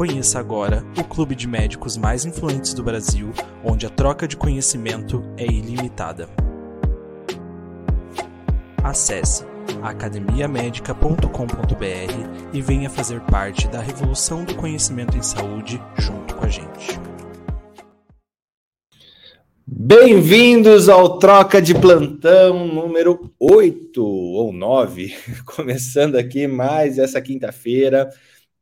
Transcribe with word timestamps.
Conheça 0.00 0.38
agora 0.38 0.82
o 0.98 1.04
clube 1.04 1.34
de 1.34 1.46
médicos 1.46 1.98
mais 1.98 2.24
influentes 2.24 2.72
do 2.72 2.82
Brasil, 2.82 3.34
onde 3.62 3.84
a 3.84 3.90
troca 3.90 4.26
de 4.26 4.34
conhecimento 4.34 5.22
é 5.36 5.44
ilimitada. 5.44 6.26
Acesse 8.82 9.44
academiamedica.com.br 9.82 12.48
e 12.50 12.62
venha 12.62 12.88
fazer 12.88 13.20
parte 13.26 13.68
da 13.68 13.82
revolução 13.82 14.42
do 14.42 14.54
conhecimento 14.54 15.18
em 15.18 15.22
saúde 15.22 15.78
junto 15.98 16.34
com 16.34 16.46
a 16.46 16.48
gente. 16.48 16.98
Bem-vindos 19.66 20.88
ao 20.88 21.18
Troca 21.18 21.60
de 21.60 21.74
Plantão 21.74 22.66
número 22.66 23.34
8 23.38 24.02
ou 24.02 24.50
9, 24.50 25.14
começando 25.44 26.16
aqui 26.16 26.46
mais 26.46 26.98
essa 26.98 27.20
quinta-feira, 27.20 28.08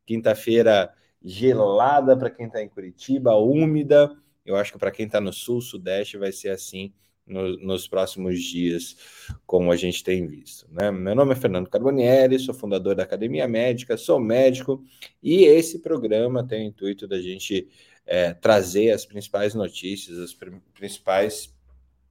quinta-feira 0.05 0.93
gelada 1.23 2.15
para 2.17 2.29
quem 2.29 2.47
está 2.47 2.61
em 2.61 2.69
Curitiba, 2.69 3.35
úmida. 3.35 4.15
Eu 4.45 4.55
acho 4.55 4.71
que 4.71 4.79
para 4.79 4.91
quem 4.91 5.05
está 5.05 5.19
no 5.19 5.33
sul, 5.33 5.61
sudeste, 5.61 6.17
vai 6.17 6.31
ser 6.31 6.49
assim 6.49 6.93
no, 7.29 7.55
nos 7.57 7.87
próximos 7.87 8.41
dias, 8.41 8.97
como 9.45 9.71
a 9.71 9.75
gente 9.75 10.03
tem 10.03 10.25
visto. 10.25 10.67
Né? 10.71 10.91
Meu 10.91 11.15
nome 11.15 11.33
é 11.33 11.35
Fernando 11.35 11.69
Carbonieri, 11.69 12.39
sou 12.39 12.53
fundador 12.53 12.95
da 12.95 13.03
Academia 13.03 13.47
Médica, 13.47 13.95
sou 13.95 14.19
médico 14.19 14.83
e 15.21 15.43
esse 15.43 15.79
programa 15.79 16.45
tem 16.45 16.65
o 16.65 16.69
intuito 16.69 17.07
da 17.07 17.21
gente 17.21 17.67
é, 18.05 18.33
trazer 18.33 18.91
as 18.91 19.05
principais 19.05 19.53
notícias, 19.53 20.17
as 20.17 20.35
principais. 20.73 21.53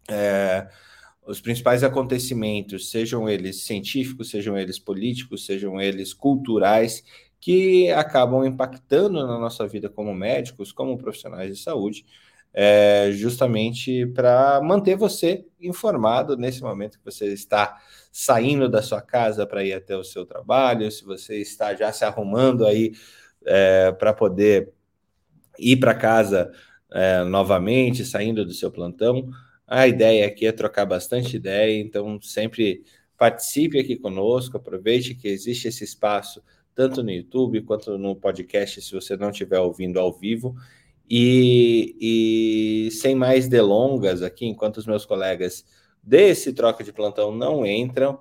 É, 0.09 0.69
os 1.27 1.43
principais 1.43 1.85
acontecimentos, 1.85 2.91
sejam 2.91 3.29
eles 3.29 3.65
científicos, 3.65 4.31
sejam 4.31 4.57
eles 4.57 4.79
políticos, 4.79 5.45
sejam 5.45 5.79
eles 5.79 6.15
culturais, 6.15 7.05
que 7.41 7.91
acabam 7.93 8.45
impactando 8.45 9.27
na 9.27 9.39
nossa 9.39 9.67
vida 9.67 9.89
como 9.89 10.15
médicos, 10.15 10.73
como 10.73 10.99
profissionais 10.99 11.57
de 11.57 11.63
saúde, 11.63 12.05
é, 12.53 13.11
justamente 13.13 14.07
para 14.07 14.61
manter 14.63 14.97
você 14.97 15.45
informado 15.61 16.37
nesse 16.37 16.63
momento 16.63 16.99
que 16.99 17.05
você 17.05 17.33
está 17.33 17.79
saindo 18.11 18.69
da 18.69 18.83
sua 18.83 19.01
casa 19.01 19.47
para 19.47 19.63
ir 19.65 19.73
até 19.73 19.97
o 19.97 20.03
seu 20.03 20.25
trabalho, 20.27 20.91
se 20.91 21.05
você 21.05 21.41
está 21.41 21.75
já 21.75 21.93
se 21.93 22.05
arrumando 22.05 22.67
aí 22.67 22.93
é, 23.47 23.93
para 23.93 24.13
poder 24.13 24.73
ir 25.59 25.77
para 25.77 25.95
casa 25.95 26.51
é, 26.91 27.23
novamente, 27.25 28.05
saindo 28.05 28.45
do 28.45 28.53
seu 28.53 28.71
plantão. 28.71 29.29
A 29.67 29.87
ideia 29.87 30.27
aqui 30.27 30.47
é 30.47 30.53
trocar 30.53 30.87
bastante 30.87 31.37
ideia, 31.37 31.79
então 31.79 32.21
sempre 32.23 32.85
participe 33.17 33.79
aqui 33.79 33.97
conosco, 33.97 34.57
aproveite 34.57 35.15
que 35.15 35.29
existe 35.29 35.69
esse 35.69 35.85
espaço 35.85 36.43
tanto 36.79 37.03
no 37.03 37.11
YouTube 37.11 37.63
quanto 37.63 37.99
no 37.99 38.15
podcast, 38.15 38.81
se 38.81 38.93
você 38.93 39.17
não 39.17 39.31
estiver 39.31 39.59
ouvindo 39.59 39.99
ao 39.99 40.13
vivo. 40.13 40.55
E, 41.11 42.87
e, 42.87 42.91
sem 42.93 43.17
mais 43.17 43.49
delongas 43.49 44.23
aqui, 44.23 44.47
enquanto 44.47 44.77
os 44.77 44.87
meus 44.87 45.05
colegas 45.05 45.65
desse 46.01 46.53
troca 46.53 46.85
de 46.85 46.93
plantão 46.93 47.35
não 47.35 47.67
entram, 47.67 48.21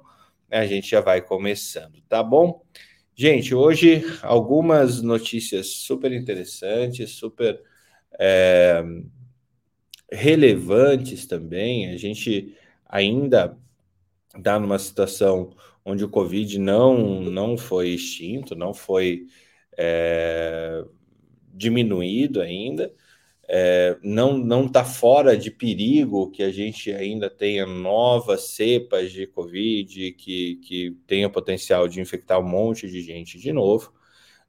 a 0.50 0.66
gente 0.66 0.90
já 0.90 1.02
vai 1.02 1.22
começando, 1.22 2.02
tá 2.10 2.24
bom? 2.24 2.64
Gente, 3.14 3.54
hoje 3.54 4.04
algumas 4.24 5.04
notícias 5.04 5.68
super 5.68 6.12
interessantes, 6.12 7.12
super 7.12 7.62
é, 8.20 8.84
relevantes 10.12 11.28
também. 11.28 11.92
A 11.92 11.98
gente 11.98 12.58
ainda 12.88 13.56
está 14.36 14.60
numa 14.60 14.80
situação 14.80 15.52
onde 15.88 16.04
o 16.04 16.10
Covid 16.10 16.60
não, 16.60 17.22
não 17.22 17.58
foi 17.58 17.90
extinto, 17.90 18.56
não 18.56 18.74
foi 18.74 19.26
é, 19.78 20.84
diminuído 21.54 22.42
ainda, 22.42 22.94
é, 23.50 23.98
não 24.04 24.66
está 24.66 24.84
fora 24.84 25.38
de 25.38 25.50
perigo 25.50 26.30
que 26.32 26.44
a 26.44 26.52
gente 26.52 26.92
ainda 26.92 27.30
tenha 27.30 27.66
novas 27.66 28.50
cepas 28.50 29.14
de 29.14 29.26
Covid 29.28 30.12
que, 30.14 30.56
que 30.58 30.92
tenha 31.08 31.30
potencial 31.30 31.88
de 31.88 32.02
infectar 32.02 32.38
um 32.40 32.48
monte 32.48 32.90
de 32.90 33.02
gente 33.02 33.40
de 33.40 33.54
novo. 33.54 33.94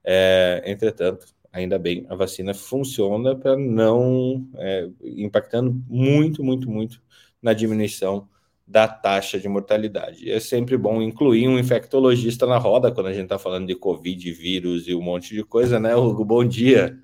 É, 0.05 0.63
entretanto, 0.67 1.27
ainda 1.53 1.79
bem, 1.79 2.05
a 2.09 2.17
vacina 2.17 2.53
funciona 2.53 3.37
para 3.37 3.57
não 3.57 4.49
é, 4.57 4.89
impactando 5.03 5.73
muito, 5.89 6.43
muito, 6.43 6.69
muito 6.69 7.01
na 7.41 7.53
diminuição 7.53 8.29
da 8.69 8.87
taxa 8.87 9.41
de 9.41 9.49
mortalidade. 9.49 10.31
É 10.31 10.39
sempre 10.39 10.77
bom 10.77 11.01
incluir 11.01 11.49
um 11.49 11.59
infectologista 11.59 12.47
na 12.47 12.59
roda 12.59 12.93
quando 12.93 13.07
a 13.07 13.13
gente 13.15 13.23
está 13.23 13.39
falando 13.39 13.67
de 13.67 13.75
Covid, 13.75 14.31
vírus 14.31 14.87
e 14.87 14.95
um 14.95 15.01
monte 15.01 15.35
de 15.35 15.43
coisa, 15.43 15.81
né, 15.81 15.97
Hugo? 15.97 16.23
Bom 16.23 16.45
dia. 16.45 16.99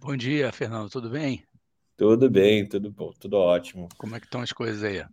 Bom 0.00 0.16
dia, 0.16 0.50
Fernando. 0.50 0.88
Tudo 0.88 1.10
bem? 1.10 1.44
Tudo 1.98 2.30
bem, 2.30 2.66
tudo 2.66 2.90
bom, 2.90 3.12
tudo 3.20 3.36
ótimo. 3.36 3.90
Como 3.98 4.16
é 4.16 4.20
que 4.20 4.26
estão 4.26 4.40
as 4.40 4.52
coisas 4.52 4.82
aí? 4.82 5.04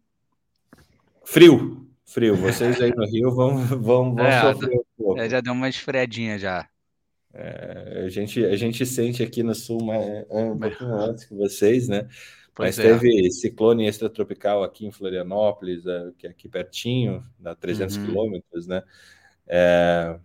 Frio, 1.25 1.85
frio. 2.05 2.33
Vocês 2.37 2.79
aí 2.79 2.95
no 2.95 3.05
Rio 3.05 3.29
vão, 3.31 3.57
vão, 3.57 4.15
vão 4.15 4.25
é, 4.25 4.41
sofrer 4.41 4.79
um 4.79 4.83
pouco. 4.97 5.19
É, 5.19 5.29
já 5.29 5.41
deu 5.41 5.51
uma 5.51 5.67
esfriadinha 5.67 6.39
já. 6.39 6.65
É, 7.33 8.03
a, 8.05 8.09
gente, 8.09 8.43
a 8.43 8.55
gente 8.55 8.85
sente 8.85 9.21
aqui 9.21 9.43
no 9.43 9.53
Sul 9.53 9.83
mais, 9.83 10.25
um 10.29 10.57
pouquinho 10.57 10.95
antes 10.95 11.25
que 11.25 11.35
vocês, 11.35 11.89
né? 11.89 12.07
Pois 12.59 12.77
Mas 12.77 12.85
é. 12.85 12.89
teve 12.89 13.31
ciclone 13.31 13.87
extratropical 13.87 14.65
aqui 14.65 14.85
em 14.85 14.91
Florianópolis, 14.91 15.85
é, 15.87 16.11
que 16.17 16.27
é 16.27 16.29
aqui 16.29 16.49
pertinho, 16.49 17.23
dá 17.39 17.55
300 17.55 17.95
uhum. 17.95 18.05
quilômetros, 18.05 18.67
né? 18.67 18.83
É, 19.47 20.19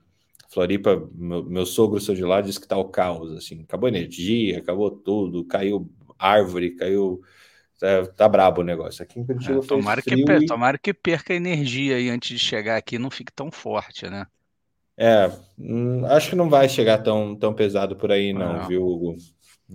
Floripa, 0.49 1.09
meu, 1.15 1.45
meu 1.45 1.65
sogro 1.65 2.01
sou 2.01 2.13
de 2.13 2.25
lá, 2.25 2.41
diz 2.41 2.59
que 2.59 2.67
tá 2.67 2.77
o 2.77 2.87
caos, 2.87 3.31
assim, 3.37 3.63
acabou 3.63 3.89
energia, 3.89 4.59
acabou 4.59 4.91
tudo, 4.91 5.45
caiu 5.45 5.89
árvore, 6.19 6.73
caiu. 6.75 7.23
Tá, 7.79 8.05
tá 8.07 8.29
brabo 8.29 8.63
o 8.63 8.65
negócio. 8.65 9.05
Aqui 9.05 9.21
em 9.21 9.25
Curitiba 9.25 9.61
é, 9.61 9.67
tomara, 9.69 10.03
que, 10.03 10.15
e... 10.15 10.47
tomara 10.47 10.77
que 10.77 10.93
perca 10.93 11.33
energia 11.33 11.95
aí 11.95 12.11
antes 12.11 12.31
de 12.31 12.45
chegar 12.45 12.77
aqui, 12.77 12.99
não 12.99 13.13
fique 13.13 13.33
tão 13.33 13.49
forte, 13.49 14.11
né? 14.11 14.27
É, 14.97 15.31
hum, 15.57 16.05
acho 16.07 16.31
que 16.31 16.37
não 16.37 16.51
vai 16.51 16.69
chegar 16.69 16.99
tão, 16.99 17.37
tão 17.37 17.55
pesado 17.55 17.95
por 17.95 18.11
aí, 18.11 18.33
não, 18.33 18.55
não. 18.55 18.67
viu, 18.67 18.85
Hugo? 18.85 19.15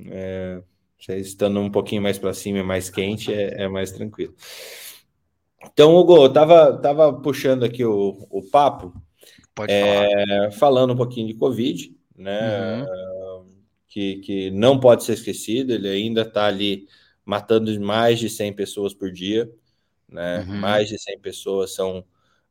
É, 0.07 0.62
estando 1.07 1.60
um 1.60 1.72
pouquinho 1.72 2.01
mais 2.01 2.18
para 2.18 2.34
cima, 2.34 2.63
mais 2.63 2.90
quente, 2.90 3.34
é, 3.34 3.63
é, 3.63 3.68
mais 3.68 3.92
tranquilo. 3.92 4.34
Então, 5.66 5.96
Hugo, 5.96 6.25
eu 6.25 6.34
tava, 6.34 6.78
tava 6.78 7.13
puxando 7.13 7.63
aqui 7.63 7.84
o, 7.84 8.28
o 8.30 8.42
papo, 8.44 8.94
é, 9.68 10.51
falando 10.51 10.94
um 10.94 10.98
pouquinho 10.98 11.28
de 11.28 11.34
Covid, 11.34 11.96
né? 12.16 12.84
Uhum. 12.84 13.46
Que, 13.88 14.18
que 14.18 14.51
não 14.51 14.80
pode 14.80 15.04
ser 15.04 15.13
esquecido, 15.13 15.74
ele 15.74 15.90
ainda 15.90 16.22
está 16.22 16.46
ali 16.46 16.88
matando 17.25 17.78
mais 17.81 18.19
de 18.19 18.30
100 18.30 18.54
pessoas 18.54 18.94
por 18.94 19.12
dia, 19.12 19.51
né? 20.07 20.46
Uhum. 20.48 20.57
Mais 20.57 20.90
de 20.90 20.98
100 20.98 21.19
pessoas 21.19 21.74
são 21.74 22.06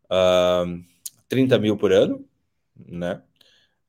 uh, 0.04 0.84
30 1.28 1.58
mil 1.58 1.76
por 1.76 1.92
ano, 1.92 2.24
né? 2.76 3.22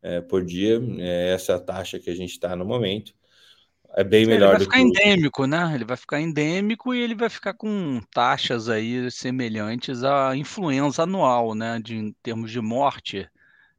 É, 0.01 0.21
por 0.21 0.45
dia, 0.45 0.81
é 0.99 1.33
essa 1.33 1.59
taxa 1.59 1.99
que 1.99 2.09
a 2.09 2.15
gente 2.15 2.31
está 2.31 2.55
no 2.55 2.65
momento. 2.65 3.13
É 3.95 4.03
bem 4.03 4.25
melhor. 4.25 4.55
Ele 4.55 4.57
vai 4.57 4.59
ficar 4.65 4.79
endêmico, 4.79 5.45
né? 5.45 5.71
Ele 5.73 5.85
vai 5.85 5.97
ficar 5.97 6.21
endêmico 6.21 6.93
e 6.93 7.01
ele 7.01 7.15
vai 7.15 7.29
ficar 7.29 7.53
com 7.53 7.99
taxas 8.13 8.69
aí 8.69 9.09
semelhantes 9.11 10.03
à 10.03 10.35
influenza 10.35 11.03
anual, 11.03 11.55
né? 11.55 11.79
De, 11.83 11.95
em 11.95 12.13
termos 12.23 12.51
de 12.51 12.61
morte. 12.61 13.27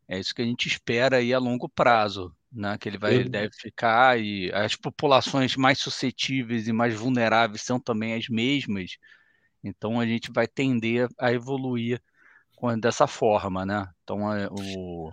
É 0.08 0.18
isso 0.18 0.34
que 0.34 0.42
a 0.42 0.44
gente 0.44 0.66
espera 0.66 1.18
aí 1.18 1.32
a 1.32 1.38
longo 1.38 1.68
prazo. 1.68 2.34
né, 2.52 2.76
que 2.78 2.88
ele 2.88 2.98
vai 2.98 3.14
ele 3.14 3.28
deve 3.28 3.50
ficar 3.54 4.18
e 4.18 4.50
as 4.52 4.74
populações 4.74 5.54
mais 5.56 5.78
suscetíveis 5.78 6.66
e 6.66 6.72
mais 6.72 6.94
vulneráveis 6.94 7.62
são 7.62 7.78
também 7.78 8.14
as 8.14 8.28
mesmas. 8.28 8.96
Então 9.62 10.00
a 10.00 10.06
gente 10.06 10.32
vai 10.32 10.46
tender 10.48 11.08
a 11.18 11.32
evoluir 11.32 12.02
dessa 12.80 13.06
forma, 13.06 13.64
né? 13.64 13.88
Então 14.02 14.34
é, 14.34 14.48
o 14.50 15.12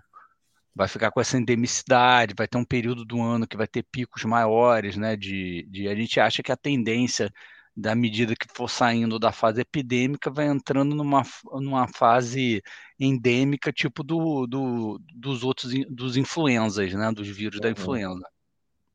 vai 0.78 0.88
ficar 0.88 1.12
com 1.12 1.20
essa 1.20 1.38
endemicidade, 1.38 2.36
vai 2.38 2.48
ter 2.48 2.58
um 2.58 2.64
período 2.64 3.04
do 3.04 3.20
ano 3.20 3.48
que 3.48 3.58
vai 3.58 3.68
ter 3.68 3.84
picos 3.92 4.24
maiores, 4.24 4.96
né? 4.96 5.16
De, 5.16 5.68
de 5.70 5.88
a 5.88 5.96
gente 5.96 6.20
acha 6.20 6.44
que 6.44 6.52
a 6.52 6.58
tendência 6.58 7.32
da 7.76 7.96
medida 7.96 8.36
que 8.36 8.48
for 8.56 8.70
saindo 8.70 9.20
da 9.20 9.32
fase 9.32 9.62
epidêmica, 9.62 10.32
vai 10.32 10.48
entrando 10.48 10.96
numa, 10.96 11.24
numa 11.54 11.88
fase 11.88 12.62
endêmica, 13.00 13.72
tipo 13.72 14.04
do, 14.04 14.48
do 14.48 15.00
dos 15.14 15.44
outros 15.44 15.72
dos 15.90 16.16
influenzas, 16.16 16.94
né? 16.94 17.12
Dos 17.12 17.28
vírus 17.28 17.56
uhum. 17.58 17.62
da 17.62 17.70
influenza. 17.72 18.28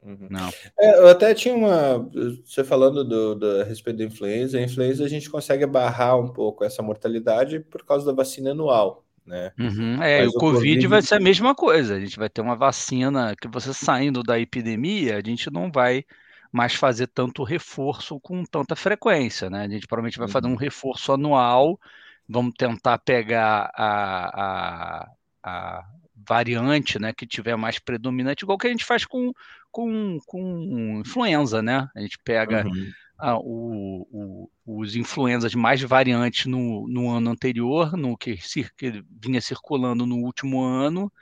Uhum. 0.02 0.26
Não. 0.31 0.50
É, 0.78 0.99
eu 0.99 1.08
até 1.08 1.35
tinha 1.35 1.55
uma. 1.55 1.99
Você 2.44 2.64
falando 2.64 3.05
do, 3.05 3.35
do, 3.37 3.61
a 3.61 3.64
respeito 3.64 3.99
da 3.99 4.05
influenza, 4.05 4.58
a 4.58 4.62
influenza 4.62 5.05
a 5.05 5.08
gente 5.08 5.31
consegue 5.31 5.67
barrar 5.67 6.19
um 6.19 6.32
pouco 6.32 6.64
essa 6.64 6.82
mortalidade 6.82 7.61
por 7.61 7.85
causa 7.85 8.06
da 8.06 8.12
vacina 8.12 8.50
anual. 8.50 9.05
Né? 9.27 9.53
Uhum, 9.59 10.03
é, 10.03 10.27
o, 10.27 10.33
COVID, 10.33 10.87
vai 10.89 11.01
ser 11.01 11.15
a 11.15 11.21
mesma 11.21 11.55
coisa. 11.55 11.95
A 11.95 12.01
gente 12.01 12.19
vai 12.19 12.29
ter 12.29 12.41
uma 12.41 12.57
vacina 12.57 13.35
que 13.41 13.49
você 13.49 13.73
saindo 13.73 14.23
da 14.23 14.39
epidemia, 14.39 15.17
a 15.17 15.23
gente 15.25 15.51
não 15.51 15.71
vai 15.71 16.05
mais 16.51 16.75
fazer 16.75 17.07
tanto 17.07 17.45
reforço 17.45 18.21
com 18.21 18.45
tanta 18.45 18.77
frequência, 18.77 19.49
né? 19.49 19.63
A 19.63 19.69
gente 19.69 19.87
provavelmente 19.87 20.19
vai 20.19 20.29
fazer 20.29 20.47
um 20.47 20.51
uhum. 20.51 20.57
reforço 20.57 21.13
anual, 21.13 21.81
vamos 22.29 22.55
tentar 22.59 22.99
pegar 22.99 23.71
a, 23.75 25.05
a, 25.05 25.11
a 25.43 25.85
variante, 26.29 26.99
né, 26.99 27.13
que 27.13 27.27
tiver 27.27 27.57
mais 27.57 27.79
predominante, 27.79 28.45
igual 28.45 28.59
que 28.59 28.67
a 28.67 28.71
gente 28.71 28.85
faz 28.85 29.05
com, 29.05 29.33
com, 29.71 30.19
com 30.27 31.01
influenza, 31.05 31.63
né? 31.63 31.89
A 31.97 32.01
gente 32.01 32.19
pega 32.23 32.67
uhum. 32.67 32.91
O, 33.23 34.07
o, 34.11 34.51
os 34.67 34.97
influenzas 34.97 35.55
mais 35.55 35.81
variantes 35.83 36.47
no, 36.47 36.89
no 36.89 37.09
ano 37.11 37.31
anterior, 37.31 37.97
no 37.97 38.17
que, 38.17 38.37
que 38.77 39.05
vinha 39.09 39.41
circulando 39.41 40.05
no 40.05 40.17
último 40.17 40.63
ano, 40.63 41.13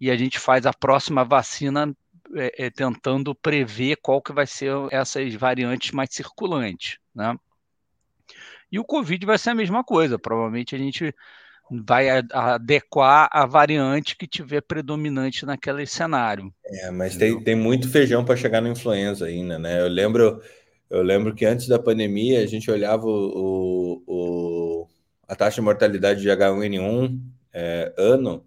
e 0.00 0.10
a 0.10 0.16
gente 0.16 0.38
faz 0.38 0.66
a 0.66 0.72
próxima 0.72 1.24
vacina 1.24 1.94
é, 2.34 2.66
é, 2.66 2.70
tentando 2.70 3.34
prever 3.34 3.96
qual 4.02 4.20
que 4.20 4.32
vai 4.32 4.46
ser 4.46 4.72
essas 4.90 5.34
variantes 5.34 5.92
mais 5.92 6.10
circulantes, 6.12 6.98
né? 7.14 7.34
E 8.70 8.78
o 8.78 8.84
Covid 8.84 9.24
vai 9.24 9.38
ser 9.38 9.50
a 9.50 9.54
mesma 9.54 9.82
coisa. 9.82 10.18
Provavelmente 10.18 10.74
a 10.74 10.78
gente 10.78 11.14
vai 11.70 12.08
adequar 12.32 13.28
a 13.32 13.46
variante 13.46 14.16
que 14.16 14.26
tiver 14.26 14.60
predominante 14.60 15.44
naquele 15.44 15.86
cenário. 15.86 16.52
É, 16.64 16.90
mas 16.90 17.16
tem, 17.16 17.42
tem 17.42 17.54
muito 17.54 17.90
feijão 17.90 18.24
para 18.24 18.36
chegar 18.36 18.60
na 18.60 18.70
influenza 18.70 19.26
ainda, 19.26 19.58
né? 19.58 19.80
Eu 19.80 19.88
lembro, 19.88 20.42
eu 20.90 21.02
lembro 21.02 21.34
que 21.34 21.44
antes 21.44 21.68
da 21.68 21.78
pandemia 21.78 22.42
a 22.42 22.46
gente 22.46 22.70
olhava 22.70 23.06
o, 23.06 24.02
o 24.06 24.88
a 25.26 25.36
taxa 25.36 25.56
de 25.56 25.60
mortalidade 25.60 26.22
de 26.22 26.28
H1N1 26.28 27.20
é, 27.52 27.92
ano 27.98 28.44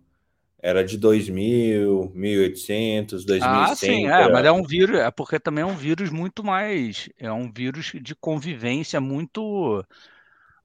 era 0.61 0.83
de 0.83 0.97
2000, 0.97 2.11
1800, 2.13 3.25
2100. 3.25 3.63
Ah, 3.63 3.75
sim, 3.75 4.07
é, 4.07 4.31
mas 4.31 4.45
é 4.45 4.51
um 4.51 4.63
vírus, 4.63 4.99
é 4.99 5.09
porque 5.09 5.39
também 5.39 5.63
é 5.63 5.65
um 5.65 5.75
vírus 5.75 6.11
muito 6.11 6.43
mais, 6.43 7.09
é 7.17 7.31
um 7.31 7.51
vírus 7.51 7.91
de 7.99 8.15
convivência 8.15 9.01
muito, 9.01 9.83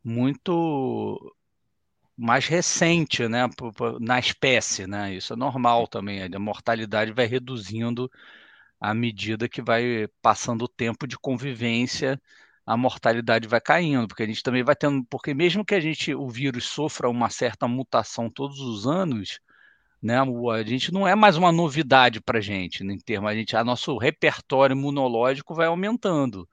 muito 0.04 1.34
mais 2.16 2.46
recente, 2.46 3.26
né, 3.26 3.48
na 4.00 4.18
espécie, 4.18 4.86
né? 4.86 5.14
Isso 5.14 5.32
é 5.32 5.36
normal 5.36 5.86
também. 5.86 6.22
A 6.22 6.38
mortalidade 6.38 7.12
vai 7.12 7.26
reduzindo 7.26 8.10
à 8.86 8.94
medida 8.94 9.48
que 9.48 9.60
vai 9.60 10.08
passando 10.22 10.62
o 10.64 10.68
tempo 10.68 11.06
de 11.08 11.18
convivência, 11.18 12.20
a 12.64 12.76
mortalidade 12.76 13.48
vai 13.48 13.60
caindo, 13.60 14.06
porque 14.08 14.22
a 14.22 14.26
gente 14.26 14.42
também 14.42 14.62
vai 14.62 14.76
tendo, 14.76 15.04
porque 15.06 15.34
mesmo 15.34 15.64
que 15.64 15.74
a 15.74 15.80
gente 15.80 16.14
o 16.14 16.28
vírus 16.28 16.66
sofra 16.66 17.08
uma 17.08 17.28
certa 17.30 17.66
mutação 17.68 18.30
todos 18.30 18.60
os 18.60 18.86
anos, 18.86 19.40
né? 20.02 20.18
A 20.20 20.62
gente 20.64 20.92
não 20.92 21.06
é 21.06 21.14
mais 21.16 21.36
uma 21.36 21.52
novidade 21.52 22.20
para 22.20 22.38
a 22.38 22.40
gente, 22.40 22.84
em 22.84 22.98
termos, 22.98 23.30
a 23.30 23.34
gente, 23.34 23.56
a 23.56 23.64
nosso 23.64 23.96
repertório 23.98 24.74
imunológico 24.74 25.54
vai 25.54 25.66
aumentando, 25.66 26.48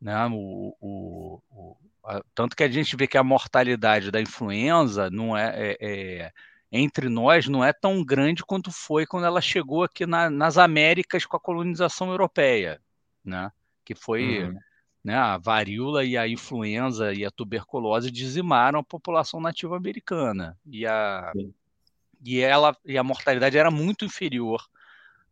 né? 0.00 0.26
O, 0.28 0.74
o, 0.80 1.42
o 1.50 1.76
a, 2.04 2.22
tanto 2.34 2.56
que 2.56 2.64
a 2.64 2.68
gente 2.70 2.96
vê 2.96 3.06
que 3.06 3.18
a 3.18 3.24
mortalidade 3.24 4.10
da 4.10 4.20
influenza 4.20 5.10
não 5.10 5.36
é, 5.36 5.52
é, 5.54 5.76
é, 5.80 6.32
entre 6.70 7.08
nós 7.08 7.48
não 7.48 7.64
é 7.64 7.72
tão 7.72 8.04
grande 8.04 8.44
quanto 8.44 8.70
foi 8.70 9.06
quando 9.06 9.26
ela 9.26 9.40
chegou 9.40 9.82
aqui 9.82 10.06
na, 10.06 10.28
nas 10.28 10.58
Américas 10.58 11.24
com 11.24 11.36
a 11.36 11.40
colonização 11.40 12.10
europeia, 12.10 12.80
né? 13.24 13.50
Que 13.84 13.94
foi 13.94 14.44
uhum. 14.44 14.58
né, 15.02 15.16
a 15.16 15.38
varíola 15.38 16.04
e 16.04 16.16
a 16.16 16.28
influenza 16.28 17.12
e 17.14 17.24
a 17.24 17.30
tuberculose 17.30 18.10
dizimaram 18.10 18.80
a 18.80 18.84
população 18.84 19.40
nativa 19.40 19.76
americana 19.76 20.58
e 20.66 20.86
a 20.86 21.32
Sim 21.34 21.52
e 22.24 22.40
ela 22.40 22.76
e 22.84 22.98
a 22.98 23.02
mortalidade 23.02 23.56
era 23.56 23.70
muito 23.70 24.04
inferior 24.04 24.66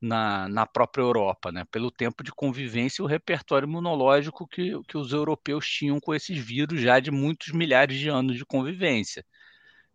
na, 0.01 0.49
na 0.49 0.67
própria 0.67 1.03
Europa, 1.03 1.51
né? 1.51 1.65
pelo 1.71 1.91
tempo 1.91 2.23
de 2.23 2.31
convivência 2.31 3.03
e 3.03 3.05
o 3.05 3.09
repertório 3.09 3.67
imunológico 3.67 4.47
que, 4.47 4.73
que 4.87 4.97
os 4.97 5.13
europeus 5.13 5.67
tinham 5.69 5.99
com 5.99 6.15
esses 6.15 6.39
vírus 6.39 6.81
já 6.81 7.01
de 7.01 7.11
muitos 7.11 7.53
milhares 7.53 7.99
de 7.99 8.09
anos 8.09 8.37
de 8.37 8.45
convivência. 8.45 9.25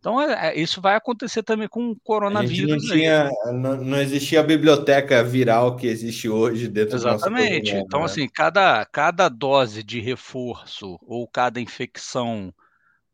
Então, 0.01 0.19
é, 0.19 0.49
é 0.49 0.59
isso 0.59 0.81
vai 0.81 0.95
acontecer 0.95 1.43
também 1.43 1.67
com 1.67 1.91
o 1.91 1.95
coronavírus. 2.03 2.71
Não, 2.71 2.95
tinha, 2.95 3.29
não, 3.53 3.77
não, 3.77 4.01
existia 4.01 4.39
a 4.39 4.43
biblioteca 4.43 5.23
viral 5.23 5.75
que 5.75 5.85
existe 5.85 6.27
hoje 6.27 6.67
dentro 6.67 6.95
Exatamente. 6.95 7.75
Então, 7.75 7.99
né? 7.99 8.05
assim, 8.07 8.27
cada, 8.27 8.83
cada 8.85 9.29
dose 9.29 9.83
de 9.83 9.99
reforço 9.99 10.97
ou 11.03 11.27
cada 11.27 11.61
infecção 11.61 12.51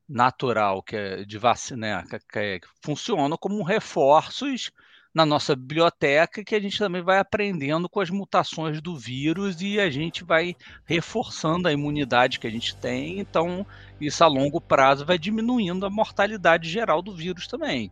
natural, 0.08 0.82
que 0.82 0.96
é 0.96 1.26
de 1.26 1.38
vacina, 1.38 2.04
né, 2.04 2.20
que, 2.32 2.40
é, 2.40 2.60
que 2.62 2.68
funciona 2.82 3.38
como 3.38 3.62
reforços 3.64 4.72
na 5.18 5.26
nossa 5.26 5.56
biblioteca 5.56 6.44
que 6.44 6.54
a 6.54 6.60
gente 6.60 6.78
também 6.78 7.02
vai 7.02 7.18
aprendendo 7.18 7.90
com 7.90 8.00
as 8.00 8.12
mutações 8.12 8.80
do 8.80 8.96
vírus 8.96 9.60
e 9.64 9.80
a 9.80 9.90
gente 9.90 10.24
vai 10.24 10.56
reforçando 10.86 11.68
a 11.68 11.74
imunidade 11.74 12.40
que 12.40 12.46
a 12.46 12.52
gente 12.52 12.76
tem. 12.76 13.20
Então, 13.20 13.66
isso 14.00 14.24
a 14.24 14.28
longo 14.28 14.62
prazo 14.62 15.08
vai 15.08 15.18
diminuindo 15.18 15.88
a 15.88 15.90
mortalidade 15.90 16.70
geral 16.70 17.02
do 17.02 17.16
vírus 17.16 17.48
também. 17.48 17.92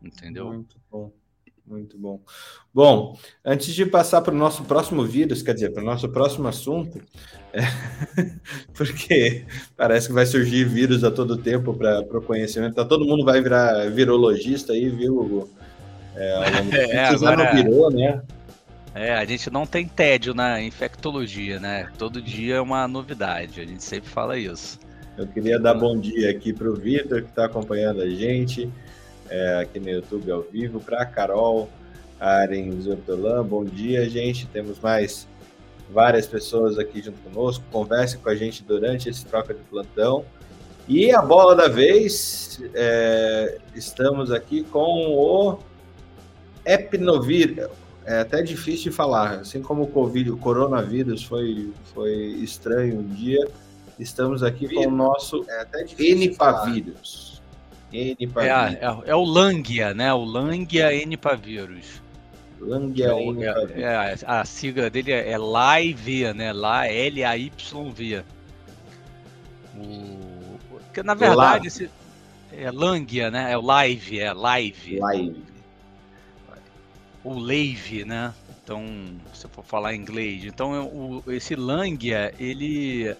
Entendeu? 0.00 0.46
Muito 0.46 0.76
bom. 0.88 1.10
Muito 1.66 1.98
bom. 1.98 2.20
Bom, 2.72 3.18
antes 3.44 3.74
de 3.74 3.84
passar 3.84 4.22
para 4.22 4.34
o 4.34 4.38
nosso 4.38 4.62
próximo 4.62 5.04
vírus, 5.04 5.42
quer 5.42 5.54
dizer, 5.54 5.70
para 5.70 5.82
o 5.82 5.86
nosso 5.86 6.08
próximo 6.08 6.46
assunto, 6.46 7.00
é, 7.52 7.62
porque 8.74 9.44
parece 9.76 10.06
que 10.06 10.12
vai 10.12 10.26
surgir 10.26 10.64
vírus 10.64 11.02
a 11.02 11.10
todo 11.10 11.36
tempo 11.36 11.74
para 11.74 12.18
o 12.18 12.22
conhecimento, 12.22 12.76
tá, 12.76 12.84
todo 12.84 13.04
mundo 13.04 13.24
vai 13.24 13.42
virar 13.42 13.90
virologista 13.90 14.72
aí, 14.72 14.88
viu? 14.88 15.48
É, 16.16 16.90
é, 16.96 17.04
agora... 17.06 17.54
virou, 17.54 17.90
né? 17.90 18.20
É, 18.94 19.14
a 19.14 19.24
gente 19.24 19.50
não 19.50 19.66
tem 19.66 19.86
tédio 19.86 20.34
na 20.34 20.60
infectologia, 20.60 21.60
né? 21.60 21.88
Todo 21.96 22.20
dia 22.20 22.56
é 22.56 22.60
uma 22.60 22.88
novidade, 22.88 23.60
a 23.60 23.64
gente 23.64 23.84
sempre 23.84 24.10
fala 24.10 24.36
isso. 24.36 24.80
Eu 25.16 25.26
queria 25.26 25.58
dar 25.58 25.74
bom 25.74 25.98
dia 25.98 26.30
aqui 26.30 26.52
para 26.52 26.68
o 26.68 26.74
Vitor, 26.74 27.22
que 27.22 27.28
está 27.28 27.44
acompanhando 27.44 28.00
a 28.00 28.08
gente 28.08 28.68
é, 29.28 29.58
aqui 29.60 29.78
no 29.78 29.88
YouTube 29.88 30.30
ao 30.30 30.42
vivo, 30.42 30.80
para 30.80 31.02
a 31.02 31.06
Carol 31.06 31.68
Arens 32.18 32.86
Ortolan. 32.86 33.44
Bom 33.44 33.64
dia, 33.64 34.08
gente. 34.10 34.46
Temos 34.46 34.78
mais 34.80 35.28
várias 35.90 36.26
pessoas 36.26 36.78
aqui 36.78 37.00
junto 37.00 37.18
conosco. 37.20 37.64
Converse 37.70 38.18
com 38.18 38.28
a 38.28 38.34
gente 38.34 38.62
durante 38.64 39.08
esse 39.08 39.24
troca 39.24 39.54
de 39.54 39.60
plantão. 39.60 40.24
E 40.88 41.12
a 41.12 41.22
bola 41.22 41.54
da 41.54 41.68
vez, 41.68 42.60
é, 42.74 43.58
estamos 43.74 44.32
aqui 44.32 44.64
com 44.64 44.80
o 44.80 45.58
Epnovir. 46.74 47.68
É 48.04 48.20
até 48.20 48.42
difícil 48.42 48.90
de 48.90 48.96
falar, 48.96 49.40
assim 49.40 49.60
como 49.60 49.82
o 49.82 49.86
Covid, 49.86 50.30
o 50.30 50.36
coronavírus 50.36 51.22
foi, 51.22 51.70
foi 51.94 52.12
estranho 52.42 52.98
um 52.98 53.06
dia, 53.06 53.46
estamos 53.98 54.42
aqui 54.42 54.68
com 54.72 54.86
o 54.86 54.90
nosso 54.90 55.44
é 55.48 55.60
até 55.60 55.84
Enipavírus. 55.98 57.40
É, 57.92 58.12
é, 58.12 59.10
é, 59.10 59.14
o 59.14 59.24
Langia, 59.24 59.92
né? 59.92 60.12
O 60.14 60.24
Langia 60.24 60.94
Enipavírus. 60.94 62.00
Langia 62.60 63.08
é, 63.08 63.22
Enipavírus. 63.22 63.82
É, 63.82 64.16
a 64.26 64.44
sigla 64.44 64.88
dele 64.88 65.12
é, 65.12 65.30
é 65.32 65.38
Live, 65.38 66.32
né? 66.32 66.52
Lá, 66.52 66.86
L-A-Y-V. 66.86 68.24
O... 69.76 70.58
Porque, 70.68 71.02
na 71.02 71.14
verdade, 71.14 71.66
esse... 71.66 71.90
é 72.52 72.70
Langia, 72.70 73.30
né? 73.30 73.52
É 73.52 73.58
o 73.58 73.60
Live, 73.60 74.20
é 74.20 74.32
Live. 74.32 74.98
Live. 74.98 75.49
O 77.22 77.38
Lave, 77.38 78.04
né? 78.04 78.32
Então, 78.62 78.84
se 79.34 79.44
eu 79.44 79.50
for 79.50 79.64
falar 79.64 79.94
em 79.94 80.00
inglês. 80.00 80.44
Então, 80.44 80.86
o, 80.86 81.22
esse 81.32 81.54
Langia, 81.54 82.32
ele 82.38 83.14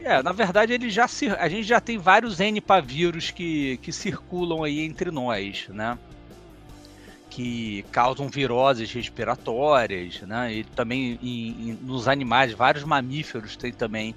é, 0.00 0.22
na 0.22 0.32
verdade, 0.32 0.72
ele 0.72 0.90
já 0.90 1.06
a 1.38 1.48
gente 1.48 1.64
já 1.64 1.80
tem 1.80 1.98
vários 1.98 2.40
N 2.40 2.62
vírus 2.84 3.30
que, 3.30 3.78
que 3.78 3.92
circulam 3.92 4.62
aí 4.62 4.80
entre 4.80 5.10
nós, 5.10 5.66
né? 5.68 5.98
que 7.30 7.84
causam 7.92 8.26
viroses 8.26 8.90
respiratórias, 8.92 10.22
né? 10.22 10.54
E 10.54 10.64
também 10.64 11.18
em, 11.22 11.70
em, 11.70 11.78
nos 11.82 12.08
animais, 12.08 12.52
vários 12.52 12.82
mamíferos 12.82 13.56
têm 13.56 13.72
também 13.72 14.12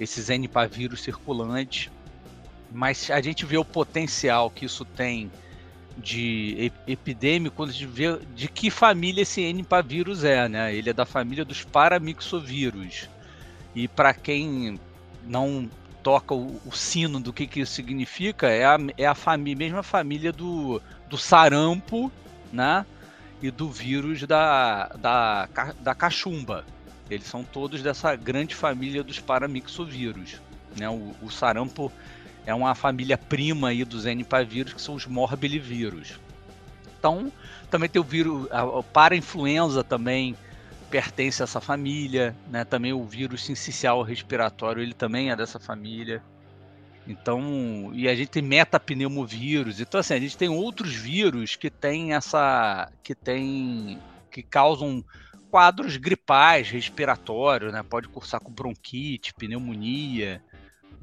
esses 0.00 0.28
Nipavírus 0.28 1.02
circulantes. 1.02 1.90
Mas 2.72 3.10
a 3.10 3.20
gente 3.20 3.44
vê 3.44 3.58
o 3.58 3.64
potencial 3.64 4.50
que 4.50 4.64
isso 4.64 4.86
tem 4.86 5.30
de 5.96 6.70
epidêmico 6.86 7.56
quando 7.56 7.70
a 7.70 7.72
gente 7.72 7.86
vê 7.86 8.18
de 8.34 8.48
que 8.48 8.70
família 8.70 9.22
esse 9.22 9.52
Nipavírus 9.52 10.24
é, 10.24 10.48
né? 10.48 10.74
Ele 10.74 10.90
é 10.90 10.92
da 10.92 11.06
família 11.06 11.44
dos 11.44 11.64
paramixovírus. 11.64 13.08
E 13.74 13.88
para 13.88 14.12
quem 14.12 14.78
não 15.24 15.68
toca 16.02 16.34
o, 16.34 16.60
o, 16.64 16.72
sino 16.72 17.18
do 17.18 17.32
que, 17.32 17.46
que 17.46 17.60
isso 17.60 17.72
significa, 17.72 18.48
é 18.48 18.64
a, 18.64 18.78
é 18.96 19.06
a 19.06 19.14
família, 19.14 19.58
mesma 19.58 19.82
família 19.82 20.32
do, 20.32 20.80
do 21.08 21.18
sarampo, 21.18 22.12
né? 22.52 22.86
E 23.42 23.50
do 23.50 23.70
vírus 23.70 24.22
da, 24.22 24.88
da, 24.98 25.48
da 25.80 25.94
cachumba. 25.94 26.64
Eles 27.10 27.26
são 27.26 27.44
todos 27.44 27.82
dessa 27.82 28.16
grande 28.16 28.54
família 28.54 29.02
dos 29.02 29.20
paramixovírus. 29.20 30.40
Né? 30.76 30.88
O, 30.88 31.14
o 31.22 31.30
sarampo 31.30 31.92
é 32.46 32.54
uma 32.54 32.74
família 32.74 33.18
prima 33.18 33.68
aí 33.68 33.84
dos 33.84 34.04
Nipavírus, 34.04 34.72
que 34.72 34.80
são 34.80 34.94
os 34.94 35.04
morbilivírus. 35.04 36.18
Então, 36.98 37.30
também 37.68 37.88
tem 37.88 38.00
o 38.00 38.04
vírus, 38.04 38.50
a, 38.50 38.62
a 38.62 38.82
para-influenza 38.82 39.82
também 39.82 40.36
pertence 40.88 41.42
a 41.42 41.44
essa 41.44 41.60
família, 41.60 42.34
né? 42.48 42.64
Também 42.64 42.92
o 42.92 43.04
vírus 43.04 43.44
sincicial 43.44 44.02
respiratório, 44.02 44.80
ele 44.80 44.94
também 44.94 45.30
é 45.30 45.36
dessa 45.36 45.58
família. 45.58 46.22
Então, 47.06 47.90
e 47.92 48.08
a 48.08 48.14
gente 48.14 48.28
tem 48.30 48.42
metapneumovírus. 48.42 49.80
Então, 49.80 50.00
assim, 50.00 50.14
a 50.14 50.20
gente 50.20 50.36
tem 50.36 50.48
outros 50.48 50.94
vírus 50.94 51.56
que 51.56 51.70
tem 51.70 52.14
essa. 52.14 52.90
que 53.02 53.14
tem. 53.14 53.98
que 54.30 54.42
causam 54.42 55.04
quadros 55.50 55.96
gripais, 55.96 56.70
respiratórios, 56.70 57.72
né? 57.72 57.82
Pode 57.82 58.08
cursar 58.08 58.40
com 58.40 58.52
bronquite, 58.52 59.34
pneumonia, 59.34 60.42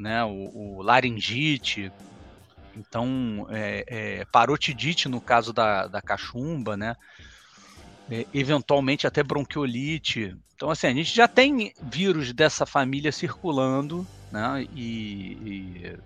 né? 0.03 0.23
O, 0.25 0.77
o 0.77 0.81
laringite. 0.81 1.91
Então, 2.75 3.47
é, 3.49 3.85
é, 3.87 4.25
parotidite 4.25 5.07
no 5.07 5.21
caso 5.21 5.53
da, 5.53 5.87
da 5.87 6.01
cachumba, 6.01 6.75
né? 6.75 6.95
É, 8.11 8.25
eventualmente 8.33 9.07
até 9.07 9.23
bronquiolite. 9.23 10.35
Então, 10.55 10.69
assim, 10.69 10.87
a 10.87 10.93
gente 10.93 11.15
já 11.15 11.27
tem 11.27 11.73
vírus 11.81 12.33
dessa 12.33 12.65
família 12.65 13.11
circulando, 13.11 14.05
né? 14.29 14.67
E, 14.75 15.37
e, 15.41 15.97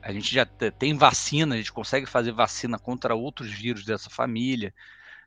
a 0.00 0.12
gente 0.12 0.34
já 0.34 0.46
tem 0.46 0.96
vacina, 0.96 1.54
a 1.54 1.58
gente 1.58 1.72
consegue 1.72 2.06
fazer 2.06 2.32
vacina 2.32 2.78
contra 2.78 3.14
outros 3.14 3.52
vírus 3.52 3.84
dessa 3.84 4.08
família. 4.08 4.72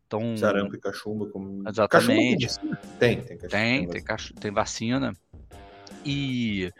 Então, 0.07 0.35
Sarampo 0.35 0.75
e 0.75 0.79
cachumba. 0.79 1.27
Como... 1.27 1.67
Exatamente. 1.67 2.47
Cachumba 2.47 2.75
tem, 2.99 3.21
tem, 3.21 3.37
cachumba, 3.37 3.49
tem, 3.49 3.87
tem, 3.87 4.03
tem, 4.03 4.35
tem 4.39 4.51
vacina. 4.51 5.13
E 6.03 6.71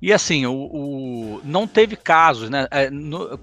e 0.00 0.12
assim, 0.12 0.46
o, 0.46 0.52
o, 0.52 1.40
não 1.44 1.66
teve 1.66 1.96
casos, 1.96 2.48
né? 2.48 2.68
É, 2.70 2.88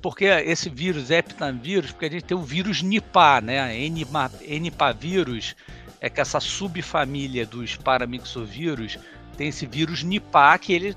porque 0.01 0.25
esse 0.25 0.69
vírus 0.69 1.11
heptavírus, 1.11 1.91
porque 1.91 2.05
a 2.05 2.09
gente 2.09 2.23
tem 2.23 2.37
o 2.37 2.41
vírus 2.41 2.81
Nipah, 2.81 3.41
né? 3.41 3.75
Nipavírus 3.89 5.55
é 5.99 6.09
que 6.09 6.21
essa 6.21 6.39
subfamília 6.39 7.45
dos 7.45 7.75
paramixovírus 7.75 8.97
tem 9.37 9.49
esse 9.49 9.65
vírus 9.65 10.01
Nipah 10.01 10.57
que 10.57 10.71
ele 10.71 10.95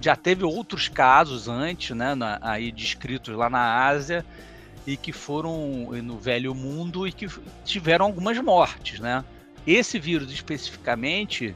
já 0.00 0.16
teve 0.16 0.44
outros 0.44 0.88
casos 0.88 1.46
antes, 1.46 1.96
né? 1.96 2.16
Na, 2.16 2.38
aí 2.42 2.72
descritos 2.72 3.34
lá 3.36 3.48
na 3.48 3.86
Ásia 3.86 4.26
e 4.84 4.96
que 4.96 5.12
foram 5.12 5.88
no 6.02 6.18
velho 6.18 6.52
mundo 6.52 7.06
e 7.06 7.12
que 7.12 7.28
tiveram 7.64 8.06
algumas 8.06 8.36
mortes, 8.38 8.98
né? 8.98 9.24
Esse 9.64 10.00
vírus 10.00 10.32
especificamente 10.32 11.54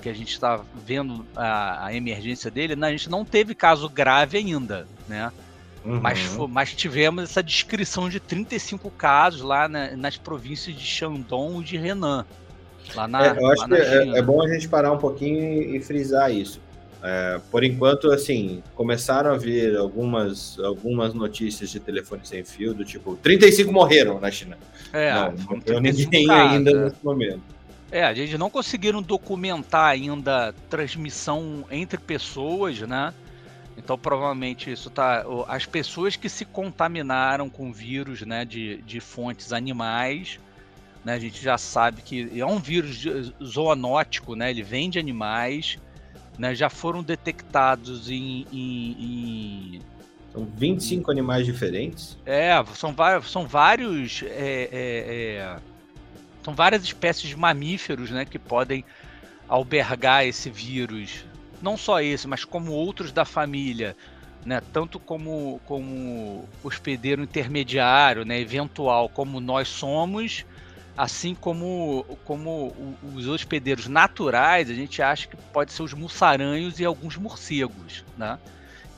que 0.00 0.08
a 0.08 0.12
gente 0.12 0.32
está 0.32 0.60
vendo 0.86 1.26
a, 1.34 1.86
a, 1.86 1.94
emergência 1.94 2.50
dele, 2.50 2.76
né, 2.76 2.88
a 2.88 2.90
gente 2.90 3.10
não 3.10 3.24
teve 3.24 3.54
caso 3.54 3.88
grave 3.88 4.38
ainda, 4.38 4.86
né? 5.08 5.32
Uhum. 5.84 6.00
Mas, 6.00 6.36
mas 6.50 6.74
tivemos 6.74 7.24
essa 7.24 7.42
descrição 7.42 8.08
de 8.08 8.20
35 8.20 8.90
casos 8.90 9.42
lá 9.42 9.68
na, 9.68 9.96
nas 9.96 10.16
províncias 10.16 10.76
de 10.76 10.84
Shandong 10.84 11.60
e 11.60 11.64
de 11.64 11.76
Henan. 11.76 12.26
Lá 12.94 13.06
na, 13.06 13.26
é, 13.26 13.38
eu 13.38 13.46
acho 13.46 13.66
que 13.66 13.74
é, 13.74 14.18
é, 14.18 14.22
bom 14.22 14.42
a 14.42 14.48
gente 14.48 14.68
parar 14.68 14.92
um 14.92 14.98
pouquinho 14.98 15.76
e 15.76 15.80
frisar 15.80 16.32
isso. 16.32 16.60
É, 17.02 17.40
por 17.50 17.62
enquanto, 17.62 18.10
assim, 18.10 18.62
começaram 18.74 19.30
a 19.30 19.36
vir 19.36 19.76
algumas, 19.76 20.58
algumas 20.58 21.14
notícias 21.14 21.70
de 21.70 21.78
telefone 21.78 22.22
sem 22.24 22.42
fio, 22.44 22.74
do 22.74 22.84
tipo, 22.84 23.16
35 23.16 23.72
morreram 23.72 24.18
na 24.20 24.30
China. 24.30 24.58
É, 24.92 25.14
não, 25.14 25.32
não 25.50 25.60
tem 25.60 25.80
ninguém 25.80 26.26
casos, 26.26 26.52
ainda 26.52 26.70
é. 26.70 26.74
nesse 26.74 27.04
momento. 27.04 27.57
É, 27.90 28.04
a 28.04 28.12
gente 28.12 28.36
não 28.36 28.50
conseguiram 28.50 29.00
documentar 29.00 29.86
ainda 29.86 30.54
transmissão 30.68 31.64
entre 31.70 31.98
pessoas, 31.98 32.80
né? 32.80 33.14
Então 33.78 33.96
provavelmente 33.96 34.70
isso 34.70 34.90
tá. 34.90 35.24
As 35.46 35.64
pessoas 35.64 36.16
que 36.16 36.28
se 36.28 36.44
contaminaram 36.44 37.48
com 37.48 37.72
vírus 37.72 38.22
né, 38.22 38.44
de, 38.44 38.82
de 38.82 39.00
fontes 39.00 39.52
animais, 39.52 40.38
né, 41.04 41.14
a 41.14 41.18
gente 41.18 41.42
já 41.42 41.56
sabe 41.56 42.02
que 42.02 42.38
é 42.38 42.44
um 42.44 42.58
vírus 42.58 43.06
zoonótico, 43.42 44.34
né? 44.34 44.50
Ele 44.50 44.62
vem 44.62 44.90
de 44.90 44.98
animais, 44.98 45.78
né, 46.36 46.54
já 46.54 46.68
foram 46.68 47.02
detectados 47.02 48.10
em, 48.10 48.46
em, 48.52 49.76
em 49.76 49.80
são 50.32 50.44
25 50.44 51.10
animais 51.10 51.46
diferentes? 51.46 52.18
É, 52.26 52.52
são, 52.74 52.94
são 53.22 53.46
vários 53.46 54.22
é, 54.24 54.68
é, 54.70 55.56
é 55.56 55.56
são 56.48 56.54
várias 56.54 56.82
espécies 56.82 57.28
de 57.28 57.36
mamíferos 57.36 58.10
né, 58.10 58.24
que 58.24 58.38
podem 58.38 58.82
albergar 59.46 60.24
esse 60.24 60.48
vírus. 60.48 61.26
Não 61.60 61.76
só 61.76 62.00
esse, 62.00 62.26
mas 62.26 62.42
como 62.42 62.72
outros 62.72 63.12
da 63.12 63.26
família. 63.26 63.94
Né, 64.46 64.62
tanto 64.72 64.98
como, 64.98 65.60
como 65.66 66.48
hospedeiro 66.64 67.22
intermediário, 67.22 68.24
né, 68.24 68.40
eventual, 68.40 69.10
como 69.10 69.40
nós 69.40 69.68
somos, 69.68 70.46
assim 70.96 71.34
como, 71.34 72.06
como 72.24 72.96
os 73.14 73.26
hospedeiros 73.26 73.86
naturais, 73.86 74.70
a 74.70 74.74
gente 74.74 75.02
acha 75.02 75.28
que 75.28 75.36
pode 75.52 75.70
ser 75.70 75.82
os 75.82 75.92
mussaranhos 75.92 76.80
e 76.80 76.84
alguns 76.84 77.18
morcegos. 77.18 78.06
Né? 78.16 78.38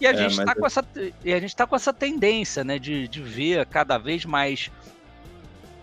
E 0.01 0.07
a 0.07 0.13
é, 0.13 0.17
gente 0.17 0.39
está 0.39 0.55
com, 0.55 0.67
essa, 0.67 0.85
a 0.85 1.41
gente 1.41 1.57
tá 1.57 1.67
com 1.67 1.75
essa 1.75 1.93
tendência 1.93 2.63
né, 2.63 2.79
de, 2.79 3.09
de 3.09 3.21
ver 3.21 3.67
cada 3.67 3.99
vez 3.99 4.25
mais 4.25 4.71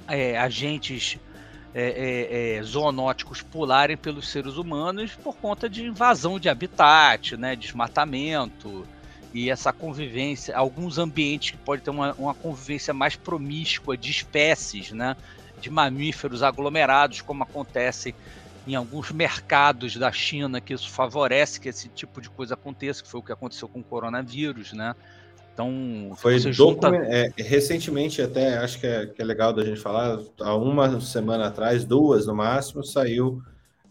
é, 0.07 0.37
agentes 0.37 1.19
é, 1.79 1.89
é, 1.89 2.55
é, 2.55 2.63
zoonóticos 2.63 3.43
pularem 3.43 3.95
pelos 3.95 4.29
seres 4.29 4.57
humanos 4.57 5.13
por 5.13 5.37
conta 5.37 5.69
de 5.69 5.85
invasão 5.85 6.39
de 6.39 6.49
habitat, 6.49 7.37
né, 7.37 7.55
desmatamento 7.55 8.87
e 9.31 9.51
essa 9.51 9.71
convivência, 9.71 10.57
alguns 10.57 10.97
ambientes 10.97 11.51
que 11.51 11.57
podem 11.57 11.83
ter 11.83 11.91
uma, 11.91 12.13
uma 12.13 12.33
convivência 12.33 12.95
mais 12.95 13.15
promíscua 13.15 13.95
de 13.95 14.09
espécies, 14.09 14.91
né, 14.91 15.15
de 15.61 15.69
mamíferos 15.69 16.41
aglomerados, 16.41 17.21
como 17.21 17.43
acontece 17.43 18.15
em 18.65 18.73
alguns 18.73 19.11
mercados 19.11 19.95
da 19.97 20.11
China, 20.11 20.59
que 20.59 20.73
isso 20.73 20.89
favorece 20.89 21.59
que 21.59 21.69
esse 21.69 21.89
tipo 21.89 22.19
de 22.19 22.29
coisa 22.31 22.55
aconteça, 22.55 23.03
que 23.03 23.09
foi 23.09 23.19
o 23.19 23.23
que 23.23 23.31
aconteceu 23.31 23.69
com 23.69 23.81
o 23.81 23.83
coronavírus, 23.83 24.73
né? 24.73 24.95
Então, 25.57 26.11
foi 26.15 26.37
junta... 26.37 26.87
é, 26.95 27.31
recentemente, 27.35 28.21
até 28.21 28.59
acho 28.59 28.79
que 28.79 28.85
é, 28.85 29.07
que 29.07 29.19
é, 29.19 29.25
legal 29.25 29.51
da 29.51 29.65
gente 29.65 29.79
falar, 29.79 30.19
há 30.39 30.55
uma 30.55 31.01
semana 31.01 31.47
atrás, 31.47 31.83
duas 31.83 32.27
no 32.27 32.35
máximo, 32.35 32.83
saiu 32.83 33.41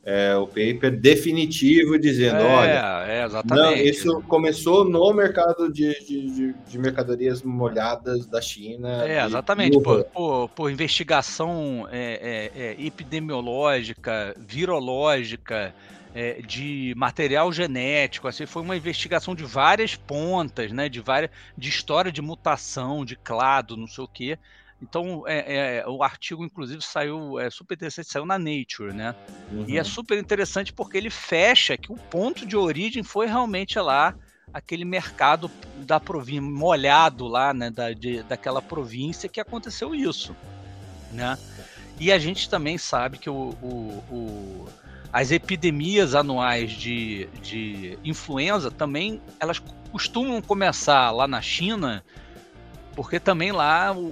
é, 0.05 0.37
o 0.37 0.47
paper 0.47 0.97
definitivo 0.97 1.99
dizendo: 1.99 2.37
é, 2.37 2.45
olha, 2.45 3.05
é. 3.09 3.29
Não, 3.53 3.75
isso 3.75 4.23
começou 4.29 4.85
no 4.85 5.13
mercado 5.13 5.73
de, 5.73 5.93
de, 6.07 6.55
de 6.55 6.79
mercadorias 6.79 7.43
molhadas 7.43 8.27
da 8.27 8.41
China. 8.41 9.05
É, 9.05 9.25
exatamente, 9.25 9.81
por, 9.81 10.05
por, 10.05 10.49
por, 10.51 10.71
investigação 10.71 11.89
é, 11.91 12.77
epidemiológica, 12.79 14.37
virológica 14.39 15.75
é, 16.17 16.41
de 16.41 16.95
material 16.97 17.53
genético, 17.53 18.27
assim, 18.27 18.47
foi 18.47 18.63
uma 18.63 18.75
investigação 18.75 19.35
de 19.35 19.45
várias 19.45 19.97
pontas, 19.97 20.73
né, 20.73 20.89
de 20.89 20.99
várias, 20.99 21.31
de 21.59 21.69
história 21.69 22.11
de 22.11 22.23
mutação, 22.23 23.05
de 23.05 23.17
clado, 23.17 23.77
não 23.77 23.87
sei 23.87 24.03
o 24.03 24.09
quê. 24.09 24.39
Então, 24.81 25.25
é, 25.27 25.81
é, 25.81 25.87
o 25.87 26.03
artigo, 26.03 26.43
inclusive, 26.43 26.81
saiu, 26.83 27.39
é 27.39 27.51
super 27.51 27.75
interessante, 27.75 28.09
saiu 28.09 28.25
na 28.25 28.39
Nature, 28.39 28.95
né? 28.95 29.15
Uhum. 29.53 29.67
E 29.69 29.77
é 29.77 29.81
uhum. 29.81 29.85
super 29.85 30.19
interessante 30.19 30.73
porque 30.73 30.97
ele 30.97 31.11
fecha 31.11 31.77
que 31.77 31.93
o 31.93 31.97
ponto 31.97 32.47
de 32.47 32.57
origem 32.57 33.03
foi 33.03 33.27
realmente 33.27 33.79
lá 33.79 34.15
aquele 34.55 34.87
mercado 34.87 35.51
da 35.79 36.01
província, 36.01 36.41
molhado 36.41 37.27
lá, 37.27 37.53
né, 37.53 37.71
da, 37.71 37.93
de, 37.93 38.23
daquela 38.23 38.63
província 38.63 39.29
que 39.29 39.41
aconteceu 39.41 39.95
isso, 39.95 40.35
né? 41.13 41.39
E 42.01 42.11
a 42.11 42.19
gente 42.19 42.49
também 42.49 42.79
sabe 42.79 43.19
que 43.19 43.29
o, 43.29 43.51
o, 43.63 44.05
o 44.11 44.69
as 45.17 45.31
epidemias 45.31 46.15
anuais 46.15 46.73
de, 46.73 47.27
de 47.41 47.99
influenza 48.05 48.71
também 48.71 49.19
elas 49.41 49.59
costumam 49.91 50.43
começar 50.43 51.11
lá 51.11 51.27
na 51.27 51.41
China 51.41 52.05
porque 52.95 53.19
também 53.19 53.51
lá 53.51 53.93
o, 53.93 54.09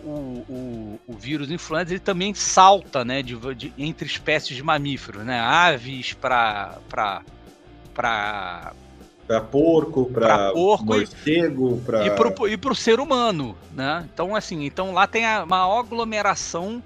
o, 0.48 1.00
o, 1.06 1.12
vírus 1.12 1.50
influenza 1.50 1.92
ele 1.92 2.00
também 2.00 2.32
salta 2.32 3.04
né, 3.04 3.22
de, 3.22 3.36
de, 3.54 3.70
entre 3.76 4.06
espécies 4.06 4.56
de 4.56 4.62
mamíferos, 4.62 5.22
né? 5.26 5.40
Aves 5.40 6.14
para 6.14 6.78
para 6.88 7.22
para 9.26 9.40
porco, 9.50 10.06
para 10.06 10.52
morcego, 10.54 11.82
para 11.84 12.06
e 12.48 12.56
para 12.56 12.72
o 12.72 12.74
ser 12.74 12.98
humano, 12.98 13.54
né? 13.74 14.08
Então 14.12 14.34
assim, 14.34 14.64
então 14.64 14.94
lá 14.94 15.06
tem 15.06 15.26
a, 15.26 15.44
uma 15.44 15.78
aglomeração, 15.78 16.82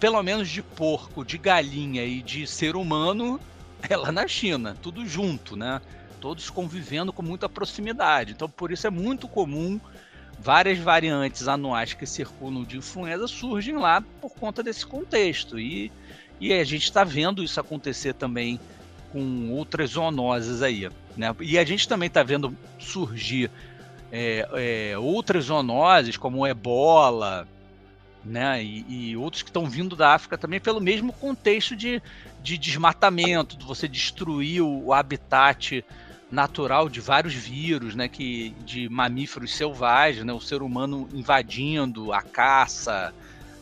pelo 0.00 0.20
menos 0.20 0.48
de 0.48 0.62
porco, 0.62 1.24
de 1.24 1.38
galinha 1.38 2.04
e 2.04 2.22
de 2.22 2.44
ser 2.44 2.74
humano, 2.74 3.40
é 3.88 3.96
lá 3.96 4.12
na 4.12 4.26
China, 4.26 4.76
tudo 4.80 5.06
junto, 5.06 5.56
né? 5.56 5.80
Todos 6.20 6.48
convivendo 6.50 7.12
com 7.12 7.22
muita 7.22 7.48
proximidade. 7.48 8.32
Então 8.32 8.48
por 8.48 8.70
isso 8.70 8.86
é 8.86 8.90
muito 8.90 9.26
comum 9.26 9.80
várias 10.38 10.78
variantes 10.78 11.46
anuais 11.48 11.92
que 11.92 12.06
circulam 12.06 12.64
de 12.64 12.76
influenza 12.76 13.28
surgem 13.28 13.76
lá 13.76 14.02
por 14.20 14.30
conta 14.30 14.62
desse 14.62 14.84
contexto 14.84 15.58
e 15.58 15.92
e 16.42 16.52
a 16.52 16.64
gente 16.64 16.82
está 16.82 17.04
vendo 17.04 17.40
isso 17.44 17.60
acontecer 17.60 18.14
também 18.14 18.58
com 19.12 19.50
outras 19.52 19.90
zoonoses 19.90 20.60
aí. 20.60 20.90
Né? 21.16 21.32
E 21.40 21.56
a 21.56 21.64
gente 21.64 21.86
também 21.86 22.08
está 22.08 22.24
vendo 22.24 22.56
surgir 22.80 23.48
é, 24.10 24.48
é, 24.92 24.98
outras 24.98 25.44
zoonoses, 25.44 26.16
como 26.16 26.44
ebola, 26.44 27.46
né? 28.24 28.62
E, 28.62 28.84
e 28.88 29.16
outros 29.16 29.42
que 29.42 29.50
estão 29.50 29.66
vindo 29.66 29.94
da 29.94 30.14
África 30.14 30.36
também 30.36 30.58
pelo 30.58 30.80
mesmo 30.80 31.12
contexto 31.12 31.76
de, 31.76 32.02
de 32.42 32.58
desmatamento, 32.58 33.56
de 33.56 33.64
você 33.64 33.86
destruir 33.86 34.62
o, 34.62 34.92
habitat 34.92 35.84
natural 36.30 36.88
de 36.88 37.00
vários 37.00 37.34
vírus, 37.34 37.94
né, 37.94 38.08
que 38.08 38.54
de 38.64 38.88
mamíferos 38.88 39.54
selvagens, 39.54 40.24
né, 40.24 40.32
o 40.32 40.40
ser 40.40 40.62
humano 40.62 41.08
invadindo 41.12 42.12
a 42.12 42.22
caça, 42.22 43.12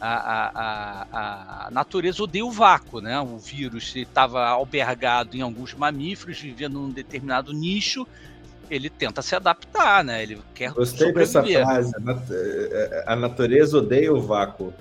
a, 0.00 1.06
a, 1.10 1.66
a, 1.66 1.70
natureza 1.70 2.22
odeia 2.22 2.44
o 2.44 2.50
vácuo, 2.50 3.02
né? 3.02 3.20
O 3.20 3.36
vírus 3.36 3.94
estava 3.94 4.48
albergado 4.48 5.36
em 5.36 5.42
alguns 5.42 5.74
mamíferos, 5.74 6.40
vivendo 6.40 6.80
num 6.80 6.88
determinado 6.88 7.52
nicho, 7.52 8.06
ele 8.70 8.88
tenta 8.88 9.20
se 9.20 9.34
adaptar, 9.34 10.02
né? 10.02 10.22
Ele 10.22 10.40
quer 10.54 10.72
Gostei 10.72 11.08
sobreviver. 11.08 11.66
dessa 11.66 11.90
frase. 11.92 11.92
A 13.04 13.14
natureza 13.14 13.78
odeia 13.78 14.12
o 14.12 14.22
vácuo. 14.22 14.72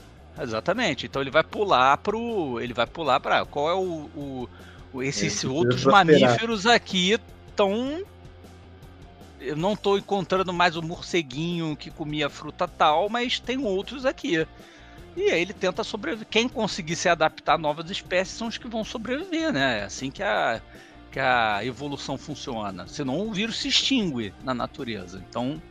Exatamente. 0.41 1.05
Então 1.05 1.21
ele 1.21 1.31
vai 1.31 1.43
pular 1.43 1.97
pro, 1.97 2.59
ele 2.61 2.73
vai 2.73 2.87
pular 2.87 3.19
para 3.19 3.45
qual 3.45 3.69
é 3.69 3.73
o, 3.73 4.09
o, 4.15 4.49
o 4.93 5.03
esses 5.03 5.43
outros 5.43 5.83
mamíferos 5.85 6.65
aqui 6.65 7.17
estão 7.47 8.03
eu 9.41 9.55
não 9.55 9.73
estou 9.73 9.97
encontrando 9.97 10.51
mais 10.51 10.75
o 10.75 10.81
morceguinho 10.81 11.75
que 11.75 11.89
comia 11.89 12.29
fruta 12.29 12.67
tal, 12.67 13.09
mas 13.09 13.39
tem 13.39 13.57
outros 13.57 14.05
aqui. 14.05 14.45
E 15.15 15.23
aí 15.31 15.41
ele 15.41 15.53
tenta 15.53 15.83
sobreviver. 15.83 16.27
Quem 16.29 16.47
conseguir 16.47 16.95
se 16.95 17.09
adaptar 17.09 17.55
a 17.55 17.57
novas 17.57 17.89
espécies 17.89 18.37
são 18.37 18.47
os 18.47 18.57
que 18.57 18.67
vão 18.67 18.83
sobreviver, 18.83 19.51
né? 19.51 19.79
É 19.79 19.83
assim 19.83 20.11
que 20.11 20.21
a, 20.21 20.61
que 21.11 21.19
a 21.19 21.63
evolução 21.63 22.17
funciona. 22.17 22.87
Senão 22.87 23.19
o 23.19 23.33
vírus 23.33 23.57
se 23.57 23.67
extingue 23.67 24.33
na 24.43 24.53
natureza. 24.53 25.23
Então, 25.29 25.61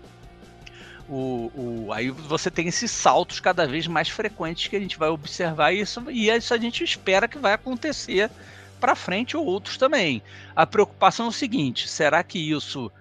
o, 1.08 1.50
o, 1.54 1.92
aí 1.92 2.10
você 2.10 2.50
tem 2.50 2.68
esses 2.68 2.90
saltos 2.90 3.40
cada 3.40 3.66
vez 3.66 3.86
mais 3.86 4.08
frequentes 4.08 4.68
que 4.68 4.76
a 4.76 4.80
gente 4.80 4.98
vai 4.98 5.08
observar 5.08 5.72
isso, 5.72 6.10
e 6.10 6.28
isso 6.28 6.52
a 6.52 6.58
gente 6.58 6.84
espera 6.84 7.26
que 7.26 7.38
vai 7.38 7.54
acontecer 7.54 8.30
para 8.78 8.94
frente 8.94 9.36
ou 9.36 9.44
outros 9.44 9.76
também. 9.76 10.22
A 10.54 10.66
preocupação 10.66 11.26
é 11.26 11.28
o 11.30 11.32
seguinte: 11.32 11.88
será 11.88 12.22
que 12.22 12.38
isso 12.38 12.92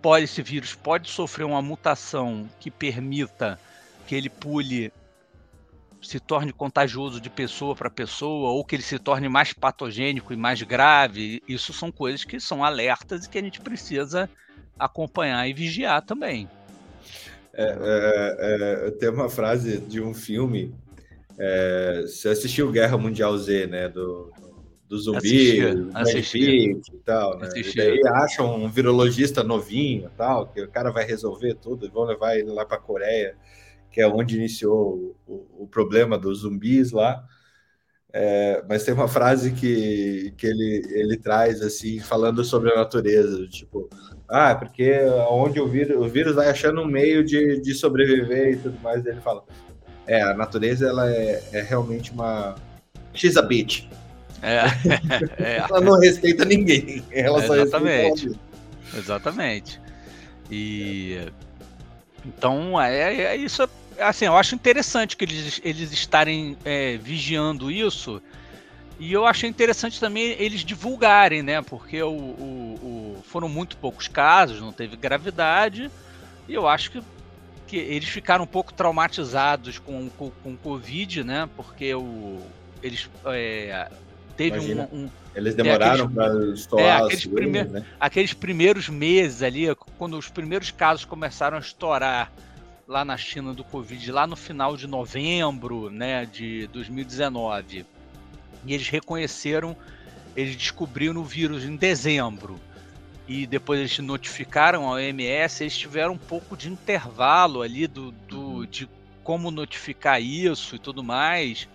pode, 0.00 0.24
esse 0.24 0.42
vírus 0.42 0.74
pode 0.74 1.10
sofrer 1.10 1.44
uma 1.44 1.60
mutação 1.60 2.48
que 2.60 2.70
permita 2.70 3.58
que 4.06 4.14
ele 4.14 4.28
pule 4.28 4.92
se 6.00 6.20
torne 6.20 6.52
contagioso 6.52 7.18
de 7.18 7.30
pessoa 7.30 7.74
para 7.74 7.88
pessoa 7.88 8.50
ou 8.50 8.62
que 8.62 8.76
ele 8.76 8.82
se 8.82 8.98
torne 8.98 9.26
mais 9.26 9.54
patogênico 9.54 10.34
e 10.34 10.36
mais 10.36 10.60
grave, 10.60 11.42
isso 11.48 11.72
são 11.72 11.90
coisas 11.90 12.24
que 12.24 12.38
são 12.38 12.62
alertas 12.62 13.24
e 13.24 13.30
que 13.30 13.38
a 13.38 13.42
gente 13.42 13.60
precisa 13.60 14.28
acompanhar 14.78 15.48
e 15.48 15.54
vigiar 15.54 16.02
também. 16.02 16.46
É, 17.52 17.64
é, 17.64 18.86
é, 18.86 18.90
tem 18.92 19.08
uma 19.08 19.28
frase 19.28 19.78
de 19.78 20.00
um 20.00 20.12
filme. 20.12 20.74
É, 21.38 22.02
você 22.06 22.28
assistiu 22.28 22.70
Guerra 22.70 22.96
Mundial 22.98 23.36
Z, 23.38 23.66
né? 23.66 23.88
Do, 23.88 24.32
do 24.88 24.98
zumbi, 24.98 25.60
assisti, 25.94 26.70
e 26.70 26.80
tal, 27.04 27.38
né? 27.38 27.48
E 27.56 27.74
daí 27.74 28.00
acham 28.06 28.54
um 28.56 28.68
virologista 28.68 29.42
novinho, 29.42 30.10
tal, 30.16 30.48
que 30.48 30.60
o 30.60 30.68
cara 30.68 30.90
vai 30.90 31.04
resolver 31.04 31.54
tudo 31.54 31.86
e 31.86 31.90
vão 31.90 32.04
levar 32.04 32.36
ele 32.36 32.50
lá 32.50 32.64
para 32.64 32.76
a 32.76 32.80
Coreia 32.80 33.36
que 33.94 34.00
é 34.00 34.08
onde 34.08 34.36
iniciou 34.36 35.16
o, 35.24 35.62
o 35.62 35.68
problema 35.68 36.18
dos 36.18 36.40
zumbis 36.40 36.90
lá. 36.90 37.24
É, 38.16 38.62
mas 38.68 38.84
tem 38.84 38.94
uma 38.94 39.08
frase 39.08 39.50
que, 39.50 40.32
que 40.36 40.46
ele, 40.46 40.86
ele 40.92 41.16
traz 41.16 41.60
assim, 41.60 41.98
falando 41.98 42.44
sobre 42.44 42.70
a 42.70 42.76
natureza, 42.76 43.44
tipo, 43.48 43.90
ah, 44.28 44.54
porque 44.54 45.00
onde 45.28 45.60
o 45.60 45.66
vírus, 45.66 45.96
o 45.96 46.08
vírus 46.08 46.32
vai 46.36 46.48
achando 46.48 46.80
um 46.80 46.86
meio 46.86 47.24
de, 47.24 47.60
de 47.60 47.74
sobreviver 47.74 48.52
e 48.52 48.56
tudo 48.56 48.80
mais, 48.80 49.04
ele 49.04 49.20
fala, 49.20 49.42
é, 50.06 50.22
a 50.22 50.32
natureza 50.32 50.86
ela 50.86 51.10
é, 51.10 51.42
é 51.52 51.60
realmente 51.62 52.12
uma 52.12 52.54
she's 53.12 53.36
a 53.36 53.42
bitch. 53.42 53.88
É, 54.40 54.60
é. 55.42 55.56
ela 55.68 55.80
não 55.80 55.98
respeita 55.98 56.44
ninguém, 56.44 57.04
ela 57.10 57.44
só 57.44 57.56
Exatamente. 57.56 58.30
Exatamente. 58.96 59.80
E 60.48 61.18
então 62.24 62.80
é, 62.80 63.24
é 63.24 63.36
isso 63.36 63.60
assim, 63.98 64.24
eu 64.26 64.36
acho 64.36 64.54
interessante 64.54 65.16
que 65.16 65.24
eles, 65.24 65.60
eles 65.64 65.92
estarem 65.92 66.56
é, 66.64 66.96
vigiando 66.96 67.70
isso. 67.70 68.22
E 68.98 69.12
eu 69.12 69.26
achei 69.26 69.48
interessante 69.48 69.98
também 69.98 70.36
eles 70.38 70.64
divulgarem, 70.64 71.42
né? 71.42 71.60
Porque 71.62 72.02
o, 72.02 72.10
o, 72.10 73.16
o, 73.18 73.22
foram 73.24 73.48
muito 73.48 73.76
poucos 73.76 74.06
casos, 74.06 74.60
não 74.60 74.72
teve 74.72 74.96
gravidade. 74.96 75.90
E 76.48 76.54
eu 76.54 76.68
acho 76.68 76.92
que, 76.92 77.02
que 77.66 77.76
eles 77.76 78.08
ficaram 78.08 78.44
um 78.44 78.46
pouco 78.46 78.72
traumatizados 78.72 79.78
com, 79.78 80.08
com, 80.10 80.30
com 80.30 80.56
Covid, 80.56 81.24
né? 81.24 81.48
Porque 81.56 81.92
o, 81.94 82.40
eles 82.82 83.10
é, 83.26 83.90
teve 84.36 84.60
um, 84.60 84.82
um, 84.82 85.10
Eles 85.34 85.54
demoraram 85.54 86.08
para 86.08 86.32
estourar. 86.54 87.00
É, 87.00 87.04
aqueles, 87.04 87.26
primeir, 87.26 87.68
né? 87.68 87.84
aqueles 87.98 88.32
primeiros 88.32 88.88
meses 88.88 89.42
ali, 89.42 89.74
quando 89.98 90.16
os 90.16 90.28
primeiros 90.28 90.70
casos 90.70 91.04
começaram 91.04 91.56
a 91.56 91.60
estourar 91.60 92.30
lá 92.86 93.04
na 93.04 93.16
China 93.16 93.52
do 93.52 93.64
Covid, 93.64 94.12
lá 94.12 94.26
no 94.26 94.36
final 94.36 94.76
de 94.76 94.86
novembro 94.86 95.90
né, 95.90 96.26
de 96.26 96.66
2019. 96.68 97.86
E 98.66 98.74
eles 98.74 98.88
reconheceram, 98.88 99.76
eles 100.36 100.56
descobriram 100.56 101.20
o 101.20 101.24
vírus 101.24 101.64
em 101.64 101.76
dezembro. 101.76 102.58
E 103.26 103.46
depois 103.46 103.80
eles 103.80 103.98
notificaram 103.98 104.86
a 104.86 104.92
OMS, 104.92 105.62
eles 105.62 105.76
tiveram 105.76 106.12
um 106.12 106.18
pouco 106.18 106.56
de 106.56 106.68
intervalo 106.68 107.62
ali 107.62 107.86
do, 107.86 108.10
do 108.12 108.40
uhum. 108.40 108.66
de 108.66 108.88
como 109.22 109.50
notificar 109.50 110.20
isso 110.20 110.76
e 110.76 110.78
tudo 110.78 111.02
mais. 111.02 111.66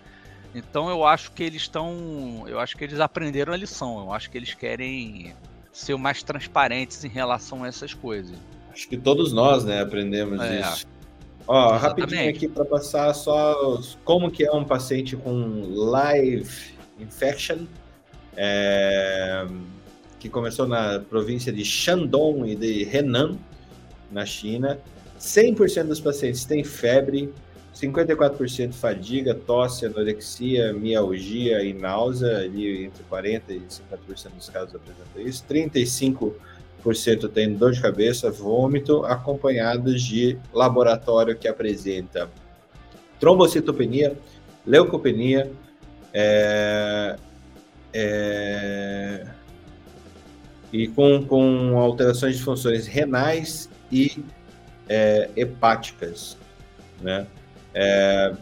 Então 0.54 0.88
eu 0.88 1.04
acho 1.04 1.32
que 1.32 1.42
eles 1.42 1.62
estão. 1.62 2.44
Eu 2.46 2.60
acho 2.60 2.76
que 2.76 2.84
eles 2.84 3.00
aprenderam 3.00 3.52
a 3.52 3.56
lição. 3.56 3.98
Eu 3.98 4.12
acho 4.12 4.30
que 4.30 4.38
eles 4.38 4.54
querem 4.54 5.34
ser 5.72 5.96
mais 5.96 6.22
transparentes 6.22 7.04
em 7.04 7.08
relação 7.08 7.64
a 7.64 7.68
essas 7.68 7.94
coisas. 7.94 8.36
Acho 8.72 8.88
que 8.88 8.96
todos 8.96 9.32
nós, 9.32 9.64
né, 9.64 9.80
aprendemos 9.80 10.40
é. 10.40 10.60
isso. 10.60 10.86
Ó, 11.52 11.76
rapidinho 11.76 12.30
aqui 12.30 12.46
para 12.46 12.64
passar 12.64 13.12
só 13.12 13.80
como 14.04 14.30
que 14.30 14.44
é 14.44 14.52
um 14.52 14.64
paciente 14.64 15.16
com 15.16 15.64
live 15.68 16.48
infection, 16.96 17.66
é, 18.36 19.44
que 20.20 20.28
começou 20.28 20.68
na 20.68 21.00
província 21.00 21.52
de 21.52 21.64
Shandong 21.64 22.52
e 22.52 22.54
de 22.54 22.84
Henan, 22.84 23.36
na 24.12 24.24
China. 24.24 24.78
100% 25.18 25.88
dos 25.88 26.00
pacientes 26.00 26.44
têm 26.44 26.62
febre, 26.62 27.34
54% 27.74 28.72
fadiga, 28.72 29.34
tosse, 29.34 29.86
anorexia, 29.86 30.72
mialgia 30.72 31.64
e 31.64 31.72
náusea, 31.72 32.38
ali 32.38 32.84
entre 32.84 33.02
40% 33.10 33.42
e 33.48 33.58
50% 33.58 34.30
dos 34.36 34.48
casos 34.50 34.76
apresentam 34.76 35.20
isso. 35.20 35.44
35% 35.50 36.32
tem 37.32 37.54
dor 37.54 37.72
de 37.72 37.80
cabeça, 37.80 38.30
vômito, 38.30 39.04
acompanhados 39.04 40.02
de 40.02 40.38
laboratório 40.52 41.36
que 41.36 41.46
apresenta 41.46 42.28
trombocitopenia, 43.18 44.16
leucopenia, 44.66 45.50
é, 46.12 47.16
é, 47.92 49.26
e 50.72 50.88
com, 50.88 51.24
com 51.24 51.78
alterações 51.78 52.36
de 52.36 52.42
funções 52.42 52.86
renais 52.86 53.68
e 53.90 54.24
é, 54.88 55.28
hepáticas, 55.36 56.36
né? 57.00 57.26
É, 57.74 58.34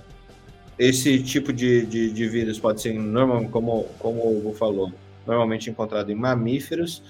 esse 0.78 1.20
tipo 1.22 1.52
de, 1.52 1.84
de, 1.86 2.12
de, 2.12 2.28
vírus 2.28 2.58
pode 2.58 2.80
ser, 2.80 2.94
normal, 2.94 3.44
como, 3.50 3.84
como 3.98 4.20
o 4.20 4.38
Hugo 4.38 4.54
falou, 4.54 4.92
normalmente 5.26 5.68
encontrado 5.68 6.10
em 6.12 6.14
mamíferos, 6.14 7.02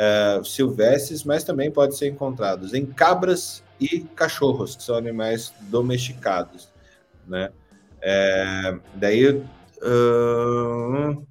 é, 0.00 0.40
silvestres, 0.42 1.24
mas 1.24 1.44
também 1.44 1.70
podem 1.70 1.94
ser 1.94 2.08
encontrados 2.08 2.72
em 2.72 2.86
cabras 2.86 3.62
e 3.78 4.00
cachorros, 4.00 4.74
que 4.74 4.82
são 4.82 4.96
animais 4.96 5.52
domesticados, 5.68 6.70
né? 7.26 7.50
É, 8.00 8.78
daí 8.94 9.28
uh, 9.28 11.26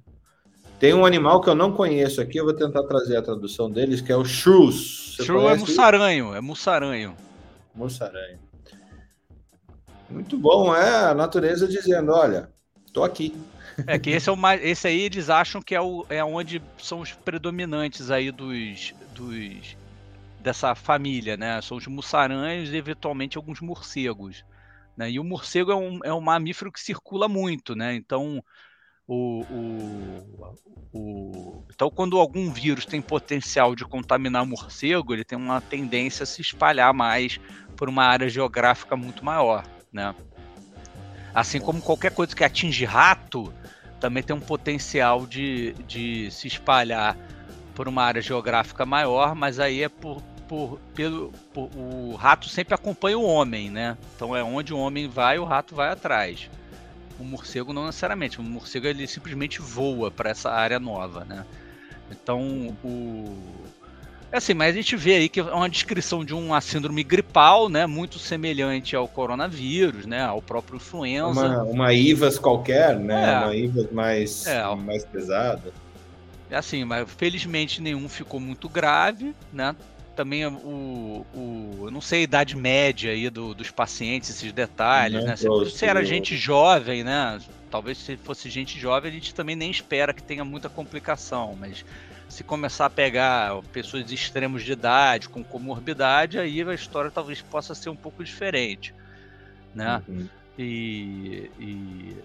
tem 0.78 0.94
um 0.94 1.04
animal 1.04 1.40
que 1.40 1.50
eu 1.50 1.54
não 1.56 1.72
conheço 1.72 2.20
aqui, 2.20 2.38
eu 2.38 2.44
vou 2.44 2.54
tentar 2.54 2.84
trazer 2.84 3.16
a 3.16 3.22
tradução 3.22 3.68
deles, 3.68 4.00
que 4.00 4.12
é 4.12 4.16
o 4.16 4.24
shrews. 4.24 5.16
Shrew 5.20 5.50
é 5.50 5.56
mussaranho, 5.56 6.32
é 6.32 6.40
mussaranho. 6.40 7.16
Mussaranho. 7.74 8.38
Muito 10.08 10.38
bom, 10.38 10.72
é 10.76 11.06
a 11.10 11.14
natureza 11.14 11.66
dizendo, 11.66 12.12
olha, 12.12 12.48
tô 12.92 13.02
aqui. 13.02 13.34
É 13.86 13.98
que 13.98 14.10
esse 14.10 14.28
é 14.28 14.32
o 14.32 14.36
mais, 14.36 14.62
esse 14.64 14.86
aí 14.88 15.00
eles 15.00 15.30
acham 15.30 15.60
que 15.60 15.74
é 15.74 15.80
o 15.80 16.04
é 16.08 16.24
onde 16.24 16.62
são 16.78 17.00
os 17.00 17.12
predominantes 17.12 18.10
aí 18.10 18.30
dos 18.30 18.94
dos 19.14 19.76
dessa 20.40 20.74
família, 20.74 21.36
né? 21.36 21.60
São 21.60 21.76
os 21.76 21.86
mussaranhos 21.86 22.70
e 22.70 22.76
eventualmente 22.76 23.36
alguns 23.36 23.60
morcegos. 23.60 24.44
Né? 24.96 25.12
E 25.12 25.20
o 25.20 25.24
morcego 25.24 25.70
é 25.70 25.76
um, 25.76 26.00
é 26.04 26.12
um 26.12 26.20
mamífero 26.20 26.72
que 26.72 26.80
circula 26.80 27.28
muito, 27.28 27.74
né? 27.74 27.94
Então, 27.94 28.42
o, 29.06 29.42
o, 29.50 30.56
o, 30.92 31.64
então, 31.72 31.90
quando 31.90 32.18
algum 32.18 32.50
vírus 32.52 32.84
tem 32.84 33.00
potencial 33.00 33.74
de 33.74 33.84
contaminar 33.84 34.46
morcego, 34.46 35.12
ele 35.12 35.24
tem 35.24 35.36
uma 35.38 35.60
tendência 35.60 36.22
a 36.22 36.26
se 36.26 36.40
espalhar 36.40 36.92
mais 36.94 37.40
por 37.76 37.88
uma 37.88 38.04
área 38.04 38.28
geográfica 38.28 38.96
muito 38.96 39.24
maior, 39.24 39.64
né? 39.92 40.14
Assim 41.34 41.60
como 41.60 41.80
qualquer 41.80 42.12
coisa 42.12 42.34
que 42.34 42.44
atinge 42.44 42.84
rato, 42.84 43.52
também 44.00 44.22
tem 44.22 44.34
um 44.34 44.40
potencial 44.40 45.26
de, 45.26 45.74
de 45.86 46.30
se 46.30 46.48
espalhar 46.48 47.16
por 47.74 47.86
uma 47.86 48.02
área 48.02 48.20
geográfica 48.20 48.84
maior, 48.84 49.34
mas 49.34 49.60
aí 49.60 49.82
é 49.82 49.88
por, 49.88 50.22
por, 50.48 50.80
pelo, 50.94 51.32
por, 51.52 51.70
o 51.76 52.14
rato 52.16 52.48
sempre 52.48 52.74
acompanha 52.74 53.18
o 53.18 53.24
homem, 53.24 53.70
né? 53.70 53.96
Então 54.16 54.34
é 54.34 54.42
onde 54.42 54.72
o 54.74 54.78
homem 54.78 55.08
vai, 55.08 55.38
o 55.38 55.44
rato 55.44 55.74
vai 55.74 55.90
atrás. 55.90 56.50
O 57.18 57.24
morcego 57.24 57.72
não 57.72 57.86
necessariamente, 57.86 58.40
o 58.40 58.42
morcego 58.42 58.86
ele 58.86 59.06
simplesmente 59.06 59.60
voa 59.60 60.10
para 60.10 60.30
essa 60.30 60.50
área 60.50 60.80
nova, 60.80 61.24
né? 61.24 61.44
Então 62.10 62.74
o 62.82 63.36
é 64.32 64.36
assim, 64.36 64.54
mas 64.54 64.74
a 64.74 64.76
gente 64.76 64.96
vê 64.96 65.16
aí 65.16 65.28
que 65.28 65.40
é 65.40 65.42
uma 65.42 65.68
descrição 65.68 66.24
de 66.24 66.32
uma 66.32 66.60
síndrome 66.60 67.02
gripal, 67.02 67.68
né, 67.68 67.86
muito 67.86 68.18
semelhante 68.18 68.94
ao 68.94 69.08
coronavírus, 69.08 70.06
né, 70.06 70.22
ao 70.22 70.40
próprio 70.40 70.76
influenza. 70.76 71.40
Uma, 71.40 71.62
uma 71.64 71.92
IVAS 71.92 72.38
qualquer, 72.38 72.98
né, 72.98 73.32
é. 73.32 73.38
uma 73.38 73.56
IVAS 73.56 73.90
mais, 73.90 74.46
é. 74.46 74.74
mais 74.76 75.04
pesada. 75.04 75.72
É 76.48 76.56
assim, 76.56 76.84
mas 76.84 77.08
felizmente 77.16 77.80
nenhum 77.80 78.08
ficou 78.08 78.38
muito 78.38 78.68
grave, 78.68 79.34
né, 79.52 79.74
também 80.14 80.46
o, 80.46 81.26
o 81.34 81.78
eu 81.84 81.90
não 81.90 82.00
sei 82.00 82.20
a 82.20 82.22
idade 82.22 82.56
média 82.56 83.10
aí 83.10 83.30
do, 83.30 83.54
dos 83.54 83.70
pacientes, 83.70 84.28
esses 84.28 84.52
detalhes, 84.52 85.20
não 85.20 85.26
né? 85.26 85.36
Se, 85.36 85.46
se 85.70 85.86
era 85.86 86.04
gente 86.04 86.36
jovem, 86.36 87.02
né? 87.02 87.40
Talvez 87.70 87.96
se 87.96 88.18
fosse 88.18 88.50
gente 88.50 88.78
jovem, 88.78 89.10
a 89.10 89.14
gente 89.14 89.34
também 89.34 89.56
nem 89.56 89.70
espera 89.70 90.12
que 90.12 90.22
tenha 90.22 90.44
muita 90.44 90.68
complicação, 90.68 91.56
mas 91.58 91.84
se 92.30 92.44
começar 92.44 92.86
a 92.86 92.90
pegar 92.90 93.60
pessoas 93.72 94.06
de 94.06 94.14
extremos 94.14 94.62
de 94.62 94.72
idade, 94.72 95.28
com 95.28 95.42
comorbidade, 95.42 96.38
aí 96.38 96.62
a 96.62 96.72
história 96.72 97.10
talvez 97.10 97.42
possa 97.42 97.74
ser 97.74 97.90
um 97.90 97.96
pouco 97.96 98.22
diferente, 98.22 98.94
né? 99.74 100.00
Uhum. 100.08 100.28
E, 100.56 101.50
e, 101.58 102.16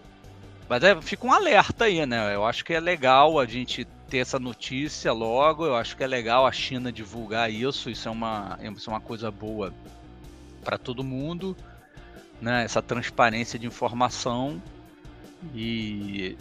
Mas 0.69 0.83
é, 0.83 1.01
fica 1.01 1.25
um 1.25 1.33
alerta 1.33 1.85
aí, 1.85 2.05
né? 2.05 2.35
Eu 2.35 2.45
acho 2.45 2.63
que 2.63 2.73
é 2.73 2.79
legal 2.79 3.39
a 3.39 3.45
gente 3.45 3.85
ter 4.07 4.19
essa 4.19 4.37
notícia 4.37 5.11
logo. 5.11 5.65
Eu 5.65 5.75
acho 5.75 5.97
que 5.97 6.03
é 6.03 6.07
legal 6.07 6.45
a 6.45 6.51
China 6.51 6.91
divulgar 6.91 7.51
isso. 7.51 7.89
Isso 7.89 8.07
é 8.07 8.11
uma, 8.11 8.59
isso 8.61 8.89
é 8.89 8.93
uma 8.93 9.01
coisa 9.01 9.31
boa 9.31 9.73
para 10.63 10.77
todo 10.77 11.03
mundo, 11.03 11.57
né? 12.39 12.63
Essa 12.63 12.81
transparência 12.81 13.57
de 13.57 13.65
informação 13.65 14.61
e, 15.53 16.37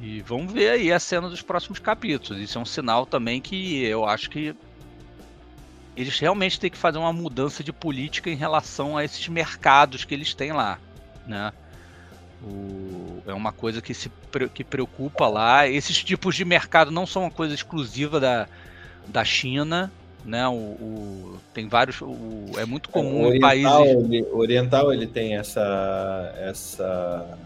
e 0.00 0.20
vamos 0.22 0.52
ver 0.52 0.70
aí 0.70 0.92
a 0.92 1.00
cena 1.00 1.28
dos 1.28 1.42
próximos 1.42 1.78
capítulos. 1.78 2.40
Isso 2.40 2.58
é 2.58 2.60
um 2.60 2.66
sinal 2.66 3.04
também 3.04 3.40
que 3.40 3.84
eu 3.84 4.04
acho 4.04 4.30
que 4.30 4.54
eles 5.96 6.18
realmente 6.18 6.60
têm 6.60 6.70
que 6.70 6.78
fazer 6.78 6.98
uma 6.98 7.12
mudança 7.12 7.64
de 7.64 7.72
política 7.72 8.30
em 8.30 8.36
relação 8.36 8.96
a 8.96 9.04
esses 9.04 9.26
mercados 9.26 10.04
que 10.04 10.14
eles 10.14 10.32
têm 10.34 10.52
lá, 10.52 10.78
né? 11.26 11.52
O, 12.40 13.20
é 13.26 13.34
uma 13.34 13.50
coisa 13.50 13.82
que 13.82 13.92
se 13.92 14.08
que 14.54 14.62
preocupa 14.62 15.26
lá. 15.26 15.66
Esses 15.66 16.04
tipos 16.04 16.36
de 16.36 16.44
mercado 16.44 16.92
não 16.92 17.04
são 17.04 17.22
uma 17.22 17.30
coisa 17.32 17.52
exclusiva 17.52 18.20
da, 18.20 18.46
da 19.08 19.24
China, 19.24 19.90
né? 20.24 20.46
O, 20.46 20.52
o 20.52 21.40
tem 21.52 21.66
vários, 21.66 22.00
o, 22.00 22.52
é 22.56 22.64
muito 22.64 22.88
comum 22.90 23.22
o 23.22 23.26
oriental, 23.26 23.34
em 23.34 23.40
países. 23.40 24.04
Ele, 24.04 24.26
oriental 24.30 24.92
ele 24.92 25.08
tem 25.08 25.36
essa 25.36 26.32
essa 26.38 27.36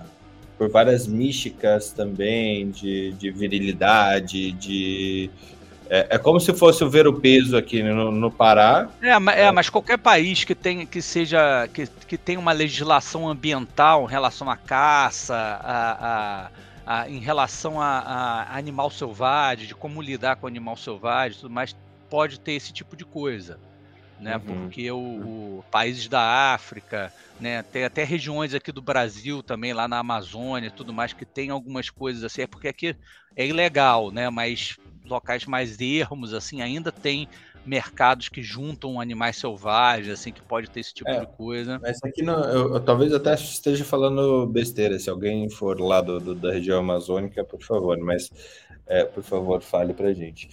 por 0.63 0.71
várias 0.71 1.09
místicas 1.09 1.91
também 1.91 2.71
de, 2.71 3.11
de 3.15 3.33
virilidade, 3.33 4.53
de 4.53 5.29
é, 5.91 6.07
é, 6.11 6.19
como 6.19 6.39
se 6.39 6.55
fosse 6.55 6.85
o 6.85 6.89
ver 6.89 7.05
o 7.09 7.15
peso 7.15 7.57
aqui 7.57 7.83
no, 7.83 8.13
no 8.13 8.31
Pará. 8.31 8.89
É, 9.03 9.09
é, 9.41 9.51
mas 9.51 9.69
qualquer 9.69 9.99
país 9.99 10.45
que 10.45 10.55
tem 10.55 10.87
que 10.87 11.03
seja 11.03 11.69
que, 11.75 11.89
que 12.07 12.17
tem 12.17 12.37
uma 12.37 12.53
legislação 12.53 13.29
ambiental 13.29 14.05
em 14.05 14.09
relação 14.09 14.49
à 14.49 14.57
caça, 14.57 15.35
a, 15.35 16.51
a, 16.87 17.01
a 17.01 17.11
em 17.11 17.19
relação 17.19 17.81
a, 17.81 17.99
a, 17.99 18.57
animal 18.57 18.89
selvagem, 18.89 19.67
de 19.67 19.75
como 19.75 20.01
lidar 20.01 20.37
com 20.37 20.47
animal 20.47 20.77
selvagem, 20.77 21.41
tudo 21.41 21.53
mais, 21.53 21.75
pode 22.09 22.39
ter 22.39 22.53
esse 22.53 22.73
tipo 22.73 22.97
de 22.97 23.05
coisa. 23.05 23.59
Né, 24.23 24.37
uhum. 24.37 24.41
Porque 24.41 24.89
o, 24.91 24.99
o, 24.99 25.65
países 25.69 26.07
da 26.07 26.55
África, 26.55 27.13
né, 27.41 27.63
tem 27.65 27.83
até 27.83 28.05
regiões 28.05 28.55
aqui 28.55 28.71
do 28.71 28.81
Brasil 28.81 29.43
também, 29.43 29.73
lá 29.73 29.89
na 29.89 29.99
Amazônia, 29.99 30.71
tudo 30.71 30.93
mais, 30.93 31.13
que 31.13 31.27
tem 31.27 31.51
algumas 31.51 31.91
coisas 31.91 32.23
assim. 32.23 32.43
É 32.43 32.47
porque 32.47 32.69
aqui 32.69 32.97
é 33.35 33.45
ilegal, 33.45 34.13
né? 34.13 34.31
Mas 34.31 34.79
locais 35.05 35.45
mais 35.45 35.81
ermos, 35.81 36.33
assim, 36.33 36.63
ainda 36.63 36.93
tem 36.93 37.29
mercados 37.67 38.29
que 38.29 38.43
juntam 38.43 39.01
animais 39.01 39.37
selvagens, 39.37 40.13
assim, 40.13 40.33
que 40.33 40.43
pode 40.43 40.71
ter 40.71 40.81
esse 40.81 40.95
tipo 40.95 41.11
é, 41.11 41.21
de 41.21 41.27
coisa. 41.27 41.81
Mas 41.81 41.99
aqui 42.05 42.23
não, 42.23 42.45
eu, 42.45 42.75
eu, 42.75 42.81
talvez 42.81 43.13
até 43.13 43.35
esteja 43.35 43.85
falando 43.85 44.47
besteira, 44.47 44.99
se 44.99 45.11
alguém 45.11 45.51
for 45.51 45.81
lá 45.81 46.01
do, 46.01 46.21
do 46.21 46.35
da 46.35 46.53
região 46.53 46.79
amazônica, 46.79 47.45
por 47.45 47.63
favor, 47.63 47.99
mas 47.99 48.31
é, 48.87 49.05
por 49.05 49.23
favor, 49.23 49.61
fale 49.63 49.93
pra 49.95 50.13
gente. 50.13 50.49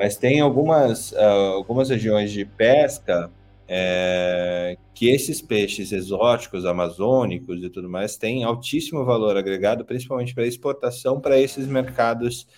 Mas 0.00 0.16
tem 0.16 0.40
algumas, 0.40 1.12
uh, 1.12 1.52
algumas 1.56 1.90
regiões 1.90 2.32
de 2.32 2.46
pesca 2.46 3.30
é, 3.68 4.78
que 4.94 5.10
esses 5.10 5.42
peixes 5.42 5.92
exóticos, 5.92 6.64
amazônicos 6.64 7.62
e 7.62 7.68
tudo 7.68 7.86
mais, 7.86 8.16
têm 8.16 8.42
altíssimo 8.42 9.04
valor 9.04 9.36
agregado, 9.36 9.84
principalmente 9.84 10.34
para 10.34 10.46
exportação 10.46 11.20
para 11.20 11.38
esses 11.38 11.66
mercados 11.66 12.48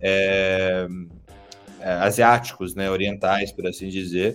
é, 0.00 0.88
é, 1.82 1.90
asiáticos, 1.92 2.74
né, 2.74 2.90
orientais, 2.90 3.52
por 3.52 3.66
assim 3.66 3.90
dizer, 3.90 4.34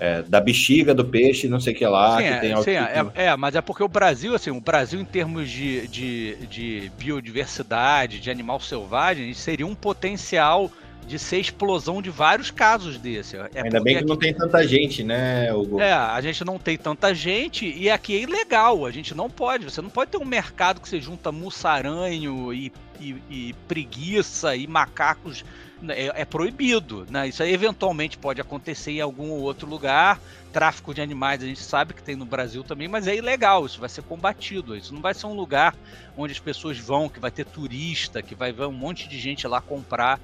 é, 0.00 0.22
da 0.22 0.40
bexiga 0.40 0.94
do 0.94 1.04
peixe, 1.04 1.46
não 1.46 1.60
sei 1.60 1.74
o 1.74 1.76
que 1.76 1.86
lá, 1.86 2.16
sim, 2.16 2.22
que 2.22 2.28
é, 2.28 2.38
tem 2.38 2.62
sim, 2.62 2.70
é, 2.70 3.26
é, 3.26 3.36
mas 3.36 3.54
é 3.54 3.60
porque 3.60 3.82
o 3.82 3.88
Brasil, 3.88 4.34
assim, 4.34 4.50
o 4.50 4.62
Brasil 4.62 4.98
em 4.98 5.04
termos 5.04 5.50
de, 5.50 5.86
de, 5.88 6.36
de 6.46 6.92
biodiversidade, 6.98 8.18
de 8.18 8.30
animal 8.30 8.58
selvagem, 8.60 9.34
seria 9.34 9.66
um 9.66 9.74
potencial 9.74 10.72
de 11.08 11.18
ser 11.18 11.38
explosão 11.38 12.02
de 12.02 12.10
vários 12.10 12.50
casos 12.50 12.98
desse. 12.98 13.36
É 13.36 13.62
Ainda 13.62 13.80
bem 13.80 13.94
que 13.94 14.00
aqui... 14.00 14.08
não 14.08 14.16
tem 14.16 14.34
tanta 14.34 14.66
gente, 14.68 15.02
né, 15.02 15.52
Hugo? 15.52 15.80
É, 15.80 15.90
a 15.90 16.20
gente 16.20 16.44
não 16.44 16.58
tem 16.58 16.76
tanta 16.76 17.14
gente 17.14 17.66
e 17.66 17.88
aqui 17.88 18.14
é 18.14 18.20
ilegal. 18.20 18.84
A 18.84 18.90
gente 18.90 19.14
não 19.14 19.30
pode. 19.30 19.64
Você 19.64 19.80
não 19.80 19.88
pode 19.88 20.10
ter 20.10 20.18
um 20.18 20.24
mercado 20.24 20.80
que 20.80 20.88
você 20.88 21.00
junta 21.00 21.32
mussaranho 21.32 22.52
e, 22.52 22.70
e, 23.00 23.16
e 23.30 23.54
preguiça 23.66 24.54
e 24.54 24.66
macacos. 24.66 25.44
É, 25.90 26.22
é, 26.22 26.24
proibido, 26.24 27.06
né? 27.08 27.28
Isso 27.28 27.40
aí 27.40 27.54
eventualmente 27.54 28.18
pode 28.18 28.40
acontecer 28.40 28.90
em 28.90 29.00
algum 29.00 29.30
outro 29.30 29.68
lugar. 29.68 30.20
Tráfico 30.52 30.92
de 30.92 31.00
animais 31.00 31.40
a 31.40 31.46
gente 31.46 31.62
sabe 31.62 31.94
que 31.94 32.02
tem 32.02 32.16
no 32.16 32.24
Brasil 32.24 32.64
também, 32.64 32.88
mas 32.88 33.06
é 33.06 33.14
ilegal. 33.14 33.64
Isso 33.64 33.78
vai 33.78 33.88
ser 33.88 34.02
combatido. 34.02 34.76
Isso 34.76 34.92
não 34.92 35.00
vai 35.00 35.14
ser 35.14 35.26
um 35.26 35.34
lugar 35.34 35.76
onde 36.16 36.32
as 36.32 36.40
pessoas 36.40 36.76
vão, 36.78 37.08
que 37.08 37.20
vai 37.20 37.30
ter 37.30 37.46
turista, 37.46 38.20
que 38.20 38.34
vai 38.34 38.52
ver 38.52 38.66
um 38.66 38.72
monte 38.72 39.08
de 39.08 39.20
gente 39.20 39.46
lá 39.46 39.60
comprar 39.60 40.18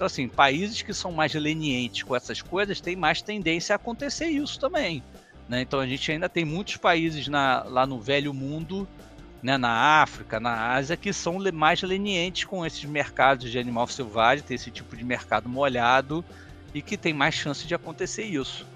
então, 0.00 0.06
assim, 0.06 0.28
países 0.28 0.80
que 0.80 0.94
são 0.94 1.12
mais 1.12 1.34
lenientes 1.34 2.04
com 2.04 2.16
essas 2.16 2.40
coisas 2.40 2.80
têm 2.80 2.96
mais 2.96 3.20
tendência 3.20 3.74
a 3.74 3.76
acontecer 3.76 4.28
isso 4.28 4.58
também. 4.58 5.02
Né? 5.46 5.60
Então, 5.60 5.78
a 5.78 5.86
gente 5.86 6.10
ainda 6.10 6.26
tem 6.26 6.42
muitos 6.42 6.78
países 6.78 7.28
na, 7.28 7.62
lá 7.64 7.86
no 7.86 8.00
velho 8.00 8.32
mundo, 8.32 8.88
né, 9.42 9.58
na 9.58 10.00
África, 10.00 10.40
na 10.40 10.72
Ásia, 10.72 10.96
que 10.96 11.12
são 11.12 11.38
mais 11.52 11.82
lenientes 11.82 12.44
com 12.44 12.64
esses 12.64 12.82
mercados 12.86 13.50
de 13.50 13.58
animal 13.58 13.86
selvagem, 13.88 14.42
tem 14.42 14.54
esse 14.54 14.70
tipo 14.70 14.96
de 14.96 15.04
mercado 15.04 15.50
molhado 15.50 16.24
e 16.74 16.80
que 16.80 16.96
tem 16.96 17.12
mais 17.12 17.34
chance 17.34 17.66
de 17.66 17.74
acontecer 17.74 18.24
isso. 18.24 18.66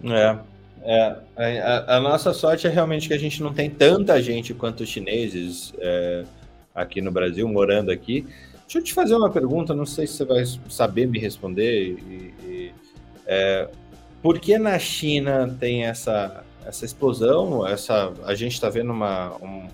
Né? 0.00 0.38
É, 0.84 1.16
é 1.36 1.60
a, 1.60 1.96
a, 1.96 2.00
nossa 2.00 2.32
sorte 2.32 2.68
é 2.68 2.70
realmente 2.70 3.08
que 3.08 3.14
a 3.14 3.18
gente 3.18 3.42
não 3.42 3.52
tem 3.52 3.68
tanta 3.68 4.22
gente 4.22 4.54
quanto 4.54 4.84
os 4.84 4.88
chineses 4.88 5.74
é, 5.80 6.24
aqui 6.72 7.00
no 7.00 7.10
Brasil, 7.10 7.48
morando 7.48 7.90
aqui. 7.90 8.24
Deixa 8.68 8.80
eu 8.80 8.82
te 8.82 8.92
fazer 8.92 9.16
uma 9.16 9.30
pergunta, 9.30 9.74
não 9.74 9.86
sei 9.86 10.06
se 10.06 10.18
você 10.18 10.24
vai 10.26 10.44
saber 10.68 11.06
me 11.06 11.18
responder. 11.18 11.96
E, 12.06 12.34
e, 12.44 12.74
é, 13.24 13.66
por 14.20 14.38
que 14.38 14.58
na 14.58 14.78
China 14.78 15.56
tem 15.58 15.86
essa, 15.86 16.44
essa 16.66 16.84
explosão? 16.84 17.66
Essa, 17.66 18.12
a 18.26 18.34
gente 18.34 18.52
está 18.52 18.68
vendo 18.68 18.92
uma, 18.92 19.34
um, 19.36 19.68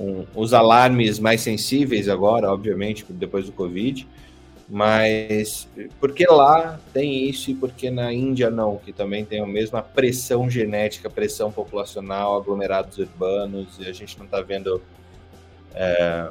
um, 0.00 0.26
os 0.34 0.54
alarmes 0.54 1.18
mais 1.18 1.42
sensíveis 1.42 2.08
agora, 2.08 2.50
obviamente, 2.50 3.04
depois 3.10 3.44
do 3.44 3.52
Covid. 3.52 4.08
Mas 4.66 5.68
por 6.00 6.12
que 6.12 6.24
lá 6.24 6.80
tem 6.94 7.28
isso 7.28 7.50
e 7.50 7.54
por 7.54 7.70
que 7.70 7.90
na 7.90 8.10
Índia 8.14 8.48
não? 8.48 8.78
Que 8.78 8.94
também 8.94 9.26
tem 9.26 9.42
a 9.42 9.46
mesma 9.46 9.82
pressão 9.82 10.48
genética, 10.48 11.10
pressão 11.10 11.52
populacional, 11.52 12.34
aglomerados 12.34 12.96
urbanos, 12.96 13.78
e 13.78 13.86
a 13.86 13.92
gente 13.92 14.16
não 14.16 14.24
está 14.24 14.40
vendo. 14.40 14.80
É, 15.74 16.30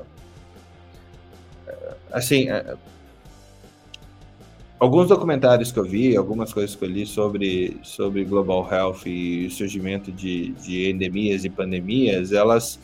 assim, 2.11 2.49
é, 2.49 2.75
alguns 4.79 5.07
documentários 5.07 5.71
que 5.71 5.79
eu 5.79 5.83
vi, 5.83 6.15
algumas 6.15 6.53
coisas 6.53 6.75
que 6.75 6.83
eu 6.83 6.89
li 6.89 7.05
sobre, 7.05 7.77
sobre 7.83 8.23
global 8.23 8.67
health 8.71 9.05
e 9.05 9.47
o 9.47 9.51
surgimento 9.51 10.11
de, 10.11 10.49
de 10.53 10.89
endemias 10.89 11.45
e 11.45 11.49
pandemias, 11.49 12.31
elas 12.31 12.79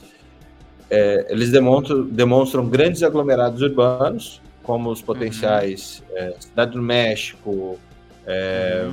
é, 0.90 1.28
eles 1.30 1.52
demonstram, 1.52 2.04
demonstram 2.04 2.68
grandes 2.68 3.04
aglomerados 3.04 3.62
urbanos 3.62 4.42
como 4.64 4.90
os 4.90 5.02
potenciais 5.02 6.04
uhum. 6.10 6.18
é, 6.18 6.36
Cidade 6.40 6.72
do 6.72 6.82
México, 6.82 7.80
é, 8.26 8.88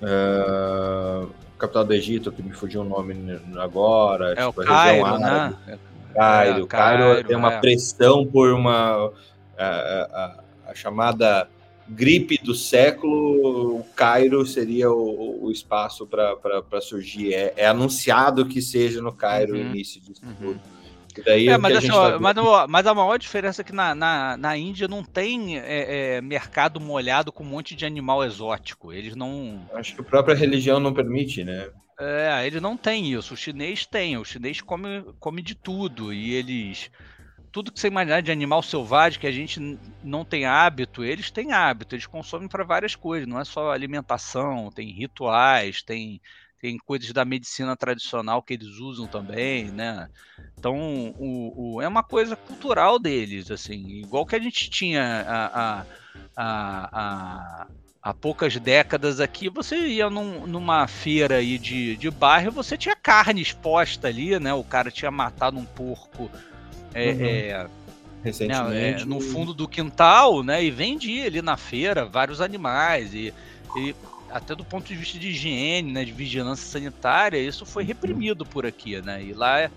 uhum. 0.00 1.26
uh, 1.26 1.30
capital 1.58 1.84
do 1.84 1.92
Egito, 1.92 2.30
que 2.32 2.42
me 2.42 2.52
fugiu 2.52 2.82
o 2.82 2.84
nome 2.84 3.14
agora, 3.56 4.32
é 4.32 4.46
tipo, 4.46 4.60
o 4.60 4.64
Cairo, 4.64 5.18
né? 5.18 5.54
Cairo, 6.14 6.64
é, 6.64 6.66
Cairo, 6.66 7.04
Cairo 7.04 7.28
tem 7.28 7.36
uma 7.36 7.54
é. 7.54 7.60
pressão 7.60 8.26
por 8.26 8.52
uma 8.52 9.10
a, 9.58 9.64
a, 9.64 10.70
a, 10.70 10.74
chamada 10.74 11.48
gripe 11.88 12.38
do 12.42 12.54
século, 12.54 13.78
o 13.78 13.84
Cairo 13.94 14.46
seria 14.46 14.90
o, 14.90 15.44
o 15.44 15.50
espaço 15.50 16.06
para 16.06 16.80
surgir. 16.80 17.34
É, 17.34 17.54
é, 17.56 17.66
anunciado 17.66 18.46
que 18.46 18.62
seja 18.62 19.02
no 19.02 19.12
Cairo 19.12 19.54
uhum. 19.54 19.58
o 19.58 19.62
início 19.62 20.00
disso 20.00 20.22
uhum. 20.24 20.34
tudo. 20.34 20.60
Daí 21.24 21.48
é, 21.48 21.56
mas, 21.56 21.76
assim, 21.76 21.88
tá 21.88 22.18
mas, 22.18 22.34
mas, 22.68 22.86
a 22.88 22.94
maior 22.94 23.16
diferença 23.18 23.62
é 23.62 23.64
que 23.64 23.72
na, 23.72 23.94
na, 23.94 24.36
na 24.36 24.56
Índia 24.56 24.88
não 24.88 25.04
tem 25.04 25.58
é, 25.58 26.16
é, 26.16 26.20
mercado 26.20 26.80
molhado 26.80 27.30
com 27.30 27.44
um 27.44 27.46
monte 27.46 27.76
de 27.76 27.86
animal 27.86 28.24
exótico. 28.24 28.92
Eles 28.92 29.14
não. 29.14 29.60
Acho 29.74 29.94
que 29.94 30.00
a 30.00 30.04
própria 30.04 30.34
religião 30.34 30.80
não 30.80 30.92
permite, 30.92 31.44
né? 31.44 31.68
É, 31.98 32.46
ele 32.46 32.60
não 32.60 32.76
tem 32.76 33.12
isso. 33.12 33.34
O 33.34 33.36
chinês 33.36 33.86
tem. 33.86 34.16
O 34.16 34.24
chinês 34.24 34.60
come, 34.60 35.04
come 35.18 35.42
de 35.42 35.54
tudo. 35.54 36.12
E 36.12 36.32
eles. 36.32 36.90
Tudo 37.52 37.70
que 37.70 37.78
você 37.78 37.86
imaginar 37.86 38.20
de 38.20 38.32
animal 38.32 38.62
selvagem 38.62 39.20
que 39.20 39.28
a 39.28 39.32
gente 39.32 39.78
não 40.02 40.24
tem 40.24 40.44
hábito, 40.44 41.04
eles 41.04 41.30
têm 41.30 41.52
hábito. 41.52 41.94
Eles 41.94 42.06
consomem 42.06 42.48
para 42.48 42.64
várias 42.64 42.96
coisas. 42.96 43.28
Não 43.28 43.38
é 43.38 43.44
só 43.44 43.70
alimentação, 43.70 44.72
tem 44.72 44.90
rituais, 44.90 45.82
tem 45.82 46.20
tem 46.64 46.78
coisas 46.78 47.12
da 47.12 47.26
medicina 47.26 47.76
tradicional 47.76 48.42
que 48.42 48.54
eles 48.54 48.78
usam 48.78 49.06
também, 49.06 49.66
né? 49.66 50.08
Então, 50.58 51.14
o, 51.18 51.74
o, 51.74 51.82
é 51.82 51.86
uma 51.86 52.02
coisa 52.02 52.36
cultural 52.36 52.98
deles, 52.98 53.50
assim, 53.50 53.86
igual 53.98 54.24
que 54.24 54.34
a 54.34 54.38
gente 54.38 54.70
tinha 54.70 55.02
a, 55.28 55.84
a, 55.84 55.86
a, 56.34 57.66
há 58.04 58.12
poucas 58.12 58.54
décadas 58.58 59.18
aqui, 59.18 59.48
você 59.48 59.78
ia 59.78 60.10
num, 60.10 60.46
numa 60.46 60.86
feira 60.86 61.36
aí 61.36 61.56
de, 61.56 61.96
de 61.96 62.10
bairro, 62.10 62.52
você 62.52 62.76
tinha 62.76 62.94
carne 62.94 63.40
exposta 63.40 64.08
ali, 64.08 64.38
né? 64.38 64.52
O 64.52 64.62
cara 64.62 64.90
tinha 64.90 65.10
matado 65.10 65.56
um 65.56 65.64
porco 65.64 66.30
é, 66.92 67.10
uhum. 67.10 67.24
é, 67.24 67.66
Recentemente. 68.22 69.02
É, 69.02 69.06
no 69.06 69.20
fundo 69.20 69.54
do 69.54 69.66
quintal, 69.66 70.42
né? 70.42 70.62
E 70.62 70.70
vendia 70.70 71.24
ali 71.24 71.40
na 71.40 71.56
feira 71.56 72.04
vários 72.04 72.42
animais 72.42 73.14
e, 73.14 73.32
e 73.74 73.96
até 74.30 74.54
do 74.54 74.64
ponto 74.64 74.86
de 74.86 74.94
vista 74.94 75.18
de 75.18 75.28
higiene, 75.28 75.90
né, 75.90 76.04
de 76.04 76.12
vigilância 76.12 76.66
sanitária, 76.66 77.38
isso 77.38 77.64
foi 77.64 77.84
uhum. 77.84 77.88
reprimido 77.88 78.44
por 78.44 78.66
aqui, 78.66 79.00
né? 79.00 79.22
E 79.24 79.32
lá 79.32 79.70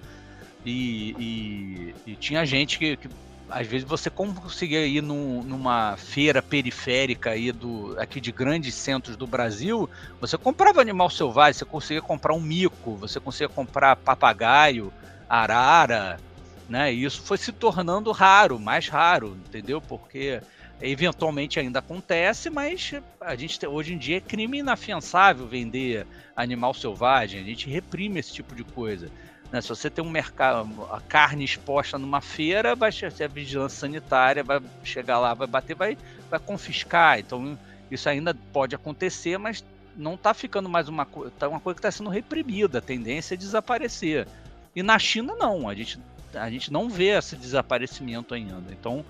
e, 0.65 1.15
e, 1.17 1.95
e 2.05 2.15
tinha 2.15 2.45
gente 2.45 2.77
que, 2.77 2.97
que, 2.97 3.07
às 3.49 3.65
vezes 3.65 3.87
você 3.87 4.09
conseguia 4.09 4.85
ir 4.85 5.01
num, 5.01 5.41
numa 5.41 5.95
feira 5.97 6.41
periférica 6.41 7.31
aí 7.31 7.51
do 7.51 7.95
aqui 7.99 8.19
de 8.19 8.31
grandes 8.31 8.75
centros 8.75 9.15
do 9.15 9.25
Brasil, 9.25 9.89
você 10.19 10.37
comprava 10.37 10.81
animal 10.81 11.09
selvagem, 11.09 11.53
você 11.53 11.65
conseguia 11.65 12.01
comprar 12.01 12.33
um 12.33 12.41
mico, 12.41 12.95
você 12.95 13.19
conseguia 13.19 13.49
comprar 13.49 13.95
papagaio, 13.95 14.91
arara, 15.29 16.19
né? 16.67 16.93
E 16.93 17.03
isso 17.03 17.21
foi 17.21 17.37
se 17.37 17.51
tornando 17.51 18.11
raro, 18.11 18.59
mais 18.59 18.87
raro, 18.87 19.37
entendeu? 19.47 19.81
Porque 19.81 20.41
eventualmente 20.81 21.59
ainda 21.59 21.79
acontece, 21.79 22.49
mas 22.49 22.91
a 23.21 23.35
gente 23.35 23.65
hoje 23.65 23.93
em 23.93 23.97
dia 23.97 24.17
é 24.17 24.21
crime 24.21 24.59
inafiançável 24.59 25.47
vender 25.47 26.05
animal 26.35 26.73
selvagem, 26.73 27.41
a 27.41 27.43
gente 27.43 27.69
reprime 27.69 28.19
esse 28.19 28.33
tipo 28.33 28.53
de 28.53 28.63
coisa. 28.63 29.09
Né? 29.51 29.61
Se 29.61 29.69
você 29.69 29.89
tem 29.89 30.03
um 30.03 30.09
mercado, 30.09 30.69
a 30.91 30.99
carne 30.99 31.45
exposta 31.45 31.97
numa 31.97 32.21
feira, 32.21 32.75
vai 32.75 32.91
ser 32.91 33.23
a 33.23 33.27
vigilância 33.27 33.79
sanitária, 33.79 34.43
vai 34.43 34.61
chegar 34.83 35.19
lá, 35.19 35.33
vai 35.33 35.47
bater, 35.47 35.75
vai, 35.75 35.97
vai 36.29 36.39
confiscar. 36.39 37.19
Então 37.19 37.57
isso 37.89 38.09
ainda 38.09 38.35
pode 38.51 38.75
acontecer, 38.75 39.37
mas 39.37 39.63
não 39.95 40.15
está 40.15 40.33
ficando 40.33 40.69
mais 40.69 40.87
uma, 40.87 41.07
tá 41.39 41.47
uma 41.47 41.59
coisa 41.59 41.75
que 41.75 41.79
está 41.79 41.91
sendo 41.91 42.09
reprimida, 42.09 42.79
a 42.79 42.81
tendência 42.81 43.33
é 43.33 43.37
desaparecer. 43.37 44.27
E 44.75 44.83
na 44.83 44.99
China 44.99 45.33
não, 45.35 45.67
a 45.67 45.73
gente, 45.73 45.99
a 46.35 46.49
gente 46.49 46.71
não 46.71 46.89
vê 46.89 47.17
esse 47.17 47.35
desaparecimento 47.35 48.33
ainda. 48.33 48.71
Então 48.71 49.03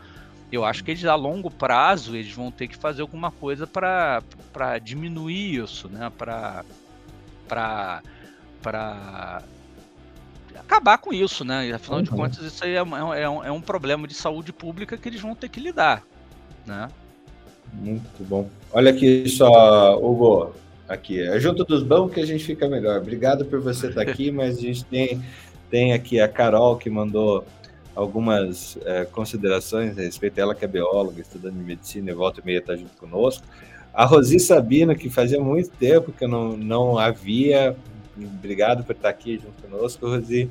eu 0.51 0.63
acho 0.63 0.83
que 0.83 0.91
eles 0.91 1.03
a 1.03 1.15
longo 1.15 1.51
prazo 1.51 2.15
eles 2.15 2.31
vão 2.31 2.51
ter 2.51 2.67
que 2.67 2.77
fazer 2.77 3.01
alguma 3.01 3.31
coisa 3.31 3.67
para 3.67 4.21
diminuir 4.81 5.61
isso, 5.61 5.89
né? 5.89 6.11
Para 6.17 6.63
para 8.61 9.43
acabar 10.67 10.97
com 10.97 11.13
isso, 11.13 11.45
né? 11.45 11.67
E, 11.67 11.73
afinal 11.73 11.99
uhum. 11.99 12.03
de 12.03 12.09
contas 12.11 12.45
isso 12.45 12.63
aí 12.63 12.75
é, 12.75 12.79
é, 12.79 13.21
é, 13.21 13.29
um, 13.29 13.43
é 13.45 13.51
um 13.51 13.61
problema 13.61 14.07
de 14.07 14.13
saúde 14.13 14.51
pública 14.51 14.97
que 14.97 15.07
eles 15.07 15.21
vão 15.21 15.33
ter 15.33 15.49
que 15.49 15.59
lidar, 15.59 16.03
né? 16.65 16.89
Muito 17.73 18.23
bom. 18.23 18.49
Olha 18.71 18.91
aqui 18.91 19.27
só, 19.29 19.97
Hugo, 19.97 20.53
aqui, 20.87 21.21
é 21.21 21.39
junto 21.39 21.63
dos 21.63 21.83
bons 21.83 22.11
que 22.11 22.19
a 22.19 22.25
gente 22.25 22.43
fica 22.43 22.67
melhor. 22.67 22.99
Obrigado 22.99 23.45
por 23.45 23.59
você 23.59 23.87
estar 23.87 24.01
aqui, 24.01 24.29
mas 24.31 24.57
a 24.57 24.61
gente 24.61 24.85
tem, 24.85 25.21
tem 25.69 25.93
aqui 25.93 26.19
a 26.19 26.27
Carol 26.27 26.77
que 26.77 26.89
mandou 26.89 27.45
algumas 27.95 28.77
é, 28.85 29.05
considerações 29.05 29.97
a 29.97 30.01
respeito. 30.01 30.39
Ela 30.39 30.53
que 30.53 30.63
é 30.63 30.67
bióloga, 30.67 31.21
estudando 31.21 31.55
medicina, 31.55 32.11
e 32.11 32.13
volta 32.13 32.41
e 32.41 32.45
meia 32.45 32.59
está 32.59 32.75
junto 32.75 32.95
conosco. 32.97 33.43
A 33.93 34.05
Rosi 34.05 34.39
Sabino, 34.39 34.95
que 34.95 35.09
fazia 35.09 35.39
muito 35.39 35.69
tempo 35.71 36.11
que 36.11 36.23
eu 36.23 36.27
não, 36.27 36.55
não 36.55 36.97
havia. 36.97 37.75
Obrigado 38.25 38.83
por 38.83 38.95
estar 38.95 39.09
aqui 39.09 39.37
junto 39.37 39.61
conosco, 39.61 40.07
Rosi. 40.07 40.49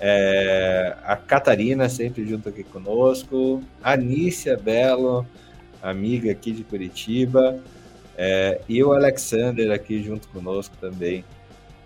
É, 0.00 0.96
a 1.04 1.16
Catarina, 1.16 1.88
sempre 1.88 2.26
junto 2.26 2.48
aqui 2.48 2.64
conosco. 2.64 3.62
A 3.82 3.96
Nícia 3.96 4.56
Belo, 4.56 5.26
amiga 5.82 6.30
aqui 6.30 6.52
de 6.52 6.64
Curitiba. 6.64 7.58
É, 8.16 8.60
e 8.68 8.82
o 8.82 8.92
Alexander 8.92 9.70
aqui 9.70 10.02
junto 10.02 10.28
conosco 10.28 10.76
também 10.80 11.24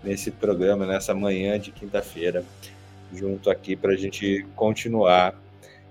nesse 0.03 0.31
programa, 0.31 0.85
nessa 0.85 1.13
manhã 1.13 1.59
de 1.59 1.71
quinta-feira 1.71 2.43
junto 3.13 3.49
aqui 3.49 3.75
para 3.75 3.93
a 3.93 3.95
gente 3.95 4.45
continuar 4.55 5.39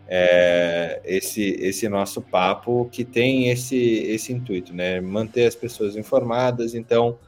é, 0.08 1.00
esse, 1.04 1.42
esse 1.42 1.88
nosso 1.88 2.20
papo 2.20 2.88
que 2.92 3.04
tem 3.04 3.48
esse, 3.48 3.76
esse 3.76 4.32
intuito, 4.32 4.72
né? 4.74 5.00
Manter 5.00 5.46
as 5.46 5.54
pessoas 5.54 5.96
informadas. 5.96 6.74
Então, 6.74 7.18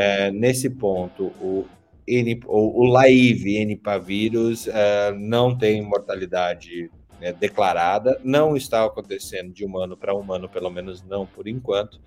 é, 0.00 0.30
nesse 0.30 0.70
ponto, 0.70 1.24
o, 1.40 1.66
N, 2.06 2.40
o, 2.46 2.82
o 2.82 2.84
live 2.84 3.64
Nipavírus 3.64 4.68
é, 4.68 5.10
não 5.12 5.58
tem 5.58 5.82
mortalidade 5.82 6.88
né, 7.20 7.32
declarada, 7.32 8.20
não 8.22 8.56
está 8.56 8.84
acontecendo 8.84 9.52
de 9.52 9.64
humano 9.64 9.96
para 9.96 10.14
humano, 10.14 10.48
pelo 10.48 10.70
menos 10.70 11.02
não 11.02 11.26
por 11.26 11.48
enquanto. 11.48 12.00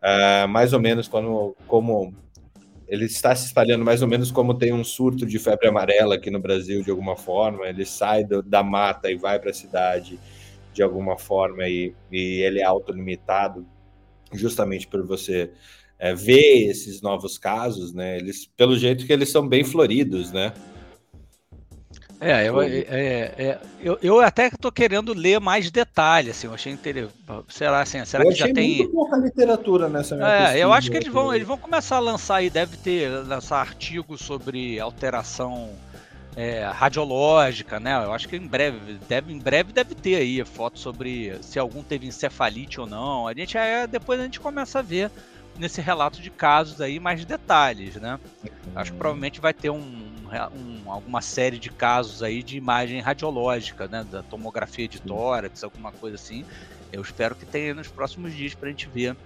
É, 0.00 0.46
mais 0.46 0.72
ou 0.72 0.78
menos 0.78 1.08
como, 1.08 1.56
como 1.66 2.14
ele 2.86 3.06
está 3.06 3.34
se 3.34 3.46
espalhando 3.46 3.84
mais 3.84 4.00
ou 4.00 4.06
menos 4.06 4.30
como 4.30 4.54
tem 4.54 4.72
um 4.72 4.84
surto 4.84 5.26
de 5.26 5.40
febre 5.40 5.66
amarela 5.66 6.14
aqui 6.14 6.30
no 6.30 6.38
Brasil, 6.38 6.84
de 6.84 6.90
alguma 6.92 7.16
forma. 7.16 7.66
Ele 7.66 7.84
sai 7.84 8.22
do, 8.22 8.44
da 8.44 8.62
mata 8.62 9.10
e 9.10 9.16
vai 9.16 9.40
para 9.40 9.50
a 9.50 9.54
cidade 9.54 10.20
de 10.72 10.84
alguma 10.84 11.18
forma 11.18 11.66
e, 11.68 11.92
e 12.12 12.42
ele 12.42 12.60
é 12.60 12.64
autolimitado, 12.64 13.66
justamente 14.32 14.86
por 14.86 15.04
você 15.04 15.50
é, 15.98 16.14
ver 16.14 16.68
esses 16.70 17.00
novos 17.00 17.38
casos, 17.38 17.92
né? 17.92 18.16
Eles, 18.16 18.46
pelo 18.56 18.76
jeito 18.76 19.06
que 19.06 19.12
eles 19.12 19.30
são 19.30 19.46
bem 19.46 19.64
floridos, 19.64 20.32
né? 20.32 20.52
É, 22.20 22.48
eu, 22.48 22.62
é, 22.62 22.68
é, 22.68 23.58
eu, 23.80 23.98
eu 24.00 24.20
até 24.20 24.46
estou 24.46 24.72
querendo 24.72 25.12
ler 25.12 25.38
mais 25.40 25.70
detalhes, 25.70 26.30
assim, 26.30 26.46
eu 26.46 26.54
achei 26.54 26.72
interessante. 26.72 27.14
Será, 27.48 27.80
assim, 27.82 28.02
será 28.04 28.24
eu 28.24 28.30
que 28.30 28.34
já 28.34 28.50
tem. 28.50 28.78
Muito 28.78 28.92
pouca 28.92 29.16
literatura 29.16 29.88
nessa 29.90 30.16
minha 30.16 30.26
É, 30.26 30.38
pesquisa, 30.38 30.58
eu 30.58 30.72
acho 30.72 30.90
que 30.90 30.96
eles 30.96 31.12
vão, 31.12 31.34
eles 31.34 31.46
vão 31.46 31.58
começar 31.58 31.96
a 31.96 32.00
lançar 32.00 32.42
e 32.42 32.48
deve 32.48 32.78
ter 32.78 33.10
lançar 33.26 33.58
artigos 33.58 34.22
sobre 34.22 34.80
alteração 34.80 35.70
é, 36.36 36.64
radiológica, 36.64 37.78
né? 37.78 37.94
Eu 38.04 38.12
acho 38.12 38.28
que 38.28 38.36
em 38.36 38.46
breve 38.46 38.98
deve, 39.08 39.32
em 39.32 39.38
breve 39.38 39.72
deve 39.72 39.94
ter 39.94 40.16
aí 40.16 40.42
foto 40.44 40.78
sobre 40.78 41.36
se 41.42 41.58
algum 41.58 41.82
teve 41.82 42.06
encefalite 42.06 42.80
ou 42.80 42.86
não. 42.86 43.28
A 43.28 43.34
gente 43.34 43.58
é, 43.58 43.86
depois 43.86 44.18
a 44.18 44.24
gente 44.24 44.40
começa 44.40 44.78
a 44.78 44.82
ver 44.82 45.10
nesse 45.58 45.80
relato 45.80 46.20
de 46.20 46.30
casos 46.30 46.80
aí 46.80 46.98
mais 46.98 47.24
detalhes, 47.24 47.96
né? 47.96 48.18
Acho 48.74 48.92
que 48.92 48.98
provavelmente 48.98 49.40
vai 49.40 49.54
ter 49.54 49.70
um, 49.70 50.12
um, 50.52 50.90
alguma 50.90 51.20
série 51.20 51.58
de 51.58 51.70
casos 51.70 52.22
aí 52.22 52.42
de 52.42 52.56
imagem 52.56 53.00
radiológica, 53.00 53.86
né? 53.86 54.04
Da 54.10 54.22
tomografia 54.22 54.88
de 54.88 55.00
tórax, 55.00 55.62
alguma 55.62 55.92
coisa 55.92 56.16
assim. 56.16 56.44
Eu 56.92 57.02
espero 57.02 57.34
que 57.34 57.44
tenha 57.44 57.74
nos 57.74 57.88
próximos 57.88 58.34
dias 58.34 58.54
para 58.54 58.68
a 58.68 58.70
gente 58.70 58.88
ver 58.88 59.16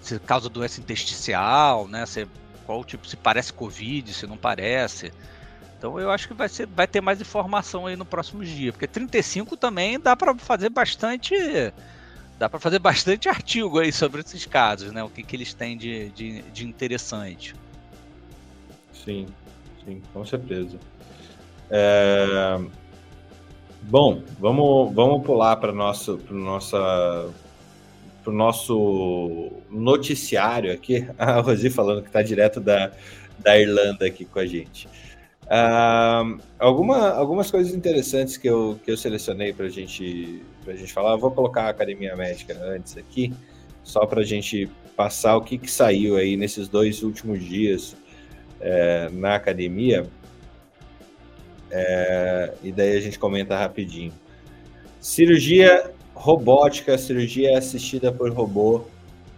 se 0.00 0.18
causa 0.18 0.48
doença 0.48 0.80
intersticial, 0.80 1.86
né? 1.86 2.04
Se, 2.06 2.26
qual 2.66 2.84
tipo, 2.84 3.06
se 3.06 3.16
parece 3.16 3.52
Covid, 3.52 4.12
se 4.12 4.26
não 4.26 4.36
parece. 4.36 5.12
Então 5.78 5.98
eu 5.98 6.10
acho 6.10 6.28
que 6.28 6.34
vai, 6.34 6.48
ser, 6.48 6.66
vai 6.66 6.86
ter 6.86 7.00
mais 7.00 7.20
informação 7.20 7.86
aí 7.86 7.96
no 7.96 8.04
próximo 8.04 8.44
dia, 8.44 8.72
porque 8.72 8.86
35 8.86 9.56
também 9.56 9.98
dá 9.98 10.16
para 10.16 10.36
fazer 10.36 10.68
bastante 10.68 11.34
dá 12.38 12.48
para 12.48 12.58
fazer 12.58 12.78
bastante 12.78 13.28
artigo 13.30 13.78
aí 13.78 13.92
sobre 13.92 14.20
esses 14.20 14.46
casos, 14.46 14.92
né? 14.92 15.02
O 15.02 15.08
que, 15.08 15.22
que 15.22 15.36
eles 15.36 15.54
têm 15.54 15.76
de, 15.76 16.10
de, 16.10 16.42
de 16.42 16.66
interessante. 16.66 17.54
Sim, 18.92 19.26
sim, 19.84 20.00
com 20.12 20.24
certeza. 20.24 20.78
É... 21.70 22.58
Bom, 23.82 24.22
vamos, 24.38 24.94
vamos 24.94 25.26
pular 25.26 25.56
para 25.56 25.72
nosso, 25.72 26.18
para 26.18 26.36
nossa 26.36 27.32
para 28.22 28.32
o 28.32 28.34
nosso 28.34 29.50
noticiário 29.68 30.72
aqui. 30.72 31.08
A 31.18 31.40
Rosi 31.40 31.70
falando 31.70 32.02
que 32.02 32.08
está 32.08 32.22
direto 32.22 32.60
da, 32.60 32.92
da 33.38 33.58
Irlanda 33.58 34.06
aqui 34.06 34.24
com 34.24 34.38
a 34.38 34.46
gente. 34.46 34.88
Uh, 35.44 36.40
alguma, 36.58 37.10
algumas 37.10 37.50
coisas 37.50 37.74
interessantes 37.74 38.36
que 38.36 38.48
eu, 38.48 38.78
que 38.84 38.90
eu 38.90 38.96
selecionei 38.96 39.52
para 39.52 39.68
gente, 39.68 40.42
a 40.70 40.74
gente 40.74 40.92
falar. 40.92 41.12
Eu 41.12 41.18
vou 41.18 41.30
colocar 41.30 41.64
a 41.64 41.68
Academia 41.68 42.14
Médica 42.16 42.58
antes 42.62 42.96
aqui, 42.96 43.32
só 43.82 44.06
para 44.06 44.20
a 44.20 44.24
gente 44.24 44.68
passar 44.96 45.36
o 45.36 45.42
que, 45.42 45.58
que 45.58 45.70
saiu 45.70 46.16
aí 46.16 46.36
nesses 46.36 46.68
dois 46.68 47.02
últimos 47.02 47.42
dias 47.42 47.96
é, 48.60 49.08
na 49.10 49.34
academia. 49.34 50.06
É, 51.70 52.52
e 52.62 52.70
daí 52.70 52.96
a 52.96 53.00
gente 53.00 53.18
comenta 53.18 53.56
rapidinho. 53.56 54.12
Cirurgia 55.00 55.90
robótica, 56.14 56.96
cirurgia 56.96 57.58
assistida 57.58 58.12
por 58.12 58.32
robô, 58.32 58.84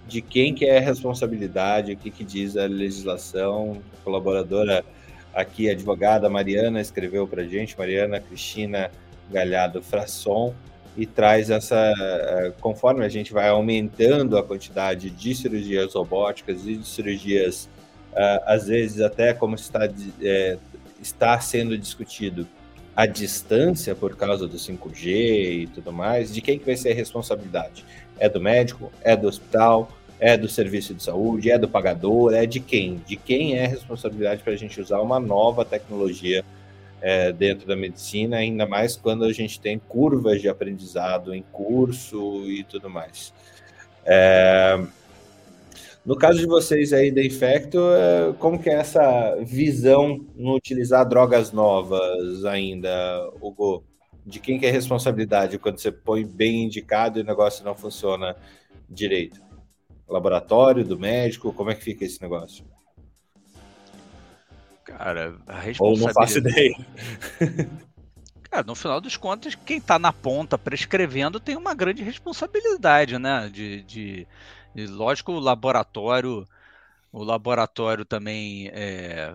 de 0.06 0.20
quem 0.20 0.54
que 0.54 0.66
é 0.66 0.78
a 0.78 0.80
responsabilidade, 0.80 1.92
o 1.92 1.96
que, 1.96 2.10
que 2.10 2.24
diz 2.24 2.56
a 2.56 2.66
legislação, 2.66 3.80
colaboradora 4.02 4.84
aqui, 5.32 5.68
a 5.68 5.72
advogada 5.72 6.28
Mariana, 6.28 6.80
escreveu 6.80 7.26
para 7.26 7.44
gente, 7.44 7.76
Mariana 7.78 8.20
Cristina 8.20 8.90
Galhado 9.30 9.82
Frasson, 9.82 10.54
e 10.96 11.06
traz 11.06 11.50
essa, 11.50 11.76
eh, 11.76 12.52
conforme 12.60 13.04
a 13.04 13.08
gente 13.08 13.32
vai 13.32 13.48
aumentando 13.48 14.38
a 14.38 14.42
quantidade 14.42 15.10
de 15.10 15.34
cirurgias 15.34 15.94
robóticas 15.94 16.66
e 16.66 16.76
de 16.76 16.86
cirurgias, 16.86 17.68
eh, 18.14 18.42
às 18.46 18.68
vezes 18.68 19.00
até 19.00 19.34
como 19.34 19.56
está, 19.56 19.88
é, 20.22 20.56
está 21.00 21.38
sendo 21.40 21.76
discutido 21.76 22.46
a 22.94 23.06
distância 23.06 23.94
por 23.94 24.16
causa 24.16 24.46
do 24.46 24.56
5G 24.56 25.62
e 25.62 25.66
tudo 25.66 25.92
mais, 25.92 26.32
de 26.32 26.40
quem 26.40 26.58
que 26.58 26.64
vai 26.64 26.76
ser 26.76 26.92
a 26.92 26.94
responsabilidade? 26.94 27.84
É 28.18 28.28
do 28.28 28.40
médico? 28.40 28.92
É 29.02 29.16
do 29.16 29.26
hospital? 29.26 29.90
É 30.20 30.36
do 30.36 30.48
serviço 30.48 30.94
de 30.94 31.02
saúde? 31.02 31.50
É 31.50 31.58
do 31.58 31.68
pagador? 31.68 32.32
É 32.34 32.46
de 32.46 32.60
quem? 32.60 33.02
De 33.04 33.16
quem 33.16 33.58
é 33.58 33.64
a 33.64 33.68
responsabilidade 33.68 34.44
para 34.44 34.52
a 34.52 34.56
gente 34.56 34.80
usar 34.80 35.00
uma 35.00 35.18
nova 35.18 35.64
tecnologia 35.64 36.44
é, 37.06 37.30
dentro 37.30 37.68
da 37.68 37.76
medicina, 37.76 38.38
ainda 38.38 38.66
mais 38.66 38.96
quando 38.96 39.24
a 39.24 39.32
gente 39.32 39.60
tem 39.60 39.78
curvas 39.78 40.40
de 40.40 40.48
aprendizado 40.48 41.34
em 41.34 41.42
curso 41.52 42.50
e 42.50 42.64
tudo 42.64 42.88
mais. 42.88 43.30
É, 44.06 44.82
no 46.02 46.16
caso 46.16 46.38
de 46.38 46.46
vocês 46.46 46.94
aí 46.94 47.10
da 47.10 47.22
Infecto, 47.22 47.78
é, 47.78 48.32
como 48.38 48.58
que 48.58 48.70
é 48.70 48.76
essa 48.76 49.36
visão 49.42 50.24
no 50.34 50.56
utilizar 50.56 51.06
drogas 51.06 51.52
novas 51.52 52.42
ainda, 52.46 52.90
Hugo? 53.38 53.84
De 54.24 54.40
quem 54.40 54.58
que 54.58 54.64
é 54.64 54.70
a 54.70 54.72
responsabilidade 54.72 55.58
quando 55.58 55.78
você 55.78 55.92
põe 55.92 56.24
bem 56.24 56.64
indicado 56.64 57.18
e 57.18 57.22
o 57.22 57.26
negócio 57.26 57.62
não 57.66 57.74
funciona 57.74 58.34
direito? 58.88 59.42
Laboratório, 60.08 60.82
do 60.82 60.98
médico, 60.98 61.52
como 61.52 61.70
é 61.70 61.74
que 61.74 61.84
fica 61.84 62.06
esse 62.06 62.22
negócio? 62.22 62.64
Cara, 64.84 65.36
a 65.46 65.60
responsabilidade... 65.60 65.80
Ou 65.80 65.96
não 65.98 66.12
faço 66.12 66.38
ideia. 66.38 66.76
Cara, 68.54 68.66
no 68.66 68.74
final 68.76 69.00
dos 69.00 69.16
contos, 69.16 69.56
quem 69.56 69.78
está 69.78 69.98
na 69.98 70.12
ponta 70.12 70.56
prescrevendo 70.56 71.40
tem 71.40 71.56
uma 71.56 71.74
grande 71.74 72.04
responsabilidade, 72.04 73.18
né? 73.18 73.50
De, 73.52 73.82
de, 73.82 74.28
de 74.72 74.86
lógico, 74.86 75.32
o 75.32 75.40
laboratório, 75.40 76.46
o 77.10 77.24
laboratório 77.24 78.04
também 78.04 78.68
é, 78.72 79.34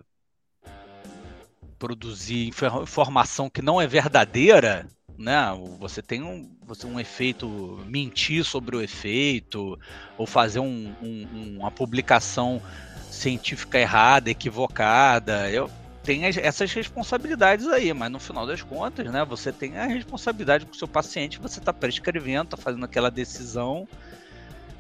produzir 1.77 2.47
informação 2.81 3.49
que 3.49 3.61
não 3.61 3.81
é 3.81 3.85
verdadeira, 3.85 4.87
né? 5.17 5.37
Você 5.79 6.01
tem 6.01 6.23
um, 6.23 6.49
você, 6.65 6.87
um 6.87 6.97
efeito, 6.97 7.83
mentir 7.87 8.45
sobre 8.45 8.77
o 8.77 8.81
efeito, 8.81 9.77
ou 10.17 10.25
fazer 10.25 10.59
um, 10.59 10.95
um, 11.01 11.57
uma 11.59 11.69
publicação 11.69 12.61
científica 13.09 13.79
errada, 13.79 14.29
equivocada. 14.29 15.49
Eu 15.49 15.69
tenho 16.03 16.25
essas 16.25 16.71
responsabilidades 16.73 17.67
aí, 17.67 17.93
mas 17.93 18.11
no 18.11 18.19
final 18.19 18.47
das 18.47 18.61
contas, 18.61 19.11
né, 19.11 19.23
você 19.25 19.51
tem 19.51 19.77
a 19.77 19.85
responsabilidade 19.85 20.65
com 20.65 20.71
o 20.71 20.75
seu 20.75 20.87
paciente, 20.87 21.39
você 21.39 21.59
está 21.59 21.73
prescrevendo, 21.73 22.45
está 22.45 22.57
fazendo 22.57 22.85
aquela 22.85 23.11
decisão. 23.11 23.87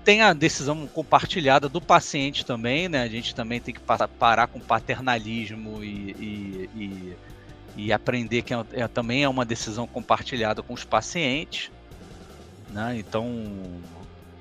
Tem 0.03 0.21
a 0.21 0.33
decisão 0.33 0.87
compartilhada 0.87 1.67
do 1.67 1.81
paciente 1.81 2.45
também, 2.45 2.87
né? 2.87 3.03
A 3.03 3.07
gente 3.07 3.35
também 3.35 3.59
tem 3.59 3.73
que 3.73 3.81
parar 4.17 4.47
com 4.47 4.59
paternalismo 4.59 5.83
e, 5.83 6.15
e, 6.17 6.69
e, 6.75 7.17
e 7.75 7.93
aprender 7.93 8.41
que 8.41 8.53
é, 8.53 8.65
é, 8.71 8.87
também 8.87 9.23
é 9.23 9.29
uma 9.29 9.45
decisão 9.45 9.85
compartilhada 9.85 10.63
com 10.63 10.73
os 10.73 10.83
pacientes. 10.83 11.69
Né? 12.69 12.97
Então, 12.97 13.27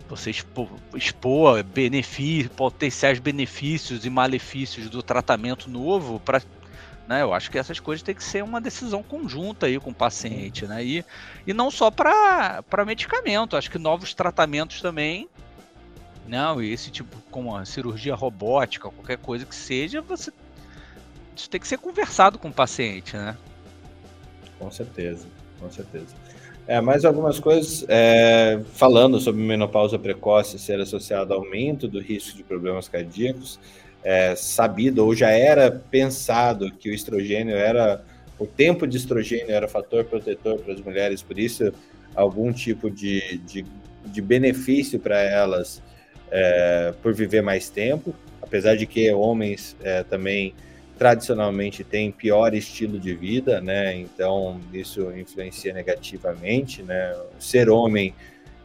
você 0.09 0.31
expor, 0.31 1.63
benefícios, 1.65 2.53
potenciais 2.55 3.19
benefícios 3.19 4.05
e 4.07 4.11
malefícios 4.11 4.89
do 4.89 5.03
tratamento 5.03 5.69
novo 5.69 6.19
para 6.21 6.43
né, 7.07 7.23
eu 7.23 7.33
acho 7.33 7.51
que 7.51 7.59
essas 7.59 7.81
coisas 7.81 8.03
têm 8.03 8.15
que 8.15 8.23
ser 8.23 8.45
uma 8.45 8.61
decisão 8.61 9.03
conjunta 9.03 9.65
aí 9.65 9.81
com 9.81 9.89
o 9.89 9.95
paciente, 9.95 10.67
né? 10.67 10.85
E, 10.85 11.03
e 11.47 11.55
não 11.55 11.71
só 11.71 11.91
para 11.91 12.63
medicamento, 12.87 13.57
acho 13.57 13.71
que 13.71 13.79
novos 13.79 14.13
tratamentos 14.13 14.83
também, 14.83 15.27
não, 16.27 16.63
e 16.63 16.71
esse 16.71 16.91
tipo, 16.91 17.17
como 17.31 17.57
a 17.57 17.65
cirurgia 17.65 18.15
robótica, 18.15 18.91
qualquer 18.91 19.17
coisa 19.17 19.47
que 19.47 19.55
seja, 19.55 20.03
você 20.03 20.31
isso 21.35 21.49
tem 21.49 21.59
que 21.61 21.69
ser 21.69 21.79
conversado 21.79 22.39
com 22.39 22.49
o 22.49 22.53
paciente, 22.53 23.17
né? 23.17 23.35
Com 24.59 24.71
certeza, 24.71 25.27
com 25.59 25.71
certeza. 25.71 26.15
É, 26.69 26.83
mais 26.83 27.07
algumas 27.07 27.41
coisas, 27.41 27.83
é, 27.89 28.61
falando 28.75 29.19
sobre 29.19 29.41
menopausa 29.41 29.99
precoce 29.99 30.59
ser 30.59 30.79
associada 30.79 31.33
ao 31.33 31.41
aumento 31.41 31.89
do 31.89 31.99
risco 31.99 32.37
de 32.37 32.45
problemas 32.45 32.87
cardíacos, 32.87 33.59
é, 34.05 34.37
sabido 34.37 35.03
ou 35.03 35.15
já 35.15 35.31
era 35.31 35.71
pensado 35.71 36.71
que 36.71 36.91
o 36.91 36.93
estrogênio 36.93 37.57
era, 37.57 38.05
o 38.39 38.47
tempo 38.47 38.87
de 38.87 38.99
estrogênio 38.99 39.51
era 39.51 39.67
fator 39.67 40.05
protetor 40.05 40.59
para 40.59 40.75
as 40.75 40.81
mulheres, 40.83 41.23
por 41.23 41.39
isso 41.39 41.73
algum 42.15 42.53
tipo 42.53 42.91
de, 42.91 43.39
de, 43.39 43.65
de 44.05 44.21
benefício 44.21 45.01
para 45.01 45.19
elas 45.23 45.83
é, 46.31 46.93
por 47.03 47.15
viver 47.15 47.41
mais 47.41 47.71
tempo, 47.71 48.15
apesar 48.43 48.77
de 48.77 48.87
que 48.87 49.11
homens 49.11 49.75
é, 49.83 50.03
também 50.03 50.55
tradicionalmente 50.99 51.85
têm 51.85 52.11
pior 52.11 52.53
estilo 52.55 52.99
de 52.99 53.15
vida, 53.15 53.61
né? 53.61 53.95
Então 53.95 54.61
isso 54.73 55.13
influencia 55.13 55.73
negativamente, 55.73 56.83
né? 56.83 57.17
Ser 57.39 57.71
homem 57.71 58.13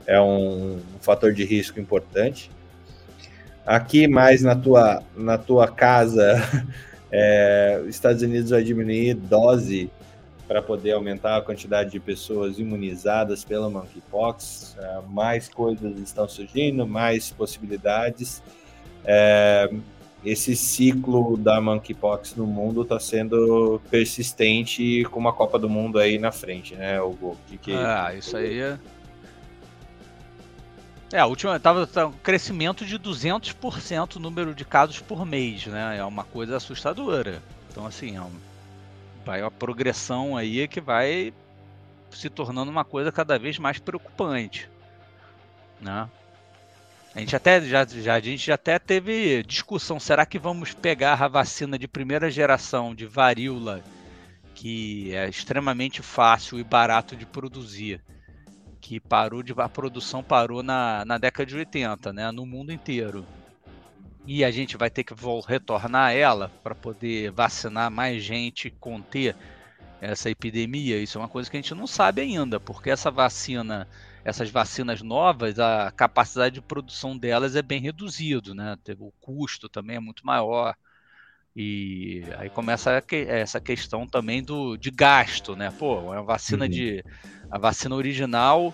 é 0.08 0.20
um, 0.20 0.78
um 0.78 1.00
fator 1.00 1.32
de 1.32 1.46
risco 1.46 1.80
importante. 1.80 2.50
Aqui 3.66 4.08
mais 4.08 4.42
na 4.42 4.56
tua 4.56 5.04
na 5.16 5.38
tua 5.38 5.68
casa, 5.68 6.36
é, 7.12 7.80
os 7.84 7.90
Estados 7.90 8.24
Unidos 8.24 8.50
vai 8.50 8.64
diminuir 8.64 9.14
dose 9.14 9.90
para 10.48 10.62
poder 10.62 10.92
aumentar 10.92 11.38
a 11.38 11.42
quantidade 11.42 11.92
de 11.92 12.00
pessoas 12.00 12.60
imunizadas 12.60 13.46
pela 13.46 13.70
monkeypox. 13.70 14.76
É, 14.80 15.02
mais 15.08 15.48
coisas 15.48 15.98
estão 16.00 16.28
surgindo, 16.28 16.86
mais 16.88 17.30
possibilidades. 17.32 18.42
É, 19.06 19.70
esse 20.26 20.56
ciclo 20.56 21.36
da 21.38 21.60
monkeypox 21.60 22.36
no 22.36 22.46
mundo 22.46 22.84
está 22.84 23.00
sendo 23.00 23.82
persistente 23.90 25.04
com 25.12 25.20
uma 25.20 25.34
Copa 25.34 25.60
do 25.60 25.70
Mundo 25.70 26.00
aí 26.00 26.18
na 26.18 26.32
frente, 26.32 26.76
né, 26.76 27.02
Hugo? 27.02 27.38
Que 27.48 27.58
que... 27.58 27.74
Ah, 27.74 28.14
isso 28.16 28.38
aí 28.38 28.60
é... 28.60 28.80
É, 31.12 31.20
a 31.20 31.28
última 31.28 31.60
tava, 31.60 31.86
tava 31.86 32.10
um 32.10 32.18
crescimento 32.24 32.86
de 32.86 32.98
200% 32.98 34.16
o 34.16 34.20
número 34.20 34.56
de 34.56 34.66
casos 34.66 35.00
por 35.00 35.26
mês, 35.28 35.68
né? 35.68 35.98
É 35.98 36.04
uma 36.04 36.24
coisa 36.24 36.58
assustadora. 36.58 37.40
Então, 37.70 37.86
assim, 37.86 38.16
é 38.16 38.22
um 38.22 38.32
vai 39.24 39.42
uma 39.42 39.52
progressão 39.52 40.36
aí 40.36 40.68
que 40.68 40.82
vai 40.82 41.34
se 42.12 42.30
tornando 42.30 42.70
uma 42.70 42.84
coisa 42.84 43.12
cada 43.12 43.40
vez 43.40 43.58
mais 43.58 43.80
preocupante, 43.80 44.70
né? 45.82 46.10
A 47.16 47.20
gente 47.20 47.36
até 47.36 47.62
já, 47.62 47.86
já, 47.86 48.16
a 48.16 48.20
gente 48.20 48.52
até 48.52 48.80
teve 48.80 49.44
discussão. 49.44 50.00
Será 50.00 50.26
que 50.26 50.40
vamos 50.40 50.74
pegar 50.74 51.22
a 51.22 51.28
vacina 51.28 51.78
de 51.78 51.88
primeira 51.88 52.32
geração 52.32 52.96
de 52.96 53.06
varíola, 53.06 53.84
que 54.56 55.14
é 55.14 55.30
extremamente 55.30 56.02
fácil 56.02 56.60
e 56.60 56.64
barato 56.64 57.16
de 57.16 57.26
produzir, 57.26 58.02
que 58.82 59.00
parou 59.00 59.44
de 59.44 59.54
a 59.56 59.70
produção 59.70 60.24
parou 60.24 60.64
na, 60.64 61.06
na 61.06 61.20
década 61.20 61.46
de 61.46 61.56
80, 61.56 62.12
né, 62.12 62.32
no 62.32 62.48
mundo 62.48 62.72
inteiro. 62.72 63.24
E 64.26 64.44
a 64.44 64.50
gente 64.50 64.76
vai 64.76 64.90
ter 64.90 65.04
que 65.04 65.14
retornar 65.48 66.14
ela 66.14 66.52
para 66.64 66.74
poder 66.74 67.30
vacinar 67.30 67.92
mais 67.92 68.24
gente, 68.24 68.72
conter 68.72 69.36
essa 70.02 70.32
epidemia. 70.32 70.98
Isso 70.98 71.18
é 71.18 71.22
uma 71.22 71.30
coisa 71.30 71.50
que 71.50 71.58
a 71.58 71.62
gente 71.62 71.76
não 71.76 71.86
sabe 71.86 72.22
ainda, 72.22 72.60
porque 72.60 72.90
essa 72.90 73.12
vacina 73.12 73.88
essas 74.24 74.50
vacinas 74.50 75.02
novas, 75.02 75.60
a 75.60 75.92
capacidade 75.92 76.56
de 76.56 76.62
produção 76.62 77.18
delas 77.18 77.56
é 77.56 77.62
bem 77.62 77.82
reduzido, 77.82 78.56
né? 78.56 78.78
O 79.00 79.12
custo 79.20 79.68
também 79.68 79.98
é 79.98 80.00
muito 80.00 80.26
maior. 80.26 80.76
E 81.56 82.24
aí 82.38 82.50
começa 82.50 83.04
essa 83.12 83.60
questão 83.60 84.08
também 84.08 84.42
do, 84.42 84.76
de 84.78 84.90
gasto, 84.90 85.56
né? 85.56 85.72
Pô, 85.78 86.12
a 86.12 86.22
vacina 86.22 86.66
uhum. 86.66 86.72
de 86.72 87.04
a 87.52 87.58
vacina 87.60 87.94
original 87.94 88.74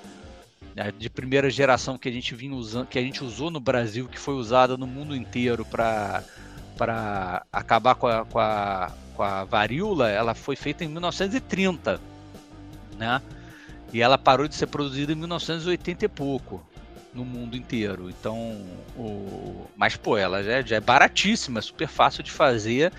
né, 0.76 0.94
de 0.98 1.10
primeira 1.10 1.50
geração 1.50 1.98
que 1.98 2.08
a 2.08 2.12
gente 2.12 2.34
vinha 2.36 2.56
usando, 2.56 2.88
que 2.88 2.98
a 2.98 3.02
gente 3.02 3.24
usou 3.24 3.52
no 3.52 3.60
Brasil, 3.60 4.08
que 4.08 4.20
foi 4.20 4.36
usada 4.36 4.78
no 4.78 4.88
mundo 4.88 5.16
inteiro 5.16 5.66
para 5.66 6.24
para 6.78 7.46
acabar 7.52 7.96
com 7.96 8.08
a, 8.08 8.24
com 8.24 8.40
a, 8.40 8.90
com 9.14 9.22
a 9.22 9.44
varíola, 9.44 10.10
ela 10.10 10.34
foi 10.34 10.56
feita 10.56 10.86
em 10.86 10.88
1930, 10.88 12.00
né? 12.98 13.22
E 13.92 14.02
ela 14.02 14.18
parou 14.18 14.48
de 14.48 14.56
ser 14.56 14.68
produzida 14.68 15.12
em 15.12 15.16
1980 15.16 16.06
e 16.06 16.08
pouco 16.08 16.64
no 17.14 17.26
mundo 17.26 17.58
inteiro. 17.58 18.10
Então, 18.10 18.58
o... 18.96 19.66
mas 19.76 19.96
pô, 19.96 20.18
ela 20.18 20.44
já, 20.44 20.62
já 20.62 20.76
é 20.76 20.80
baratíssima, 20.80 21.60
é 21.60 21.62
super 21.62 21.88
fácil 21.88 22.24
de 22.24 22.32
fazer 22.32 22.92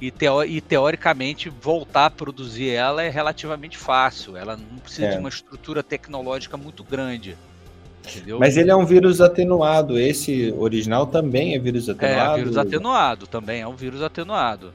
e, 0.00 0.10
teo... 0.10 0.44
e, 0.44 0.60
teoricamente 0.60 1.48
voltar 1.48 2.06
a 2.06 2.10
produzir 2.10 2.70
ela 2.70 3.02
é 3.02 3.08
relativamente 3.08 3.78
fácil. 3.78 4.36
Ela 4.36 4.56
não 4.56 4.78
precisa 4.78 5.06
é. 5.06 5.10
de 5.12 5.18
uma 5.18 5.28
estrutura 5.28 5.82
tecnológica 5.82 6.56
muito 6.56 6.84
grande. 6.84 7.36
Entendeu? 8.06 8.38
Mas 8.38 8.56
ele 8.56 8.70
é 8.70 8.76
um 8.76 8.86
vírus 8.86 9.20
atenuado. 9.20 9.98
Esse 9.98 10.54
original 10.56 11.06
também 11.06 11.54
é 11.54 11.58
vírus 11.58 11.88
atenuado. 11.88 12.32
É, 12.32 12.36
vírus 12.36 12.56
atenuado 12.56 13.26
também 13.26 13.62
é 13.62 13.66
um 13.66 13.74
vírus 13.74 14.02
atenuado. 14.02 14.72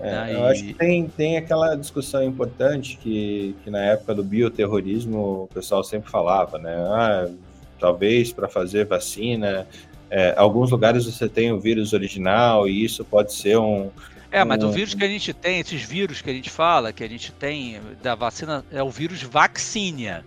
É, 0.00 0.10
né? 0.10 0.34
Eu 0.34 0.44
acho 0.46 0.64
que 0.64 0.74
tem, 0.74 1.08
tem 1.08 1.36
aquela 1.36 1.74
discussão 1.74 2.22
importante 2.22 2.98
que, 3.00 3.54
que 3.62 3.70
na 3.70 3.82
época 3.82 4.14
do 4.14 4.24
bioterrorismo 4.24 5.44
o 5.44 5.48
pessoal 5.52 5.84
sempre 5.84 6.10
falava, 6.10 6.58
né? 6.58 6.74
Ah, 6.74 7.28
talvez 7.78 8.32
para 8.32 8.48
fazer 8.48 8.86
vacina, 8.86 9.66
é, 10.10 10.34
alguns 10.36 10.70
lugares 10.70 11.04
você 11.04 11.28
tem 11.28 11.52
o 11.52 11.60
vírus 11.60 11.92
original 11.92 12.68
e 12.68 12.84
isso 12.84 13.04
pode 13.04 13.32
ser 13.34 13.58
um. 13.58 13.90
É, 14.30 14.44
mas 14.44 14.62
um... 14.62 14.68
o 14.68 14.72
vírus 14.72 14.94
que 14.94 15.04
a 15.04 15.08
gente 15.08 15.32
tem, 15.32 15.60
esses 15.60 15.82
vírus 15.82 16.20
que 16.20 16.30
a 16.30 16.32
gente 16.32 16.50
fala, 16.50 16.92
que 16.92 17.04
a 17.04 17.08
gente 17.08 17.32
tem 17.32 17.80
da 18.02 18.14
vacina, 18.14 18.64
é 18.70 18.82
o 18.82 18.90
vírus 18.90 19.22
vaccinia. 19.22 20.24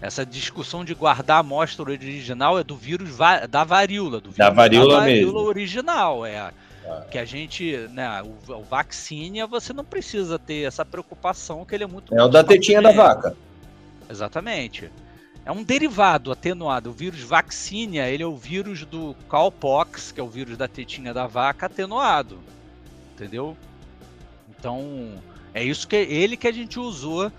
Essa 0.00 0.26
discussão 0.26 0.84
de 0.84 0.94
guardar 0.94 1.36
a 1.36 1.40
amostra 1.40 1.82
original 1.82 2.58
é 2.58 2.64
do 2.64 2.74
vírus 2.74 3.10
va 3.10 3.46
da 3.46 3.62
varíola, 3.62 4.20
do 4.20 4.32
vírus 4.32 4.38
da 4.38 4.50
varíola, 4.50 4.94
da 4.94 5.00
varíola 5.00 5.32
mesmo. 5.32 5.38
original, 5.38 6.26
é. 6.26 6.50
Que 7.10 7.18
a 7.18 7.24
gente, 7.24 7.76
né, 7.92 8.22
o, 8.22 8.52
o 8.52 9.48
você 9.48 9.72
não 9.72 9.84
precisa 9.84 10.38
ter 10.38 10.66
essa 10.66 10.84
preocupação 10.84 11.64
que 11.64 11.74
ele 11.74 11.84
é 11.84 11.86
muito. 11.86 12.14
É 12.14 12.22
o 12.22 12.28
da 12.28 12.42
tetinha 12.42 12.82
da 12.82 12.90
vaca. 12.90 13.36
Exatamente. 14.10 14.90
É 15.44 15.50
um 15.50 15.62
derivado 15.62 16.30
atenuado. 16.30 16.90
O 16.90 16.92
vírus 16.92 17.20
vaccinia, 17.20 18.08
ele 18.08 18.22
é 18.22 18.26
o 18.26 18.36
vírus 18.36 18.84
do 18.84 19.14
cowpox, 19.28 20.12
que 20.12 20.20
é 20.20 20.22
o 20.22 20.28
vírus 20.28 20.56
da 20.56 20.68
tetinha 20.68 21.12
da 21.12 21.26
vaca, 21.26 21.66
atenuado. 21.66 22.38
Entendeu? 23.14 23.56
Então, 24.50 25.10
é 25.52 25.64
isso 25.64 25.88
que 25.88 25.96
ele 25.96 26.36
que 26.36 26.46
a 26.46 26.52
gente 26.52 26.78
usou 26.78 27.30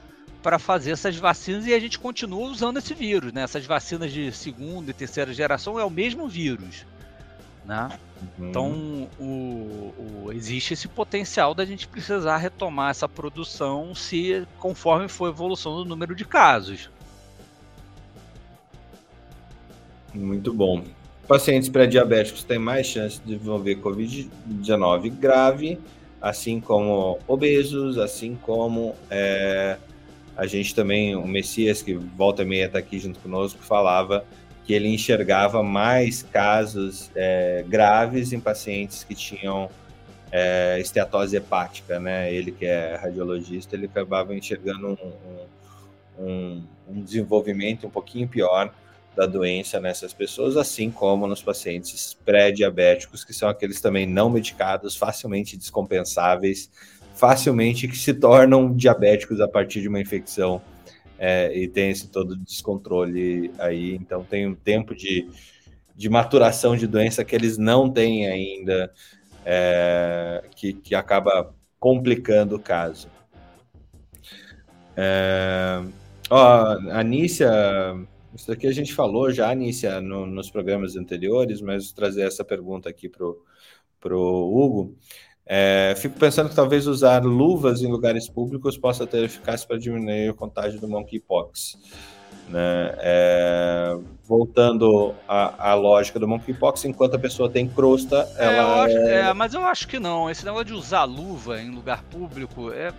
para 0.41 0.59
fazer 0.59 0.91
essas 0.91 1.15
vacinas 1.15 1.65
e 1.65 1.73
a 1.73 1.79
gente 1.79 1.97
continua 1.97 2.49
usando 2.49 2.77
esse 2.77 2.93
vírus, 2.93 3.31
né? 3.31 3.43
Essas 3.43 3.65
vacinas 3.65 4.11
de 4.11 4.29
segunda 4.33 4.91
e 4.91 4.93
terceira 4.93 5.33
geração 5.33 5.79
é 5.79 5.85
o 5.85 5.89
mesmo 5.89 6.27
vírus, 6.27 6.85
né? 7.65 7.89
Uhum. 8.37 8.49
Então, 8.49 9.09
o, 9.19 9.93
o, 10.25 10.31
existe 10.31 10.73
esse 10.73 10.87
potencial 10.87 11.53
da 11.53 11.65
gente 11.65 11.87
precisar 11.87 12.37
retomar 12.37 12.91
essa 12.91 13.07
produção 13.07 13.93
se 13.93 14.45
conforme 14.59 15.07
for 15.07 15.25
a 15.25 15.29
evolução 15.29 15.75
do 15.75 15.85
número 15.85 16.15
de 16.15 16.25
casos. 16.25 16.89
Muito 20.13 20.53
bom. 20.53 20.83
Pacientes 21.27 21.69
pré-diabéticos 21.69 22.43
têm 22.43 22.59
mais 22.59 22.85
chance 22.85 23.19
de 23.19 23.35
desenvolver 23.35 23.77
Covid-19 23.77 25.09
grave, 25.11 25.79
assim 26.21 26.59
como 26.59 27.17
obesos, 27.27 27.97
assim 27.97 28.37
como 28.41 28.95
é, 29.09 29.77
a 30.35 30.45
gente 30.45 30.75
também, 30.75 31.15
o 31.15 31.27
Messias, 31.27 31.81
que 31.81 31.93
volta 31.93 32.43
e 32.43 32.45
meia 32.45 32.65
está 32.65 32.79
aqui 32.79 32.99
junto 32.99 33.19
conosco, 33.19 33.63
falava 33.63 34.25
que 34.63 34.73
ele 34.73 34.87
enxergava 34.87 35.61
mais 35.61 36.23
casos 36.23 37.11
é, 37.15 37.65
graves 37.67 38.31
em 38.31 38.39
pacientes 38.39 39.03
que 39.03 39.13
tinham 39.13 39.69
é, 40.31 40.79
esteatose 40.79 41.35
hepática, 41.35 41.99
né? 41.99 42.33
Ele 42.33 42.51
que 42.51 42.65
é 42.65 42.95
radiologista, 42.95 43.75
ele 43.75 43.85
acabava 43.85 44.33
enxergando 44.35 44.97
um, 46.17 46.23
um, 46.23 46.63
um 46.87 47.01
desenvolvimento 47.01 47.85
um 47.85 47.89
pouquinho 47.89 48.27
pior 48.27 48.73
da 49.15 49.25
doença 49.25 49.79
nessas 49.79 50.11
pessoas, 50.11 50.57
assim 50.57 50.89
como 50.89 51.27
nos 51.27 51.41
pacientes 51.41 52.17
pré-diabéticos, 52.25 53.23
que 53.23 53.33
são 53.33 53.47
aqueles 53.47 53.79
também 53.79 54.07
não 54.07 54.29
medicados, 54.29 54.95
facilmente 54.95 55.55
descompensáveis, 55.55 56.71
facilmente 57.13 57.87
que 57.87 57.95
se 57.95 58.13
tornam 58.13 58.73
diabéticos 58.73 59.39
a 59.39 59.47
partir 59.47 59.81
de 59.81 59.87
uma 59.87 59.99
infecção 59.99 60.61
é, 61.25 61.57
e 61.57 61.69
tem 61.69 61.89
esse 61.89 62.09
todo 62.09 62.35
descontrole 62.35 63.49
aí, 63.57 63.95
então 63.95 64.25
tem 64.25 64.45
um 64.45 64.53
tempo 64.53 64.93
de, 64.93 65.25
de 65.95 66.09
maturação 66.09 66.75
de 66.75 66.85
doença 66.85 67.23
que 67.23 67.33
eles 67.33 67.57
não 67.57 67.89
têm 67.89 68.27
ainda, 68.27 68.91
é, 69.45 70.43
que, 70.53 70.73
que 70.73 70.93
acaba 70.93 71.55
complicando 71.79 72.57
o 72.57 72.59
caso. 72.59 73.07
É, 74.97 75.81
ó, 76.29 76.77
Anícia, 76.91 77.49
isso 78.35 78.49
daqui 78.49 78.67
a 78.67 78.73
gente 78.73 78.93
falou 78.93 79.31
já, 79.31 79.49
Anícia, 79.49 80.01
no, 80.01 80.25
nos 80.25 80.51
programas 80.51 80.97
anteriores, 80.97 81.61
mas 81.61 81.93
trazer 81.93 82.23
essa 82.27 82.43
pergunta 82.43 82.89
aqui 82.89 83.07
para 83.07 84.13
o 84.13 84.57
Hugo. 84.57 84.97
É, 85.45 85.93
fico 85.97 86.17
pensando 86.17 86.49
que 86.49 86.55
talvez 86.55 86.87
usar 86.87 87.23
luvas 87.23 87.81
em 87.81 87.87
lugares 87.87 88.29
públicos 88.29 88.77
possa 88.77 89.05
ter 89.05 89.23
eficácia 89.23 89.67
para 89.67 89.77
diminuir 89.77 90.29
o 90.29 90.35
contágio 90.35 90.79
do 90.79 90.87
monkeypox. 90.87 91.77
Né? 92.47 92.95
É, 92.99 93.97
voltando 94.23 95.13
à, 95.27 95.71
à, 95.71 95.73
lógica 95.73 96.19
do 96.19 96.27
monkeypox, 96.27 96.85
enquanto 96.85 97.15
a 97.15 97.19
pessoa 97.19 97.49
tem 97.49 97.67
crosta, 97.67 98.29
é, 98.37 98.45
ela. 98.45 98.77
Eu 98.77 98.83
acho, 98.83 98.97
é... 98.97 99.15
é... 99.15 99.33
mas 99.33 99.53
eu 99.53 99.65
acho 99.65 99.87
que 99.87 99.99
não. 99.99 100.29
Esse 100.29 100.45
negócio 100.45 100.65
de 100.65 100.73
usar 100.73 101.03
luva 101.03 101.61
em 101.61 101.71
lugar 101.71 102.03
público 102.03 102.71
é, 102.71 102.93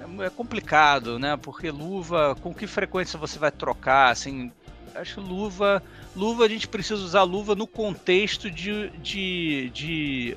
é, 0.00 0.24
é 0.26 0.30
complicado, 0.30 1.18
né? 1.18 1.36
Porque 1.36 1.70
luva, 1.70 2.36
com 2.40 2.52
que 2.52 2.66
frequência 2.66 3.18
você 3.18 3.38
vai 3.38 3.50
trocar? 3.50 4.10
Assim, 4.10 4.50
acho 4.94 5.14
que 5.14 5.20
luva. 5.20 5.82
Luva, 6.14 6.44
a 6.44 6.48
gente 6.48 6.66
precisa 6.66 7.02
usar 7.02 7.22
luva 7.22 7.54
no 7.54 7.66
contexto 7.66 8.50
de, 8.50 8.90
de, 9.00 9.70
de 9.70 10.36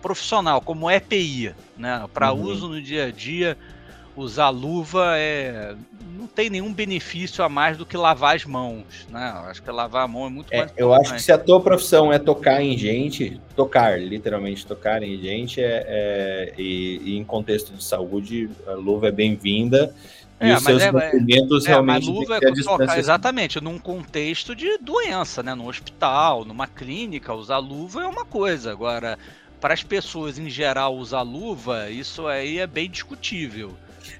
profissional, 0.00 0.60
como 0.60 0.90
EPI, 0.90 1.54
né? 1.76 2.06
Para 2.12 2.32
uhum. 2.32 2.42
uso 2.42 2.68
no 2.68 2.80
dia 2.80 3.06
a 3.06 3.10
dia, 3.10 3.56
usar 4.16 4.50
luva 4.50 5.14
é 5.16 5.74
não 6.18 6.26
tem 6.26 6.50
nenhum 6.50 6.72
benefício 6.72 7.44
a 7.44 7.48
mais 7.48 7.76
do 7.76 7.86
que 7.86 7.96
lavar 7.96 8.34
as 8.34 8.44
mãos, 8.44 9.06
né? 9.08 9.32
Acho 9.46 9.62
que 9.62 9.70
lavar 9.70 10.04
a 10.04 10.08
mão 10.08 10.26
é 10.26 10.28
muito 10.28 10.52
é, 10.52 10.58
mais. 10.58 10.72
Eu 10.76 10.92
acho 10.92 11.14
que 11.14 11.22
se 11.22 11.30
a 11.30 11.38
tua 11.38 11.60
profissão 11.60 12.12
é 12.12 12.18
tocar 12.18 12.60
em 12.60 12.76
gente, 12.76 13.40
tocar, 13.54 14.00
literalmente 14.00 14.66
tocar 14.66 15.02
em 15.02 15.16
gente, 15.16 15.60
é, 15.60 15.84
é 15.86 16.54
e, 16.58 17.00
e, 17.04 17.16
em 17.16 17.24
contexto 17.24 17.72
de 17.72 17.84
saúde, 17.84 18.50
a 18.66 18.72
luva 18.72 19.08
é 19.08 19.12
bem-vinda. 19.12 19.94
E 20.40 20.50
é, 20.50 20.56
os 20.56 20.62
seus 20.62 20.82
é, 20.82 20.90
movimentos 20.90 21.66
é, 21.66 21.68
realmente. 21.68 22.08
Luva 22.08 22.36
é 22.36 22.52
tocar, 22.62 22.98
exatamente, 22.98 23.60
num 23.60 23.78
contexto 23.78 24.54
de 24.54 24.78
doença, 24.78 25.42
né? 25.42 25.54
No 25.54 25.68
hospital, 25.68 26.44
numa 26.44 26.66
clínica, 26.66 27.32
usar 27.32 27.58
luva 27.58 28.02
é 28.02 28.06
uma 28.06 28.24
coisa. 28.24 28.72
Agora, 28.72 29.18
para 29.60 29.74
as 29.74 29.82
pessoas 29.82 30.38
em 30.38 30.48
geral 30.48 30.96
usar 30.96 31.22
luva, 31.22 31.90
isso 31.90 32.26
aí 32.26 32.58
é 32.58 32.66
bem 32.66 32.88
discutível. 32.90 33.72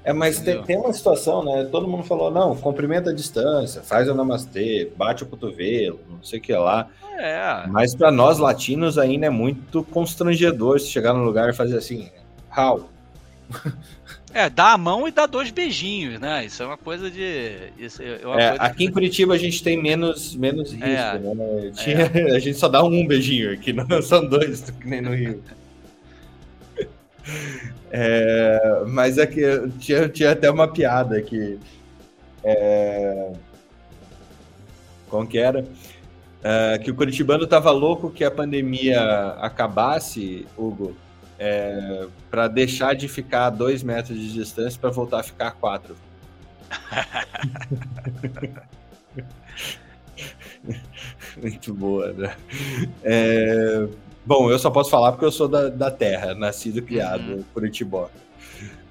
É, 0.05 0.13
mas 0.13 0.41
tem, 0.41 0.63
tem, 0.63 0.77
uma 0.77 0.93
situação, 0.93 1.45
né? 1.45 1.65
Todo 1.71 1.89
mundo 1.89 2.03
falou, 2.03 2.31
não, 2.31 2.57
cumprimenta 2.57 3.11
a 3.11 3.15
distância, 3.15 3.83
faz 3.83 4.09
o 4.09 4.15
namastê, 4.15 4.91
bate 4.97 5.23
o 5.23 5.27
cotovelo, 5.27 6.01
não 6.09 6.23
sei 6.23 6.39
o 6.39 6.43
que 6.43 6.53
lá. 6.55 6.89
É. 7.19 7.67
Mas 7.67 7.95
para 7.95 8.11
nós 8.11 8.39
latinos 8.39 8.97
ainda 8.97 9.27
é 9.27 9.31
muito 9.31 9.83
constrangedor 9.85 10.79
se 10.81 10.89
chegar 10.89 11.13
no 11.13 11.25
lugar 11.25 11.51
e 11.51 11.53
fazer 11.53 11.77
assim, 11.77 12.11
how? 12.57 12.89
É, 14.35 14.51
dá 14.51 14.73
a 14.73 14.79
mão 14.79 15.09
e 15.09 15.11
dá 15.11 15.27
dois 15.27 15.51
beijinhos, 15.51 16.21
né? 16.21 16.45
Isso 16.45 16.63
é 16.63 16.67
uma 16.67 16.77
coisa 16.77 17.11
de. 17.11 17.73
Isso 17.79 18.03
é, 18.03 18.21
uma 18.25 18.41
é, 18.41 18.49
coisa 18.51 18.63
aqui 18.63 18.79
de... 18.79 18.85
em 18.85 18.93
Curitiba 18.93 19.35
a 19.35 19.39
gente 19.39 19.63
tem 19.63 19.81
menos, 19.81 20.35
menos 20.37 20.73
risco, 20.73 20.87
é, 20.87 21.19
né? 21.19 21.73
Tinha, 21.75 22.11
é. 22.15 22.33
A 22.37 22.39
gente 22.39 22.59
só 22.59 22.69
dá 22.69 22.83
um 22.83 23.07
beijinho 23.07 23.53
aqui, 23.53 23.73
não 23.73 24.03
são 24.03 24.27
dois, 24.27 24.61
que 24.71 24.87
nem 24.87 25.01
no 25.01 25.15
Rio. 25.15 25.43
É, 27.91 28.83
mas 28.87 29.19
aqui 29.19 29.43
é 29.43 29.67
tinha, 29.79 30.09
tinha 30.09 30.33
até 30.33 30.51
uma 30.51 30.69
piada 30.69 31.21
que. 31.23 31.59
É, 32.45 33.33
como 35.09 35.27
que 35.27 35.39
era? 35.39 35.65
Que 36.83 36.91
o 36.91 36.95
Curitibano 36.95 37.47
tava 37.47 37.71
louco 37.71 38.11
que 38.11 38.25
a 38.25 38.31
pandemia 38.31 39.01
acabasse, 39.41 40.47
Hugo, 40.57 40.95
é, 41.39 42.07
para 42.31 42.49
deixar 42.49 42.95
de 42.95 43.09
ficar 43.09 43.47
a 43.47 43.51
dois 43.51 43.83
metros 43.83 44.19
de 44.19 44.33
distância 44.33 44.81
para 44.81 44.91
voltar 44.91 45.21
a 45.21 45.23
ficar 45.23 45.49
a 45.49 45.53
quatro. 45.53 45.97
Muito 51.41 51.73
boa, 51.73 52.13
né? 52.13 52.37
É, 53.05 53.87
bom, 54.27 54.51
eu 54.51 54.59
só 54.59 54.71
posso 54.71 54.91
falar 54.91 55.13
porque 55.13 55.25
eu 55.25 55.33
sou 55.33 55.47
da, 55.47 55.69
da 55.69 55.91
terra, 55.91 56.35
nascido 56.35 56.79
e 56.79 56.83
criado 56.83 57.35
uhum. 57.35 57.45
Curitibó. 57.55 58.11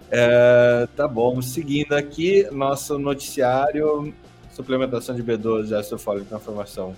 É, 0.10 0.88
tá 0.96 1.08
bom, 1.08 1.42
seguindo 1.42 1.94
aqui, 1.94 2.48
nosso 2.52 2.98
noticiário, 2.98 4.14
suplementação 4.54 5.14
de 5.14 5.22
B12 5.22 5.74
ácido 5.74 6.00
fólico 6.00 6.28
na 6.32 6.40
formação 6.40 6.96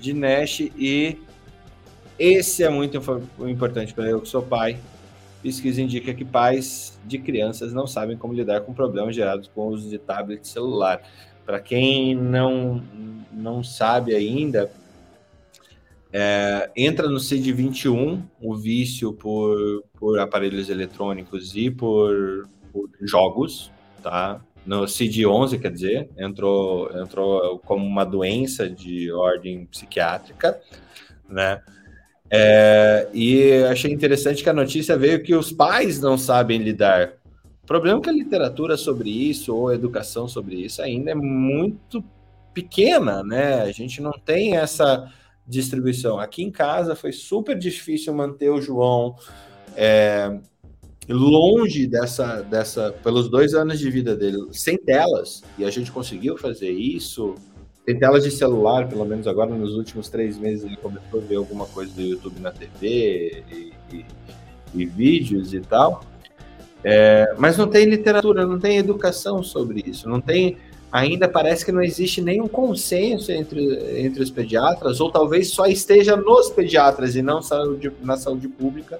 de 0.00 0.12
Nash 0.12 0.60
e 0.60 1.16
esse 2.20 2.62
é 2.62 2.68
muito 2.68 3.00
importante 3.48 3.94
para 3.94 4.04
eu 4.04 4.20
que 4.20 4.28
sou 4.28 4.42
pai. 4.42 4.78
Pesquisa 5.42 5.80
indica 5.80 6.12
que 6.12 6.22
pais 6.22 7.00
de 7.06 7.18
crianças 7.18 7.72
não 7.72 7.86
sabem 7.86 8.14
como 8.14 8.34
lidar 8.34 8.60
com 8.60 8.74
problemas 8.74 9.16
gerados 9.16 9.50
com 9.54 9.62
o 9.62 9.68
uso 9.70 9.88
de 9.88 9.96
tablet 9.96 10.46
celular. 10.46 11.00
Para 11.46 11.58
quem 11.58 12.14
não, 12.14 12.82
não 13.32 13.64
sabe 13.64 14.14
ainda, 14.14 14.70
é, 16.12 16.70
entra 16.76 17.08
no 17.08 17.18
CID-21 17.18 18.20
o 18.38 18.54
vício 18.54 19.14
por, 19.14 19.82
por 19.98 20.18
aparelhos 20.18 20.68
eletrônicos 20.68 21.56
e 21.56 21.70
por, 21.70 22.46
por 22.70 22.90
jogos, 23.00 23.72
tá? 24.02 24.42
No 24.66 24.82
CID-11, 24.82 25.58
quer 25.58 25.72
dizer, 25.72 26.10
entrou, 26.18 26.90
entrou 27.00 27.58
como 27.60 27.86
uma 27.86 28.04
doença 28.04 28.68
de 28.68 29.10
ordem 29.10 29.64
psiquiátrica, 29.64 30.60
né? 31.26 31.62
É, 32.30 33.08
e 33.12 33.64
achei 33.64 33.92
interessante 33.92 34.42
que 34.42 34.48
a 34.48 34.54
notícia 34.54 34.96
veio 34.96 35.22
que 35.22 35.34
os 35.34 35.50
pais 35.50 36.00
não 36.00 36.16
sabem 36.16 36.58
lidar. 36.58 37.14
O 37.62 37.66
problema 37.66 37.98
é 37.98 38.02
que 38.02 38.10
a 38.10 38.12
literatura 38.12 38.76
sobre 38.76 39.10
isso, 39.10 39.54
ou 39.54 39.68
a 39.68 39.74
educação 39.74 40.28
sobre 40.28 40.56
isso, 40.56 40.80
ainda 40.80 41.10
é 41.10 41.14
muito 41.14 42.04
pequena, 42.54 43.22
né? 43.22 43.62
A 43.62 43.72
gente 43.72 44.00
não 44.00 44.12
tem 44.12 44.56
essa 44.56 45.10
distribuição. 45.46 46.18
Aqui 46.18 46.42
em 46.42 46.50
casa 46.50 46.94
foi 46.94 47.12
super 47.12 47.58
difícil 47.58 48.14
manter 48.14 48.50
o 48.50 48.60
João 48.60 49.16
é, 49.76 50.38
longe 51.08 51.86
dessa, 51.86 52.42
dessa, 52.42 52.92
pelos 53.02 53.28
dois 53.28 53.54
anos 53.54 53.78
de 53.78 53.90
vida 53.90 54.16
dele, 54.16 54.38
sem 54.52 54.78
telas, 54.78 55.42
e 55.58 55.64
a 55.64 55.70
gente 55.70 55.90
conseguiu 55.90 56.36
fazer 56.36 56.70
isso 56.70 57.34
tem 57.90 57.98
telas 57.98 58.22
de 58.22 58.30
celular, 58.30 58.88
pelo 58.88 59.04
menos 59.04 59.26
agora 59.26 59.50
nos 59.50 59.74
últimos 59.74 60.08
três 60.08 60.38
meses 60.38 60.64
ele 60.64 60.76
começou 60.76 61.20
a 61.20 61.24
ver 61.24 61.36
alguma 61.36 61.66
coisa 61.66 61.92
do 61.92 62.00
YouTube 62.00 62.40
na 62.40 62.52
TV 62.52 63.42
e, 63.50 63.72
e, 63.92 64.06
e 64.74 64.86
vídeos 64.86 65.52
e 65.52 65.60
tal. 65.60 66.04
É, 66.84 67.34
mas 67.36 67.56
não 67.56 67.66
tem 67.66 67.84
literatura, 67.84 68.46
não 68.46 68.60
tem 68.60 68.78
educação 68.78 69.42
sobre 69.42 69.82
isso, 69.84 70.08
não 70.08 70.20
tem. 70.20 70.56
Ainda 70.92 71.28
parece 71.28 71.64
que 71.64 71.72
não 71.72 71.82
existe 71.82 72.20
nenhum 72.20 72.48
consenso 72.48 73.30
entre, 73.32 74.00
entre 74.00 74.22
os 74.22 74.30
pediatras, 74.30 75.00
ou 75.00 75.10
talvez 75.10 75.50
só 75.50 75.66
esteja 75.66 76.16
nos 76.16 76.50
pediatras 76.50 77.16
e 77.16 77.22
não 77.22 77.42
saúde, 77.42 77.92
na 78.02 78.16
saúde 78.16 78.48
pública, 78.48 78.98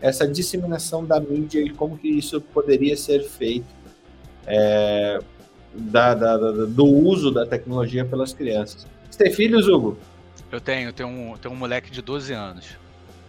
essa 0.00 0.26
disseminação 0.26 1.04
da 1.04 1.18
mídia 1.18 1.60
e 1.60 1.70
como 1.70 1.96
que 1.96 2.08
isso 2.08 2.40
poderia 2.40 2.96
ser 2.96 3.22
feito. 3.24 3.66
É, 4.46 5.18
da, 5.74 6.14
da, 6.14 6.36
da, 6.36 6.52
do 6.66 6.84
uso 6.84 7.30
da 7.30 7.44
tecnologia 7.44 8.04
pelas 8.04 8.32
crianças. 8.32 8.86
Você 9.10 9.24
tem 9.24 9.32
filhos, 9.32 9.68
Hugo? 9.68 9.98
Eu 10.50 10.60
tenho, 10.60 10.92
tenho 10.92 11.08
um, 11.08 11.36
tenho 11.36 11.54
um 11.54 11.56
moleque 11.56 11.90
de 11.90 12.00
12 12.00 12.32
anos. 12.32 12.66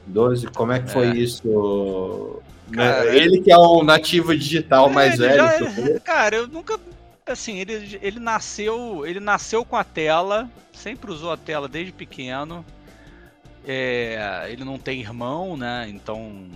12, 0.07 0.47
como 0.47 0.71
é 0.71 0.79
que 0.79 0.91
foi 0.91 1.07
é. 1.07 1.15
isso? 1.15 2.41
Cara, 2.71 3.15
ele 3.15 3.41
que 3.41 3.51
é 3.51 3.57
um 3.57 3.83
nativo 3.83 4.35
digital 4.35 4.89
mais 4.89 5.17
velho. 5.17 5.37
Já, 5.37 5.55
é, 5.55 5.99
cara, 5.99 6.35
eu 6.35 6.47
nunca. 6.47 6.79
Assim, 7.25 7.59
ele, 7.59 7.99
ele 8.01 8.19
nasceu. 8.19 9.05
Ele 9.05 9.19
nasceu 9.19 9.65
com 9.65 9.75
a 9.75 9.83
tela, 9.83 10.49
sempre 10.71 11.11
usou 11.11 11.31
a 11.31 11.37
tela 11.37 11.67
desde 11.67 11.91
pequeno. 11.91 12.65
É, 13.67 14.47
ele 14.49 14.63
não 14.63 14.77
tem 14.77 14.99
irmão, 14.99 15.57
né? 15.57 15.87
Então 15.89 16.47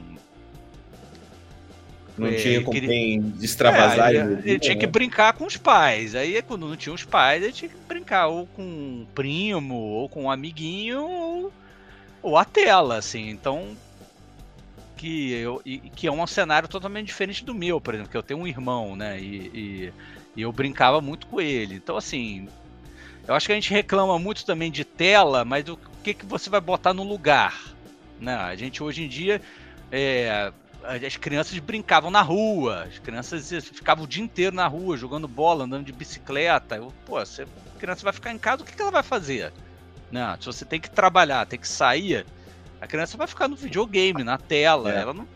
não 2.20 2.28
é, 2.28 2.34
tinha 2.34 2.62
com 2.62 2.72
quem 2.72 3.34
extravasar. 3.42 4.14
É, 4.14 4.18
ele, 4.18 4.42
ele 4.46 4.60
tinha 4.60 4.76
que 4.76 4.86
né? 4.86 4.92
brincar 4.92 5.34
com 5.34 5.46
os 5.46 5.58
pais. 5.58 6.16
Aí, 6.16 6.42
quando 6.42 6.68
não 6.68 6.76
tinha 6.76 6.94
os 6.94 7.04
pais, 7.04 7.42
ele 7.42 7.54
tinha 7.54 7.70
que 7.70 7.76
brincar 7.88 8.28
ou 8.28 8.46
com 8.48 8.62
um 8.62 9.08
primo, 9.16 9.76
ou 9.76 10.10
com 10.10 10.24
um 10.24 10.32
amiguinho, 10.32 11.04
ou, 11.04 11.54
ou 12.22 12.38
a 12.38 12.46
tela, 12.46 12.98
assim. 12.98 13.30
Então, 13.30 13.76
que, 14.98 15.32
eu, 15.32 15.62
que 15.96 16.08
é 16.08 16.12
um 16.12 16.28
cenário 16.28 16.68
totalmente 16.68 17.08
diferente 17.08 17.46
do 17.46 17.56
meu, 17.56 17.80
por 17.80 17.94
exemplo, 17.94 18.12
que 18.12 18.18
eu 18.18 18.24
tenho 18.24 18.42
um 18.42 18.48
irmão, 18.48 18.96
né? 18.96 19.20
E, 19.20 19.52
e, 19.54 19.94
e 20.36 20.42
eu 20.42 20.52
brincava 20.52 21.00
muito 21.00 21.26
com 21.28 21.40
ele. 21.40 21.76
Então, 21.76 21.96
assim, 21.96 22.50
eu 23.28 23.34
acho 23.34 23.46
que 23.46 23.54
a 23.54 23.56
gente 23.56 23.72
reclama 23.72 24.20
muito 24.20 24.46
também 24.46 24.70
de 24.70 24.84
tela, 24.84 25.46
mas 25.46 25.68
o 25.70 25.80
que, 26.04 26.14
que 26.14 26.26
você 26.26 26.50
vai 26.50 26.60
botar 26.60 26.94
no 26.94 27.04
lugar? 27.04 27.74
Né? 28.20 28.36
A 28.36 28.56
gente 28.56 28.84
hoje 28.84 29.04
em 29.04 29.08
dia. 29.08 29.42
É, 29.92 30.52
as 30.84 31.18
crianças 31.18 31.58
brincavam 31.60 32.10
na 32.10 32.22
rua, 32.22 32.84
as 32.84 33.00
crianças 33.00 33.50
ficavam 33.68 34.06
o 34.06 34.08
dia 34.08 34.24
inteiro 34.24 34.56
na 34.56 34.68
rua, 34.68 34.98
jogando 34.98 35.28
bola, 35.28 35.66
andando 35.66 35.86
de 35.86 35.92
bicicleta. 35.92 36.76
Eu, 36.76 36.94
pô, 37.06 37.24
se 37.26 37.42
a 37.42 37.46
criança 37.78 38.04
vai 38.04 38.14
ficar 38.14 38.32
em 38.32 38.38
casa, 38.38 38.64
o 38.64 38.66
que, 38.66 38.76
que 38.76 38.82
ela 38.82 38.92
vai 38.92 39.04
fazer? 39.04 39.52
Não, 40.12 40.36
se 40.40 40.46
você 40.46 40.66
tem 40.66 40.80
que 40.80 40.90
trabalhar, 40.90 41.46
tem 41.46 41.60
que 41.60 41.68
sair, 41.68 42.26
a 42.82 42.88
criança 42.88 43.18
vai 43.18 43.28
ficar 43.28 43.48
no 43.48 43.56
videogame, 43.56 44.24
na 44.24 44.38
tela, 44.38 44.92
é. 44.92 44.98
ela, 44.98 45.14
não, 45.14 45.28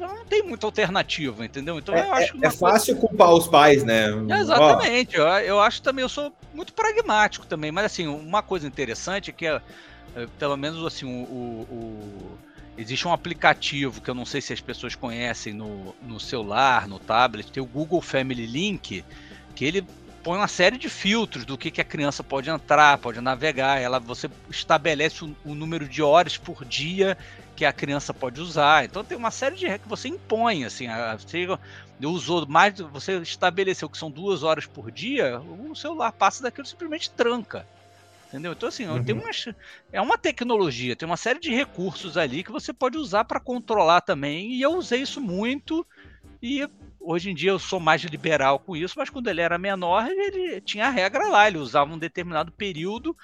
ela 0.00 0.14
não 0.14 0.24
tem 0.24 0.42
muita 0.42 0.66
alternativa, 0.66 1.44
entendeu? 1.44 1.78
Então 1.78 1.94
é, 1.94 2.00
eu 2.00 2.12
acho 2.12 2.36
é, 2.42 2.46
é 2.46 2.50
fácil 2.50 2.94
coisa... 2.94 3.08
culpar 3.08 3.34
os 3.34 3.48
pais, 3.48 3.84
né? 3.84 4.06
exatamente, 4.40 5.16
eu, 5.16 5.26
eu 5.26 5.60
acho 5.60 5.82
também, 5.82 6.02
eu 6.02 6.08
sou 6.08 6.32
muito 6.54 6.72
pragmático 6.72 7.46
também, 7.46 7.70
mas 7.70 7.86
assim, 7.86 8.06
uma 8.06 8.42
coisa 8.42 8.66
interessante 8.66 9.30
é 9.30 9.32
que 9.32 9.46
é, 9.46 9.60
é 10.16 10.26
pelo 10.38 10.56
menos 10.56 10.84
assim, 10.86 11.04
o, 11.04 11.66
o 11.68 12.38
Existe 12.76 13.06
um 13.06 13.12
aplicativo 13.12 14.00
que 14.00 14.10
eu 14.10 14.14
não 14.14 14.26
sei 14.26 14.40
se 14.40 14.52
as 14.52 14.60
pessoas 14.60 14.94
conhecem 14.96 15.52
no, 15.52 15.94
no 16.02 16.18
celular, 16.18 16.88
no 16.88 16.98
tablet, 16.98 17.52
tem 17.52 17.62
o 17.62 17.66
Google 17.66 18.00
Family 18.00 18.46
Link, 18.46 19.04
que 19.54 19.64
ele 19.64 19.86
põe 20.24 20.38
uma 20.38 20.48
série 20.48 20.78
de 20.78 20.88
filtros 20.88 21.44
do 21.44 21.56
que, 21.56 21.70
que 21.70 21.80
a 21.80 21.84
criança 21.84 22.24
pode 22.24 22.48
entrar, 22.48 22.98
pode 22.98 23.20
navegar. 23.20 23.80
Ela, 23.80 24.00
você 24.00 24.28
estabelece 24.50 25.22
o, 25.24 25.36
o 25.44 25.54
número 25.54 25.86
de 25.86 26.02
horas 26.02 26.36
por 26.36 26.64
dia 26.64 27.16
que 27.54 27.64
a 27.64 27.72
criança 27.72 28.12
pode 28.12 28.40
usar. 28.40 28.84
Então 28.84 29.04
tem 29.04 29.16
uma 29.16 29.30
série 29.30 29.54
de 29.54 29.66
regras 29.66 29.82
que 29.82 29.88
você 29.88 30.08
impõe, 30.08 30.64
assim, 30.64 30.88
a, 30.88 31.16
você 31.16 31.46
usou 32.02 32.46
mais, 32.48 32.80
você 32.80 33.18
estabeleceu 33.18 33.88
que 33.88 33.98
são 33.98 34.10
duas 34.10 34.42
horas 34.42 34.66
por 34.66 34.90
dia, 34.90 35.40
o 35.40 35.76
celular 35.76 36.10
passa 36.10 36.42
daquilo 36.42 36.66
simplesmente 36.66 37.10
tranca. 37.10 37.66
Entendeu? 38.34 38.50
Então, 38.50 38.68
assim, 38.68 38.84
uhum. 38.88 39.04
tem 39.04 39.14
uma, 39.14 39.30
é 39.92 40.00
uma 40.00 40.18
tecnologia, 40.18 40.96
tem 40.96 41.06
uma 41.06 41.16
série 41.16 41.38
de 41.38 41.54
recursos 41.54 42.16
ali 42.16 42.42
que 42.42 42.50
você 42.50 42.72
pode 42.72 42.98
usar 42.98 43.24
para 43.24 43.38
controlar 43.38 44.00
também. 44.00 44.50
E 44.50 44.60
eu 44.60 44.72
usei 44.72 45.02
isso 45.02 45.20
muito. 45.20 45.86
E 46.42 46.68
hoje 46.98 47.30
em 47.30 47.34
dia 47.34 47.52
eu 47.52 47.60
sou 47.60 47.78
mais 47.78 48.02
liberal 48.02 48.58
com 48.58 48.74
isso, 48.74 48.94
mas 48.98 49.08
quando 49.08 49.28
ele 49.28 49.40
era 49.40 49.56
menor, 49.56 50.10
ele 50.10 50.60
tinha 50.60 50.88
a 50.88 50.90
regra 50.90 51.28
lá, 51.28 51.46
ele 51.46 51.58
usava 51.58 51.94
um 51.94 51.98
determinado 51.98 52.50
período, 52.50 53.16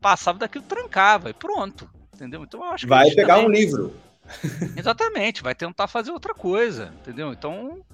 passava 0.00 0.38
daquilo, 0.38 0.64
trancava 0.64 1.30
e 1.30 1.34
pronto. 1.34 1.90
Entendeu? 2.14 2.44
Então 2.44 2.64
eu 2.64 2.70
acho 2.70 2.84
que. 2.84 2.90
Vai 2.90 3.10
pegar 3.10 3.40
também... 3.40 3.48
um 3.48 3.52
livro. 3.52 3.96
Exatamente, 4.76 5.42
vai 5.42 5.56
tentar 5.56 5.88
fazer 5.88 6.12
outra 6.12 6.32
coisa, 6.34 6.94
entendeu? 7.00 7.32
Então 7.32 7.84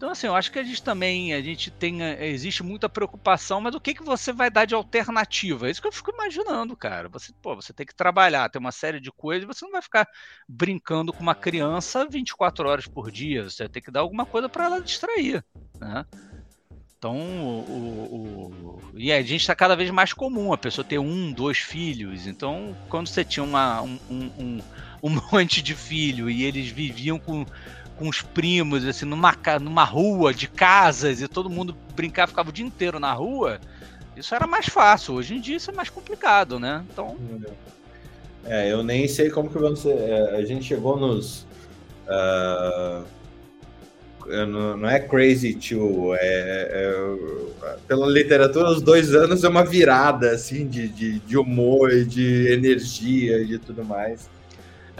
então, 0.00 0.08
assim, 0.08 0.28
eu 0.28 0.34
acho 0.34 0.50
que 0.50 0.58
a 0.58 0.62
gente 0.62 0.82
também, 0.82 1.34
a 1.34 1.42
gente 1.42 1.70
tem, 1.70 2.02
eh, 2.02 2.28
existe 2.28 2.62
muita 2.62 2.88
preocupação, 2.88 3.60
mas 3.60 3.74
o 3.74 3.80
que, 3.80 3.92
que 3.92 4.02
você 4.02 4.32
vai 4.32 4.50
dar 4.50 4.64
de 4.64 4.74
alternativa? 4.74 5.68
É 5.68 5.70
isso 5.70 5.82
que 5.82 5.86
eu 5.86 5.92
fico 5.92 6.10
imaginando, 6.10 6.74
cara. 6.74 7.06
Você, 7.10 7.34
pô, 7.42 7.54
você 7.54 7.70
tem 7.74 7.84
que 7.84 7.94
trabalhar, 7.94 8.48
tem 8.48 8.58
uma 8.58 8.72
série 8.72 8.98
de 8.98 9.12
coisas, 9.12 9.46
você 9.46 9.62
não 9.62 9.72
vai 9.72 9.82
ficar 9.82 10.08
brincando 10.48 11.12
com 11.12 11.20
uma 11.20 11.34
criança 11.34 12.08
24 12.08 12.66
horas 12.66 12.86
por 12.86 13.10
dia, 13.10 13.44
você 13.44 13.68
tem 13.68 13.82
que 13.82 13.90
dar 13.90 14.00
alguma 14.00 14.24
coisa 14.24 14.48
para 14.48 14.64
ela 14.64 14.80
distrair, 14.80 15.44
né? 15.78 16.06
Então, 16.96 17.16
o, 17.18 17.60
o, 17.68 18.46
o, 18.46 18.82
e 18.94 19.12
a 19.12 19.20
gente 19.20 19.42
está 19.42 19.54
cada 19.54 19.76
vez 19.76 19.90
mais 19.90 20.14
comum 20.14 20.50
a 20.50 20.58
pessoa 20.58 20.82
ter 20.82 20.98
um, 20.98 21.30
dois 21.30 21.58
filhos. 21.58 22.26
Então, 22.26 22.74
quando 22.88 23.06
você 23.06 23.22
tinha 23.22 23.44
uma, 23.44 23.82
um, 23.82 23.98
um, 24.10 24.60
um 25.02 25.10
monte 25.30 25.60
de 25.60 25.74
filho 25.74 26.30
e 26.30 26.42
eles 26.42 26.68
viviam 26.70 27.18
com 27.18 27.44
com 28.00 28.08
os 28.08 28.22
primos, 28.22 28.86
assim, 28.86 29.04
numa, 29.04 29.36
numa 29.60 29.84
rua 29.84 30.32
de 30.32 30.48
casas 30.48 31.20
e 31.20 31.28
todo 31.28 31.50
mundo 31.50 31.76
brincava, 31.94 32.28
ficava 32.28 32.48
o 32.48 32.52
dia 32.52 32.64
inteiro 32.64 32.98
na 32.98 33.12
rua, 33.12 33.60
isso 34.16 34.34
era 34.34 34.46
mais 34.46 34.64
fácil. 34.64 35.16
Hoje 35.16 35.34
em 35.34 35.40
dia 35.40 35.58
isso 35.58 35.70
é 35.70 35.74
mais 35.74 35.90
complicado, 35.90 36.58
né? 36.58 36.82
Então. 36.90 37.18
É, 38.46 38.72
eu 38.72 38.82
nem 38.82 39.06
sei 39.06 39.28
como 39.28 39.50
que 39.50 39.76
ser. 39.76 39.98
É, 39.98 40.36
a 40.36 40.44
gente 40.46 40.64
chegou 40.64 40.98
nos. 40.98 41.46
Uh, 42.08 43.04
não, 44.46 44.88
é 44.88 44.98
crazy 44.98 45.52
to. 45.54 46.14
É, 46.14 46.70
é, 46.72 47.76
pela 47.86 48.06
literatura, 48.06 48.70
os 48.70 48.80
dois 48.80 49.14
anos 49.14 49.44
é 49.44 49.48
uma 49.48 49.64
virada 49.64 50.30
assim 50.30 50.66
de, 50.66 50.88
de, 50.88 51.18
de 51.18 51.36
humor 51.36 51.92
e 51.92 52.06
de 52.06 52.50
energia 52.50 53.42
e 53.42 53.46
de 53.46 53.58
tudo 53.58 53.84
mais. 53.84 54.30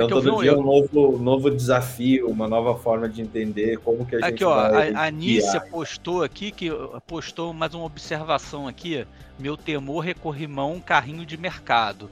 Então, 0.05 0.19
é 0.19 0.23
todo 0.23 0.41
dia 0.41 0.51
é 0.51 0.57
um 0.57 0.63
novo, 0.63 1.19
novo 1.19 1.51
desafio, 1.51 2.29
uma 2.29 2.49
nova 2.49 2.75
forma 2.77 3.09
de 3.09 3.21
entender 3.21 3.79
como 3.79 4.07
que 4.07 4.17
a 4.17 4.21
gente 4.21 4.29
aqui, 4.29 4.45
ó, 4.45 4.71
vai... 4.71 4.93
A, 4.93 5.05
a 5.05 5.11
Nícia 5.11 5.61
postou 5.61 6.23
aqui, 6.23 6.51
que 6.51 6.71
postou 7.07 7.53
mais 7.53 7.75
uma 7.75 7.85
observação 7.85 8.67
aqui. 8.67 9.07
Meu 9.39 9.57
temor 9.57 10.09
é 10.09 10.15
corrimão, 10.15 10.81
carrinho 10.81 11.25
de 11.25 11.37
mercado. 11.37 12.11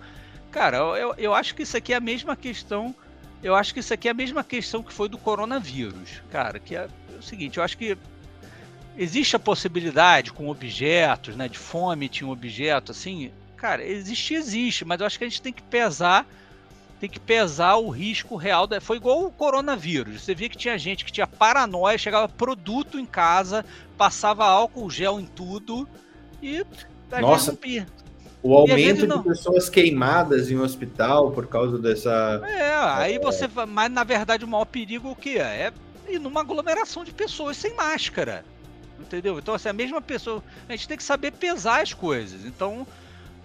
Cara, 0.50 0.78
eu, 0.78 1.14
eu 1.18 1.34
acho 1.34 1.54
que 1.54 1.62
isso 1.62 1.76
aqui 1.76 1.92
é 1.92 1.96
a 1.96 2.00
mesma 2.00 2.36
questão... 2.36 2.94
Eu 3.42 3.54
acho 3.54 3.72
que 3.72 3.80
isso 3.80 3.94
aqui 3.94 4.08
é 4.08 4.10
a 4.10 4.14
mesma 4.14 4.42
questão 4.42 4.82
que 4.82 4.92
foi 4.92 5.08
do 5.08 5.16
coronavírus. 5.16 6.22
Cara, 6.30 6.58
que 6.58 6.74
é, 6.74 6.88
é 7.14 7.18
o 7.18 7.22
seguinte, 7.22 7.58
eu 7.58 7.62
acho 7.62 7.78
que 7.78 7.96
existe 8.96 9.36
a 9.36 9.38
possibilidade 9.38 10.32
com 10.32 10.48
objetos, 10.48 11.36
né? 11.36 11.48
De 11.48 11.58
fome 11.58 12.08
tinha 12.08 12.26
um 12.28 12.32
objeto, 12.32 12.92
assim... 12.92 13.30
Cara, 13.56 13.84
existe, 13.84 14.34
existe, 14.34 14.84
mas 14.84 15.00
eu 15.00 15.06
acho 15.06 15.18
que 15.18 15.24
a 15.24 15.28
gente 15.28 15.42
tem 15.42 15.52
que 15.52 15.62
pesar 15.62 16.24
tem 17.00 17.08
que 17.08 17.20
pesar 17.20 17.76
o 17.76 17.88
risco 17.88 18.36
real. 18.36 18.66
Da... 18.66 18.80
Foi 18.80 18.96
igual 18.96 19.24
o 19.24 19.30
coronavírus. 19.30 20.22
Você 20.22 20.34
via 20.34 20.48
que 20.48 20.56
tinha 20.56 20.76
gente 20.78 21.04
que 21.04 21.12
tinha 21.12 21.26
paranoia, 21.26 21.96
chegava 21.96 22.28
produto 22.28 22.98
em 22.98 23.06
casa, 23.06 23.64
passava 23.96 24.44
álcool 24.44 24.90
gel 24.90 25.20
em 25.20 25.26
tudo 25.26 25.88
e. 26.42 26.64
Nossa, 27.20 27.56
o 28.42 28.54
aumento 28.54 29.06
de 29.06 29.22
pessoas 29.22 29.68
queimadas 29.68 30.50
em 30.50 30.58
hospital 30.58 31.30
por 31.30 31.46
causa 31.46 31.78
dessa. 31.78 32.40
É, 32.44 32.74
aí 32.76 33.14
é... 33.16 33.20
você. 33.20 33.48
Mas 33.66 33.90
na 33.90 34.04
verdade 34.04 34.44
o 34.44 34.48
maior 34.48 34.64
perigo 34.64 35.10
o 35.10 35.16
que 35.16 35.38
é? 35.38 35.72
É 36.08 36.12
ir 36.12 36.18
numa 36.18 36.40
aglomeração 36.40 37.04
de 37.04 37.12
pessoas 37.12 37.56
sem 37.56 37.74
máscara. 37.74 38.44
Entendeu? 38.98 39.38
Então, 39.38 39.54
assim, 39.54 39.68
a 39.68 39.72
mesma 39.72 40.00
pessoa. 40.00 40.42
A 40.68 40.72
gente 40.72 40.88
tem 40.88 40.96
que 40.96 41.04
saber 41.04 41.32
pesar 41.32 41.82
as 41.82 41.94
coisas. 41.94 42.44
Então, 42.44 42.86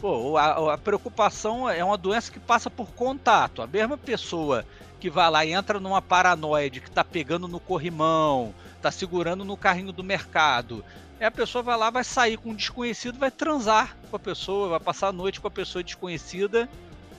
Pô, 0.04 0.36
a, 0.36 0.74
a, 0.74 0.78
preocupação 0.78 1.70
é 1.70 1.82
uma 1.82 1.97
doença 1.97 2.30
que 2.30 2.38
passa 2.38 2.70
por 2.70 2.88
contato. 2.88 3.62
A 3.62 3.68
mesma 3.68 3.97
pessoa 3.97 4.66
que 4.99 5.10
vai 5.10 5.32
lá 5.32 5.45
e 5.45 5.54
entra 5.54 5.80
numa 5.80 6.01
paranoia 6.01 6.70
de 6.70 6.82
que 6.82 6.91
tá 6.91 7.06
pegando 7.06 7.47
no 7.47 7.58
corrimão, 7.58 8.54
tá 8.82 8.91
segurando 8.91 9.45
no 9.45 9.56
carrinho 9.56 9.93
do 9.93 10.04
mercado. 10.04 10.84
E 11.22 11.24
a 11.24 11.32
pessoa 11.32 11.64
vai 11.64 11.78
lá, 11.78 11.89
vai 11.89 12.04
sair 12.04 12.36
com 12.36 12.49
um 12.49 12.54
desconhecido, 12.54 13.18
vai 13.18 13.32
transar 13.32 13.95
com 14.10 14.18
a 14.18 14.20
pessoa, 14.20 14.68
vai 14.68 14.80
passar 14.82 15.08
a 15.08 15.14
noite 15.14 15.39
com 15.39 15.47
a 15.47 15.51
pessoa 15.51 15.82
desconhecida, 15.82 16.68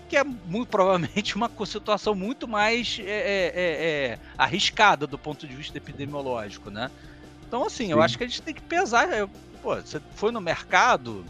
que 0.07 0.15
é 0.19 0.23
muito 0.23 0.69
provavelmente 0.69 1.37
uma 1.37 1.51
situação 1.65 2.15
muito 2.15 2.47
mais 2.47 3.01
é, 3.01 3.05
é, 3.05 3.53
é, 3.55 4.11
é 4.13 4.19
arriscada 4.37 5.07
do 5.07 5.17
ponto 5.17 5.49
de 5.49 5.57
vista 5.57 5.79
epidemiológico, 5.79 6.71
né? 6.71 6.91
Então, 7.49 7.65
assim, 7.65 7.87
Sim. 7.87 7.93
eu 7.93 8.03
acho 8.03 8.19
que 8.19 8.25
a 8.25 8.27
gente 8.27 8.43
tem 8.43 8.53
que 8.53 8.61
pesar. 8.61 9.09
Pô, 9.63 9.75
você 9.75 10.03
foi 10.17 10.31
no 10.31 10.41
mercado, 10.43 11.25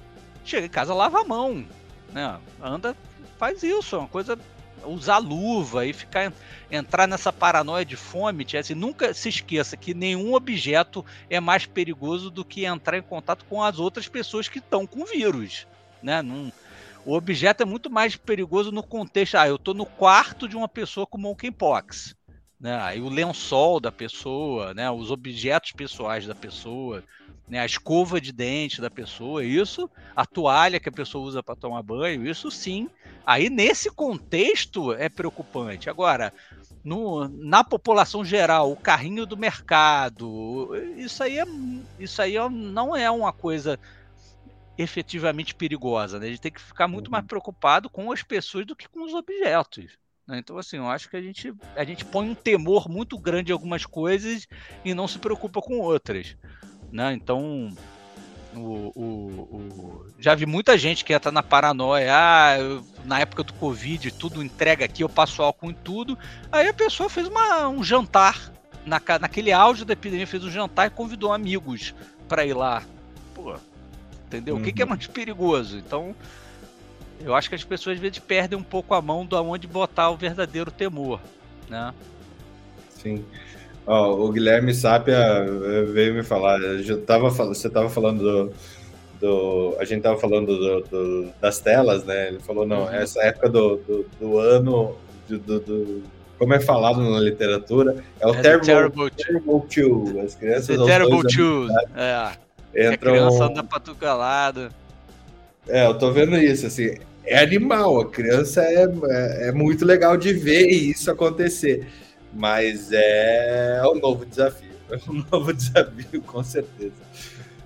chega 0.45 0.67
em 0.67 0.71
casa, 0.71 0.95
lava 0.95 1.21
a 1.21 1.25
mão, 1.25 1.65
né? 2.13 2.39
Anda, 2.63 2.97
faz 3.39 3.63
isso, 3.63 3.97
é 3.97 3.99
uma 3.99 4.09
coisa 4.09 4.39
usar 4.87 5.19
luva 5.19 5.87
e 5.87 5.93
ficar 5.93 6.33
entrar 6.71 7.07
nessa 7.07 7.33
paranoia 7.33 7.85
de 7.85 7.97
fome, 7.97 8.47
assim, 8.59 8.75
nunca 8.75 9.15
se 9.15 9.29
esqueça 9.29 9.77
que 9.77 9.95
nenhum 9.95 10.35
objeto 10.35 11.05
é 11.31 11.41
mais 11.41 11.67
perigoso 11.67 12.31
do 12.31 12.45
que 12.45 12.65
entrar 12.65 12.99
em 12.99 13.03
contato 13.03 13.45
com 13.47 13.63
as 13.63 13.79
outras 13.79 14.09
pessoas 14.09 14.49
que 14.49 14.59
estão 14.59 14.87
com 14.87 15.05
vírus, 15.05 15.67
né? 16.03 16.23
Num, 16.23 16.53
o 17.05 17.15
objeto 17.15 17.63
é 17.63 17.67
muito 17.67 17.91
mais 17.91 18.17
perigoso 18.17 18.73
no 18.73 18.83
contexto, 18.83 19.37
ah, 19.37 19.49
eu 19.49 19.57
estou 19.57 19.75
no 19.75 19.87
quarto 19.87 20.49
de 20.49 20.57
uma 20.57 20.69
pessoa 20.69 21.07
com 21.07 21.19
monkeypox, 21.19 22.17
né? 22.65 22.81
Aí 22.81 22.99
o 22.99 23.11
lençol 23.11 23.79
da 23.79 23.93
pessoa, 23.93 24.73
né? 24.73 24.91
Os 24.91 25.11
objetos 25.11 25.73
pessoais 25.73 26.27
da 26.27 26.35
pessoa, 26.35 27.05
né, 27.47 27.59
a 27.59 27.67
escova 27.67 28.19
de 28.19 28.33
dente 28.33 28.81
da 28.81 28.89
pessoa, 28.91 29.45
isso, 29.45 29.91
a 30.17 30.25
toalha 30.25 30.81
que 30.81 30.89
a 30.89 30.93
pessoa 30.93 31.27
usa 31.27 31.43
para 31.43 31.55
tomar 31.55 31.83
banho, 31.83 32.27
isso 32.27 32.51
sim. 32.51 32.89
Aí 33.27 33.51
nesse 33.51 33.91
contexto 33.91 34.95
é 34.95 35.11
preocupante. 35.11 35.91
Agora, 35.91 36.33
no, 36.83 37.29
na 37.29 37.63
população 37.63 38.25
geral, 38.25 38.73
o 38.73 38.77
carrinho 38.77 39.27
do 39.27 39.37
mercado, 39.37 40.71
isso 40.97 41.23
aí, 41.23 41.39
é, 41.39 41.45
isso 41.99 42.23
aí 42.23 42.39
é, 42.39 42.49
não 42.49 42.97
é 42.97 43.11
uma 43.11 43.31
coisa 43.31 43.79
efetivamente 44.79 45.55
perigosa. 45.55 46.19
Né? 46.19 46.29
A 46.29 46.31
gente 46.31 46.41
tem 46.41 46.53
que 46.53 46.63
ficar 46.63 46.89
muito 46.89 47.11
mais 47.11 47.25
uhum. 47.25 47.29
preocupado 47.29 47.91
com 47.91 48.11
as 48.11 48.23
pessoas 48.23 48.65
do 48.65 48.75
que 48.75 48.89
com 48.89 49.05
os 49.05 49.13
objetos. 49.13 49.99
Né? 50.27 50.39
Então, 50.39 50.59
assim, 50.59 50.77
eu 50.77 50.89
acho 50.89 51.09
que 51.09 51.17
a 51.17 51.23
gente, 51.23 51.55
a 51.77 51.85
gente 51.85 52.05
põe 52.05 52.29
um 52.29 52.35
temor 52.35 52.89
muito 52.89 53.19
grande 53.19 53.51
em 53.51 53.53
algumas 53.53 53.85
coisas 53.85 54.47
e 54.85 54.95
não 54.95 55.07
se 55.07 55.19
preocupa 55.19 55.61
com 55.61 55.79
outras 55.79 56.37
né? 56.95 57.13
Então, 57.13 57.75
o, 58.55 58.93
o, 58.95 59.03
o, 59.03 60.07
já 60.17 60.33
vi 60.33 60.47
muita 60.47 60.79
gente 60.79 61.05
que 61.05 61.13
entra 61.13 61.33
na 61.33 61.43
paranoia, 61.43 62.13
ah, 62.13 62.57
eu, 62.57 62.87
na 63.05 63.19
época 63.19 63.43
do 63.43 63.53
Covid, 63.55 64.13
tudo 64.13 64.41
entrega 64.41 64.85
aqui, 64.85 65.03
eu 65.03 65.09
passo 65.09 65.43
álcool 65.43 65.73
em 65.73 65.75
tudo. 65.75 66.17
Aí 66.53 66.69
a 66.69 66.73
pessoa 66.73 67.11
fez 67.11 67.27
uma, 67.27 67.67
um 67.69 67.83
jantar, 67.83 68.53
na, 68.87 69.03
naquele 69.21 69.51
auge 69.51 69.85
da 69.85 69.93
epidemia, 69.93 70.25
fez 70.25 70.45
um 70.45 70.51
jantar 70.51 70.87
e 70.87 70.91
convidou 70.91 71.33
amigos 71.33 71.93
para 72.29 72.47
ir 72.47 72.55
lá. 72.55 72.85
Pô, 73.35 73.57
entendeu? 74.27 74.55
Uhum. 74.55 74.61
O 74.61 74.65
que, 74.65 74.73
que, 74.73 74.83
é 74.83 74.85
uhum. 74.85 74.91
mais 74.91 75.07
perigoso? 75.09 75.77
Então, 75.79 76.15
eu 77.25 77.35
acho 77.35 77.49
que 77.49 77.55
as 77.55 77.65
pessoas 77.65 77.97
às 77.97 78.01
vezes 78.01 78.19
perdem 78.19 78.59
um 78.59 78.63
pouco 78.63 78.95
a 78.95 79.01
mão 79.01 79.25
de 79.25 79.35
onde 79.35 79.67
botar 79.67 80.11
o 80.11 80.17
verdadeiro 80.17 80.71
temor, 80.71 81.21
né? 81.69 81.93
Sim. 82.91 83.25
Ó, 83.87 84.15
o 84.15 84.33
Guilherme 84.33 84.73
Sápia 84.73 85.19
veio 85.93 86.15
me 86.15 86.23
falar, 86.23 86.59
já 86.79 86.97
tava, 86.99 87.29
você 87.31 87.67
estava 87.67 87.91
falando 87.91 88.23
do, 88.23 88.53
do, 89.21 89.77
A 89.79 89.85
gente 89.85 89.99
estava 89.99 90.19
falando 90.19 90.47
do, 90.47 90.81
do, 90.83 91.29
das 91.41 91.59
telas, 91.59 92.05
né? 92.05 92.29
Ele 92.29 92.41
falou, 92.41 92.67
não, 92.67 92.85
uhum. 92.85 92.95
essa 92.95 93.23
época 93.23 93.49
do, 93.49 94.07
do, 94.21 94.39
ano, 94.39 94.97
do, 95.29 96.03
como 96.39 96.55
é 96.55 96.61
falado 96.61 97.01
na 97.01 97.21
literatura, 97.21 98.03
é 98.21 98.27
o 98.27 98.35
é 98.35 98.41
terrible, 98.43 98.67
terrible, 98.67 99.11
terrible 99.11 99.61
two. 99.69 100.21
As 100.21 100.35
crianças. 100.35 100.79
The 100.79 100.85
terrible 100.85 101.23
two. 101.23 101.69
É. 101.95 102.33
Entram... 102.75 102.93
A 102.93 102.97
criança 102.97 103.45
anda 103.45 103.65
pra. 103.65 103.81
É, 105.69 105.87
eu 105.87 105.95
tô 105.95 106.11
vendo 106.11 106.37
isso, 106.37 106.67
assim. 106.67 106.99
É 107.27 107.39
animal, 107.39 108.01
a 108.01 108.11
criança 108.11 108.63
é, 108.63 108.85
é, 108.85 109.49
é 109.49 109.53
muito 109.53 109.85
legal 109.85 110.17
de 110.17 110.33
ver 110.33 110.67
isso 110.67 111.11
acontecer. 111.11 111.87
Mas 112.33 112.91
é 112.93 113.83
um 113.87 113.95
novo 113.95 114.27
desafio. 114.27 114.75
É 114.91 114.99
um 115.11 115.25
novo 115.31 115.53
desafio, 115.53 116.21
com 116.23 116.43
certeza. 116.43 116.95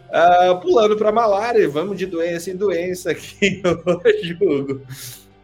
Uh, 0.09 0.59
pulando 0.61 0.97
para 0.97 1.13
malária, 1.13 1.69
vamos 1.69 1.99
de 1.99 2.07
doença 2.07 2.51
em 2.51 2.57
doença 2.57 3.11
aqui 3.11 3.63
hoje, 3.85 4.39
Hugo. 4.41 4.81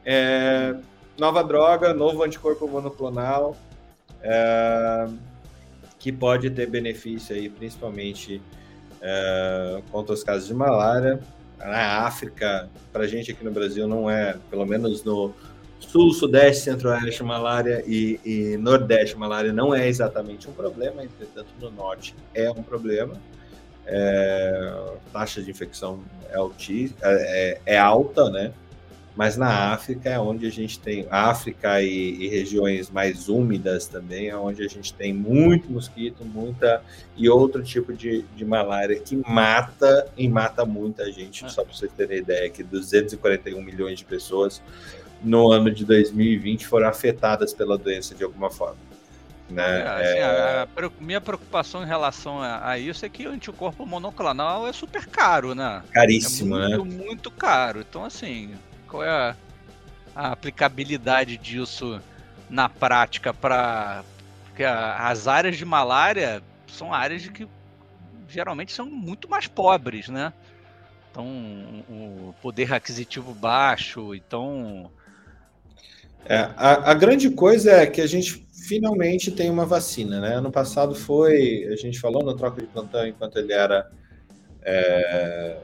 É, 0.05 0.75
nova 1.19 1.43
droga, 1.43 1.93
novo 1.93 2.23
anticorpo 2.23 2.67
monoclonal, 2.67 3.57
é, 4.23 5.07
que 5.99 6.11
pode 6.13 6.51
ter 6.51 6.67
benefício 6.67 7.35
aí, 7.35 7.49
principalmente 7.49 8.41
é, 9.03 9.83
contra 9.91 10.15
os 10.15 10.25
casos 10.25 10.47
de 10.47 10.55
malária. 10.55 11.21
Na 11.65 12.07
África, 12.07 12.69
para 12.93 13.05
a 13.05 13.07
gente 13.07 13.31
aqui 13.33 13.45
no 13.45 13.51
Brasil, 13.51 13.89
não 13.89 14.11
é, 14.11 14.37
pelo 14.51 14.67
menos 14.67 15.03
no, 15.03 15.35
Sul, 15.89 16.13
Sudeste, 16.13 16.65
Centro-Oeste, 16.65 17.23
malária 17.23 17.85
e, 17.87 18.21
e, 18.25 18.57
Nordeste, 18.57 19.17
malária 19.17 19.53
não 19.53 19.75
é 19.75 19.89
exatamente 19.89 20.49
um 20.49 20.53
problema, 20.53 21.05
entretanto, 21.05 21.49
no 21.61 21.71
Norte 21.71 22.15
é 22.35 22.51
um 22.51 22.63
problema. 22.63 23.15
É, 23.87 24.75
taxa 25.13 25.43
de 25.43 25.51
infecção 25.51 26.01
é, 26.31 26.37
alti, 26.37 26.95
é, 27.03 27.61
é, 27.67 27.79
alta, 27.79 28.31
né? 28.31 28.53
Mas 29.17 29.37
na 29.37 29.73
África 29.73 30.11
é 30.11 30.19
onde 30.19 30.45
a 30.45 30.51
gente 30.51 30.79
tem, 30.81 31.07
África 31.09 31.81
e, 31.81 32.25
e, 32.25 32.29
regiões 32.29 32.91
mais 32.91 33.29
úmidas 33.29 33.87
também, 33.87 34.29
é 34.29 34.37
onde 34.37 34.65
a 34.65 34.69
gente 34.69 34.93
tem 34.93 35.13
muito 35.13 35.71
mosquito, 35.71 36.25
muita 36.25 36.83
e 37.17 37.29
outro 37.29 37.63
tipo 37.63 37.93
de, 37.93 38.23
de 38.35 38.45
malária 38.45 38.99
que 38.99 39.17
mata 39.17 40.09
e 40.17 40.29
mata 40.29 40.65
muita 40.65 41.13
gente. 41.13 41.49
Só 41.51 41.63
para 41.63 41.73
vocês 41.73 41.93
terem 41.97 42.19
ideia, 42.19 42.51
que 42.51 42.65
241 42.65 43.63
milhões 43.63 44.01
de 44.01 44.05
pessoas 44.05 44.61
no 45.23 45.53
ano 45.53 45.71
de 45.71 45.85
2020 45.85 46.67
foram 46.67 46.89
afetadas 46.89 47.55
pela 47.55 47.79
doença 47.79 48.17
de 48.17 48.25
alguma 48.25 48.51
forma. 48.51 48.77
Né? 49.49 49.81
É, 49.81 49.87
assim, 49.87 50.19
é... 50.19 50.25
A, 50.25 50.63
a, 50.65 50.91
minha 51.01 51.21
preocupação 51.21 51.85
em 51.85 51.87
relação 51.87 52.43
a, 52.43 52.71
a, 52.71 52.79
isso 52.79 53.07
é 53.07 53.09
que 53.09 53.29
o 53.29 53.31
anticorpo 53.31 53.87
monoclonal 53.87 54.67
é 54.67 54.73
super 54.73 55.07
caro, 55.07 55.55
né? 55.55 55.83
Caríssimo, 55.93 56.59
é 56.59 56.77
muito, 56.77 56.85
né? 56.85 57.05
Muito 57.05 57.31
caro. 57.31 57.81
Então, 57.81 58.05
assim, 58.05 58.55
qual 58.95 59.03
é 59.03 59.09
a, 59.09 59.37
a 60.15 60.33
aplicabilidade 60.33 61.37
disso 61.37 62.01
na 62.49 62.69
prática 62.69 63.35
para 63.35 64.05
Porque 64.45 64.63
a, 64.63 65.09
as 65.09 65.27
áreas 65.27 65.57
de 65.57 65.65
malária 65.65 66.41
são 66.69 66.95
áreas 66.95 67.27
que 67.27 67.49
geralmente 68.29 68.73
são 68.73 68.87
muito 68.87 69.29
mais 69.29 69.49
pobres, 69.49 70.09
né? 70.09 70.33
Então, 71.11 71.27
o 71.89 72.35
poder 72.41 72.73
aquisitivo 72.73 73.35
baixo, 73.35 74.15
então... 74.15 74.91
É, 76.27 76.39
a, 76.57 76.91
a, 76.91 76.95
grande 76.95 77.31
coisa 77.31 77.71
é 77.71 77.87
que 77.87 78.01
a 78.01 78.07
gente 78.07 78.47
finalmente 78.67 79.31
tem 79.31 79.51
uma 79.51 79.67
vacina, 79.67 80.21
né? 80.21 80.37
Ano 80.37 80.51
passado 80.51 80.95
foi, 80.95 81.69
a 81.71 81.77
gente 81.77 82.01
falou 82.01 82.25
no 82.25 82.35
troca 82.35 82.61
de 82.63 82.67
plantão 82.67 83.07
enquanto 83.07 83.39
ele 83.39 83.53
era 83.53 83.91
é, 84.63 85.57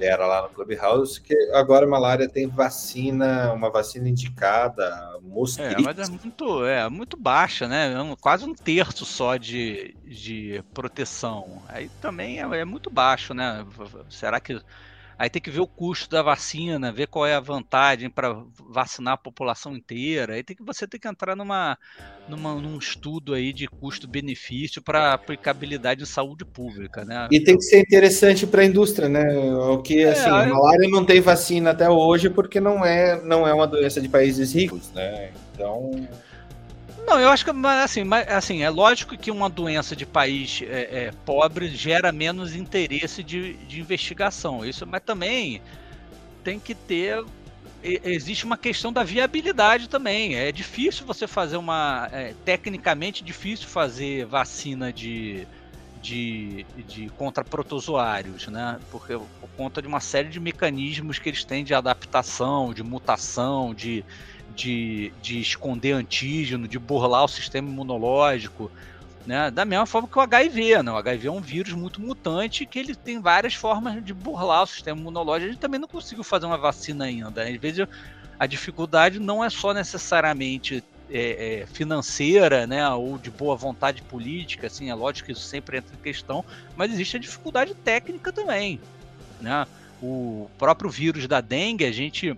era 0.00 0.26
lá 0.26 0.42
no 0.42 0.48
Clubhouse, 0.50 1.20
que 1.20 1.34
agora 1.52 1.86
a 1.86 1.88
malária 1.88 2.28
tem 2.28 2.46
vacina, 2.46 3.52
uma 3.52 3.70
vacina 3.70 4.08
indicada, 4.08 5.18
mosquito. 5.22 5.80
É, 5.80 5.82
mas 5.82 5.98
é 5.98 6.10
muito, 6.10 6.64
é 6.64 6.88
muito 6.88 7.16
baixa, 7.16 7.66
né? 7.68 7.92
É 7.92 8.16
quase 8.20 8.44
um 8.44 8.54
terço 8.54 9.04
só 9.04 9.36
de, 9.36 9.94
de 10.04 10.62
proteção. 10.72 11.62
Aí 11.68 11.88
também 12.00 12.40
é, 12.40 12.60
é 12.60 12.64
muito 12.64 12.90
baixo, 12.90 13.34
né? 13.34 13.64
Será 14.08 14.40
que 14.40 14.60
Aí 15.18 15.30
tem 15.30 15.40
que 15.40 15.50
ver 15.50 15.60
o 15.60 15.66
custo 15.66 16.10
da 16.10 16.22
vacina, 16.22 16.92
ver 16.92 17.06
qual 17.06 17.26
é 17.26 17.34
a 17.34 17.40
vantagem 17.40 18.10
para 18.10 18.36
vacinar 18.68 19.14
a 19.14 19.18
população 19.18 19.74
inteira. 19.74 20.34
Aí 20.34 20.42
tem 20.42 20.54
que 20.54 20.62
você 20.62 20.86
tem 20.86 21.00
que 21.00 21.08
entrar 21.08 21.34
numa, 21.34 21.78
numa 22.28 22.54
num 22.54 22.76
estudo 22.76 23.32
aí 23.32 23.50
de 23.50 23.66
custo-benefício 23.66 24.82
para 24.82 25.14
aplicabilidade 25.14 26.02
em 26.02 26.06
saúde 26.06 26.44
pública, 26.44 27.02
né? 27.02 27.28
E 27.30 27.40
tem 27.40 27.56
que 27.56 27.62
ser 27.62 27.80
interessante 27.80 28.46
para 28.46 28.60
a 28.60 28.64
indústria, 28.66 29.08
né? 29.08 29.24
O 29.54 29.78
que 29.78 30.04
é, 30.04 30.10
assim, 30.10 30.28
a 30.28 30.46
malária 30.46 30.88
não 30.90 31.04
tem 31.04 31.20
vacina 31.20 31.70
até 31.70 31.88
hoje 31.88 32.28
porque 32.28 32.60
não 32.60 32.84
é 32.84 33.18
não 33.22 33.48
é 33.48 33.54
uma 33.54 33.66
doença 33.66 34.02
de 34.02 34.10
países 34.10 34.52
ricos, 34.52 34.92
né? 34.92 35.30
Então 35.54 36.06
não, 37.06 37.20
eu 37.20 37.28
acho 37.28 37.44
que 37.44 37.50
assim, 37.82 38.02
assim, 38.28 38.62
é 38.62 38.68
lógico 38.68 39.16
que 39.16 39.30
uma 39.30 39.48
doença 39.48 39.94
de 39.94 40.04
país 40.04 40.60
é, 40.62 41.04
é, 41.06 41.10
pobre 41.24 41.68
gera 41.68 42.10
menos 42.10 42.54
interesse 42.56 43.22
de, 43.22 43.54
de 43.54 43.80
investigação. 43.80 44.64
Isso, 44.64 44.84
mas 44.86 45.02
também 45.02 45.62
tem 46.42 46.58
que 46.58 46.74
ter. 46.74 47.24
Existe 47.82 48.44
uma 48.44 48.56
questão 48.56 48.92
da 48.92 49.04
viabilidade 49.04 49.88
também. 49.88 50.34
É 50.34 50.50
difícil 50.50 51.06
você 51.06 51.28
fazer 51.28 51.56
uma. 51.56 52.08
É, 52.12 52.34
tecnicamente 52.44 53.22
difícil 53.22 53.68
fazer 53.68 54.26
vacina 54.26 54.92
de, 54.92 55.46
de, 56.02 56.66
de 56.88 57.08
contra 57.10 57.44
protozoários, 57.44 58.48
né? 58.48 58.80
Porque 58.90 59.12
por 59.14 59.48
conta 59.56 59.80
de 59.80 59.86
uma 59.86 60.00
série 60.00 60.28
de 60.28 60.40
mecanismos 60.40 61.20
que 61.20 61.28
eles 61.28 61.44
têm 61.44 61.62
de 61.62 61.72
adaptação, 61.72 62.74
de 62.74 62.82
mutação, 62.82 63.72
de 63.72 64.04
de, 64.56 65.12
de 65.20 65.38
esconder 65.38 65.92
antígeno, 65.92 66.66
de 66.66 66.78
burlar 66.78 67.24
o 67.24 67.28
sistema 67.28 67.68
imunológico, 67.68 68.72
né? 69.26 69.50
Da 69.50 69.64
mesma 69.64 69.84
forma 69.84 70.08
que 70.08 70.18
o 70.18 70.22
HIV, 70.22 70.82
né? 70.82 70.90
O 70.90 70.96
HIV 70.96 71.28
é 71.28 71.30
um 71.30 71.40
vírus 71.40 71.74
muito 71.74 72.00
mutante 72.00 72.64
que 72.64 72.78
ele 72.78 72.94
tem 72.94 73.20
várias 73.20 73.54
formas 73.54 74.02
de 74.02 74.14
burlar 74.14 74.62
o 74.62 74.66
sistema 74.66 74.98
imunológico. 74.98 75.48
A 75.48 75.52
gente 75.52 75.60
também 75.60 75.78
não 75.78 75.86
conseguiu 75.86 76.24
fazer 76.24 76.46
uma 76.46 76.56
vacina 76.56 77.04
ainda. 77.04 77.42
Às 77.42 77.56
vezes 77.56 77.86
a 78.38 78.46
dificuldade 78.46 79.20
não 79.20 79.44
é 79.44 79.50
só 79.50 79.74
necessariamente 79.74 80.82
é, 81.10 81.60
é, 81.62 81.66
financeira, 81.66 82.66
né, 82.66 82.88
ou 82.90 83.16
de 83.18 83.30
boa 83.30 83.54
vontade 83.56 84.02
política, 84.02 84.66
assim, 84.66 84.90
é 84.90 84.94
lógico 84.94 85.26
que 85.26 85.32
isso 85.32 85.42
sempre 85.42 85.78
entra 85.78 85.94
em 85.94 86.02
questão, 86.02 86.44
mas 86.76 86.92
existe 86.92 87.16
a 87.16 87.20
dificuldade 87.20 87.74
técnica 87.74 88.32
também, 88.32 88.80
né? 89.40 89.66
O 90.02 90.50
próprio 90.58 90.90
vírus 90.90 91.26
da 91.26 91.40
dengue, 91.40 91.84
a 91.84 91.92
gente 91.92 92.36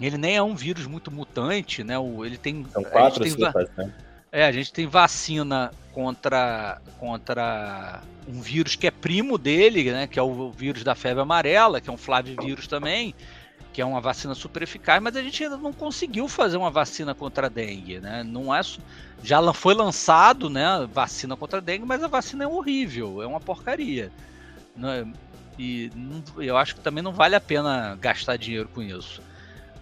ele 0.00 0.18
nem 0.18 0.36
é 0.36 0.42
um 0.42 0.54
vírus 0.54 0.86
muito 0.86 1.10
mutante, 1.10 1.82
né? 1.82 1.98
O, 1.98 2.24
ele 2.24 2.36
tem. 2.36 2.66
São 2.72 2.84
quatro 2.84 3.22
tem, 3.22 3.32
cepas, 3.32 3.68
né? 3.76 3.92
É, 4.30 4.44
a 4.44 4.52
gente 4.52 4.72
tem 4.72 4.86
vacina 4.86 5.70
contra, 5.92 6.80
contra 6.98 8.02
um 8.28 8.40
vírus 8.40 8.76
que 8.76 8.86
é 8.86 8.90
primo 8.90 9.38
dele, 9.38 9.90
né? 9.90 10.06
Que 10.06 10.18
é 10.18 10.22
o 10.22 10.50
vírus 10.50 10.84
da 10.84 10.94
febre 10.94 11.22
amarela, 11.22 11.80
que 11.80 11.88
é 11.88 11.92
um 11.92 11.96
flavivírus 11.96 12.66
também, 12.66 13.14
que 13.72 13.80
é 13.80 13.84
uma 13.84 14.00
vacina 14.00 14.34
super 14.34 14.62
eficaz, 14.62 15.02
mas 15.02 15.16
a 15.16 15.22
gente 15.22 15.42
ainda 15.42 15.56
não 15.56 15.72
conseguiu 15.72 16.28
fazer 16.28 16.58
uma 16.58 16.70
vacina 16.70 17.14
contra 17.14 17.46
a 17.46 17.48
dengue, 17.48 17.98
né? 17.98 18.22
Não 18.22 18.54
é 18.54 18.60
já 19.22 19.40
foi 19.54 19.74
lançado, 19.74 20.50
né? 20.50 20.86
Vacina 20.92 21.34
contra 21.36 21.58
a 21.58 21.62
dengue, 21.62 21.86
mas 21.86 22.02
a 22.02 22.08
vacina 22.08 22.44
é 22.44 22.46
horrível, 22.46 23.22
é 23.22 23.26
uma 23.26 23.40
porcaria. 23.40 24.12
Né? 24.76 25.10
E 25.58 25.90
eu 26.36 26.56
acho 26.56 26.74
que 26.74 26.80
também 26.82 27.02
não 27.02 27.12
vale 27.12 27.34
a 27.34 27.40
pena 27.40 27.96
gastar 27.98 28.36
dinheiro 28.36 28.68
com 28.68 28.82
isso. 28.82 29.22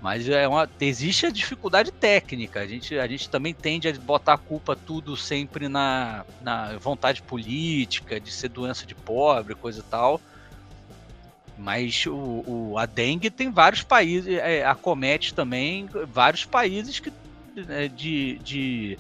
Mas 0.05 0.29
é 0.29 0.47
uma, 0.47 0.69
existe 0.83 1.25
a 1.25 1.31
dificuldade 1.31 1.91
técnica. 1.91 2.61
A 2.61 2.67
gente, 2.67 2.99
a 2.99 3.07
gente 3.07 3.27
também 3.27 3.55
tende 3.55 3.89
a 3.89 3.93
botar 3.95 4.35
a 4.35 4.37
culpa 4.39 4.77
tudo 4.77 5.17
sempre 5.17 5.67
na, 5.67 6.27
na 6.43 6.77
vontade 6.77 7.23
política, 7.23 8.21
de 8.21 8.31
ser 8.31 8.51
doença 8.51 8.85
de 8.85 8.95
pobre, 8.95 9.55
coisa 9.55 9.81
e 9.81 9.83
tal. 9.85 10.21
Mas 11.57 12.05
o, 12.05 12.13
o, 12.47 12.75
a 12.79 12.85
dengue 12.85 13.31
tem 13.31 13.51
vários 13.51 13.83
países, 13.83 14.35
é, 14.35 14.63
acomete 14.63 15.33
também 15.33 15.89
vários 16.13 16.45
países 16.45 17.01
que, 17.01 17.11
é, 17.67 17.89
de, 17.89 18.39
de, 18.45 18.99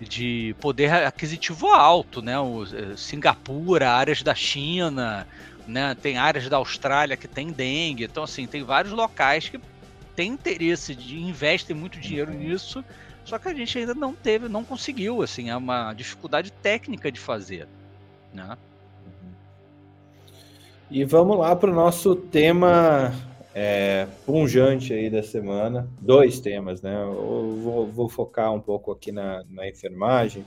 de 0.00 0.56
poder 0.60 0.92
aquisitivo 0.92 1.68
alto, 1.68 2.20
né? 2.20 2.40
O, 2.40 2.64
é, 2.64 2.96
Singapura, 2.96 3.92
áreas 3.92 4.20
da 4.20 4.34
China, 4.34 5.28
né? 5.64 5.94
tem 5.94 6.18
áreas 6.18 6.48
da 6.48 6.56
Austrália 6.56 7.16
que 7.16 7.28
tem 7.28 7.52
dengue. 7.52 8.02
Então, 8.02 8.24
assim, 8.24 8.48
tem 8.48 8.64
vários 8.64 8.92
locais 8.92 9.48
que 9.48 9.60
tem 10.20 10.32
interesse 10.32 10.94
de 10.94 11.18
investem 11.18 11.74
muito 11.74 11.98
dinheiro 11.98 12.30
nisso, 12.30 12.84
só 13.24 13.38
que 13.38 13.48
a 13.48 13.54
gente 13.54 13.78
ainda 13.78 13.94
não 13.94 14.12
teve, 14.12 14.50
não 14.50 14.62
conseguiu, 14.62 15.22
assim, 15.22 15.48
é 15.48 15.56
uma 15.56 15.94
dificuldade 15.94 16.52
técnica 16.52 17.10
de 17.10 17.18
fazer, 17.18 17.66
né? 18.30 18.54
E 20.90 21.04
vamos 21.04 21.38
lá 21.38 21.56
para 21.56 21.70
o 21.70 21.74
nosso 21.74 22.14
tema 22.14 23.14
é, 23.54 24.06
punjante 24.26 24.92
aí 24.92 25.08
da 25.08 25.22
semana. 25.22 25.88
Dois 25.98 26.38
temas, 26.38 26.82
né? 26.82 27.02
Eu 27.02 27.58
vou, 27.62 27.86
vou 27.86 28.08
focar 28.10 28.52
um 28.52 28.60
pouco 28.60 28.92
aqui 28.92 29.10
na, 29.10 29.42
na 29.48 29.66
enfermagem. 29.66 30.44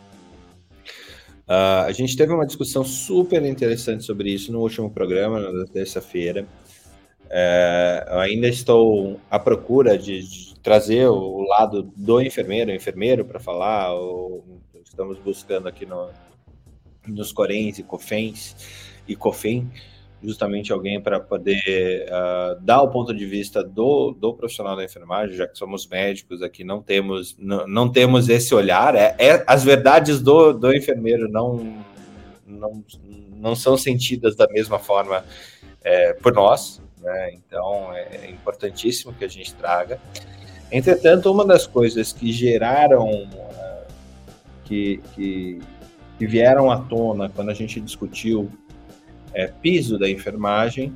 Uh, 1.48 1.88
a 1.88 1.92
gente 1.92 2.16
teve 2.16 2.32
uma 2.32 2.46
discussão 2.46 2.86
super 2.86 3.44
interessante 3.44 4.04
sobre 4.04 4.30
isso 4.30 4.52
no 4.52 4.60
último 4.60 4.92
programa, 4.92 5.52
na 5.52 5.66
terça-feira. 5.66 6.46
É, 7.36 8.06
ainda 8.12 8.48
estou 8.48 9.20
à 9.28 9.40
procura 9.40 9.98
de, 9.98 10.22
de, 10.22 10.54
trazer 10.60 11.08
o 11.08 11.42
lado 11.42 11.92
do 11.96 12.22
enfermeiro, 12.22 12.72
enfermeiro 12.72 13.26
para 13.26 13.40
falar. 13.40 13.92
Ou, 13.92 14.46
estamos 14.86 15.18
buscando 15.18 15.68
aqui 15.68 15.84
no, 15.84 16.10
nos 17.08 17.32
Coréns 17.32 17.80
e 17.80 17.84
Cofens 17.84 18.56
e 19.08 19.16
Cofem 19.16 19.68
justamente 20.22 20.72
alguém 20.72 21.02
para 21.02 21.20
poder 21.20 22.06
uh, 22.08 22.62
dar 22.62 22.84
o 22.84 22.90
ponto 22.90 23.14
de 23.14 23.26
vista 23.26 23.64
do, 23.64 24.12
do 24.12 24.34
profissional 24.34 24.76
da 24.76 24.84
enfermagem, 24.84 25.36
já 25.36 25.48
que 25.48 25.58
somos 25.58 25.88
médicos 25.88 26.42
aqui, 26.42 26.64
não 26.64 26.82
temos 26.82 27.36
não, 27.38 27.68
não 27.68 27.92
temos 27.92 28.30
esse 28.30 28.54
olhar. 28.54 28.96
É, 28.96 29.16
é, 29.18 29.44
as 29.48 29.64
verdades 29.64 30.22
do, 30.22 30.54
do 30.54 30.74
enfermeiro 30.74 31.28
não, 31.28 31.84
não, 32.46 32.84
não 33.36 33.56
são 33.56 33.76
sentidas 33.76 34.36
da 34.36 34.48
mesma 34.48 34.78
forma 34.78 35.26
é, 35.84 36.14
por 36.14 36.32
nós, 36.32 36.82
né? 37.04 37.34
Então 37.34 37.94
é 37.94 38.30
importantíssimo 38.30 39.14
que 39.14 39.26
a 39.26 39.28
gente 39.28 39.54
traga. 39.54 40.00
Entretanto, 40.72 41.32
uma 41.32 41.46
das 41.46 41.68
coisas 41.68 42.12
que 42.12 42.32
geraram, 42.32 43.08
uh, 43.08 43.86
que, 44.66 45.00
que, 45.14 45.60
que, 46.18 46.26
vieram 46.26 46.72
à 46.72 46.78
tona 46.78 47.30
quando 47.30 47.50
a 47.50 47.54
gente 47.54 47.80
discutiu 47.80 48.50
é, 49.34 49.48
piso 49.48 50.00
da 50.00 50.10
enfermagem, 50.10 50.96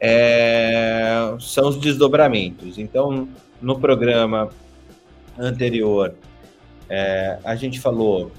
é, 0.00 1.34
são 1.38 1.68
os 1.68 1.76
desdobramentos. 1.76 2.78
Então, 2.78 3.28
no 3.60 3.78
programa 3.78 4.48
anterior, 5.38 6.14
é, 6.88 7.38
a 7.44 7.54
gente 7.56 7.80
falou 7.80 8.32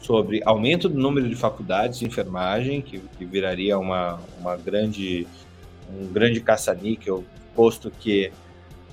sobre 0.00 0.40
aumento 0.44 0.88
do 0.88 0.98
número 0.98 1.28
de 1.28 1.34
faculdades 1.34 1.98
de 1.98 2.06
enfermagem, 2.06 2.80
que, 2.80 3.00
que 3.18 3.24
viraria 3.24 3.78
uma, 3.78 4.20
uma 4.40 4.56
grande 4.56 5.26
um 5.90 6.12
grande 6.12 6.40
caça-níquel, 6.40 7.24
posto 7.54 7.90
que 7.90 8.32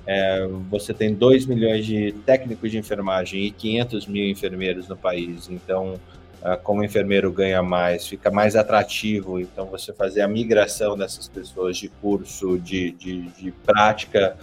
é, 0.06 0.46
você 0.70 0.92
tem 0.92 1.14
2 1.14 1.46
milhões 1.46 1.86
de 1.86 2.12
técnicos 2.26 2.70
de 2.70 2.78
enfermagem 2.78 3.44
e 3.44 3.50
500 3.50 4.06
mil 4.06 4.28
enfermeiros 4.28 4.88
no 4.88 4.96
país. 4.96 5.48
Então, 5.48 5.94
é, 6.42 6.56
como 6.56 6.80
o 6.80 6.84
enfermeiro 6.84 7.32
ganha 7.32 7.62
mais, 7.62 8.06
fica 8.06 8.30
mais 8.30 8.54
atrativo. 8.54 9.40
Então, 9.40 9.66
você 9.66 9.92
fazer 9.92 10.20
a 10.20 10.28
migração 10.28 10.96
dessas 10.96 11.26
pessoas 11.26 11.76
de 11.78 11.88
curso, 11.88 12.58
de, 12.58 12.92
de, 12.92 13.22
de 13.22 13.50
prática, 13.50 14.36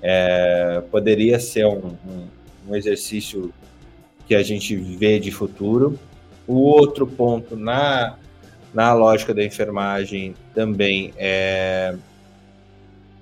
é, 0.00 0.82
poderia 0.90 1.40
ser 1.40 1.66
um, 1.66 1.96
um, 2.06 2.26
um 2.68 2.76
exercício 2.76 3.52
que 4.26 4.36
a 4.36 4.42
gente 4.42 4.76
vê 4.76 5.18
de 5.18 5.32
futuro. 5.32 5.98
O 6.46 6.54
outro 6.54 7.06
ponto 7.06 7.56
na 7.56 8.16
na 8.72 8.92
lógica 8.94 9.34
da 9.34 9.44
enfermagem 9.44 10.34
também 10.54 11.12
é 11.16 11.94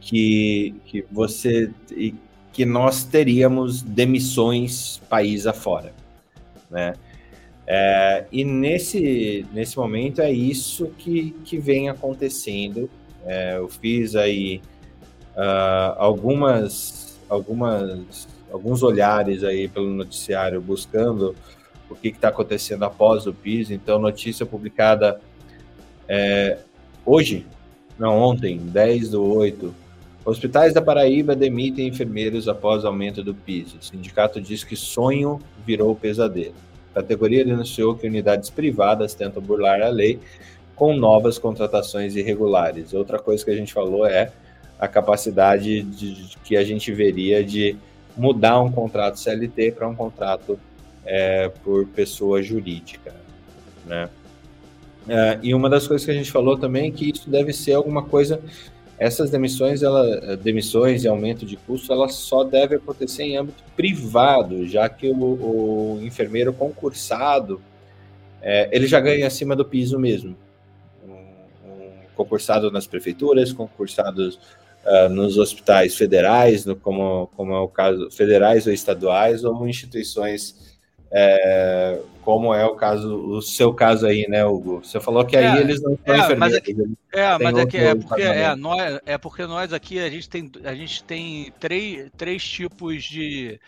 que, 0.01 0.75
que 0.87 1.05
você 1.11 1.71
que 2.53 2.65
nós 2.65 3.05
teríamos 3.05 3.81
demissões 3.81 5.01
país 5.09 5.47
afora, 5.47 5.93
né? 6.71 6.95
É, 7.67 8.25
e 8.33 8.45
nesse, 8.45 9.47
nesse 9.53 9.79
momento 9.79 10.21
é 10.21 10.33
isso 10.33 10.89
que, 10.99 11.31
que 11.45 11.57
vem 11.57 11.89
acontecendo. 11.89 12.91
É, 13.25 13.59
eu 13.59 13.69
fiz 13.69 14.17
aí 14.17 14.61
uh, 15.37 15.95
algumas, 15.97 17.21
algumas, 17.29 18.27
alguns 18.51 18.83
olhares 18.83 19.45
aí 19.45 19.69
pelo 19.69 19.89
noticiário 19.89 20.61
buscando 20.61 21.37
o 21.89 21.95
que 21.95 22.09
está 22.09 22.29
acontecendo 22.29 22.83
após 22.83 23.27
o 23.29 23.33
PIS. 23.33 23.71
Então, 23.71 24.01
notícia 24.01 24.45
publicada 24.45 25.21
é, 26.13 26.59
hoje, 27.07 27.47
não, 27.97 28.19
ontem, 28.19 28.59
10 28.59 29.11
do 29.11 29.25
8. 29.25 29.73
Hospitais 30.25 30.75
da 30.75 30.83
Paraíba 30.83 31.37
demitem 31.37 31.87
enfermeiros 31.87 32.49
após 32.49 32.85
aumento 32.85 33.23
do 33.23 33.33
PIS. 33.33 33.75
O 33.75 33.83
sindicato 33.83 34.41
diz 34.41 34.65
que 34.65 34.75
sonho 34.75 35.39
virou 35.65 35.95
pesadelo. 35.95 36.57
A 36.91 36.95
categoria 36.95 37.45
denunciou 37.45 37.95
que 37.95 38.09
unidades 38.09 38.51
privadas 38.51 39.15
tentam 39.15 39.41
burlar 39.41 39.81
a 39.83 39.89
lei 39.89 40.19
com 40.75 40.97
novas 40.97 41.39
contratações 41.39 42.17
irregulares. 42.17 42.93
Outra 42.93 43.21
coisa 43.21 43.45
que 43.45 43.51
a 43.53 43.57
gente 43.57 43.73
falou 43.73 44.05
é 44.05 44.33
a 44.81 44.89
capacidade 44.89 45.83
de, 45.83 46.27
de 46.27 46.37
que 46.39 46.57
a 46.57 46.65
gente 46.65 46.93
veria 46.93 47.45
de 47.45 47.77
mudar 48.17 48.61
um 48.61 48.73
contrato 48.73 49.21
CLT 49.21 49.73
para 49.73 49.87
um 49.87 49.95
contrato 49.95 50.59
é, 51.07 51.49
por 51.63 51.87
pessoa 51.87 52.43
jurídica, 52.43 53.15
né? 53.87 54.09
É, 55.09 55.39
e 55.43 55.55
uma 55.55 55.69
das 55.69 55.87
coisas 55.87 56.05
que 56.05 56.11
a 56.11 56.15
gente 56.15 56.31
falou 56.31 56.59
também 56.59 56.89
é 56.89 56.91
que 56.91 57.11
isso 57.11 57.29
deve 57.29 57.53
ser 57.53 57.73
alguma 57.73 58.03
coisa 58.03 58.41
essas 59.01 59.31
demissões, 59.31 59.83
ela, 59.83 60.37
demissões 60.37 61.05
e 61.05 61.09
aumento 61.09 61.47
de 61.47 61.57
custo, 61.57 61.91
elas 61.91 62.13
só 62.17 62.45
devem 62.45 62.77
acontecer 62.77 63.23
em 63.23 63.39
âmbito 63.39 63.65
privado, 63.75 64.69
já 64.69 64.91
que 64.91 65.09
o, 65.09 65.17
o 65.17 66.01
enfermeiro 66.03 66.53
concursado, 66.53 67.63
é, 68.43 68.69
ele 68.71 68.87
já 68.87 69.01
ganha 69.01 69.27
acima 69.27 69.57
do 69.57 69.65
piso 69.65 69.99
mesmo. 69.99 70.37
Um, 71.03 71.15
um 71.65 71.91
concursado 72.15 72.71
nas 72.71 72.87
prefeituras, 72.87 73.55
concursados 73.55 74.39
uh, 74.85 75.09
nos 75.09 75.39
hospitais 75.39 75.97
federais, 75.97 76.67
no, 76.67 76.77
como, 76.77 77.31
como 77.35 77.55
é 77.55 77.59
o 77.59 77.69
caso, 77.69 78.11
federais 78.11 78.67
ou 78.67 78.73
estaduais, 78.73 79.45
ou 79.45 79.67
instituições 79.67 80.79
é, 81.11 81.99
como 82.31 82.55
é 82.55 82.65
o 82.65 82.77
caso, 82.77 83.13
o 83.13 83.43
seu 83.43 83.75
caso 83.75 84.07
aí, 84.07 84.25
né, 84.29 84.45
Hugo? 84.45 84.85
Você 84.85 85.01
falou 85.01 85.27
que 85.27 85.37
aí 85.37 85.47
é, 85.47 85.61
eles 85.61 85.83
não 85.83 85.99
são 86.07 86.15
é, 86.15 86.19
enfermeiros. 86.19 86.39
Mas 86.39 86.55
aqui, 86.55 86.77
é, 87.11 87.39
mas 87.41 87.59
é, 87.59 87.61
é 87.89 87.95
porque, 87.97 88.23
é, 88.23 88.55
nós, 88.55 89.01
é 89.05 89.19
porque 89.19 89.47
nós 89.47 89.73
aqui 89.73 89.99
a 89.99 90.09
gente 90.09 90.29
tem, 90.29 90.53
a 90.63 90.73
gente 90.73 91.03
tem 91.03 91.53
três, 91.59 92.09
três 92.17 92.49
tipos 92.49 93.03
de, 93.03 93.59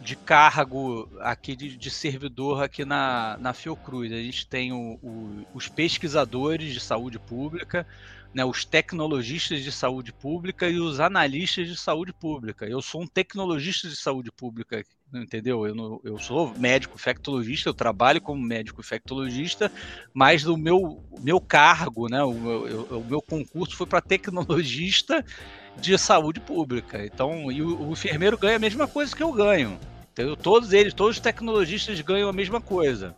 de 0.00 0.14
cargo 0.14 1.08
aqui 1.18 1.56
de, 1.56 1.76
de 1.76 1.90
servidor 1.90 2.62
aqui 2.62 2.84
na, 2.84 3.36
na 3.40 3.52
Fiocruz. 3.52 4.12
A 4.12 4.22
gente 4.22 4.46
tem 4.46 4.72
o, 4.72 4.96
o, 5.02 5.44
os 5.52 5.66
pesquisadores 5.66 6.72
de 6.72 6.78
saúde 6.78 7.18
pública, 7.18 7.84
né, 8.32 8.44
os 8.44 8.64
tecnologistas 8.64 9.60
de 9.60 9.72
saúde 9.72 10.12
pública 10.12 10.68
e 10.68 10.78
os 10.78 11.00
analistas 11.00 11.66
de 11.66 11.76
saúde 11.76 12.12
pública. 12.12 12.64
Eu 12.64 12.80
sou 12.80 13.02
um 13.02 13.08
tecnologista 13.08 13.88
de 13.88 13.96
saúde 13.96 14.30
pública, 14.30 14.84
entendeu? 15.14 15.66
Eu, 15.66 15.74
não, 15.74 16.00
eu 16.04 16.18
sou 16.18 16.52
médico 16.56 16.96
infectologista, 16.96 17.68
eu 17.68 17.74
trabalho 17.74 18.20
como 18.20 18.42
médico 18.42 18.80
infectologista, 18.80 19.70
mas 20.12 20.46
o 20.46 20.56
meu, 20.56 21.02
meu 21.20 21.40
cargo, 21.40 22.08
né, 22.08 22.22
o, 22.22 22.30
o, 22.30 22.98
o 22.98 23.04
meu 23.04 23.22
concurso 23.22 23.76
foi 23.76 23.86
para 23.86 24.00
tecnologista 24.00 25.24
de 25.76 25.96
saúde 25.98 26.40
pública. 26.40 27.04
Então, 27.04 27.50
e 27.50 27.62
o, 27.62 27.88
o 27.88 27.92
enfermeiro 27.92 28.38
ganha 28.38 28.56
a 28.56 28.60
mesma 28.60 28.86
coisa 28.86 29.14
que 29.14 29.22
eu 29.22 29.32
ganho. 29.32 29.78
Entendeu? 30.12 30.36
Todos 30.36 30.72
eles, 30.72 30.94
todos 30.94 31.16
os 31.16 31.20
tecnologistas 31.20 32.00
ganham 32.00 32.28
a 32.28 32.32
mesma 32.32 32.60
coisa. 32.60 33.16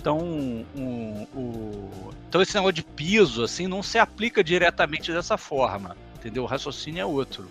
Então, 0.00 0.18
um, 0.18 1.26
um, 1.34 2.10
então 2.28 2.40
esse 2.40 2.54
negócio 2.54 2.74
de 2.74 2.84
piso 2.84 3.42
assim 3.42 3.66
não 3.66 3.82
se 3.82 3.98
aplica 3.98 4.44
diretamente 4.44 5.12
dessa 5.12 5.36
forma, 5.36 5.96
entendeu? 6.16 6.44
O 6.44 6.46
raciocínio 6.46 7.00
é 7.00 7.04
outro, 7.04 7.48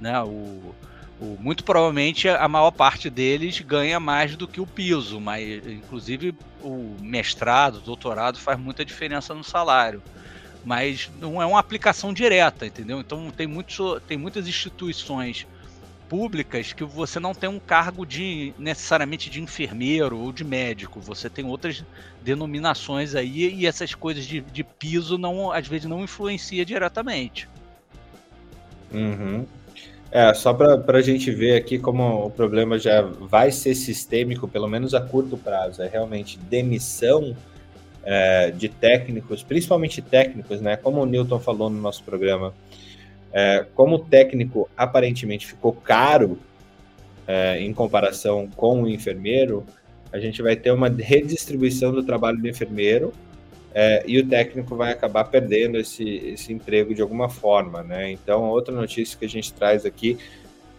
né? 0.00 0.20
O, 0.22 0.74
muito 1.20 1.64
provavelmente 1.64 2.28
a 2.28 2.46
maior 2.46 2.70
parte 2.70 3.10
deles 3.10 3.60
ganha 3.60 3.98
mais 3.98 4.36
do 4.36 4.46
que 4.46 4.60
o 4.60 4.66
piso, 4.66 5.20
mas 5.20 5.66
inclusive 5.66 6.34
o 6.62 6.96
mestrado, 7.00 7.76
o 7.76 7.80
doutorado 7.80 8.38
faz 8.38 8.58
muita 8.58 8.84
diferença 8.84 9.34
no 9.34 9.42
salário. 9.42 10.02
Mas 10.64 11.10
não 11.20 11.40
é 11.40 11.46
uma 11.46 11.58
aplicação 11.58 12.12
direta, 12.12 12.66
entendeu? 12.66 13.00
Então 13.00 13.30
tem, 13.30 13.46
muitos, 13.46 14.02
tem 14.06 14.16
muitas 14.16 14.46
instituições 14.46 15.46
públicas 16.08 16.72
que 16.72 16.84
você 16.84 17.20
não 17.20 17.34
tem 17.34 17.48
um 17.48 17.58
cargo 17.58 18.06
de 18.06 18.54
necessariamente 18.58 19.28
de 19.28 19.42
enfermeiro 19.42 20.18
ou 20.18 20.32
de 20.32 20.42
médico, 20.42 21.00
você 21.00 21.28
tem 21.28 21.44
outras 21.44 21.84
denominações 22.22 23.14
aí 23.14 23.54
e 23.54 23.66
essas 23.66 23.94
coisas 23.94 24.24
de, 24.24 24.40
de 24.40 24.64
piso 24.64 25.18
não 25.18 25.52
às 25.52 25.68
vezes 25.68 25.86
não 25.86 26.02
influencia 26.02 26.64
diretamente. 26.64 27.48
Uhum. 28.90 29.46
É, 30.10 30.32
só 30.32 30.54
para 30.54 30.98
a 30.98 31.02
gente 31.02 31.30
ver 31.30 31.54
aqui 31.56 31.78
como 31.78 32.26
o 32.26 32.30
problema 32.30 32.78
já 32.78 33.02
vai 33.02 33.50
ser 33.50 33.74
sistêmico, 33.74 34.48
pelo 34.48 34.66
menos 34.66 34.94
a 34.94 35.00
curto 35.00 35.36
prazo, 35.36 35.82
é 35.82 35.88
realmente 35.88 36.38
demissão 36.38 37.36
é, 38.02 38.50
de 38.50 38.70
técnicos, 38.70 39.42
principalmente 39.42 40.00
técnicos, 40.00 40.62
né? 40.62 40.76
Como 40.76 41.02
o 41.02 41.06
Newton 41.06 41.38
falou 41.38 41.68
no 41.68 41.78
nosso 41.78 42.02
programa, 42.04 42.54
é, 43.30 43.66
como 43.74 43.96
o 43.96 43.98
técnico 43.98 44.68
aparentemente 44.74 45.46
ficou 45.46 45.72
caro 45.72 46.38
é, 47.26 47.60
em 47.60 47.74
comparação 47.74 48.48
com 48.56 48.84
o 48.84 48.88
enfermeiro, 48.88 49.66
a 50.10 50.18
gente 50.18 50.40
vai 50.40 50.56
ter 50.56 50.70
uma 50.70 50.88
redistribuição 50.88 51.92
do 51.92 52.02
trabalho 52.02 52.38
do 52.38 52.48
enfermeiro 52.48 53.12
é, 53.80 54.02
e 54.08 54.18
o 54.18 54.26
técnico 54.26 54.74
vai 54.74 54.90
acabar 54.90 55.22
perdendo 55.22 55.78
esse, 55.78 56.02
esse 56.02 56.52
emprego 56.52 56.92
de 56.92 57.00
alguma 57.00 57.28
forma, 57.28 57.80
né? 57.80 58.10
Então, 58.10 58.50
outra 58.50 58.74
notícia 58.74 59.16
que 59.16 59.24
a 59.24 59.28
gente 59.28 59.52
traz 59.52 59.86
aqui, 59.86 60.18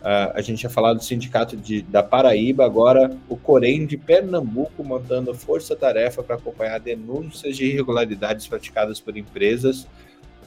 uh, 0.01 0.35
a 0.35 0.41
gente 0.41 0.63
já 0.63 0.69
falado 0.69 0.97
do 0.97 1.03
sindicato 1.05 1.55
de, 1.55 1.81
da 1.81 2.03
Paraíba, 2.03 2.65
agora 2.65 3.09
o 3.29 3.37
Corém 3.37 3.85
de 3.85 3.95
Pernambuco 3.95 4.83
montando 4.83 5.33
força-tarefa 5.33 6.21
para 6.21 6.35
acompanhar 6.35 6.77
denúncias 6.77 7.55
de 7.55 7.67
irregularidades 7.67 8.45
praticadas 8.47 8.99
por 8.99 9.15
empresas 9.15 9.87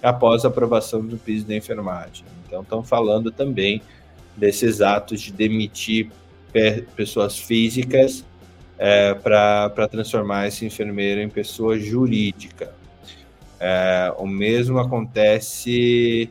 após 0.02 0.44
a 0.44 0.48
aprovação 0.48 1.00
do 1.00 1.16
piso 1.16 1.46
da 1.46 1.54
enfermagem. 1.54 2.26
Então, 2.46 2.60
estão 2.60 2.84
falando 2.84 3.30
também 3.30 3.80
desses 4.36 4.82
atos 4.82 5.22
de 5.22 5.32
demitir 5.32 6.10
pessoas 6.94 7.38
físicas 7.38 8.26
é, 8.84 9.14
para 9.14 9.86
transformar 9.88 10.48
esse 10.48 10.66
enfermeiro 10.66 11.20
em 11.20 11.28
pessoa 11.28 11.78
jurídica. 11.78 12.74
É, 13.60 14.12
o 14.18 14.26
mesmo 14.26 14.80
acontece 14.80 16.28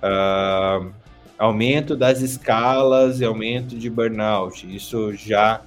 uh, 0.00 0.88
aumento 1.36 1.96
das 1.96 2.20
escalas 2.20 3.18
e 3.18 3.24
aumento 3.24 3.76
de 3.76 3.90
burnout. 3.90 4.64
Isso 4.72 5.12
já 5.16 5.60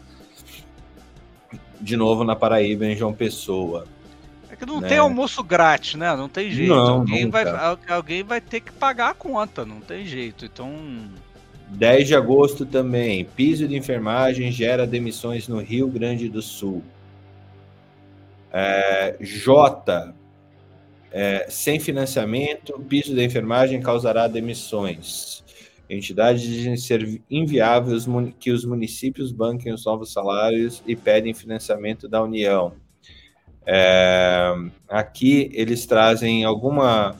de 1.82 1.98
novo 1.98 2.24
na 2.24 2.34
Paraíba, 2.34 2.86
em 2.86 2.96
João 2.96 3.14
Pessoa 3.14 3.86
que 4.60 4.66
não 4.66 4.82
né? 4.82 4.90
tem 4.90 4.98
almoço 4.98 5.42
grátis, 5.42 5.96
né? 5.96 6.14
Não 6.16 6.28
tem 6.28 6.52
jeito. 6.52 6.76
Não, 6.76 6.96
alguém, 6.96 7.30
vai, 7.30 7.46
alguém 7.88 8.24
vai 8.24 8.42
ter 8.42 8.60
que 8.60 8.74
pagar 8.74 9.12
a 9.12 9.14
conta, 9.14 9.66
não 9.66 9.80
tem 9.80 10.06
jeito. 10.06 10.46
Então. 10.46 10.70
10 11.70 12.08
de 12.08 12.16
agosto 12.16 12.66
também. 12.66 13.26
Piso 13.26 13.68
de 13.68 13.76
enfermagem 13.76 14.52
gera 14.52 14.88
demissões 14.88 15.48
no 15.48 15.60
Rio 15.60 15.88
Grande 15.88 16.28
do 16.30 16.42
Sul. 16.42 16.84
É, 18.52 19.16
J. 19.20 20.14
É, 21.12 21.48
sem 21.50 21.80
financiamento, 21.80 22.80
piso 22.88 23.16
da 23.16 23.24
enfermagem 23.24 23.82
causará 23.82 24.28
demissões. 24.28 25.44
Entidades 25.90 26.44
dizem 26.44 26.78
ser 26.78 27.20
inviável 27.30 27.98
que 28.40 28.52
os 28.52 28.64
municípios 28.64 29.32
banquem 29.32 29.74
os 29.74 29.86
novos 29.86 30.14
salários 30.14 30.84
e 30.86 30.96
pedem 30.96 31.34
financiamento 31.34 32.08
da 32.08 32.22
União. 32.22 32.74
É, 33.66 34.54
aqui 34.88 35.50
eles 35.54 35.88
trazem 35.88 36.44
alguma, 36.44 37.16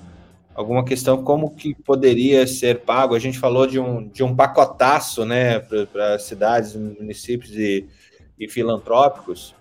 alguma 0.60 0.84
questão 0.84 1.24
como 1.24 1.56
que 1.56 1.74
poderia 1.74 2.46
ser 2.46 2.82
pago. 2.82 3.16
A 3.16 3.20
gente 3.20 3.40
falou 3.40 3.66
de 3.66 3.80
um, 3.80 4.06
de 4.10 4.26
um 4.26 4.36
pacotaço 4.36 5.24
né, 5.24 5.58
para 5.60 6.20
cidades, 6.20 6.76
municípios 6.76 7.56
e, 7.56 7.88
e 8.38 8.46
filantrópicos. 8.50 9.56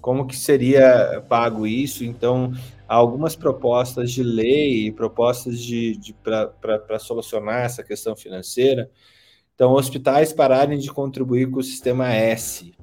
Como 0.00 0.26
que 0.26 0.34
seria 0.36 1.24
pago 1.28 1.64
isso? 1.64 2.04
Então, 2.04 2.52
há 2.88 2.94
algumas 2.96 3.36
propostas 3.36 4.10
de 4.10 4.24
lei, 4.24 4.90
propostas 4.90 5.60
de, 5.60 5.96
de 5.96 6.12
para 6.12 6.98
solucionar 6.98 7.64
essa 7.64 7.84
questão 7.84 8.16
financeira. 8.16 8.90
Então, 9.54 9.74
hospitais 9.74 10.32
pararem 10.32 10.76
de 10.76 10.90
contribuir 10.90 11.48
com 11.48 11.60
o 11.60 11.62
sistema 11.62 12.12
S, 12.12 12.74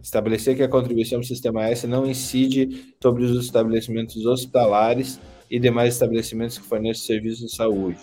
Estabelecer 0.00 0.56
que 0.56 0.64
a 0.64 0.68
contribuição 0.68 1.20
do 1.20 1.26
sistema 1.26 1.68
S 1.68 1.86
não 1.86 2.04
incide 2.04 2.92
sobre 3.00 3.22
os 3.22 3.44
estabelecimentos 3.44 4.26
hospitalares 4.26 5.20
e 5.52 5.60
demais 5.60 5.92
estabelecimentos 5.92 6.56
que 6.56 6.64
fornecem 6.64 7.04
serviços 7.04 7.50
de 7.50 7.54
saúde. 7.54 7.98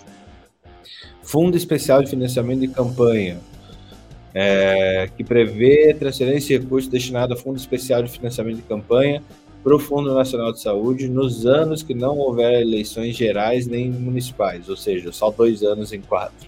Fundo 1.24 1.58
Especial 1.58 2.04
de 2.04 2.10
Financiamento 2.12 2.60
de 2.62 2.68
Campanha. 2.68 3.40
é, 4.34 5.10
que 5.18 5.24
prevê 5.24 5.94
transferência 5.96 6.58
de 6.58 6.64
recursos 6.64 6.90
destinado 6.90 7.34
a 7.34 7.36
Fundo 7.36 7.58
Especial 7.58 8.04
de 8.04 8.12
Financiamento 8.12 8.58
de 8.58 8.62
Campanha 8.62 9.24
para 9.64 9.76
o 9.76 9.80
Fundo 9.80 10.14
Nacional 10.14 10.54
de 10.54 10.62
Saúde 10.62 11.10
nos 11.10 11.48
anos 11.48 11.84
que 11.84 11.96
não 11.96 12.18
houver 12.18 12.62
eleições 12.62 13.16
gerais 13.16 13.66
nem 13.66 13.90
municipais, 13.90 14.70
ou 14.70 14.78
seja, 14.78 15.12
só 15.12 15.32
dois 15.32 15.64
anos 15.64 15.92
em 15.92 16.02
quatro. 16.02 16.48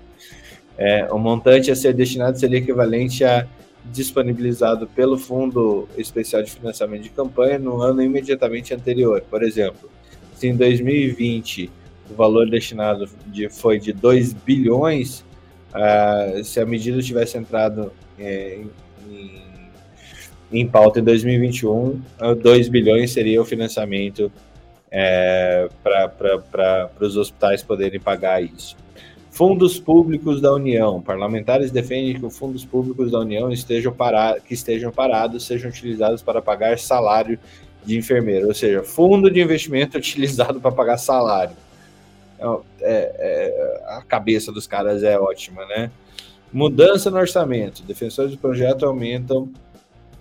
É, 0.78 1.12
o 1.12 1.18
montante 1.18 1.72
a 1.72 1.76
ser 1.76 1.94
destinado 1.94 2.40
seria 2.40 2.60
equivalente 2.60 3.24
a 3.24 3.48
disponibilizado 3.86 4.88
pelo 4.88 5.18
Fundo 5.18 5.88
Especial 5.98 6.44
de 6.44 6.52
Financiamento 6.52 7.04
de 7.04 7.10
Campanha 7.10 7.58
no 7.58 7.82
ano 7.82 8.02
imediatamente 8.02 8.74
anterior. 8.74 9.24
Por 9.30 9.44
exemplo, 9.44 9.90
se 10.42 10.48
em 10.48 10.56
2020 10.56 11.70
o 12.10 12.16
valor 12.16 12.50
destinado 12.50 13.08
de, 13.28 13.48
foi 13.48 13.80
de 13.80 13.94
2 13.94 14.34
bilhões, 14.34 15.24
uh, 15.70 16.44
se 16.44 16.60
a 16.60 16.66
medida 16.66 17.00
tivesse 17.00 17.38
entrado 17.38 17.92
é, 18.18 18.60
em, 19.08 19.44
em, 20.52 20.68
pauta 20.68 21.00
em 21.00 21.04
2021, 21.04 22.02
2 22.42 22.70
bilhões 22.70 23.12
seria 23.12 23.40
o 23.40 23.46
financiamento 23.46 24.32
é, 24.90 25.70
para 25.84 26.90
os 27.00 27.16
hospitais 27.16 27.62
poderem 27.62 28.00
pagar 28.00 28.44
isso. 28.44 28.76
Fundos 29.30 29.80
públicos 29.80 30.42
da 30.42 30.52
União. 30.52 31.02
Parlamentares 31.02 31.72
defendem 31.72 32.20
que 32.20 32.26
os 32.26 32.38
fundos 32.38 32.66
públicos 32.66 33.12
da 33.12 33.20
União 33.20 33.52
estejam 33.52 33.94
parados, 33.94 34.44
que 34.44 34.56
estejam 34.56 34.92
parados 34.92 35.46
sejam 35.46 35.70
utilizados 35.70 36.22
para 36.22 36.42
pagar 36.42 36.78
salário 36.80 37.40
de 37.84 37.98
enfermeiro, 37.98 38.48
ou 38.48 38.54
seja, 38.54 38.84
fundo 38.84 39.30
de 39.30 39.42
investimento 39.42 39.98
utilizado 40.00 40.60
para 40.60 40.72
pagar 40.72 40.98
salário. 40.98 41.56
Então, 42.36 42.64
é, 42.80 43.12
é, 43.18 43.84
a 43.98 44.02
cabeça 44.02 44.52
dos 44.52 44.66
caras 44.66 45.04
é 45.04 45.20
ótima, 45.20 45.66
né? 45.66 45.92
Mudança 46.52 47.10
no 47.12 47.18
orçamento. 47.18 47.84
Defensores 47.84 48.32
do 48.32 48.38
projeto 48.38 48.86
aumentam, 48.86 49.52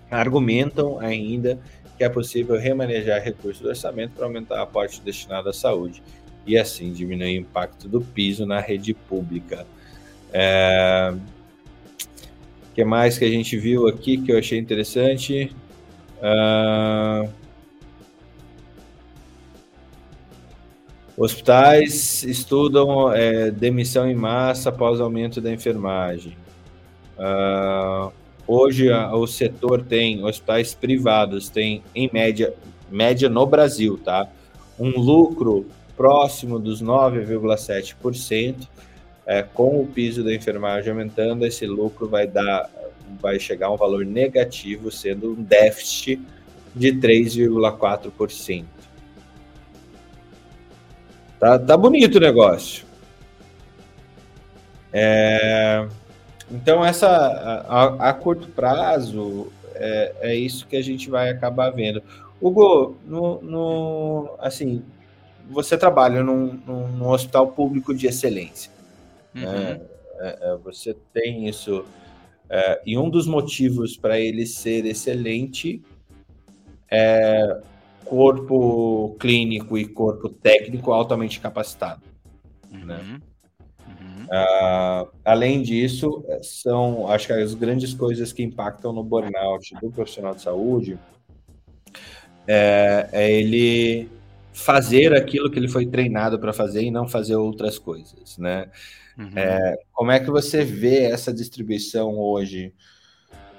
argumentam 0.09 0.99
ainda 0.99 1.59
que 1.97 2.03
é 2.03 2.09
possível 2.09 2.57
remanejar 2.57 3.21
recursos 3.21 3.61
do 3.61 3.69
orçamento 3.69 4.13
para 4.13 4.25
aumentar 4.25 4.59
a 4.59 4.63
aporte 4.63 5.01
destinado 5.01 5.49
à 5.49 5.53
saúde 5.53 6.01
e 6.45 6.57
assim 6.57 6.91
diminuir 6.91 7.37
o 7.37 7.41
impacto 7.41 7.87
do 7.87 8.01
piso 8.01 8.45
na 8.45 8.59
rede 8.59 8.93
pública. 8.93 9.67
É... 10.33 11.13
O 12.71 12.73
que 12.73 12.83
mais 12.83 13.17
que 13.17 13.25
a 13.25 13.29
gente 13.29 13.57
viu 13.57 13.87
aqui 13.87 14.17
que 14.17 14.31
eu 14.31 14.39
achei 14.39 14.57
interessante? 14.57 15.55
Uh... 16.17 17.29
Hospitais 21.17 22.23
estudam 22.23 23.11
é, 23.11 23.51
demissão 23.51 24.09
em 24.09 24.15
massa 24.15 24.69
após 24.69 24.99
aumento 25.01 25.41
da 25.41 25.51
enfermagem. 25.51 26.37
Uh, 27.17 28.11
hoje 28.47 28.91
a, 28.91 29.13
o 29.15 29.27
setor 29.27 29.83
tem 29.83 30.23
hospitais 30.23 30.73
privados 30.73 31.49
tem 31.49 31.83
em 31.93 32.09
média 32.11 32.51
média 32.89 33.29
no 33.29 33.45
Brasil, 33.45 33.99
tá? 34.03 34.27
Um 34.79 34.99
lucro 34.99 35.67
próximo 35.95 36.57
dos 36.59 36.81
9,7%. 36.81 38.67
É, 39.23 39.43
com 39.43 39.79
o 39.79 39.85
piso 39.85 40.23
da 40.23 40.33
enfermagem 40.33 40.91
aumentando, 40.91 41.45
esse 41.45 41.65
lucro 41.65 42.07
vai 42.07 42.25
dar, 42.25 42.69
vai 43.21 43.39
chegar 43.39 43.67
a 43.67 43.71
um 43.71 43.77
valor 43.77 44.03
negativo, 44.03 44.91
sendo 44.91 45.33
um 45.33 45.43
déficit 45.43 46.19
de 46.75 46.91
3,4%. 46.93 48.65
Tá, 51.41 51.57
tá 51.57 51.75
bonito 51.75 52.17
o 52.17 52.21
negócio. 52.21 52.85
É, 54.93 55.87
então, 56.51 56.85
essa 56.85 57.07
a, 57.07 58.09
a 58.09 58.13
curto 58.13 58.47
prazo 58.49 59.51
é, 59.73 60.15
é, 60.21 60.35
isso 60.35 60.67
que 60.67 60.75
a 60.75 60.83
gente 60.83 61.09
vai 61.09 61.31
acabar 61.31 61.71
vendo. 61.71 62.03
Hugo, 62.39 62.95
no, 63.07 63.41
no, 63.41 64.35
assim, 64.37 64.83
você 65.49 65.75
trabalha 65.75 66.21
num, 66.21 66.53
num, 66.63 67.09
hospital 67.09 67.47
público 67.47 67.91
de 67.91 68.05
excelência. 68.05 68.71
Né? 69.33 69.43
Uhum. 69.43 69.51
Né? 69.51 69.81
É, 70.19 70.57
você 70.63 70.95
tem 71.11 71.49
isso. 71.49 71.83
É, 72.47 72.81
e 72.85 72.95
um 72.99 73.09
dos 73.09 73.25
motivos 73.25 73.97
para 73.97 74.19
ele 74.19 74.45
ser 74.45 74.85
excelente 74.85 75.81
é 76.87 77.61
corpo 78.05 79.15
clínico 79.19 79.77
e 79.77 79.85
corpo 79.85 80.29
técnico 80.29 80.91
altamente 80.91 81.39
capacitado. 81.39 82.01
Uhum. 82.71 82.85
Né? 82.85 83.21
Uhum. 83.87 84.25
Uh, 84.25 85.07
além 85.25 85.61
disso, 85.61 86.23
são 86.41 87.07
acho 87.07 87.27
que 87.27 87.33
as 87.33 87.53
grandes 87.53 87.93
coisas 87.93 88.31
que 88.31 88.43
impactam 88.43 88.93
no 88.93 89.03
burnout 89.03 89.73
do 89.81 89.91
profissional 89.91 90.33
de 90.33 90.41
saúde 90.41 90.99
é, 92.47 93.09
é 93.11 93.31
ele 93.31 94.09
fazer 94.53 95.13
aquilo 95.13 95.49
que 95.49 95.57
ele 95.57 95.67
foi 95.67 95.85
treinado 95.85 96.39
para 96.39 96.53
fazer 96.53 96.83
e 96.83 96.91
não 96.91 97.07
fazer 97.07 97.35
outras 97.35 97.79
coisas, 97.79 98.37
né? 98.37 98.69
Uhum. 99.17 99.31
É, 99.35 99.77
como 99.91 100.11
é 100.11 100.19
que 100.19 100.29
você 100.29 100.63
vê 100.63 101.05
essa 101.05 101.33
distribuição 101.33 102.17
hoje 102.17 102.73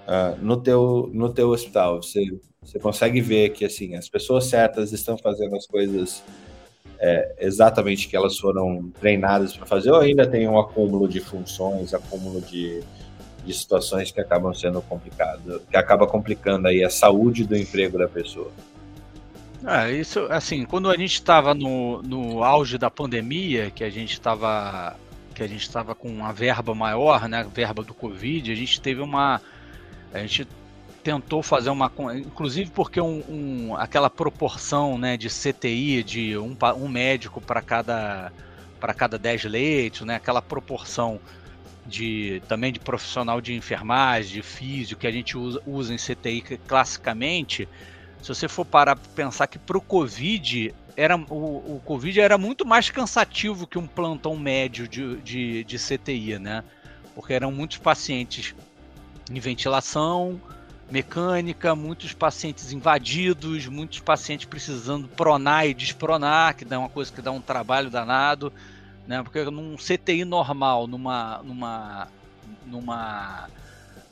uh, 0.07 0.37
no, 0.43 0.57
teu, 0.61 1.11
no 1.13 1.33
teu 1.33 1.51
hospital? 1.51 2.03
Você, 2.03 2.23
você 2.63 2.79
consegue 2.79 3.21
ver 3.21 3.51
que 3.51 3.65
assim 3.65 3.95
as 3.97 4.09
pessoas 4.09 4.47
certas 4.47 4.93
estão 4.93 5.19
fazendo 5.19 5.57
as 5.57 5.67
coisas 5.67 6.23
é, 6.99 7.35
exatamente 7.41 8.09
que 8.09 8.17
elas 8.17 8.39
foram 8.39 8.91
treinadas 9.01 9.57
para 9.57 9.67
fazer 9.67 9.91
ou 9.91 10.01
ainda 10.01 10.27
tem 10.27 10.49
um 10.49 10.59
acúmulo 10.59 11.09
de 11.09 11.21
funções, 11.21 11.93
acúmulo 11.93 12.41
de, 12.41 12.81
de 13.45 13.53
situações 13.53 14.13
que 14.13 14.21
acabam 14.21 14.55
sendo 14.55 14.81
complicado, 14.83 15.61
que 15.69 15.77
acaba 15.77 16.07
complicando 16.07 16.69
aí 16.69 16.85
a 16.85 16.91
saúde 16.91 17.45
do 17.45 17.57
emprego 17.57 17.99
da 17.99 18.09
pessoa? 18.09 18.53
Ah, 19.65 19.91
isso, 19.91 20.27
assim, 20.31 20.65
quando 20.65 20.91
a 20.91 20.97
gente 20.97 21.15
estava 21.15 21.55
no, 21.55 22.03
no 22.03 22.43
auge 22.43 22.79
da 22.79 22.91
pandemia, 22.91 23.71
que 23.71 23.85
a 23.85 23.91
gente 23.91 24.13
estava 24.13 24.97
que 25.35 25.43
a 25.43 25.47
gente 25.47 25.63
estava 25.63 25.95
com 25.95 26.09
uma 26.09 26.31
verba 26.31 26.75
maior, 26.75 27.27
né, 27.27 27.47
verba 27.55 27.83
do 27.83 27.95
Covid, 27.95 28.53
a 28.53 28.55
gente 28.55 28.81
teve 28.81 29.01
uma, 29.01 29.41
a 30.13 30.19
gente 30.19 30.47
tentou 31.03 31.43
fazer 31.43 31.71
uma, 31.71 31.91
inclusive 32.17 32.71
porque 32.71 33.01
um, 33.01 33.23
um 33.29 33.77
aquela 33.77 34.09
proporção, 34.09 34.97
né, 34.97 35.17
de 35.17 35.29
CTI 35.29 36.03
de 36.03 36.39
um, 36.39 36.57
um 36.77 36.89
médico 36.89 37.41
para 37.41 37.61
cada 37.61 38.33
para 38.79 38.93
cada 38.93 39.17
10 39.17 39.45
leitos, 39.45 40.01
né, 40.03 40.17
aquela 40.17 40.43
proporção 40.43 41.21
de 41.87 42.43
também 42.49 42.73
de 42.73 42.81
profissional 42.81 43.41
de 43.41 43.55
enfermagem, 43.55 44.35
de 44.35 44.43
físico 44.43 45.01
que 45.01 45.07
a 45.07 45.13
gente 45.13 45.37
usa, 45.37 45.61
usa 45.67 45.95
em 45.95 45.97
CTI 45.97 46.43
classicamente, 46.67 47.69
se 48.21 48.29
você 48.29 48.49
for 48.49 48.65
parar 48.65 48.95
para 48.97 49.11
pensar 49.11 49.47
que 49.49 49.59
para 49.59 49.77
o 49.77 49.81
Covid 49.81 50.73
era, 50.97 51.17
o, 51.17 51.77
o 51.77 51.83
Covid 51.85 52.21
era 52.21 52.39
muito 52.39 52.65
mais 52.65 52.89
cansativo 52.89 53.67
que 53.67 53.79
um 53.79 53.87
plantão 53.87 54.37
médio 54.37 54.87
de, 54.87 55.17
de, 55.17 55.65
de 55.65 55.77
CTI, 55.79 56.39
né? 56.39 56.63
Porque 57.15 57.33
eram 57.33 57.51
muitos 57.51 57.79
pacientes 57.79 58.55
em 59.31 59.41
ventilação 59.41 60.41
mecânica, 60.93 61.75
muitos 61.75 62.13
pacientes 62.13 62.71
invadidos, 62.71 63.67
muitos 63.67 64.01
pacientes 64.01 64.45
precisando 64.45 65.09
pronar 65.09 65.67
e 65.67 65.73
despronar, 65.73 66.55
que 66.55 66.67
dá 66.67 66.79
uma 66.79 66.91
coisa 66.91 67.11
que 67.11 67.23
dá 67.23 67.33
um 67.33 67.41
trabalho 67.41 67.89
danado, 67.89 68.53
né? 69.07 69.23
Porque 69.23 69.43
num 69.45 69.75
CTI 69.77 70.27
normal, 70.27 70.87
numa 70.87 71.41
numa 71.43 72.09
numa 72.67 73.49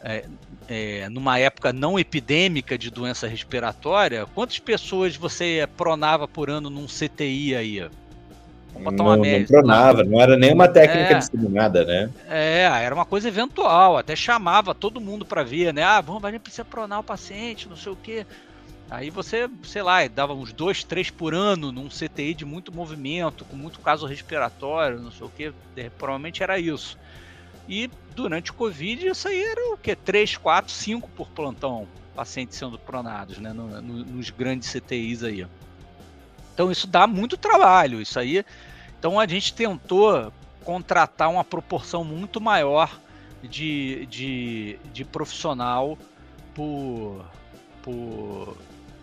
é, 0.00 0.24
é, 0.66 1.08
numa 1.10 1.38
época 1.38 1.70
não 1.70 1.98
epidêmica 1.98 2.78
de 2.78 2.90
doença 2.90 3.28
respiratória, 3.28 4.24
quantas 4.34 4.58
pessoas 4.58 5.14
você 5.14 5.68
pronava 5.76 6.26
por 6.26 6.48
ano 6.48 6.70
num 6.70 6.86
CTI 6.86 7.54
aí? 7.54 7.90
Vamos 8.72 8.92
botar 8.92 9.02
uma 9.02 9.16
não, 9.16 9.22
média. 9.22 9.40
Não 9.40 9.46
pronava, 9.46 10.04
não 10.04 10.20
era 10.20 10.36
nenhuma 10.36 10.68
técnica 10.68 11.14
é, 11.14 11.84
né? 11.84 12.10
É, 12.28 12.62
era 12.64 12.94
uma 12.94 13.04
coisa 13.04 13.28
eventual, 13.28 13.98
até 13.98 14.14
chamava 14.14 14.74
todo 14.74 15.00
mundo 15.00 15.24
para 15.24 15.42
ver, 15.42 15.74
né? 15.74 15.82
Ah, 15.82 16.00
vamos, 16.00 16.24
a 16.24 16.30
gente 16.30 16.42
precisa 16.42 16.64
pronar 16.64 17.00
o 17.00 17.04
paciente, 17.04 17.68
não 17.68 17.76
sei 17.76 17.92
o 17.92 17.96
quê. 17.96 18.26
Aí 18.90 19.08
você, 19.08 19.48
sei 19.62 19.82
lá, 19.82 20.06
dava 20.08 20.34
uns 20.34 20.52
dois, 20.52 20.82
três 20.82 21.10
por 21.10 21.32
ano 21.32 21.70
num 21.70 21.88
CTI 21.88 22.34
de 22.34 22.44
muito 22.44 22.74
movimento, 22.74 23.44
com 23.44 23.54
muito 23.54 23.78
caso 23.78 24.04
respiratório, 24.04 24.98
não 24.98 25.12
sei 25.12 25.26
o 25.26 25.30
que, 25.30 25.52
provavelmente 25.96 26.42
era 26.42 26.58
isso. 26.58 26.98
E 27.68 27.88
durante 28.16 28.50
o 28.50 28.54
Covid, 28.54 29.06
isso 29.06 29.28
aí 29.28 29.44
era 29.44 29.72
o 29.72 29.76
que? 29.76 29.94
3, 29.94 30.36
4, 30.36 30.72
5 30.72 31.08
por 31.10 31.28
plantão, 31.28 31.86
pacientes 32.16 32.58
sendo 32.58 32.76
pronados, 32.80 33.38
né? 33.38 33.52
No, 33.52 33.80
no, 33.80 34.04
nos 34.04 34.30
grandes 34.30 34.72
CTIs 34.72 35.22
aí. 35.22 35.46
Então 36.60 36.70
isso 36.70 36.86
dá 36.86 37.06
muito 37.06 37.38
trabalho, 37.38 38.02
isso 38.02 38.20
aí. 38.20 38.44
Então 38.98 39.18
a 39.18 39.26
gente 39.26 39.54
tentou 39.54 40.30
contratar 40.62 41.30
uma 41.30 41.42
proporção 41.42 42.04
muito 42.04 42.38
maior 42.38 43.00
de, 43.42 44.04
de, 44.10 44.78
de 44.92 45.02
profissional 45.02 45.96
por, 46.54 47.24
por, 47.80 48.58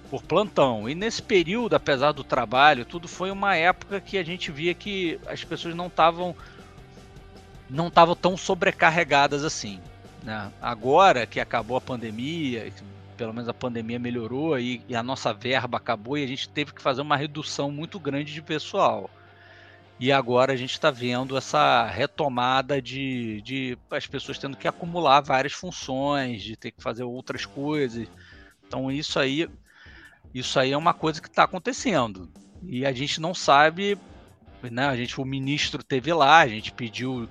por 0.08 0.22
plantão. 0.22 0.88
E 0.88 0.94
nesse 0.94 1.20
período, 1.20 1.76
apesar 1.76 2.12
do 2.12 2.24
trabalho, 2.24 2.86
tudo 2.86 3.08
foi 3.08 3.32
uma 3.32 3.56
época 3.56 4.00
que 4.00 4.20
a 4.20 4.24
gente 4.24 4.52
via 4.52 4.76
que 4.76 5.20
as 5.26 5.44
pessoas 5.44 5.74
não 5.74 5.88
estavam 5.88 6.36
não 7.68 7.88
estavam 7.88 8.16
tão 8.16 8.38
sobrecarregadas 8.38 9.44
assim. 9.44 9.82
Né? 10.22 10.52
Agora 10.62 11.26
que 11.26 11.40
acabou 11.40 11.76
a 11.76 11.82
pandemia, 11.82 12.72
pelo 13.18 13.34
menos 13.34 13.50
a 13.50 13.54
pandemia 13.54 13.98
melhorou 13.98 14.58
e, 14.60 14.82
e, 14.88 14.96
a 14.96 15.02
nossa 15.02 15.34
verba 15.34 15.78
acabou 15.78 16.18
e 16.18 16.24
a 16.24 16.28
gente 16.28 16.48
teve 16.48 16.72
que 16.72 16.82
fazer 16.82 17.02
uma 17.02 17.18
redução 17.18 17.72
muito 17.72 18.00
grande 18.00 18.32
de 18.32 18.42
pessoal. 18.42 19.10
E 20.00 20.12
agora 20.12 20.54
a 20.54 20.56
gente 20.56 20.74
está 20.74 20.92
vendo 20.92 21.36
essa 21.36 21.86
retomada 21.88 22.80
de, 22.80 23.42
de 23.42 23.78
as 23.90 24.06
pessoas 24.06 24.38
tendo 24.38 24.56
que 24.56 24.68
acumular 24.68 25.22
várias 25.22 25.54
funções, 25.54 26.44
de 26.44 26.56
ter 26.56 26.72
que 26.72 26.84
fazer 26.84 27.04
outras 27.04 27.46
coisas. 27.46 28.08
Então 28.68 28.92
isso 28.92 29.20
aí, 29.20 29.50
isso 30.34 30.60
aí 30.60 30.72
é 30.72 30.78
uma 30.78 30.94
coisa 30.94 31.20
que 31.20 31.28
está 31.28 31.44
acontecendo. 31.44 32.30
E 32.62 32.86
a 32.86 32.92
gente 32.92 33.20
não 33.20 33.34
sabe, 33.34 33.98
né? 34.62 34.86
A 34.86 34.96
gente, 34.96 35.20
o 35.20 35.26
ministro 35.26 35.84
teve 35.84 36.14
lá, 36.14 36.40
a 36.40 36.48
gente 36.48 36.72
pediu 36.72 37.28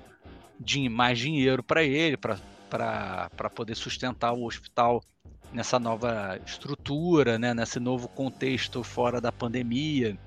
mais 0.91 1.17
dinheiro 1.17 1.63
para 1.63 1.83
ele, 1.83 2.17
para 2.17 3.49
poder 3.55 3.75
sustentar 3.75 4.33
o 4.33 4.45
hospital 4.45 5.01
nessa 5.51 5.79
nova 5.79 6.39
estrutura, 6.45 7.37
né, 7.37 7.53
nesse 7.53 7.79
novo 7.79 8.07
contexto 8.07 8.83
fora 8.83 9.21
da 9.21 9.31
pandemia. 9.31 10.17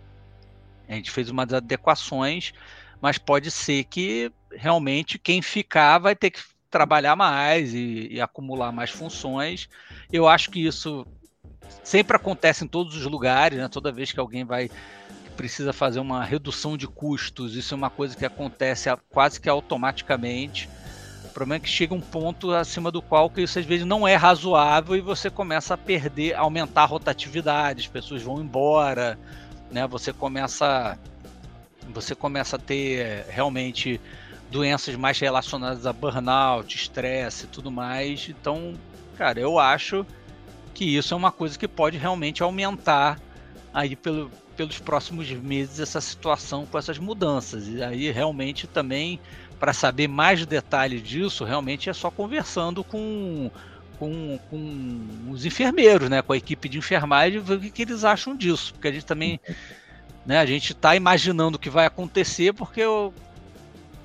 A 0.88 0.94
gente 0.94 1.10
fez 1.10 1.30
umas 1.30 1.52
adequações, 1.52 2.52
mas 3.00 3.18
pode 3.18 3.50
ser 3.50 3.84
que 3.84 4.32
realmente 4.50 5.18
quem 5.18 5.40
ficar 5.40 5.98
vai 5.98 6.16
ter 6.16 6.30
que 6.30 6.40
trabalhar 6.70 7.16
mais 7.16 7.74
e, 7.74 8.08
e 8.10 8.20
acumular 8.20 8.72
mais 8.72 8.90
funções. 8.90 9.68
Eu 10.12 10.28
acho 10.28 10.50
que 10.50 10.64
isso 10.64 11.06
sempre 11.82 12.16
acontece 12.16 12.64
em 12.64 12.68
todos 12.68 12.96
os 12.96 13.04
lugares, 13.06 13.58
né? 13.58 13.68
Toda 13.68 13.92
vez 13.92 14.12
que 14.12 14.20
alguém 14.20 14.44
vai 14.44 14.70
precisa 15.36 15.72
fazer 15.72 16.00
uma 16.00 16.22
redução 16.22 16.76
de 16.76 16.86
custos, 16.86 17.56
isso 17.56 17.72
é 17.72 17.76
uma 17.76 17.88
coisa 17.88 18.14
que 18.14 18.26
acontece 18.26 18.90
quase 19.08 19.40
que 19.40 19.48
automaticamente. 19.48 20.68
O 21.30 21.32
problema 21.32 21.56
é 21.56 21.60
que 21.60 21.68
chega 21.68 21.94
um 21.94 22.00
ponto 22.00 22.50
acima 22.50 22.90
do 22.90 23.00
qual 23.00 23.30
que 23.30 23.40
isso 23.40 23.56
às 23.56 23.64
vezes 23.64 23.86
não 23.86 24.06
é 24.06 24.16
razoável 24.16 24.96
e 24.96 25.00
você 25.00 25.30
começa 25.30 25.74
a 25.74 25.78
perder, 25.78 26.34
aumentar 26.34 26.82
a 26.82 26.86
rotatividade, 26.86 27.82
as 27.82 27.86
pessoas 27.86 28.20
vão 28.20 28.40
embora, 28.40 29.16
né? 29.70 29.86
Você 29.86 30.12
começa 30.12 30.98
você 31.88 32.14
começa 32.16 32.56
a 32.56 32.58
ter 32.58 33.26
realmente 33.28 34.00
doenças 34.50 34.96
mais 34.96 35.18
relacionadas 35.20 35.86
a 35.86 35.92
burnout, 35.92 36.76
estresse 36.76 37.44
e 37.44 37.48
tudo 37.48 37.70
mais. 37.70 38.28
Então, 38.28 38.74
cara, 39.16 39.38
eu 39.38 39.58
acho 39.58 40.04
que 40.74 40.84
isso 40.84 41.14
é 41.14 41.16
uma 41.16 41.30
coisa 41.30 41.56
que 41.56 41.68
pode 41.68 41.96
realmente 41.96 42.42
aumentar 42.42 43.20
aí 43.72 43.94
pelo, 43.94 44.30
pelos 44.56 44.80
próximos 44.80 45.30
meses 45.30 45.78
essa 45.78 46.00
situação 46.00 46.66
com 46.66 46.76
essas 46.76 46.98
mudanças. 46.98 47.68
E 47.68 47.82
aí 47.82 48.10
realmente 48.10 48.66
também 48.66 49.20
para 49.60 49.74
saber 49.74 50.08
mais 50.08 50.44
detalhes 50.46 51.02
disso, 51.02 51.44
realmente 51.44 51.90
é 51.90 51.92
só 51.92 52.10
conversando 52.10 52.82
com, 52.82 53.50
com, 53.98 54.38
com 54.48 55.30
os 55.30 55.44
enfermeiros, 55.44 56.08
né, 56.08 56.22
com 56.22 56.32
a 56.32 56.36
equipe 56.36 56.66
de 56.66 56.78
enfermagem, 56.78 57.38
ver 57.40 57.58
o 57.58 57.60
que, 57.60 57.70
que 57.70 57.82
eles 57.82 58.02
acham 58.02 58.34
disso, 58.34 58.72
porque 58.72 58.88
a 58.88 58.92
gente 58.92 59.04
também, 59.04 59.38
né, 60.24 60.38
a 60.38 60.46
gente 60.46 60.72
está 60.72 60.96
imaginando 60.96 61.56
o 61.56 61.60
que 61.60 61.68
vai 61.68 61.84
acontecer, 61.84 62.54
porque 62.54 62.80
eu, 62.80 63.12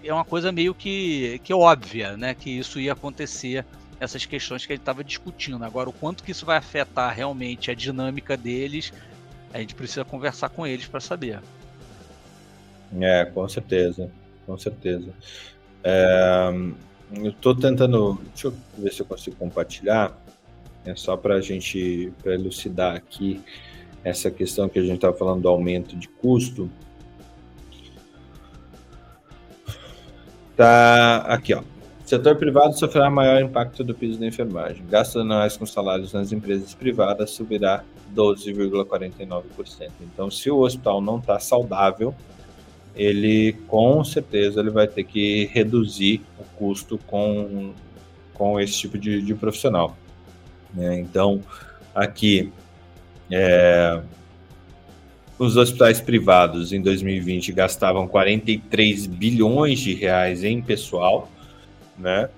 é 0.03 0.13
uma 0.13 0.25
coisa 0.25 0.51
meio 0.51 0.75
que, 0.75 1.39
que 1.41 1.53
óbvia, 1.53 2.17
né, 2.17 2.35
que 2.35 2.49
isso 2.49 2.77
ia 2.77 2.91
acontecer, 2.91 3.65
essas 3.97 4.25
questões 4.25 4.65
que 4.65 4.73
a 4.73 4.75
gente 4.75 4.81
estava 4.81 5.05
discutindo. 5.05 5.63
Agora, 5.63 5.89
o 5.89 5.93
quanto 5.93 6.21
que 6.21 6.31
isso 6.31 6.45
vai 6.45 6.57
afetar 6.57 7.15
realmente 7.15 7.71
a 7.71 7.73
dinâmica 7.73 8.35
deles, 8.35 8.91
a 9.53 9.59
gente 9.59 9.73
precisa 9.73 10.03
conversar 10.03 10.49
com 10.49 10.67
eles 10.67 10.85
para 10.85 10.99
saber. 10.99 11.39
É, 12.99 13.23
com 13.23 13.47
certeza, 13.47 14.11
com 14.45 14.57
certeza. 14.57 15.11
É, 15.83 16.51
eu 17.13 17.29
estou 17.29 17.55
tentando, 17.55 18.19
deixa 18.29 18.47
eu 18.47 18.53
ver 18.77 18.91
se 18.91 19.01
eu 19.01 19.05
consigo 19.05 19.35
compartilhar, 19.35 20.17
é 20.83 20.95
só 20.95 21.17
para 21.17 21.35
a 21.35 21.41
gente 21.41 22.11
pra 22.21 22.33
elucidar 22.33 22.95
aqui 22.95 23.41
essa 24.03 24.29
questão 24.29 24.69
que 24.69 24.77
a 24.77 24.83
gente 24.83 24.95
estava 24.95 25.17
falando 25.17 25.41
do 25.41 25.49
aumento 25.49 25.95
de 25.95 26.07
custo. 26.07 26.69
Tá 30.55 31.17
aqui, 31.27 31.53
ó. 31.53 31.63
Setor 32.05 32.35
privado 32.35 32.77
sofrerá 32.77 33.09
maior 33.09 33.41
impacto 33.41 33.83
do 33.83 33.95
piso 33.95 34.19
da 34.19 34.27
enfermagem. 34.27 34.85
Gastos 34.87 35.19
anuais 35.21 35.57
com 35.57 35.65
salários 35.65 36.13
nas 36.13 36.31
empresas 36.31 36.75
privadas 36.75 37.31
subirá 37.31 37.83
12,49%. 38.15 39.89
Então, 40.01 40.29
se 40.29 40.51
o 40.51 40.59
hospital 40.59 41.01
não 41.01 41.17
está 41.17 41.39
saudável, 41.39 42.13
ele 42.95 43.53
com 43.67 44.03
certeza 44.03 44.59
ele 44.59 44.69
vai 44.69 44.87
ter 44.87 45.03
que 45.03 45.49
reduzir 45.53 46.21
o 46.39 46.43
custo 46.57 46.97
com, 47.05 47.73
com 48.33 48.59
esse 48.59 48.73
tipo 48.73 48.97
de, 48.97 49.21
de 49.21 49.33
profissional. 49.33 49.97
Né? 50.73 50.99
Então, 50.99 51.41
aqui, 51.93 52.51
é, 53.29 54.01
os 55.37 55.57
hospitais 55.57 55.99
privados 55.99 56.71
em 56.71 56.81
2020 56.81 57.51
gastavam 57.51 58.07
43 58.07 59.05
bilhões 59.07 59.79
de 59.79 59.93
reais 59.93 60.43
em 60.43 60.61
pessoal, 60.61 61.29
né? 61.97 62.29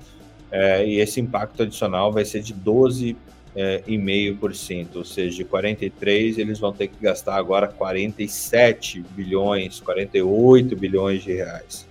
É, 0.49 0.87
e 0.87 0.99
esse 0.99 1.19
impacto 1.19 1.63
adicional 1.63 2.11
vai 2.11 2.23
ser 2.23 2.41
de 2.41 2.53
12 2.53 3.17
é, 3.57 3.81
0,5%, 3.87 4.97
ou 4.97 5.03
seja, 5.03 5.37
de 5.37 5.43
43 5.43 6.37
eles 6.37 6.59
vão 6.59 6.71
ter 6.71 6.89
que 6.89 7.01
gastar 7.01 7.35
agora 7.35 7.67
47 7.67 9.03
bilhões, 9.15 9.79
48 9.79 10.75
bilhões 10.75 11.23
de 11.23 11.33
reais. 11.33 11.87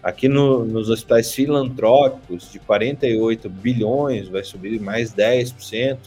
Aqui 0.00 0.28
no, 0.28 0.64
nos 0.64 0.88
hospitais 0.88 1.32
filantrópicos, 1.32 2.52
de 2.52 2.60
48 2.60 3.50
bilhões, 3.50 4.28
vai 4.28 4.44
subir 4.44 4.80
mais 4.80 5.12
10%, 5.12 5.98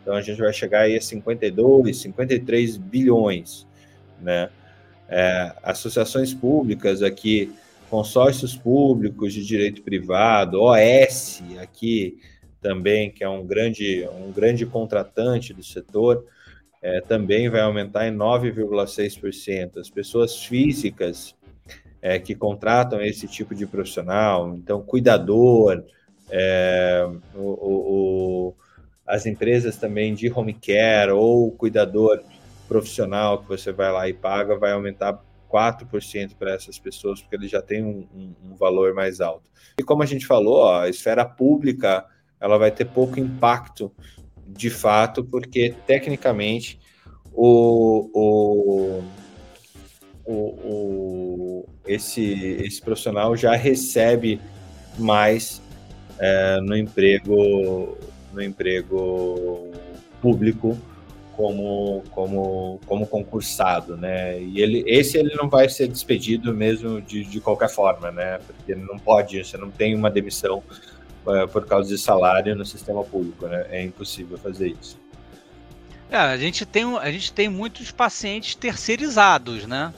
então 0.00 0.14
a 0.14 0.22
gente 0.22 0.40
vai 0.40 0.52
chegar 0.54 0.80
aí 0.80 0.96
a 0.96 1.00
52, 1.00 1.98
53 1.98 2.78
bilhões, 2.78 3.66
né? 4.20 4.48
É, 5.06 5.52
associações 5.62 6.32
públicas 6.32 7.02
aqui, 7.02 7.52
consórcios 7.90 8.56
públicos 8.56 9.34
de 9.34 9.44
direito 9.44 9.82
privado, 9.82 10.62
OS 10.62 11.42
aqui, 11.60 12.18
também, 12.64 13.10
que 13.10 13.22
é 13.22 13.28
um 13.28 13.46
grande, 13.46 14.08
um 14.10 14.32
grande 14.32 14.64
contratante 14.64 15.52
do 15.52 15.62
setor, 15.62 16.24
é, 16.80 17.02
também 17.02 17.50
vai 17.50 17.60
aumentar 17.60 18.08
em 18.08 18.16
9,6%. 18.16 19.76
As 19.76 19.90
pessoas 19.90 20.42
físicas 20.42 21.36
é, 22.00 22.18
que 22.18 22.34
contratam 22.34 23.02
esse 23.02 23.28
tipo 23.28 23.54
de 23.54 23.66
profissional, 23.66 24.54
então, 24.56 24.80
cuidador, 24.80 25.84
é, 26.30 27.06
o, 27.34 27.42
o, 27.42 28.54
as 29.06 29.26
empresas 29.26 29.76
também 29.76 30.14
de 30.14 30.32
home 30.32 30.54
care 30.54 31.10
ou 31.10 31.52
cuidador 31.52 32.22
profissional 32.66 33.42
que 33.42 33.48
você 33.48 33.72
vai 33.72 33.92
lá 33.92 34.08
e 34.08 34.14
paga, 34.14 34.56
vai 34.56 34.72
aumentar 34.72 35.22
4% 35.52 36.34
para 36.38 36.54
essas 36.54 36.78
pessoas, 36.78 37.20
porque 37.20 37.36
ele 37.36 37.46
já 37.46 37.60
tem 37.60 37.84
um, 37.84 38.08
um, 38.14 38.34
um, 38.42 38.56
valor 38.56 38.94
mais 38.94 39.20
alto. 39.20 39.50
E 39.78 39.82
como 39.82 40.02
a 40.02 40.06
gente 40.06 40.26
falou, 40.26 40.60
ó, 40.60 40.80
a 40.80 40.88
esfera 40.88 41.26
pública 41.26 42.06
ela 42.40 42.58
vai 42.58 42.70
ter 42.70 42.86
pouco 42.86 43.18
impacto 43.18 43.92
de 44.46 44.70
fato, 44.70 45.24
porque 45.24 45.74
tecnicamente 45.86 46.78
o, 47.32 48.10
o, 48.14 49.02
o, 50.24 50.34
o 50.34 51.68
esse, 51.86 52.32
esse 52.60 52.80
profissional 52.80 53.36
já 53.36 53.54
recebe 53.54 54.40
mais 54.98 55.60
é, 56.18 56.60
no 56.60 56.76
emprego 56.76 57.96
no 58.32 58.42
emprego 58.42 59.70
público 60.20 60.76
como, 61.36 62.02
como, 62.10 62.80
como 62.86 63.06
concursado, 63.06 63.96
né? 63.96 64.40
E 64.40 64.60
ele, 64.60 64.84
esse 64.86 65.18
ele 65.18 65.34
não 65.34 65.48
vai 65.48 65.68
ser 65.68 65.88
despedido 65.88 66.54
mesmo 66.54 67.00
de, 67.00 67.24
de 67.24 67.40
qualquer 67.40 67.68
forma, 67.68 68.10
né? 68.10 68.38
Porque 68.46 68.72
ele 68.72 68.82
não 68.82 68.98
pode, 68.98 69.44
você 69.44 69.56
não 69.56 69.70
tem 69.70 69.94
uma 69.94 70.10
demissão 70.10 70.62
por 71.52 71.66
causa 71.66 71.88
de 71.88 71.98
salário 71.98 72.54
no 72.54 72.64
sistema 72.64 73.02
público, 73.02 73.46
né? 73.46 73.66
É 73.70 73.82
impossível 73.82 74.36
fazer 74.36 74.68
isso. 74.68 74.98
É, 76.10 76.16
a 76.16 76.36
gente 76.36 76.66
tem, 76.66 76.84
a 76.98 77.10
gente 77.10 77.32
tem 77.32 77.48
muitos 77.48 77.90
pacientes 77.90 78.54
terceirizados, 78.54 79.66
né? 79.66 79.92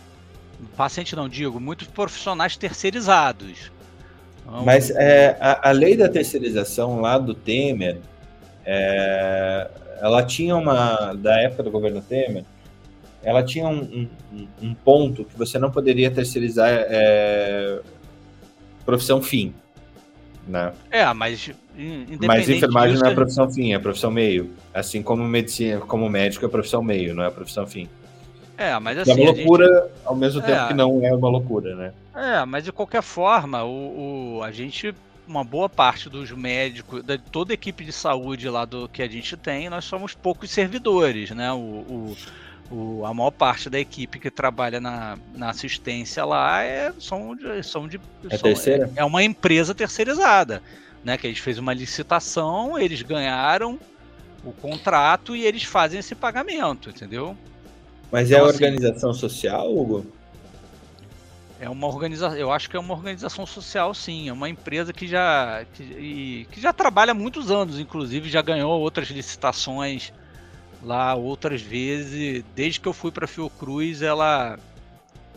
Paciente 0.77 1.15
não 1.15 1.29
digo, 1.29 1.61
muitos 1.61 1.89
profissionais 1.89 2.57
terceirizados. 2.57 3.71
Então, 4.43 4.65
Mas 4.65 4.91
é, 4.91 5.37
a, 5.41 5.69
a, 5.69 5.73
lei 5.73 5.97
da 5.97 6.09
terceirização 6.09 7.01
lá 7.01 7.19
do 7.19 7.35
Temer, 7.35 7.99
é, 8.65 9.69
ela 10.01 10.23
tinha 10.25 10.57
uma, 10.57 11.13
da 11.15 11.39
época 11.41 11.65
do 11.65 11.71
governo 11.71 12.01
Temer, 12.01 12.45
ela 13.23 13.43
tinha 13.43 13.67
um, 13.67 14.09
um, 14.33 14.49
um 14.63 14.75
ponto 14.75 15.25
que 15.25 15.37
você 15.37 15.59
não 15.59 15.71
poderia 15.71 16.11
terceirizar 16.11 16.69
é, 16.71 17.81
profissão 18.85 19.21
fim 19.21 19.53
né? 20.47 20.73
É, 20.91 21.13
mas 21.13 21.51
Mas 22.27 22.49
enfermagem 22.49 22.99
não 22.99 23.09
é 23.09 23.15
profissão 23.15 23.51
fim, 23.51 23.73
é 23.73 23.79
profissão 23.79 24.11
meio. 24.11 24.51
Assim 24.73 25.03
como 25.03 25.25
medicina, 25.25 25.81
como 25.81 26.09
médico 26.09 26.47
é 26.47 26.49
profissão 26.49 26.83
meio, 26.83 27.15
não 27.15 27.25
é 27.25 27.31
profissão 27.31 27.67
fim. 27.67 27.89
É, 28.57 28.79
mas 28.79 28.99
assim. 28.99 29.11
É 29.11 29.15
uma 29.15 29.33
loucura 29.33 29.67
gente... 29.67 30.07
ao 30.07 30.17
mesmo 30.17 30.41
tempo 30.41 30.63
é, 30.63 30.69
que 30.69 30.75
não 30.75 31.05
é 31.05 31.13
uma 31.13 31.29
loucura, 31.29 31.75
né? 31.75 31.93
É, 32.15 32.45
mas 32.45 32.65
de 32.65 32.73
qualquer 32.73 33.03
forma, 33.03 33.65
o, 33.65 34.39
o, 34.39 34.43
a 34.43 34.51
gente 34.51 34.95
uma 35.29 35.43
boa 35.43 35.69
parte 35.69 36.09
dos 36.09 36.31
médicos, 36.31 37.03
de 37.03 37.19
toda 37.19 37.53
a 37.53 37.55
equipe 37.55 37.85
de 37.85 37.93
saúde 37.93 38.49
lá 38.49 38.65
do 38.65 38.89
que 38.89 39.03
a 39.03 39.09
gente 39.09 39.37
tem, 39.37 39.69
nós 39.69 39.85
somos 39.85 40.15
poucos 40.15 40.51
servidores, 40.51 41.31
né? 41.33 41.53
O, 41.53 41.57
o, 41.57 42.17
o 42.71 43.05
a 43.05 43.15
maior 43.15 43.31
parte 43.31 43.71
da 43.71 43.79
equipe 43.79 44.19
que 44.19 44.31
trabalha 44.31 44.81
na, 44.81 45.19
na 45.35 45.51
assistência 45.51 46.25
lá 46.25 46.63
é, 46.63 46.93
são 46.99 47.35
de, 47.37 47.63
são 47.63 47.87
de 47.87 48.01
é, 48.29 48.37
são, 48.37 48.51
é, 48.51 48.91
é 48.97 49.05
uma 49.05 49.23
empresa 49.23 49.75
terceirizada, 49.75 50.63
né? 51.05 51.17
Que 51.17 51.27
a 51.27 51.31
gente 51.31 51.43
fez 51.43 51.59
uma 51.59 51.73
licitação, 51.73 52.79
eles 52.79 53.03
ganharam 53.03 53.79
o 54.45 54.53
contrato 54.53 55.35
e 55.35 55.45
eles 55.45 55.63
fazem 55.63 56.01
esse 56.01 56.15
pagamento, 56.15 56.91
entendeu? 56.91 57.37
Mas 58.11 58.31
é 58.31 58.35
então, 58.35 58.47
é 58.47 58.49
organização 58.49 59.11
assim, 59.11 59.21
social, 59.21 59.77
Hugo? 59.77 60.07
É 61.59 61.69
uma 61.71 61.87
organização, 61.87 62.37
eu 62.37 62.53
acho 62.53 62.69
que 62.69 62.77
é 62.77 62.81
uma 62.81 62.95
organização 62.95 63.47
social, 63.47 63.95
sim. 63.95 64.29
É 64.29 64.33
uma 64.33 64.49
empresa 64.49 64.93
que 64.93 65.09
já, 65.09 65.65
que, 65.73 66.47
que 66.51 66.61
já 66.61 66.73
trabalha 66.73 67.13
há 67.13 67.15
muitos 67.15 67.51
anos, 67.51 67.81
inclusive 67.81 68.29
já 68.29 68.43
ganhou 68.43 68.79
outras 68.79 69.09
licitações 69.09 70.13
lá 70.87 71.15
outras 71.15 71.61
vezes. 71.61 72.45
Desde 72.55 72.81
que 72.81 72.87
eu 72.87 72.93
fui 72.93 73.11
para 73.11 73.27
Fiocruz, 73.27 74.01
ela, 74.01 74.59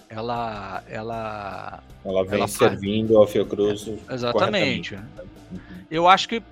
ela, 0.08 0.84
ela, 0.88 1.84
ela 2.06 2.24
vem 2.24 2.40
ela 2.40 2.48
servindo 2.48 3.18
ao 3.18 3.26
Fiocruz. 3.26 3.88
É, 3.88 4.14
exatamente. 4.14 4.98
Eu 5.90 6.08
acho 6.08 6.30
que 6.30 6.44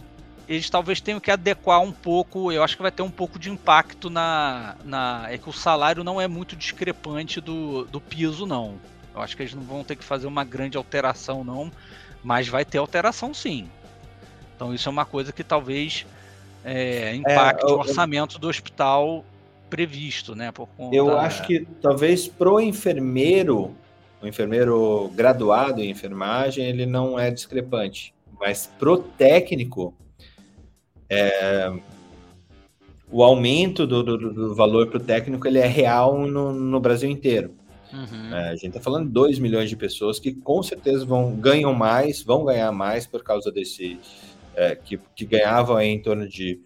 eles 0.49 0.69
talvez 0.69 0.99
tenham 0.99 1.19
que 1.19 1.29
adequar 1.29 1.79
um 1.81 1.91
pouco. 1.91 2.51
Eu 2.51 2.63
acho 2.63 2.75
que 2.75 2.81
vai 2.81 2.91
ter 2.91 3.03
um 3.03 3.11
pouco 3.11 3.37
de 3.37 3.51
impacto 3.51 4.09
na, 4.09 4.75
na 4.83 5.27
é 5.29 5.37
que 5.37 5.47
o 5.47 5.53
salário 5.53 6.03
não 6.03 6.19
é 6.19 6.27
muito 6.27 6.55
discrepante 6.55 7.39
do, 7.39 7.85
do 7.85 8.01
piso, 8.01 8.47
não. 8.47 8.75
Eu 9.13 9.21
acho 9.21 9.35
que 9.35 9.43
eles 9.43 9.53
não 9.53 9.63
vão 9.63 9.83
ter 9.83 9.95
que 9.95 10.03
fazer 10.03 10.25
uma 10.25 10.43
grande 10.43 10.77
alteração, 10.77 11.43
não, 11.43 11.71
mas 12.23 12.47
vai 12.47 12.65
ter 12.65 12.77
alteração 12.79 13.33
sim. 13.33 13.69
Então 14.55 14.73
isso 14.73 14.89
é 14.89 14.91
uma 14.91 15.05
coisa 15.05 15.31
que 15.31 15.43
talvez 15.43 16.05
é, 16.69 17.15
impacte 17.15 17.65
é, 17.65 17.69
eu, 17.69 17.75
o 17.75 17.79
orçamento 17.79 18.37
do 18.37 18.49
hospital 18.49 19.23
previsto, 19.69 20.35
né? 20.35 20.51
Por 20.51 20.67
conta... 20.67 20.93
Eu 20.93 21.17
acho 21.17 21.47
que 21.47 21.65
talvez 21.81 22.27
pro 22.27 22.59
enfermeiro, 22.59 23.73
o 24.21 24.27
enfermeiro 24.27 25.09
graduado 25.15 25.81
em 25.81 25.89
enfermagem, 25.89 26.65
ele 26.65 26.85
não 26.85 27.17
é 27.17 27.31
discrepante, 27.31 28.13
mas 28.37 28.69
pro 28.77 28.97
técnico, 28.97 29.93
é, 31.09 31.71
o 33.09 33.23
aumento 33.23 33.87
do, 33.87 34.03
do, 34.03 34.17
do 34.17 34.53
valor 34.55 34.87
para 34.87 34.97
o 34.97 35.01
técnico 35.03 35.47
ele 35.47 35.59
é 35.59 35.67
real 35.67 36.27
no, 36.27 36.51
no 36.51 36.79
Brasil 36.81 37.09
inteiro. 37.09 37.53
Uhum. 37.93 38.35
É, 38.35 38.49
a 38.49 38.55
gente 38.55 38.67
está 38.67 38.81
falando 38.81 39.05
de 39.05 39.13
2 39.13 39.39
milhões 39.39 39.69
de 39.69 39.77
pessoas 39.77 40.19
que 40.19 40.33
com 40.33 40.61
certeza 40.61 41.05
vão 41.05 41.33
ganham 41.33 41.73
mais, 41.73 42.21
vão 42.21 42.43
ganhar 42.43 42.73
mais 42.73 43.07
por 43.07 43.23
causa 43.23 43.49
desse 43.49 43.97
é, 44.57 44.75
que, 44.75 44.99
que 45.15 45.23
ganhavam 45.23 45.79
em 45.79 46.01
torno 46.01 46.27
de 46.27 46.59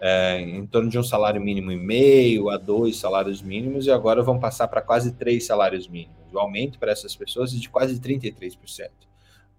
é, 0.00 0.40
em 0.40 0.66
torno 0.66 0.88
de 0.88 0.98
um 0.98 1.02
salário 1.02 1.40
mínimo 1.40 1.70
e 1.70 1.76
meio 1.76 2.50
a 2.50 2.56
dois 2.56 2.96
salários 2.96 3.40
mínimos 3.40 3.86
e 3.86 3.90
agora 3.90 4.22
vão 4.22 4.38
passar 4.38 4.66
para 4.68 4.82
quase 4.82 5.12
três 5.12 5.46
salários 5.46 5.86
mínimos. 5.86 6.16
O 6.32 6.38
aumento 6.38 6.78
para 6.78 6.92
essas 6.92 7.14
pessoas 7.14 7.54
é 7.54 7.56
de 7.56 7.68
quase 7.68 8.00
33%. 8.00 8.90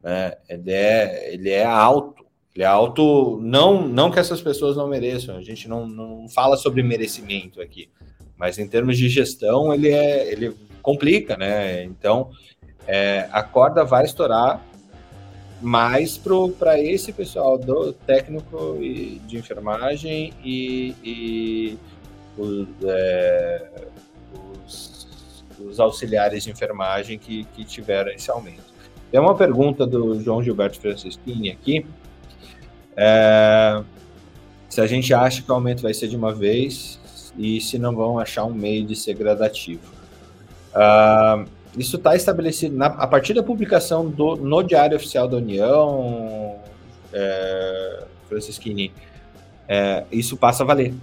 Né? 0.03 0.33
Ele, 0.49 0.71
é, 0.71 1.33
ele 1.33 1.49
é 1.49 1.63
alto. 1.63 2.25
Ele 2.53 2.63
é 2.63 2.67
alto, 2.67 3.37
não, 3.41 3.85
não 3.85 4.09
que 4.09 4.17
essas 4.17 4.41
pessoas 4.41 4.77
não 4.77 4.87
mereçam, 4.87 5.35
a 5.35 5.41
gente 5.41 5.67
não, 5.67 5.85
não 5.85 6.29
fala 6.29 6.55
sobre 6.55 6.81
merecimento 6.81 7.59
aqui, 7.59 7.89
mas 8.37 8.57
em 8.57 8.65
termos 8.65 8.97
de 8.97 9.09
gestão, 9.09 9.73
ele 9.73 9.89
é, 9.89 10.31
ele 10.31 10.55
complica, 10.81 11.35
né? 11.35 11.83
Então, 11.83 12.29
é, 12.87 13.27
a 13.29 13.43
corda 13.43 13.83
vai 13.83 14.05
estourar 14.05 14.63
mais 15.61 16.17
para 16.17 16.79
esse 16.79 17.11
pessoal 17.13 17.57
do 17.57 17.93
técnico 17.93 18.77
e 18.81 19.21
de 19.25 19.37
enfermagem 19.37 20.33
e, 20.43 20.95
e 21.03 21.77
os, 22.37 22.67
é, 22.83 23.67
os, 24.65 25.07
os, 25.59 25.79
auxiliares 25.79 26.43
de 26.43 26.51
enfermagem 26.51 27.17
que, 27.17 27.45
que 27.55 27.63
tiveram 27.63 28.11
esse 28.11 28.29
aumento. 28.29 28.75
Tem 29.11 29.19
uma 29.19 29.35
pergunta 29.35 29.87
do 29.87 30.19
João 30.21 30.43
Gilberto 30.43 30.79
Francisquini 30.79 31.51
aqui. 31.51 31.85
É, 32.97 33.81
se 34.69 34.81
a 34.81 34.87
gente 34.87 35.13
acha 35.13 35.41
que 35.41 35.49
o 35.49 35.55
aumento 35.55 35.81
vai 35.81 35.93
ser 35.93 36.07
de 36.07 36.17
uma 36.17 36.33
vez 36.33 36.99
e 37.37 37.61
se 37.61 37.77
não 37.77 37.95
vão 37.95 38.19
achar 38.19 38.45
um 38.45 38.53
meio 38.53 38.85
de 38.85 38.95
ser 38.95 39.13
gradativo. 39.15 39.93
Uh, 40.73 41.47
isso 41.77 41.97
está 41.97 42.15
estabelecido 42.15 42.75
na, 42.75 42.87
a 42.87 43.07
partir 43.07 43.33
da 43.33 43.43
publicação 43.43 44.09
do, 44.09 44.35
no 44.35 44.63
Diário 44.63 44.95
Oficial 44.95 45.27
da 45.27 45.37
União, 45.37 46.55
é, 47.13 48.03
Francisquini, 48.27 48.91
é, 49.67 50.03
isso 50.11 50.37
passa 50.37 50.63
a 50.63 50.65
valer. 50.65 50.93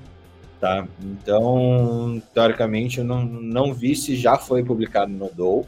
Tá? 0.61 0.87
Então, 1.03 2.23
teoricamente, 2.33 2.99
eu 2.99 3.05
não, 3.05 3.25
não 3.25 3.75
vi 3.75 3.97
se 3.97 4.15
já 4.15 4.37
foi 4.37 4.63
publicado 4.63 5.11
no 5.11 5.29
DOU, 5.29 5.67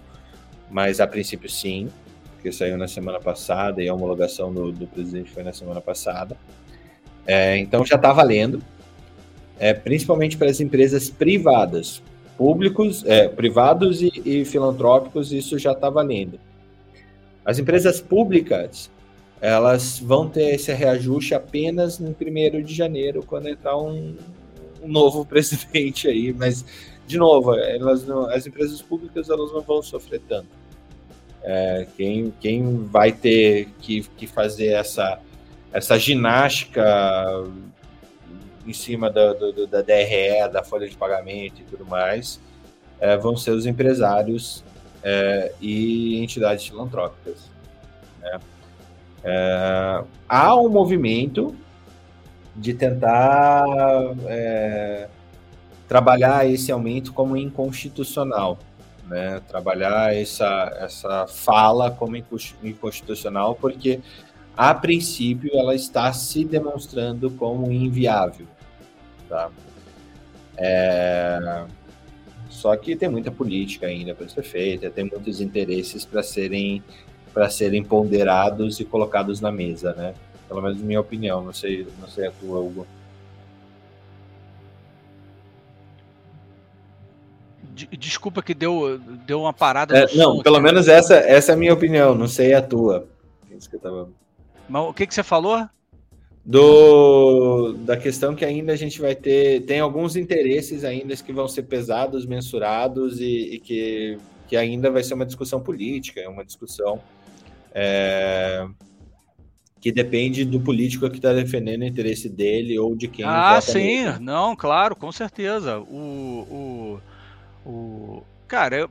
mas 0.70 1.00
a 1.00 1.06
princípio 1.06 1.50
sim, 1.50 1.88
porque 2.34 2.52
saiu 2.52 2.76
na 2.78 2.86
semana 2.86 3.18
passada 3.18 3.82
e 3.82 3.88
a 3.88 3.94
homologação 3.94 4.52
do, 4.52 4.70
do 4.70 4.86
presidente 4.86 5.30
foi 5.30 5.42
na 5.42 5.52
semana 5.52 5.80
passada. 5.80 6.36
É, 7.26 7.56
então 7.58 7.84
já 7.84 7.96
está 7.96 8.12
valendo, 8.12 8.62
é, 9.58 9.72
principalmente 9.72 10.36
para 10.36 10.50
as 10.50 10.60
empresas 10.60 11.08
privadas, 11.10 12.02
públicos, 12.36 13.04
é, 13.06 13.28
privados 13.28 14.02
e, 14.02 14.10
e, 14.24 14.44
filantrópicos, 14.44 15.32
isso 15.32 15.58
já 15.58 15.72
está 15.72 15.88
valendo. 15.88 16.38
As 17.44 17.58
empresas 17.58 18.00
públicas, 18.00 18.90
elas 19.40 19.98
vão 19.98 20.28
ter 20.28 20.54
esse 20.54 20.72
reajuste 20.72 21.34
apenas 21.34 21.98
no 21.98 22.14
primeiro 22.14 22.62
de 22.62 22.74
janeiro, 22.74 23.24
quando 23.26 23.48
entrar 23.48 23.76
um, 23.76 24.16
um 24.82 24.88
novo 24.88 25.24
presidente 25.26 26.08
aí, 26.08 26.32
mas, 26.32 26.64
de 27.06 27.18
novo, 27.18 27.54
elas 27.54 28.04
não, 28.04 28.28
as 28.30 28.46
empresas 28.46 28.80
públicas 28.80 29.28
elas 29.28 29.52
não 29.52 29.60
vão 29.60 29.82
sofrer 29.82 30.20
tanto. 30.28 30.48
É, 31.42 31.86
quem, 31.96 32.32
quem 32.40 32.84
vai 32.84 33.12
ter 33.12 33.68
que, 33.80 34.02
que 34.16 34.26
fazer 34.26 34.68
essa, 34.68 35.20
essa 35.70 35.98
ginástica 35.98 36.82
em 38.66 38.72
cima 38.72 39.10
da, 39.10 39.32
do, 39.32 39.66
da 39.66 39.82
DRE, 39.82 40.48
da 40.52 40.62
folha 40.62 40.88
de 40.88 40.96
pagamento 40.96 41.60
e 41.60 41.64
tudo 41.64 41.84
mais, 41.84 42.40
é, 43.00 43.16
vão 43.16 43.36
ser 43.36 43.50
os 43.50 43.66
empresários 43.66 44.64
é, 45.02 45.52
e 45.60 46.22
entidades 46.22 46.66
filantrópicas. 46.66 47.50
Né? 48.20 48.40
É, 49.22 50.04
há 50.28 50.56
um 50.56 50.68
movimento 50.68 51.54
de 52.56 52.72
tentar 52.72 53.64
é, 54.26 55.08
trabalhar 55.88 56.48
esse 56.48 56.70
aumento 56.72 57.12
como 57.12 57.36
inconstitucional, 57.36 58.58
né? 59.06 59.40
trabalhar 59.48 60.14
essa, 60.14 60.76
essa 60.80 61.26
fala 61.26 61.90
como 61.90 62.16
inconstitucional, 62.62 63.54
porque 63.54 64.00
a 64.56 64.72
princípio 64.72 65.50
ela 65.52 65.74
está 65.74 66.12
se 66.12 66.44
demonstrando 66.44 67.30
como 67.30 67.70
inviável. 67.72 68.46
Tá? 69.28 69.50
É... 70.56 71.64
Só 72.48 72.76
que 72.76 72.94
tem 72.94 73.08
muita 73.08 73.30
política 73.30 73.86
ainda 73.86 74.14
para 74.14 74.28
ser 74.28 74.42
feita, 74.42 74.88
tem 74.90 75.04
muitos 75.04 75.40
interesses 75.40 76.04
para 76.04 76.22
serem 76.22 76.82
para 77.32 77.50
serem 77.50 77.82
ponderados 77.82 78.78
e 78.78 78.84
colocados 78.84 79.40
na 79.40 79.50
mesa, 79.50 79.92
né? 79.94 80.14
Pelo 80.46 80.62
menos 80.62 80.80
minha 80.80 81.00
opinião, 81.00 81.42
não 81.42 81.52
sei, 81.52 81.84
não 82.00 82.06
sei 82.06 82.28
a 82.28 82.30
tua, 82.30 82.60
Hugo. 82.60 82.86
Desculpa 87.98 88.40
que 88.40 88.54
deu, 88.54 89.00
deu 89.26 89.40
uma 89.40 89.52
parada. 89.52 89.98
É, 89.98 90.14
não, 90.14 90.40
pelo 90.44 90.60
menos 90.60 90.86
essa, 90.86 91.16
essa 91.16 91.50
é 91.50 91.54
a 91.54 91.58
minha 91.58 91.74
opinião, 91.74 92.14
não 92.14 92.28
sei 92.28 92.54
a 92.54 92.62
tua. 92.62 93.08
Eu 93.50 93.80
tava... 93.80 94.08
Mas 94.68 94.82
o 94.82 94.94
que, 94.94 95.06
que 95.08 95.14
você 95.14 95.24
falou? 95.24 95.68
Do 96.44 97.72
da 97.72 97.96
questão 97.96 98.34
que 98.34 98.44
ainda 98.44 98.72
a 98.72 98.76
gente 98.76 99.00
vai 99.00 99.14
ter 99.14 99.62
tem 99.62 99.80
alguns 99.80 100.14
interesses 100.14 100.84
ainda 100.84 101.16
que 101.16 101.32
vão 101.32 101.48
ser 101.48 101.62
pesados, 101.62 102.26
mensurados 102.26 103.18
e, 103.18 103.54
e 103.54 103.60
que, 103.60 104.18
que 104.46 104.56
ainda 104.56 104.90
vai 104.90 105.02
ser 105.02 105.14
uma 105.14 105.24
discussão 105.24 105.60
política, 105.60 106.20
é 106.20 106.28
uma 106.28 106.44
discussão 106.44 107.00
é, 107.74 108.66
que 109.80 109.90
depende 109.90 110.44
do 110.44 110.60
político 110.60 111.10
que 111.10 111.16
está 111.16 111.32
defendendo 111.32 111.82
o 111.82 111.86
interesse 111.86 112.28
dele 112.28 112.78
ou 112.78 112.94
de 112.94 113.08
quem. 113.08 113.24
Ah, 113.24 113.60
sim, 113.60 114.04
nele. 114.04 114.18
não, 114.18 114.54
claro, 114.54 114.94
com 114.94 115.12
certeza. 115.12 115.78
O, 115.78 117.00
o, 117.66 117.68
o 117.70 118.22
cara, 118.46 118.76
eu, 118.76 118.90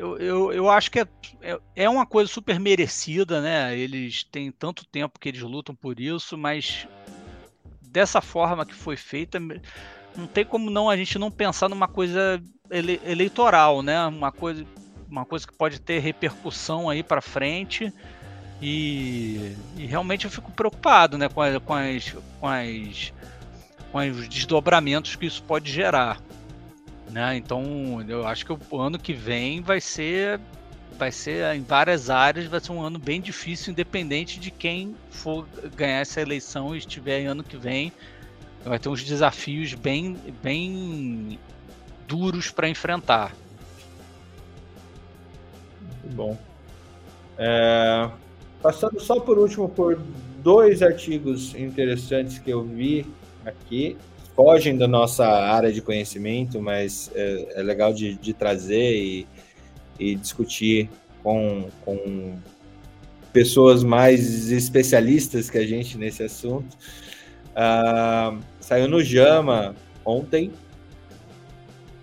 eu, 0.00 0.16
eu, 0.16 0.52
eu 0.52 0.70
acho 0.70 0.90
que 0.90 0.98
é, 1.00 1.06
é, 1.42 1.60
é, 1.76 1.88
uma 1.88 2.06
coisa 2.06 2.30
super 2.32 2.58
merecida, 2.58 3.42
né? 3.42 3.76
Eles 3.78 4.24
têm 4.24 4.50
tanto 4.50 4.86
tempo 4.86 5.20
que 5.20 5.28
eles 5.28 5.42
lutam 5.42 5.74
por 5.74 6.00
isso, 6.00 6.38
mas 6.38 6.88
dessa 7.82 8.22
forma 8.22 8.64
que 8.64 8.74
foi 8.74 8.96
feita, 8.96 9.38
não 10.16 10.26
tem 10.26 10.42
como 10.42 10.70
não 10.70 10.88
a 10.88 10.96
gente 10.96 11.18
não 11.18 11.30
pensar 11.30 11.68
numa 11.68 11.86
coisa 11.86 12.42
ele, 12.70 12.98
eleitoral, 13.04 13.82
né? 13.82 14.06
Uma 14.06 14.32
coisa, 14.32 14.64
uma 15.06 15.26
coisa 15.26 15.46
que 15.46 15.52
pode 15.52 15.78
ter 15.78 15.98
repercussão 15.98 16.88
aí 16.88 17.02
para 17.02 17.20
frente. 17.20 17.92
E, 18.62 19.54
e 19.76 19.84
realmente 19.84 20.24
eu 20.24 20.30
fico 20.30 20.50
preocupado 20.50 21.18
né, 21.18 21.28
com, 21.28 21.42
a, 21.42 21.60
com, 21.60 21.74
as, 21.74 22.16
com, 22.40 22.46
as, 22.46 23.12
com 23.92 23.98
os 23.98 24.28
desdobramentos 24.28 25.14
que 25.14 25.26
isso 25.26 25.42
pode 25.42 25.70
gerar. 25.70 26.22
Né? 27.10 27.36
Então 27.36 28.04
eu 28.08 28.26
acho 28.26 28.46
que 28.46 28.52
o 28.52 28.78
ano 28.78 28.98
que 28.98 29.12
vem 29.12 29.60
vai 29.60 29.80
ser 29.80 30.40
vai 30.98 31.10
ser 31.10 31.54
em 31.56 31.62
várias 31.62 32.10
áreas 32.10 32.46
vai 32.46 32.60
ser 32.60 32.72
um 32.72 32.82
ano 32.82 32.98
bem 32.98 33.20
difícil 33.20 33.72
independente 33.72 34.38
de 34.38 34.50
quem 34.50 34.94
for 35.10 35.46
ganhar 35.74 36.00
essa 36.00 36.20
eleição 36.20 36.74
e 36.74 36.78
estiver 36.78 37.26
ano 37.26 37.42
que 37.42 37.56
vem. 37.56 37.92
Vai 38.64 38.78
ter 38.78 38.88
uns 38.88 39.02
desafios 39.02 39.74
bem 39.74 40.16
bem 40.42 41.38
duros 42.06 42.50
para 42.50 42.68
enfrentar. 42.68 43.34
Muito 46.02 46.14
bom. 46.14 46.38
É, 47.38 48.10
passando 48.62 49.00
só 49.00 49.18
por 49.18 49.38
último 49.38 49.68
por 49.68 49.98
dois 50.42 50.82
artigos 50.82 51.54
interessantes 51.54 52.38
que 52.38 52.50
eu 52.50 52.62
vi 52.62 53.06
aqui 53.44 53.96
fogem 54.34 54.76
da 54.76 54.88
nossa 54.88 55.26
área 55.26 55.72
de 55.72 55.80
conhecimento, 55.80 56.60
mas 56.60 57.10
é, 57.14 57.60
é 57.60 57.62
legal 57.62 57.92
de, 57.92 58.14
de 58.14 58.32
trazer 58.32 58.96
e, 58.96 59.26
e 59.98 60.14
discutir 60.14 60.88
com, 61.22 61.68
com 61.84 62.38
pessoas 63.32 63.82
mais 63.82 64.50
especialistas 64.50 65.50
que 65.50 65.58
a 65.58 65.66
gente 65.66 65.96
nesse 65.96 66.22
assunto. 66.22 66.76
Uh, 67.50 68.40
saiu 68.60 68.88
no 68.88 69.02
JAMA 69.02 69.74
ontem 70.04 70.52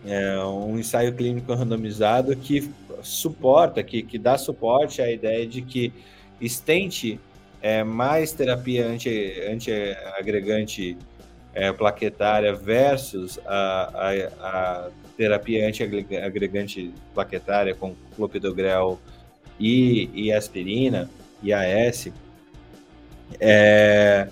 é, 0.05 0.41
um 0.43 0.79
ensaio 0.79 1.13
clínico 1.13 1.53
randomizado 1.53 2.35
que 2.35 2.69
suporta, 3.01 3.83
que, 3.83 4.01
que 4.01 4.17
dá 4.17 4.37
suporte 4.37 5.01
à 5.01 5.11
ideia 5.11 5.45
de 5.45 5.61
que 5.61 5.91
stent 6.41 7.19
é 7.61 7.83
mais 7.83 8.31
terapia 8.31 8.87
anti-agregante 8.87 10.91
anti 10.91 10.97
é, 11.57 11.73
plaquetária 11.73 12.53
versus 12.53 13.39
a, 13.43 13.91
a, 13.95 14.47
a 14.47 14.89
terapia 15.17 15.67
antiagregante 15.67 16.93
plaquetária 17.15 17.73
com 17.73 17.95
clopidogrel 18.15 18.99
e, 19.59 20.07
e 20.13 20.31
aspirina, 20.31 21.09
IAS, 21.41 22.09
é, 23.39 24.27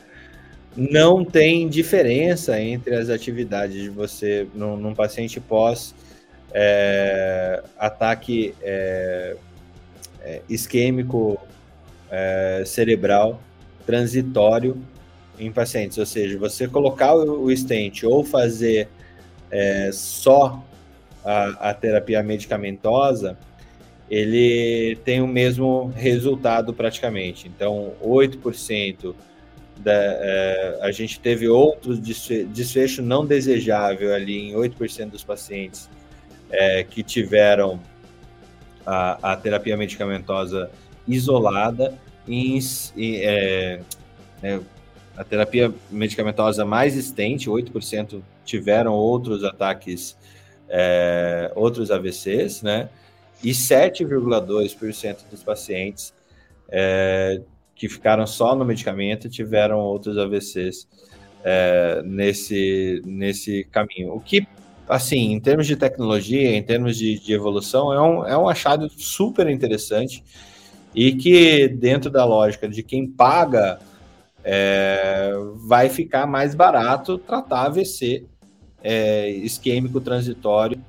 não 0.77 1.26
tem 1.26 1.68
diferença 1.68 2.61
entre 2.61 2.93
as 2.93 3.10
atividades 3.10 3.76
de 3.76 3.89
você 3.89 4.47
num, 4.53 4.77
num 4.77 4.93
paciente 4.93 5.39
pós 5.39 5.95
é, 6.53 7.64
ataque 7.76 8.53
é, 8.61 9.35
é 10.22 10.41
isquêmico 10.47 11.39
é, 12.11 12.61
cerebral 12.68 13.41
transitório 13.84 14.80
em 15.40 15.52
pacientes, 15.52 15.98
ou 15.98 16.06
seja, 16.06 16.38
você 16.38 16.68
colocar 16.68 17.14
o, 17.16 17.56
stent 17.56 18.03
ou 18.03 18.24
fazer 18.24 18.88
é, 19.52 19.90
só 19.91 20.64
a, 21.24 21.70
a, 21.70 21.74
terapia 21.74 22.22
medicamentosa, 22.24 23.38
ele 24.10 24.98
tem 25.03 25.22
o 25.22 25.28
mesmo 25.28 25.91
resultado 25.95 26.74
praticamente. 26.74 27.48
Então, 27.48 27.94
8% 28.03 29.16
da, 29.78 29.91
é, 29.94 30.80
a 30.82 30.91
gente 30.91 31.20
teve 31.20 31.48
outro 31.48 31.98
desfecho 31.98 33.02
não 33.02 33.26
desejável 33.26 34.14
ali 34.14 34.49
em 34.49 34.53
8% 34.53 35.10
dos 35.10 35.24
pacientes 35.24 35.90
é, 36.49 36.84
que 36.84 37.03
tiveram 37.03 37.82
a, 38.86 39.34
a, 39.34 39.36
terapia 39.36 39.76
medicamentosa 39.76 40.70
isolada 41.07 41.98
em, 42.28 42.60
em 42.95 43.16
é, 43.18 43.82
é 44.44 44.60
a 45.18 45.24
terapia 45.24 45.74
medicamentosa 45.90 46.66
mais 46.66 46.96
extente, 46.96 47.50
8% 47.50 48.22
tiveram 48.44 48.94
outros 48.94 49.44
ataques, 49.44 50.18
é, 50.70 51.52
outros 51.56 51.92
AVCs, 51.92 52.62
né? 52.62 52.90
E 53.44 53.52
7,2% 53.52 55.18
dos 55.30 55.44
pacientes 55.44 56.14
é, 56.70 57.42
que 57.76 57.88
ficaram 57.88 58.26
só 58.26 58.56
no 58.56 58.66
medicamento 58.66 59.30
tiveram 59.30 59.80
outros 59.80 60.18
AVCs 60.18 60.88
é, 61.44 62.02
nesse, 62.04 63.02
nesse 63.06 63.64
caminho. 63.66 64.14
O 64.14 64.20
que, 64.20 64.48
assim, 64.88 65.32
em 65.32 65.40
termos 65.40 65.68
de 65.68 65.76
tecnologia, 65.76 66.56
em 66.56 66.64
termos 66.64 66.98
de, 66.98 67.20
de 67.20 67.34
evolução, 67.34 67.94
é 67.94 68.02
um, 68.02 68.26
é 68.26 68.38
um 68.38 68.50
achado 68.50 68.90
super 68.90 69.48
interessante 69.50 70.24
e 70.94 71.14
que, 71.14 71.68
dentro 71.68 72.10
da 72.10 72.26
lógica 72.26 72.68
de 72.68 72.82
quem 72.82 73.06
paga 73.06 73.80
é, 74.47 75.31
vai 75.67 75.89
ficar 75.89 76.27
mais 76.27 76.53
barato 76.53 77.17
tratar 77.17 77.65
AVC 77.65 78.23
é, 78.84 79.27
isquêmico 79.31 79.99
transitório, 79.99 80.80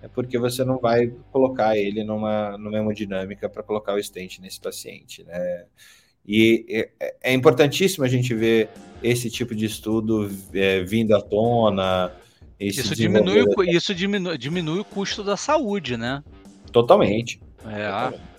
é 0.00 0.08
porque 0.08 0.38
você 0.38 0.64
não 0.64 0.78
vai 0.78 1.12
colocar 1.30 1.76
ele 1.76 2.02
numa, 2.02 2.56
numa 2.56 2.78
hemodinâmica 2.78 3.46
para 3.46 3.62
colocar 3.62 3.94
o 3.94 4.02
stent 4.02 4.38
nesse 4.38 4.58
paciente. 4.58 5.22
Né? 5.22 5.66
E 6.26 6.88
é, 6.98 7.14
é, 7.22 7.34
importantíssimo 7.34 8.04
a 8.06 8.08
gente 8.08 8.34
ver 8.34 8.70
esse 9.02 9.30
tipo 9.30 9.54
de 9.54 9.66
estudo 9.66 10.30
é, 10.54 10.82
vindo 10.82 11.14
à 11.14 11.20
tona. 11.20 12.10
Isso, 12.58 12.94
diminui, 12.94 13.44
isso 13.68 13.94
diminui, 13.94 14.38
diminui 14.38 14.78
o 14.78 14.84
custo 14.84 15.22
da 15.22 15.36
saúde, 15.36 15.98
né? 15.98 16.24
Totalmente. 16.72 17.38
É, 17.66 17.86
totalmente. 17.86 18.33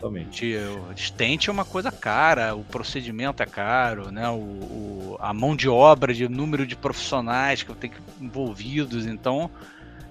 Totalmente. 0.00 0.56
O 0.56 0.96
stent 0.96 1.48
é 1.48 1.52
uma 1.52 1.64
coisa 1.64 1.92
cara, 1.92 2.54
o 2.54 2.64
procedimento 2.64 3.42
é 3.42 3.46
caro, 3.46 4.10
né? 4.10 4.26
O, 4.30 4.34
o, 4.34 5.16
a 5.20 5.34
mão 5.34 5.54
de 5.54 5.68
obra, 5.68 6.14
de 6.14 6.26
número 6.26 6.66
de 6.66 6.74
profissionais 6.74 7.62
que 7.62 7.74
tem 7.74 7.90
envolvidos, 8.18 9.04
então 9.04 9.50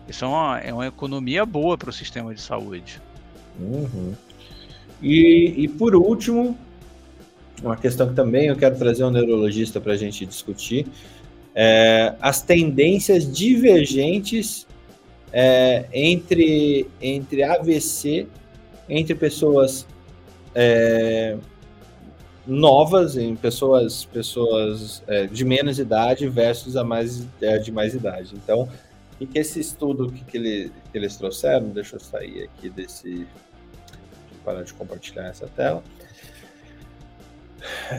isso 0.07 0.23
é 0.23 0.27
uma, 0.27 0.59
é 0.59 0.71
uma 0.71 0.85
economia 0.85 1.43
boa 1.43 1.75
para 1.75 1.89
o 1.89 1.93
sistema 1.93 2.35
de 2.35 2.39
saúde. 2.39 3.01
Uhum. 3.59 4.13
E, 5.01 5.55
e 5.57 5.67
por 5.67 5.95
último, 5.95 6.55
uma 7.63 7.75
questão 7.75 8.09
que 8.09 8.13
também 8.13 8.45
eu 8.45 8.55
quero 8.55 8.77
trazer 8.77 9.03
um 9.03 9.09
neurologista 9.09 9.81
para 9.81 9.93
a 9.93 9.97
gente 9.97 10.23
discutir, 10.23 10.85
é, 11.55 12.13
as 12.21 12.43
tendências 12.43 13.31
divergentes 13.31 14.67
é, 15.33 15.85
entre, 15.91 16.87
entre 17.01 17.41
AVC 17.41 18.27
entre 18.89 19.13
pessoas 19.15 19.85
é, 20.55 21.37
novas, 22.45 23.15
em 23.15 23.35
pessoas, 23.35 24.05
pessoas 24.05 25.03
é, 25.07 25.27
de 25.27 25.45
menos 25.45 25.77
idade 25.79 26.27
versus 26.27 26.75
a 26.75 26.83
mais 26.83 27.25
é, 27.41 27.57
de 27.59 27.71
mais 27.71 27.93
idade. 27.93 28.33
Então, 28.35 28.67
o 29.21 29.27
que, 29.27 29.37
esse 29.37 29.59
estudo 29.59 30.11
que, 30.11 30.23
que, 30.23 30.37
ele, 30.37 30.71
que 30.91 30.97
eles 30.97 31.15
trouxeram? 31.15 31.69
Deixa 31.69 31.97
eu 31.97 31.99
sair 31.99 32.43
aqui 32.43 32.69
desse. 32.69 33.27
parar 34.43 34.63
de 34.63 34.73
compartilhar 34.73 35.27
essa 35.27 35.47
tela. 35.47 35.83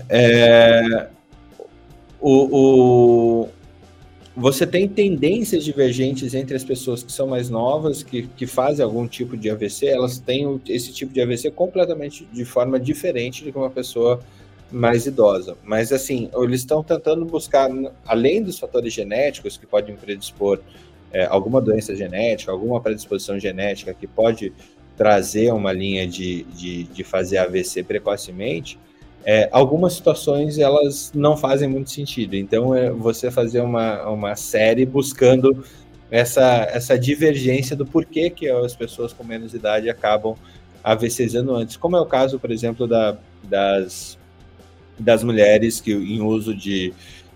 É, 0.08 1.08
o, 2.20 3.42
o, 3.42 3.48
você 4.40 4.66
tem 4.66 4.88
tendências 4.88 5.62
divergentes 5.64 6.34
entre 6.34 6.56
as 6.56 6.64
pessoas 6.64 7.02
que 7.02 7.12
são 7.12 7.26
mais 7.26 7.50
novas, 7.50 8.02
que, 8.02 8.22
que 8.22 8.46
fazem 8.46 8.82
algum 8.82 9.06
tipo 9.06 9.36
de 9.36 9.50
AVC, 9.50 9.86
elas 9.86 10.18
têm 10.18 10.58
esse 10.66 10.92
tipo 10.94 11.12
de 11.12 11.20
AVC 11.20 11.50
completamente 11.50 12.26
de 12.32 12.44
forma 12.46 12.80
diferente 12.80 13.44
de 13.44 13.50
uma 13.50 13.68
pessoa 13.68 14.18
mais 14.72 15.04
idosa. 15.04 15.58
Mas, 15.62 15.92
assim, 15.92 16.30
eles 16.34 16.60
estão 16.60 16.82
tentando 16.82 17.26
buscar, 17.26 17.68
além 18.06 18.42
dos 18.42 18.58
fatores 18.58 18.94
genéticos 18.94 19.58
que 19.58 19.66
podem 19.66 19.94
predispor 19.94 20.58
é, 21.12 21.26
alguma 21.26 21.60
doença 21.60 21.94
genética, 21.94 22.50
alguma 22.50 22.80
predisposição 22.80 23.38
genética 23.38 23.92
que 23.92 24.06
pode 24.06 24.54
trazer 24.96 25.52
uma 25.52 25.72
linha 25.72 26.06
de, 26.06 26.44
de, 26.44 26.84
de 26.84 27.04
fazer 27.04 27.36
AVC 27.38 27.82
precocemente, 27.82 28.78
é, 29.24 29.48
algumas 29.52 29.94
situações 29.94 30.58
elas 30.58 31.12
não 31.14 31.36
fazem 31.36 31.68
muito 31.68 31.90
sentido. 31.90 32.34
Então, 32.34 32.74
é 32.74 32.90
você 32.90 33.30
fazer 33.30 33.60
uma, 33.60 34.08
uma 34.08 34.36
série 34.36 34.86
buscando 34.86 35.64
essa, 36.10 36.68
essa 36.72 36.98
divergência 36.98 37.76
do 37.76 37.86
porquê 37.86 38.30
que 38.30 38.48
as 38.48 38.74
pessoas 38.74 39.12
com 39.12 39.22
menos 39.22 39.54
idade 39.54 39.88
acabam 39.88 40.34
AVCzando 40.82 41.54
antes, 41.54 41.76
como 41.76 41.96
é 41.96 42.00
o 42.00 42.06
caso, 42.06 42.38
por 42.38 42.50
exemplo, 42.50 42.86
da, 42.86 43.16
das, 43.44 44.18
das 44.98 45.22
mulheres 45.22 45.80
que 45.80 45.92
em 45.92 46.22
uso 46.22 46.54
de, 46.54 46.92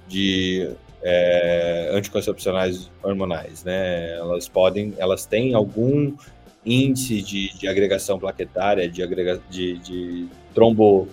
de 0.08 0.70
é, 1.02 1.90
anticoncepcionais 1.92 2.90
hormonais, 3.02 3.62
né? 3.62 4.16
Elas 4.16 4.48
podem, 4.48 4.94
elas 4.96 5.26
têm 5.26 5.54
algum 5.54 6.16
índice 6.64 7.20
de, 7.20 7.54
de 7.58 7.68
agregação 7.68 8.18
plaquetária, 8.18 8.88
de, 8.88 9.02
agrega, 9.02 9.38
de, 9.50 9.78
de 9.80 10.26
trombo 10.54 11.06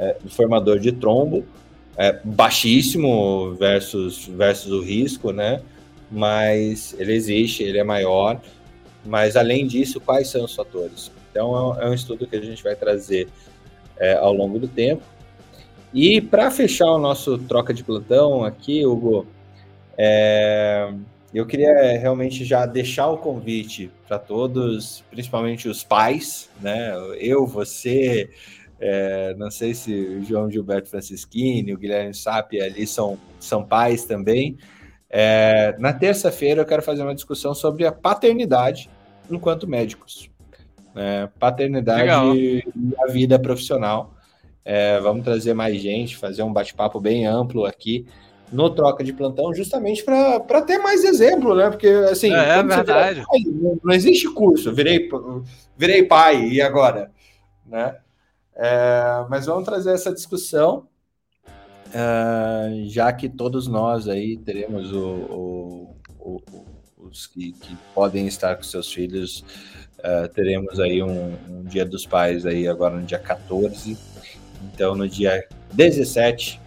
é, 0.00 0.16
formador 0.30 0.78
de 0.78 0.90
trombo, 0.90 1.44
é, 1.96 2.18
baixíssimo 2.24 3.54
versus, 3.54 4.26
versus 4.26 4.72
o 4.72 4.80
risco, 4.80 5.30
né? 5.30 5.60
Mas 6.10 6.96
ele 6.98 7.12
existe, 7.12 7.62
ele 7.62 7.78
é 7.78 7.84
maior. 7.84 8.40
Mas 9.04 9.36
além 9.36 9.66
disso, 9.66 10.00
quais 10.00 10.28
são 10.28 10.44
os 10.44 10.54
fatores? 10.54 11.12
Então 11.30 11.78
é 11.78 11.86
um 11.86 11.92
é 11.92 11.94
estudo 11.94 12.26
que 12.26 12.36
a 12.36 12.40
gente 12.40 12.62
vai 12.62 12.74
trazer 12.74 13.28
é, 13.98 14.14
ao 14.14 14.32
longo 14.32 14.58
do 14.58 14.66
tempo. 14.66 15.02
E 15.92 16.20
para 16.20 16.50
fechar 16.50 16.86
o 16.86 16.98
nosso 16.98 17.36
troca 17.38 17.74
de 17.74 17.84
plantão 17.84 18.44
aqui, 18.44 18.86
Hugo, 18.86 19.26
é, 19.98 20.92
eu 21.34 21.44
queria 21.44 21.98
realmente 21.98 22.44
já 22.44 22.64
deixar 22.64 23.08
o 23.08 23.18
convite 23.18 23.90
para 24.08 24.18
todos, 24.18 25.04
principalmente 25.10 25.68
os 25.68 25.84
pais, 25.84 26.48
né? 26.60 26.92
Eu, 27.18 27.46
você, 27.46 28.30
é, 28.80 29.34
não 29.36 29.50
sei 29.50 29.74
se 29.74 29.92
o 29.92 30.24
João 30.24 30.50
Gilberto 30.50 30.88
Francisquini, 30.88 31.74
o 31.74 31.78
Guilherme 31.78 32.14
Sapi 32.14 32.60
ali 32.60 32.86
são, 32.86 33.18
são 33.38 33.62
pais 33.62 34.04
também. 34.04 34.56
É, 35.10 35.76
na 35.78 35.92
terça-feira 35.92 36.62
eu 36.62 36.66
quero 36.66 36.82
fazer 36.82 37.02
uma 37.02 37.14
discussão 37.14 37.52
sobre 37.52 37.84
a 37.84 37.92
paternidade 37.92 38.88
enquanto 39.30 39.68
médicos. 39.68 40.30
Né? 40.94 41.28
Paternidade 41.38 42.02
Legal. 42.02 42.34
e 42.34 42.64
a 42.98 43.06
vida 43.12 43.38
profissional. 43.38 44.14
É, 44.64 44.98
vamos 45.00 45.24
trazer 45.24 45.52
mais 45.52 45.80
gente, 45.80 46.16
fazer 46.16 46.42
um 46.42 46.52
bate-papo 46.52 47.00
bem 47.00 47.26
amplo 47.26 47.66
aqui 47.66 48.06
no 48.52 48.70
troca 48.70 49.04
de 49.04 49.12
plantão, 49.12 49.54
justamente 49.54 50.02
para 50.04 50.62
ter 50.62 50.78
mais 50.78 51.04
exemplo, 51.04 51.54
né? 51.54 51.70
Porque 51.70 51.86
assim, 52.10 52.32
é, 52.32 52.58
é 52.58 52.62
verdade. 52.62 53.22
Pai, 53.26 53.40
não, 53.82 53.94
existe 53.94 54.28
curso, 54.28 54.72
virei, 54.72 55.08
virei 55.76 56.02
pai 56.02 56.48
e 56.48 56.60
agora, 56.60 57.10
né? 57.64 57.96
É, 58.60 59.24
mas 59.30 59.46
vamos 59.46 59.64
trazer 59.64 59.92
essa 59.92 60.12
discussão, 60.12 60.86
é, 61.94 62.84
já 62.84 63.12
que 63.12 63.28
todos 63.28 63.66
nós 63.66 64.06
aí 64.06 64.36
teremos 64.36 64.92
o, 64.92 65.06
o, 65.06 65.96
o, 66.18 66.42
os 66.98 67.26
que, 67.26 67.52
que, 67.52 67.76
podem 67.94 68.26
estar 68.26 68.54
com 68.56 68.62
seus 68.62 68.92
filhos, 68.92 69.42
é, 70.02 70.28
teremos 70.28 70.78
aí 70.78 71.02
um, 71.02 71.36
um 71.48 71.64
Dia 71.64 71.86
dos 71.86 72.04
Pais 72.04 72.44
aí 72.44 72.68
agora 72.68 72.96
no 72.96 73.06
dia 73.06 73.18
14 73.18 73.96
então, 74.62 74.94
no 74.94 75.08
dia 75.08 75.46
17 75.72 76.60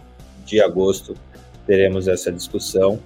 de 0.44 0.60
agosto, 0.60 1.16
teremos 1.66 2.08
essa 2.08 2.32
discussão. 2.32 2.98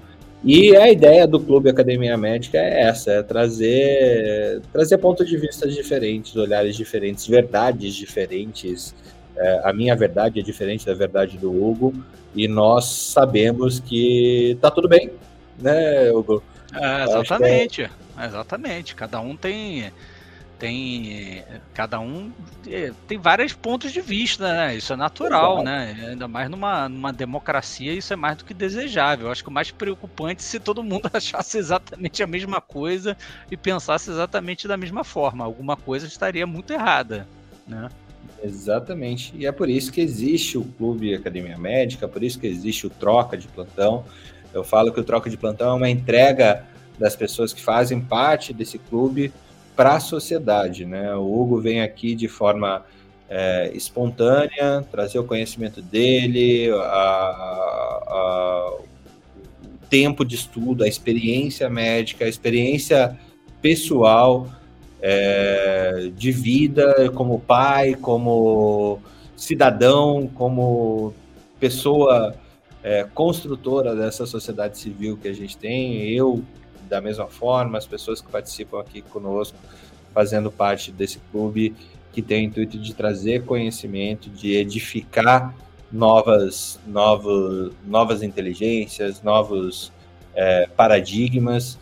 E 0.45 0.77
a 0.77 0.91
ideia 0.91 1.27
do 1.27 1.41
Clube 1.41 1.69
Academia 1.69 2.17
Médica 2.17 2.59
é 2.59 2.83
essa: 2.83 3.13
é 3.13 3.23
trazer, 3.23 4.63
trazer 4.73 4.99
pontos 4.99 5.29
de 5.29 5.37
vista 5.37 5.69
diferentes, 5.69 6.37
olhares 6.37 6.77
diferentes, 6.77 7.27
verdades 7.27 7.95
diferentes. 7.95 8.95
É, 9.37 9.61
a 9.65 9.73
minha 9.73 9.95
verdade 9.95 10.41
é 10.41 10.43
diferente 10.43 10.85
da 10.85 10.95
verdade 10.95 11.39
do 11.39 11.51
Hugo, 11.51 11.95
e 12.35 12.49
nós 12.49 12.85
sabemos 12.87 13.79
que 13.79 14.59
tá 14.61 14.71
tudo 14.71 14.89
bem, 14.89 15.13
né, 15.61 16.11
Hugo? 16.13 16.43
É, 16.75 17.05
exatamente, 17.05 17.83
é... 17.83 18.27
exatamente. 18.27 18.95
Cada 18.95 19.21
um 19.21 19.37
tem 19.37 19.93
tem 20.59 21.45
cada 21.73 22.01
um 22.01 22.33
é, 22.67 22.93
tem 23.07 23.19
vários 23.19 23.53
pontos 23.53 23.93
de 23.93 24.01
vista, 24.01 24.53
né? 24.53 24.77
Isso 24.77 24.93
é 24.93 24.97
natural, 24.97 25.63
né? 25.63 25.97
Ainda 26.09 26.27
mais 26.27 26.51
numa, 26.51 26.89
numa 26.89 27.13
democracia, 27.13 27.93
isso 27.93 28.13
é 28.13 28.17
mais 28.17 28.37
do 28.37 28.45
que 28.45 28.53
desejável. 28.53 29.27
Eu 29.27 29.33
acho 29.33 29.43
que 29.43 29.49
o 29.49 29.53
mais 29.53 29.71
preocupante 29.71 30.43
é 30.43 30.45
se 30.45 30.59
todo 30.59 30.83
mundo 30.83 31.09
achasse 31.15 31.59
exatamente 31.59 32.23
a 32.23 32.27
mesma 32.27 32.61
coisa 32.61 33.17
e 33.51 33.57
pensasse 33.57 34.11
exatamente 34.11 34.67
da 34.67 34.77
mesma 34.77 35.05
forma. 35.05 35.45
Alguma 35.45 35.77
coisa 35.77 36.07
estaria 36.07 36.47
muito 36.47 36.73
errada, 36.73 37.27
né? 37.67 37.89
Exatamente. 38.43 39.33
E 39.37 39.47
é 39.47 39.53
por 39.53 39.69
isso 39.69 39.93
que 39.93 40.01
existe 40.01 40.59
o 40.59 40.65
Clube 40.65 41.15
Academia 41.15 41.57
Médica, 41.57 42.07
por 42.07 42.23
isso 42.23 42.39
que 42.39 42.47
existe 42.47 42.87
o 42.87 42.91
Troca 42.91 43.37
de 43.37 43.49
Plantão. 43.49 44.05
Eu 44.53 44.65
falo 44.65 44.93
que 44.93 45.01
o 45.01 45.05
Troca 45.05 45.31
de 45.31 45.37
Plantão 45.37 45.71
é 45.71 45.75
uma 45.75 45.91
entrega 45.91 46.65
das 46.99 47.15
pessoas 47.15 47.53
que 47.53 47.63
fazem 47.63 48.01
parte 48.01 48.53
desse 48.53 48.79
clube 48.79 49.33
para 49.79 49.95
a 49.95 50.01
sociedade. 50.01 50.85
Né? 50.85 51.15
O 51.15 51.41
Hugo 51.41 51.61
vem 51.61 51.81
aqui 51.81 52.17
de 52.17 52.27
forma 52.27 52.85
é, 53.31 53.71
espontânea, 53.73 54.85
trazer 54.91 55.21
o 55.21 55.25
conhecimento 55.25 55.81
dele, 55.81 56.69
a, 56.73 58.05
a, 58.09 58.77
o 58.81 59.87
tempo 59.89 60.25
de 60.25 60.35
estudo, 60.35 60.83
a 60.83 60.89
experiência 60.89 61.71
médica, 61.71 62.25
a 62.25 62.29
experiência 62.29 63.17
pessoal 63.63 64.49
é, 65.01 66.11
de 66.13 66.33
vida 66.33 67.13
como 67.15 67.39
pai, 67.39 67.95
como 67.95 68.99
cidadão, 69.37 70.29
como 70.35 71.15
pessoa 71.61 72.35
é, 72.83 73.07
construtora 73.15 73.95
dessa 73.95 74.27
sociedade 74.27 74.77
civil 74.77 75.17
que 75.17 75.29
a 75.29 75.33
gente 75.33 75.57
tem. 75.57 76.09
Eu 76.09 76.43
da 76.89 77.01
mesma 77.01 77.27
forma, 77.27 77.79
as 77.79 77.87
pessoas 77.87 78.21
que 78.21 78.31
participam 78.31 78.81
aqui 78.81 79.03
conosco, 79.03 79.57
fazendo 80.13 80.51
parte 80.51 80.91
desse 80.91 81.19
clube 81.31 81.75
que 82.13 82.23
tem 82.23 82.47
o 82.47 82.49
intuito 82.49 82.79
de 82.79 82.95
trazer 82.95 83.45
conhecimento, 83.45 84.29
de 84.31 84.57
edificar 84.57 85.55
novas, 85.93 86.81
novos, 86.87 87.73
novas 87.87 88.23
inteligências, 88.23 89.23
novos 89.23 89.93
é, 90.35 90.67
paradigmas, 90.77 91.79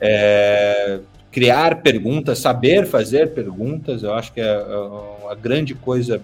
é, 0.00 1.00
criar 1.30 1.82
perguntas, 1.82 2.38
saber 2.38 2.86
fazer 2.86 3.34
perguntas. 3.34 4.02
Eu 4.02 4.14
acho 4.14 4.32
que 4.32 4.40
é, 4.40 4.44
é 4.44 4.76
uma 5.22 5.34
grande 5.34 5.74
coisa 5.74 6.22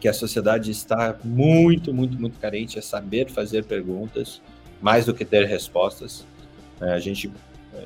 que 0.00 0.08
a 0.08 0.12
sociedade 0.12 0.70
está 0.70 1.16
muito, 1.24 1.92
muito, 1.92 2.20
muito 2.20 2.38
carente 2.38 2.78
é 2.78 2.82
saber 2.82 3.28
fazer 3.28 3.64
perguntas, 3.64 4.40
mais 4.80 5.06
do 5.06 5.14
que 5.14 5.24
ter 5.24 5.44
respostas. 5.46 6.24
É, 6.80 6.92
a 6.92 6.98
gente, 6.98 7.30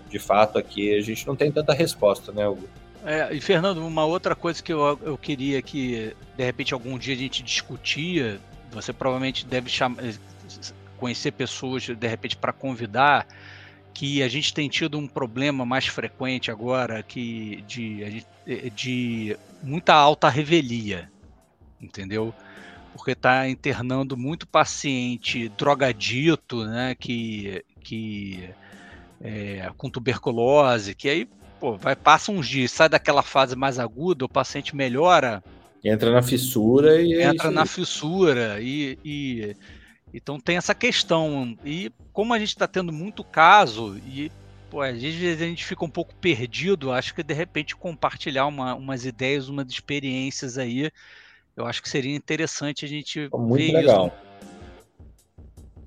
de 0.09 0.19
fato, 0.19 0.59
aqui 0.59 0.95
a 0.95 1.01
gente 1.01 1.27
não 1.27 1.37
tem 1.37 1.51
tanta 1.51 1.73
resposta, 1.73 2.33
né, 2.33 2.47
Hugo? 2.47 2.69
É, 3.05 3.35
e 3.35 3.41
Fernando, 3.41 3.85
uma 3.85 4.05
outra 4.05 4.35
coisa 4.35 4.63
que 4.63 4.73
eu, 4.73 4.99
eu 5.03 5.19
queria 5.19 5.61
que 5.61 6.15
de 6.37 6.45
repente 6.45 6.73
algum 6.73 6.97
dia 6.97 7.15
a 7.15 7.19
gente 7.19 7.43
discutia, 7.43 8.39
você 8.71 8.93
provavelmente 8.93 9.45
deve 9.45 9.69
chamar, 9.69 10.03
conhecer 10.97 11.33
pessoas 11.33 11.83
de 11.85 12.07
repente 12.07 12.37
para 12.37 12.53
convidar, 12.53 13.27
que 13.93 14.23
a 14.23 14.29
gente 14.29 14.55
tem 14.55 14.69
tido 14.69 14.99
um 14.99 15.09
problema 15.09 15.67
mais 15.67 15.87
frequente 15.87 16.51
agora 16.51 17.03
que 17.03 17.63
de, 17.67 18.25
de 18.75 19.37
muita 19.63 19.95
alta 19.95 20.29
revelia, 20.29 21.11
entendeu? 21.81 22.33
Porque 22.95 23.13
está 23.13 23.49
internando 23.49 24.17
muito 24.17 24.47
paciente 24.47 25.49
drogadito, 25.51 26.65
né, 26.65 26.95
que, 26.95 27.65
que 27.81 28.49
é, 29.23 29.71
com 29.77 29.89
tuberculose, 29.89 30.95
que 30.95 31.09
aí 31.09 31.29
pô, 31.61 31.77
vai 31.77 31.95
passa 31.95 32.33
uns 32.33 32.49
dias, 32.49 32.73
sai 32.73 32.89
daquela 32.89 33.23
fase 33.23 33.55
mais 33.55 33.79
aguda, 33.79 34.25
o 34.25 34.29
paciente 34.29 34.75
melhora. 34.75 35.43
Entra 35.85 36.11
na 36.11 36.23
fissura 36.23 37.01
e. 37.01 37.15
É 37.15 37.25
entra 37.25 37.51
na 37.51 37.65
fissura 37.65 38.61
e, 38.61 38.99
e, 39.05 39.57
então 40.13 40.41
tem 40.41 40.57
essa 40.57 40.75
questão. 40.75 41.57
E 41.65 41.93
como 42.13 42.35
a 42.35 42.39
gente 42.39 42.49
está 42.49 42.67
tendo 42.67 42.93
muito 42.93 43.23
caso, 43.23 43.97
e 44.07 44.31
pô, 44.69 44.81
às 44.81 45.01
vezes 45.01 45.41
a 45.41 45.45
gente 45.45 45.65
fica 45.65 45.85
um 45.85 45.91
pouco 45.91 46.15
perdido, 46.17 46.91
acho 46.91 47.15
que 47.15 47.23
de 47.23 47.35
repente 47.35 47.77
compartilhar 47.77 48.47
uma, 48.47 48.75
umas 48.75 49.07
ideias, 49.07 49.49
umas 49.49 49.69
experiências 49.69 50.59
aí, 50.59 50.91
eu 51.57 51.67
acho 51.67 51.83
que 51.83 51.89
seria 51.89 52.15
interessante 52.15 52.85
a 52.85 52.89
gente. 52.89 53.29
Muito 53.33 53.73
legal. 53.73 54.07
Isso. 54.09 54.32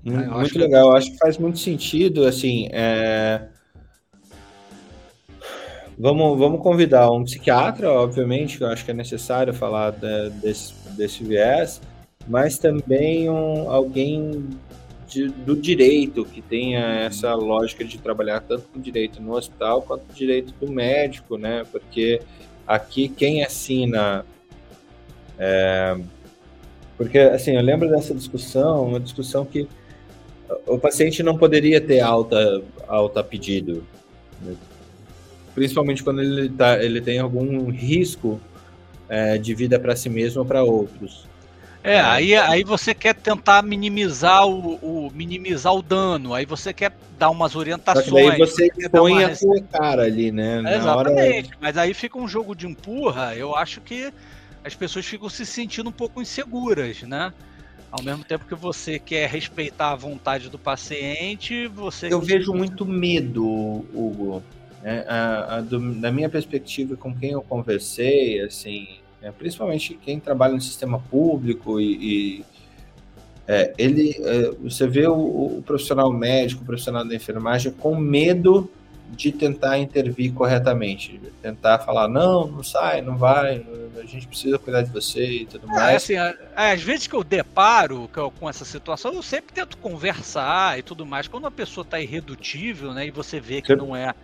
Muito, 0.06 0.30
muito 0.30 0.58
legal, 0.58 0.92
que... 0.92 0.98
acho 0.98 1.10
que 1.10 1.18
faz 1.18 1.36
muito 1.36 1.58
sentido, 1.58 2.26
assim, 2.26 2.68
é... 2.70 3.48
vamos, 5.98 6.38
vamos 6.38 6.62
convidar 6.62 7.10
um 7.10 7.24
psiquiatra, 7.24 7.90
obviamente, 7.90 8.56
que 8.56 8.62
eu 8.62 8.68
acho 8.68 8.84
que 8.84 8.92
é 8.92 8.94
necessário 8.94 9.52
falar 9.52 9.90
de, 9.90 10.30
desse, 10.40 10.74
desse 10.96 11.24
viés, 11.24 11.80
mas 12.28 12.56
também 12.56 13.28
um, 13.28 13.68
alguém 13.68 14.48
de, 15.08 15.26
do 15.28 15.56
direito, 15.56 16.24
que 16.24 16.40
tenha 16.40 17.00
essa 17.00 17.34
lógica 17.34 17.84
de 17.84 17.98
trabalhar 17.98 18.40
tanto 18.42 18.68
com 18.72 18.80
direito 18.80 19.20
no 19.20 19.34
hospital 19.34 19.82
quanto 19.82 20.06
com 20.06 20.14
direito 20.14 20.54
do 20.60 20.70
médico, 20.70 21.36
né, 21.36 21.64
porque 21.72 22.22
aqui 22.64 23.08
quem 23.08 23.42
assina... 23.42 24.24
É... 25.36 25.98
Porque, 26.96 27.18
assim, 27.18 27.56
eu 27.56 27.60
lembro 27.60 27.90
dessa 27.90 28.14
discussão, 28.14 28.86
uma 28.86 29.00
discussão 29.00 29.44
que 29.44 29.68
o 30.66 30.78
paciente 30.78 31.22
não 31.22 31.36
poderia 31.36 31.80
ter 31.80 32.00
alta, 32.00 32.62
alta 32.86 33.22
pedido, 33.22 33.84
né? 34.40 34.54
principalmente 35.54 36.02
quando 36.02 36.20
ele, 36.20 36.48
tá, 36.48 36.82
ele 36.82 37.00
tem 37.00 37.18
algum 37.18 37.70
risco 37.70 38.40
é, 39.08 39.38
de 39.38 39.54
vida 39.54 39.78
para 39.78 39.96
si 39.96 40.08
mesmo 40.08 40.40
ou 40.40 40.46
para 40.46 40.62
outros. 40.62 41.26
É, 41.82 42.00
aí, 42.00 42.34
aí 42.34 42.64
você 42.64 42.92
quer 42.92 43.14
tentar 43.14 43.62
minimizar 43.62 44.44
o, 44.44 44.74
o, 44.82 45.10
minimizar 45.14 45.72
o 45.72 45.80
dano, 45.80 46.34
aí 46.34 46.44
você 46.44 46.72
quer 46.72 46.92
dar 47.16 47.30
umas 47.30 47.54
orientações. 47.54 48.06
Só 48.06 48.16
aí 48.16 48.38
você 48.38 48.70
põe 48.90 49.12
uma... 49.12 49.26
a 49.26 49.36
sua 49.36 49.62
cara 49.62 50.02
ali, 50.02 50.32
né? 50.32 50.62
É, 50.66 50.76
exatamente, 50.78 51.48
hora... 51.48 51.58
mas 51.60 51.78
aí 51.78 51.94
fica 51.94 52.18
um 52.18 52.26
jogo 52.26 52.56
de 52.56 52.66
empurra, 52.66 53.36
eu 53.36 53.54
acho 53.54 53.80
que 53.80 54.12
as 54.64 54.74
pessoas 54.74 55.06
ficam 55.06 55.28
se 55.28 55.46
sentindo 55.46 55.88
um 55.88 55.92
pouco 55.92 56.20
inseguras, 56.20 57.02
né? 57.02 57.32
Ao 57.90 58.02
mesmo 58.02 58.24
tempo 58.24 58.44
que 58.46 58.54
você 58.54 58.98
quer 58.98 59.28
respeitar 59.28 59.92
a 59.92 59.96
vontade 59.96 60.48
do 60.48 60.58
paciente, 60.58 61.66
você. 61.68 62.12
Eu 62.12 62.20
vejo 62.20 62.52
muito 62.52 62.84
medo, 62.84 63.44
Hugo. 63.94 64.42
Né? 64.82 65.04
A, 65.08 65.56
a, 65.56 65.60
do, 65.60 65.94
da 65.94 66.10
minha 66.10 66.28
perspectiva, 66.28 66.96
com 66.96 67.14
quem 67.14 67.30
eu 67.30 67.42
conversei, 67.42 68.40
assim, 68.40 68.98
é, 69.22 69.30
principalmente 69.30 69.94
quem 69.94 70.20
trabalha 70.20 70.54
no 70.54 70.60
sistema 70.60 70.98
público 70.98 71.80
e, 71.80 72.40
e 72.40 72.44
é, 73.48 73.72
ele, 73.78 74.16
é, 74.20 74.50
você 74.62 74.86
vê 74.86 75.06
o, 75.06 75.14
o, 75.58 75.62
profissional 75.64 76.12
médico, 76.12 76.62
o 76.62 76.66
profissional 76.66 77.04
da 77.04 77.14
enfermagem 77.14 77.72
com 77.72 77.96
medo 77.96 78.70
de 79.10 79.32
tentar 79.32 79.78
intervir 79.78 80.32
corretamente, 80.32 81.20
tentar 81.40 81.78
falar 81.78 82.08
não, 82.08 82.46
não 82.46 82.62
sai, 82.62 83.00
não 83.00 83.16
vai, 83.16 83.64
a 83.98 84.04
gente 84.04 84.26
precisa 84.26 84.58
cuidar 84.58 84.82
de 84.82 84.90
você 84.90 85.24
e 85.24 85.46
tudo 85.46 85.66
é, 85.70 85.74
mais. 85.74 85.96
Assim, 85.96 86.14
às 86.54 86.82
vezes 86.82 87.06
que 87.06 87.14
eu 87.14 87.24
deparo 87.24 88.10
com 88.38 88.48
essa 88.48 88.64
situação, 88.64 89.12
eu 89.12 89.22
sempre 89.22 89.54
tento 89.54 89.78
conversar 89.78 90.78
e 90.78 90.82
tudo 90.82 91.06
mais. 91.06 91.28
Quando 91.28 91.46
a 91.46 91.50
pessoa 91.50 91.82
está 91.82 92.00
irredutível, 92.00 92.92
né, 92.92 93.06
e 93.06 93.10
você 93.10 93.40
vê 93.40 93.62
que 93.62 93.74
não 93.74 93.94
é 93.94 94.14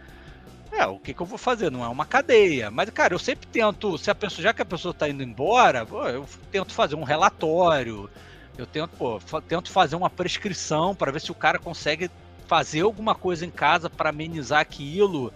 é, 0.73 0.87
o 0.87 0.99
que, 0.99 1.13
que, 1.13 1.21
eu 1.21 1.27
vou 1.27 1.37
fazer? 1.37 1.71
Não 1.71 1.85
é 1.85 1.89
uma 1.89 2.07
cadeia. 2.07 2.71
Mas, 2.71 2.89
cara, 2.89 3.13
eu 3.13 3.19
sempre 3.19 3.47
tento, 3.47 3.99
se 3.99 4.11
a 4.11 4.15
pessoa, 4.15 4.43
já 4.43 4.55
que 4.55 4.63
a 4.63 4.65
pessoa 4.65 4.93
está 4.93 5.07
indo 5.07 5.23
embora, 5.23 5.87
eu 6.11 6.27
tento 6.51 6.73
fazer 6.73 6.95
um 6.95 7.03
relatório, 7.03 8.09
eu 8.57 8.67
tento, 8.67 8.91
pô, 8.97 9.21
tento 9.47 9.71
fazer 9.71 9.97
uma 9.97 10.09
prescrição 10.09 10.95
para 10.95 11.13
ver 11.13 11.21
se 11.21 11.31
o 11.31 11.35
cara 11.35 11.59
consegue 11.59 12.11
fazer 12.53 12.83
alguma 12.83 13.15
coisa 13.15 13.47
em 13.47 13.51
casa 13.51 13.89
para 13.89 14.11
amenizar 14.11 14.61
aquilo. 14.61 15.33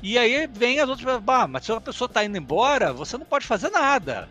E 0.00 0.16
aí 0.16 0.46
vem 0.46 0.78
as 0.78 0.88
outras, 0.88 1.20
bah, 1.20 1.48
mas 1.48 1.64
se 1.64 1.72
a 1.72 1.80
pessoa 1.80 2.06
está 2.06 2.24
indo 2.24 2.38
embora, 2.38 2.92
você 2.92 3.18
não 3.18 3.26
pode 3.26 3.44
fazer 3.44 3.68
nada. 3.68 4.28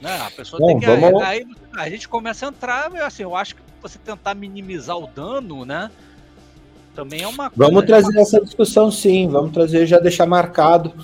Né? 0.00 0.16
A 0.24 0.30
pessoa 0.30 0.60
Bom, 0.60 0.68
tem 0.68 0.78
que. 0.78 0.86
Vamos... 0.86 1.20
Aí 1.24 1.44
a 1.76 1.90
gente 1.90 2.08
começa 2.08 2.46
a 2.46 2.50
entrar, 2.50 2.94
assim, 3.02 3.24
eu 3.24 3.34
acho 3.34 3.56
que 3.56 3.62
você 3.82 3.98
tentar 3.98 4.32
minimizar 4.32 4.96
o 4.96 5.08
dano, 5.08 5.64
né? 5.64 5.90
Também 6.94 7.22
é 7.22 7.26
uma 7.26 7.50
coisa. 7.50 7.68
Vamos 7.72 7.84
trazer 7.84 8.12
uma... 8.12 8.20
essa 8.20 8.40
discussão, 8.40 8.88
sim. 8.88 9.26
Vamos 9.26 9.50
trazer, 9.50 9.88
já 9.88 9.98
deixar 9.98 10.26
marcado. 10.26 10.94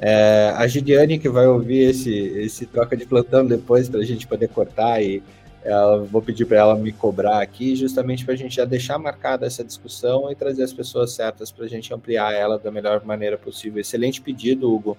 É, 0.00 0.52
a 0.56 0.66
Gideane 0.66 1.16
que 1.16 1.28
vai 1.28 1.46
ouvir 1.46 1.90
esse, 1.90 2.12
esse 2.12 2.66
troca 2.66 2.96
de 2.96 3.06
plantão 3.06 3.46
depois 3.46 3.88
para 3.88 4.00
a 4.00 4.04
gente 4.04 4.26
poder 4.26 4.48
cortar 4.48 5.00
e 5.00 5.22
ela, 5.64 6.02
vou 6.02 6.20
pedir 6.20 6.44
para 6.44 6.58
ela 6.58 6.74
me 6.74 6.92
cobrar 6.92 7.40
aqui, 7.40 7.76
justamente 7.76 8.24
para 8.24 8.34
a 8.34 8.36
gente 8.36 8.56
já 8.56 8.64
deixar 8.64 8.98
marcada 8.98 9.46
essa 9.46 9.64
discussão 9.64 10.30
e 10.30 10.34
trazer 10.34 10.62
as 10.62 10.72
pessoas 10.72 11.12
certas 11.12 11.50
para 11.50 11.64
a 11.64 11.68
gente 11.68 11.92
ampliar 11.94 12.32
ela 12.32 12.58
da 12.58 12.70
melhor 12.70 13.04
maneira 13.04 13.38
possível. 13.38 13.80
Excelente 13.80 14.20
pedido, 14.20 14.72
Hugo. 14.72 14.96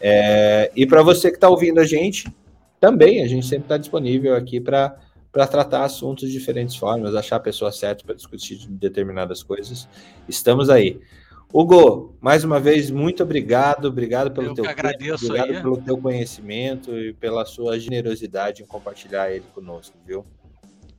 É, 0.00 0.70
e 0.74 0.86
para 0.86 1.02
você 1.02 1.30
que 1.30 1.36
está 1.36 1.48
ouvindo 1.48 1.78
a 1.78 1.84
gente, 1.84 2.32
também 2.80 3.22
a 3.22 3.28
gente 3.28 3.46
sempre 3.46 3.64
está 3.64 3.76
disponível 3.76 4.34
aqui 4.34 4.60
para 4.60 4.96
para 5.32 5.46
tratar 5.46 5.84
assuntos 5.84 6.28
de 6.28 6.38
diferentes 6.38 6.76
formas, 6.76 7.14
achar 7.14 7.36
a 7.36 7.40
pessoa 7.40 7.72
certa 7.72 8.04
para 8.04 8.14
discutir 8.14 8.68
determinadas 8.68 9.42
coisas. 9.42 9.88
Estamos 10.28 10.68
aí. 10.68 11.00
Hugo, 11.52 12.16
mais 12.18 12.44
uma 12.44 12.58
vez, 12.58 12.90
muito 12.90 13.22
obrigado. 13.22 13.84
Obrigado 13.86 14.30
pelo 14.30 14.48
Eu 14.48 14.54
teu 14.54 14.64
agradeço 14.66 15.26
tempo, 15.26 15.34
obrigado 15.34 15.56
aí. 15.56 15.62
pelo 15.62 15.82
teu 15.82 15.98
conhecimento 15.98 16.96
e 16.96 17.12
pela 17.12 17.44
sua 17.44 17.78
generosidade 17.78 18.62
em 18.62 18.66
compartilhar 18.66 19.30
ele 19.30 19.44
conosco, 19.54 19.94
viu? 20.06 20.24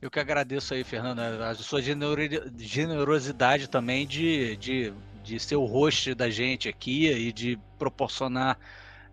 Eu 0.00 0.10
que 0.10 0.20
agradeço 0.20 0.74
aí, 0.74 0.84
Fernando, 0.84 1.18
a 1.20 1.54
sua 1.54 1.80
generosidade 1.82 3.68
também 3.68 4.06
de, 4.06 4.54
de, 4.56 4.92
de 5.24 5.40
ser 5.40 5.56
o 5.56 5.64
host 5.64 6.14
da 6.14 6.30
gente 6.30 6.68
aqui 6.68 7.08
e 7.10 7.32
de 7.32 7.58
proporcionar 7.78 8.58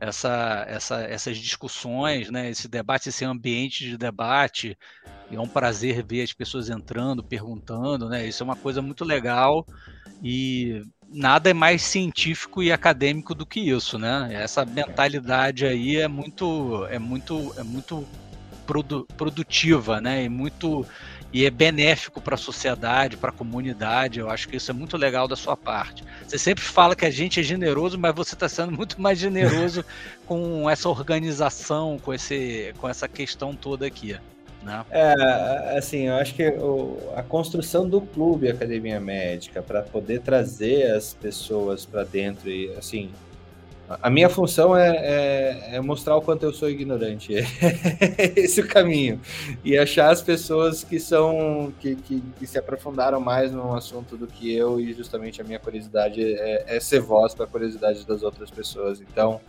essa, 0.02 0.66
essa, 0.68 1.02
essas 1.04 1.38
discussões, 1.38 2.30
né, 2.30 2.50
esse 2.50 2.68
debate, 2.68 3.10
esse 3.10 3.24
ambiente 3.24 3.86
de 3.86 3.98
debate. 3.98 4.78
É 5.32 5.40
um 5.40 5.48
prazer 5.48 6.04
ver 6.04 6.24
as 6.24 6.34
pessoas 6.34 6.70
entrando, 6.70 7.24
perguntando, 7.24 8.10
né? 8.10 8.28
Isso 8.28 8.44
é 8.44 8.46
uma 8.46 8.56
coisa 8.56 8.82
muito 8.82 9.06
legal 9.06 9.66
e 10.22 10.84
nada 11.12 11.50
é 11.50 11.54
mais 11.54 11.82
científico 11.82 12.64
e 12.64 12.72
acadêmico 12.72 13.36
do 13.36 13.46
que 13.46 13.60
isso, 13.60 14.00
né? 14.00 14.30
Essa 14.32 14.66
mentalidade 14.66 15.66
aí 15.66 15.98
é 15.98 16.08
muito, 16.08 16.86
é 16.90 16.98
muito, 16.98 17.54
é 17.58 17.64
muito 17.64 18.08
produ 18.66 19.06
produtiva, 19.18 20.00
né? 20.00 20.24
E 20.24 20.30
muito 20.30 20.86
e 21.34 21.46
é 21.46 21.50
benéfico 21.50 22.20
para 22.20 22.36
a 22.36 22.38
sociedade, 22.38 23.16
para 23.16 23.30
a 23.30 23.34
comunidade. 23.34 24.20
Eu 24.20 24.30
acho 24.30 24.50
que 24.50 24.58
isso 24.58 24.70
é 24.70 24.74
muito 24.74 24.98
legal 24.98 25.28
da 25.28 25.36
sua 25.36 25.56
parte. 25.56 26.04
Você 26.28 26.38
sempre 26.38 26.64
fala 26.64 26.96
que 26.96 27.06
a 27.06 27.10
gente 27.10 27.40
é 27.40 27.44
generoso, 27.44 27.98
mas 27.98 28.14
você 28.14 28.36
está 28.36 28.50
sendo 28.50 28.72
muito 28.72 29.02
mais 29.02 29.18
generoso 29.18 29.86
com 30.28 30.70
essa 30.70 30.90
organização, 30.90 31.98
com, 32.00 32.14
esse, 32.14 32.74
com 32.78 32.88
essa 32.88 33.08
questão 33.08 33.56
toda 33.56 33.86
aqui. 33.86 34.18
Né? 34.62 34.86
É, 34.92 35.78
assim, 35.78 36.08
eu 36.08 36.16
acho 36.16 36.36
que 36.36 36.48
o, 36.50 36.98
a 37.16 37.24
construção 37.24 37.88
do 37.88 38.02
clube 38.02 38.50
Academia 38.50 39.00
Médica 39.00 39.62
para 39.62 39.82
poder 39.82 40.22
trazer 40.22 40.92
as 40.92 41.14
pessoas 41.14 41.86
para 41.86 42.04
dentro 42.04 42.50
e 42.50 42.72
assim 42.76 43.10
a 44.02 44.10
minha 44.10 44.30
função 44.30 44.78
é, 44.78 44.96
é, 44.96 45.76
é, 45.76 45.82
mostrar 45.82 46.16
o 46.16 46.22
quanto 46.22 46.44
eu 46.44 46.54
sou 46.54 46.70
ignorante. 46.70 47.34
É 48.18 48.40
esse 48.40 48.62
o 48.62 48.68
caminho. 48.68 49.20
E 49.64 49.78
achar 49.78 50.12
as 50.12 50.22
pessoas 50.22 50.84
que 50.84 51.00
são 51.00 51.74
que, 51.80 51.96
que, 51.96 52.22
que, 52.38 52.48
se 52.48 52.58
aprofundaram 52.58 53.20
mais 53.20 53.52
no 53.52 53.74
assunto 53.76 54.16
do 54.16 54.28
que 54.28 54.54
eu, 54.54 54.80
e 54.80 54.94
justamente 54.94 55.42
a 55.42 55.44
minha 55.44 55.60
curiosidade 55.60 56.22
é, 56.22 56.78
é 56.78 56.80
ser 56.80 57.02
voz 57.02 57.34
para 57.34 57.46
a 57.46 57.48
curiosidade 57.48 58.06
das 58.06 58.22
outras 58.24 58.50
pessoas. 58.52 59.02
Então, 59.02 59.42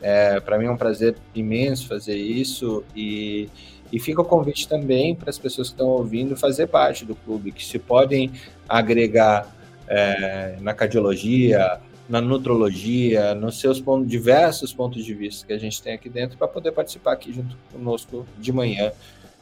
é, 0.00 0.40
para 0.40 0.58
mim 0.58 0.66
é 0.66 0.70
um 0.70 0.76
prazer 0.76 1.16
imenso 1.34 1.86
fazer 1.86 2.16
isso. 2.16 2.84
E, 2.94 3.48
e 3.92 4.00
fica 4.00 4.20
o 4.20 4.24
convite 4.24 4.68
também 4.68 5.14
para 5.14 5.30
as 5.30 5.38
pessoas 5.38 5.68
que 5.68 5.74
estão 5.74 5.88
ouvindo 5.88 6.36
fazer 6.36 6.66
parte 6.66 7.04
do 7.04 7.14
clube, 7.14 7.52
que 7.52 7.64
se 7.64 7.78
podem 7.78 8.32
agregar 8.68 9.54
é, 9.88 10.56
na 10.60 10.74
cardiologia 10.74 11.80
na 12.08 12.20
nutrologia, 12.20 13.34
nos 13.34 13.58
seus 13.60 13.80
pontos, 13.80 14.08
diversos 14.08 14.72
pontos 14.72 15.04
de 15.04 15.14
vista 15.14 15.46
que 15.46 15.52
a 15.52 15.58
gente 15.58 15.82
tem 15.82 15.94
aqui 15.94 16.08
dentro 16.08 16.38
para 16.38 16.46
poder 16.46 16.72
participar 16.72 17.12
aqui 17.12 17.32
junto 17.32 17.56
conosco 17.72 18.26
de 18.38 18.52
manhã 18.52 18.92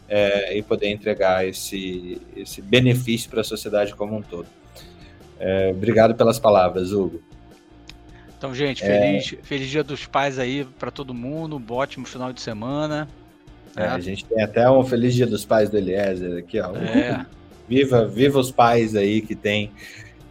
é, 0.09 0.57
e 0.57 0.63
poder 0.63 0.89
entregar 0.89 1.47
esse, 1.47 2.21
esse 2.37 2.63
benefício 2.63 3.29
para 3.31 3.43
a 3.43 3.45
sociedade 3.45 3.95
como 3.95 4.17
um 4.17 4.23
todo. 4.23 4.47
É, 5.39 5.71
obrigado 5.75 6.15
pelas 6.15 6.39
palavras, 6.39 6.93
Hugo. 6.93 7.23
Então, 8.37 8.55
gente, 8.55 8.83
feliz, 8.83 9.33
é... 9.33 9.37
feliz 9.43 9.69
Dia 9.69 9.85
dos 9.85 10.07
Pais 10.07 10.39
aí 10.39 10.65
para 10.79 10.91
todo 10.91 11.15
mundo, 11.15 11.57
um 11.57 11.73
ótimo 11.73 12.07
final 12.07 12.33
de 12.33 12.41
semana. 12.41 13.09
É, 13.77 13.85
a 13.87 13.99
gente 13.99 14.25
tem 14.25 14.43
até 14.43 14.71
um 14.71 14.85
Feliz 14.85 15.15
Dia 15.15 15.27
dos 15.27 15.45
Pais 15.45 15.69
do 15.69 15.77
Eliezer 15.77 16.39
aqui, 16.39 16.61
ó. 16.61 16.75
É. 16.77 17.25
Viva, 17.67 18.07
viva 18.07 18.39
os 18.39 18.51
pais 18.51 18.95
aí 18.95 19.23
que 19.23 19.35
tem 19.35 19.73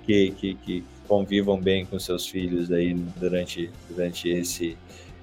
que, 0.05 0.31
que, 0.31 0.53
que, 0.55 0.83
convivam 1.07 1.59
bem 1.59 1.85
com 1.85 1.99
seus 1.99 2.27
filhos 2.27 2.71
aí 2.71 2.93
durante, 2.93 3.69
durante 3.89 4.29
esse, 4.29 4.77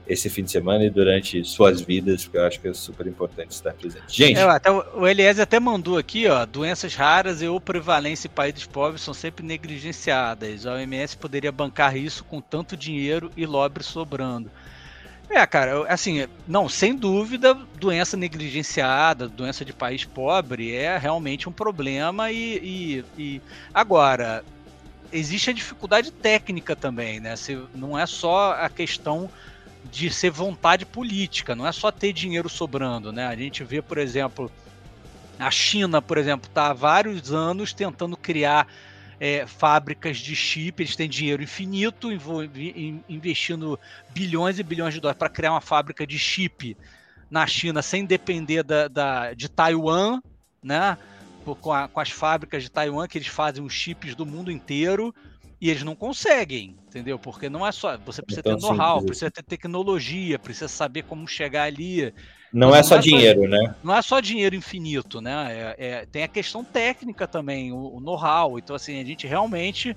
esse 0.07 0.29
fim 0.29 0.43
de 0.45 0.51
semana 0.51 0.85
e 0.85 0.91
durante 0.91 1.43
suas 1.45 1.81
vidas, 1.81 2.25
porque 2.25 2.39
eu 2.39 2.45
acho 2.45 2.61
que 2.61 2.69
é 2.69 2.75
super 2.75 3.07
importante 3.07 3.53
estar 3.53 3.73
presente. 3.73 4.05
Gente. 4.09 4.39
É, 4.39 4.43
até, 4.43 4.71
o 4.71 5.07
Eliezer 5.07 5.43
até 5.43 5.59
mandou 5.59 5.97
aqui, 5.97 6.27
ó, 6.29 6.45
doenças 6.45 6.95
raras 6.95 7.43
e 7.43 7.49
ou 7.49 7.61
prevalência 7.61 8.29
em 8.29 8.31
países 8.31 8.67
pobres 8.67 9.03
são 9.03 9.15
sempre 9.15 9.45
negligenciadas. 9.45 10.67
A 10.67 10.75
OMS 10.75 11.17
poderia 11.17 11.51
bancar 11.51 11.97
isso 11.97 12.25
com 12.25 12.41
tanto 12.41 12.77
dinheiro 12.77 13.31
e 13.37 13.47
lobby 13.47 13.83
sobrando. 13.83 14.51
É, 15.31 15.47
cara, 15.47 15.87
assim, 15.89 16.27
não, 16.47 16.69
sem 16.69 16.95
dúvida, 16.95 17.55
doença 17.79 18.17
negligenciada, 18.17 19.29
doença 19.29 19.65
de 19.65 19.73
país 19.73 20.05
pobre 20.05 20.75
é 20.75 20.99
realmente 20.99 21.49
um 21.49 21.53
problema 21.53 22.33
e, 22.33 22.59
e, 22.59 23.05
e... 23.17 23.43
agora 23.73 24.45
existe 25.13 25.51
a 25.51 25.53
dificuldade 25.53 26.11
técnica 26.11 26.75
também, 26.75 27.21
né? 27.21 27.37
Se, 27.37 27.57
não 27.73 27.97
é 27.97 28.07
só 28.07 28.55
a 28.55 28.69
questão 28.69 29.31
de 29.85 30.11
ser 30.11 30.31
vontade 30.31 30.85
política, 30.85 31.55
não 31.55 31.67
é 31.67 31.71
só 31.71 31.93
ter 31.93 32.13
dinheiro 32.13 32.49
sobrando, 32.49 33.13
né? 33.13 33.27
A 33.27 33.37
gente 33.37 33.63
vê, 33.63 33.81
por 33.81 33.99
exemplo, 33.99 34.51
a 35.39 35.51
China, 35.51 36.03
por 36.03 36.19
exemplo, 36.19 36.49
está 36.49 36.71
há 36.71 36.75
vários 36.75 37.33
anos 37.33 37.73
tentando 37.73 38.17
criar 38.17 38.67
é, 39.21 39.47
fábricas 39.47 40.17
de 40.17 40.35
chip, 40.35 40.83
eles 40.83 40.97
têm 40.97 41.09
dinheiro 41.09 41.43
infinito, 41.43 42.09
investindo 43.07 43.79
bilhões 44.09 44.59
e 44.59 44.63
bilhões 44.63 44.95
de 44.95 45.01
dólares 45.01 45.19
para 45.19 45.29
criar 45.29 45.53
uma 45.53 45.61
fábrica 45.61 46.07
de 46.07 46.19
chip 46.19 46.75
na 47.31 47.47
China 47.47 47.83
sem 47.83 48.07
depender 48.07 48.63
da, 48.63 48.89
da 48.89 49.35
de 49.35 49.49
Taiwan, 49.49 50.21
né? 50.63 50.97
com, 51.61 51.73
a, 51.73 51.89
com 51.89 52.01
as 52.01 52.11
fábricas 52.11 52.63
de 52.63 52.71
Taiwan 52.71 53.07
que 53.07 53.19
eles 53.19 53.29
fazem 53.29 53.63
os 53.63 53.73
chips 53.73 54.15
do 54.15 54.25
mundo 54.25 54.51
inteiro 54.51 55.15
e 55.61 55.69
eles 55.69 55.83
não 55.83 55.95
conseguem, 55.95 56.77
entendeu? 56.87 57.19
Porque 57.19 57.51
não 57.51 57.67
é 57.67 57.73
só. 57.73 57.99
Você 57.99 58.23
precisa 58.23 58.41
então, 58.41 58.57
ter 58.57 58.63
know-how, 58.63 59.05
precisa 59.05 59.31
ter 59.31 59.43
tecnologia, 59.43 60.39
precisa 60.39 60.69
saber 60.69 61.03
como 61.03 61.29
chegar 61.29 61.65
ali. 61.65 62.15
Não 62.53 62.75
é 62.75 62.83
só 62.83 62.97
não 62.97 62.99
é 62.99 63.03
dinheiro, 63.03 63.43
só, 63.43 63.49
né? 63.49 63.75
Não 63.83 63.97
é 63.97 64.03
só 64.03 64.21
dinheiro 64.21 64.57
infinito, 64.57 65.21
né? 65.21 65.75
É, 65.79 65.87
é, 65.87 66.07
tem 66.07 66.25
a 66.25 66.29
questão 66.29 66.65
técnica 66.65 67.27
também, 67.27 67.73
o, 67.73 67.97
o 67.97 68.01
know-how. 68.01 68.59
Então, 68.59 68.75
assim, 68.75 69.01
a 69.01 69.05
gente 69.05 69.27
realmente 69.27 69.97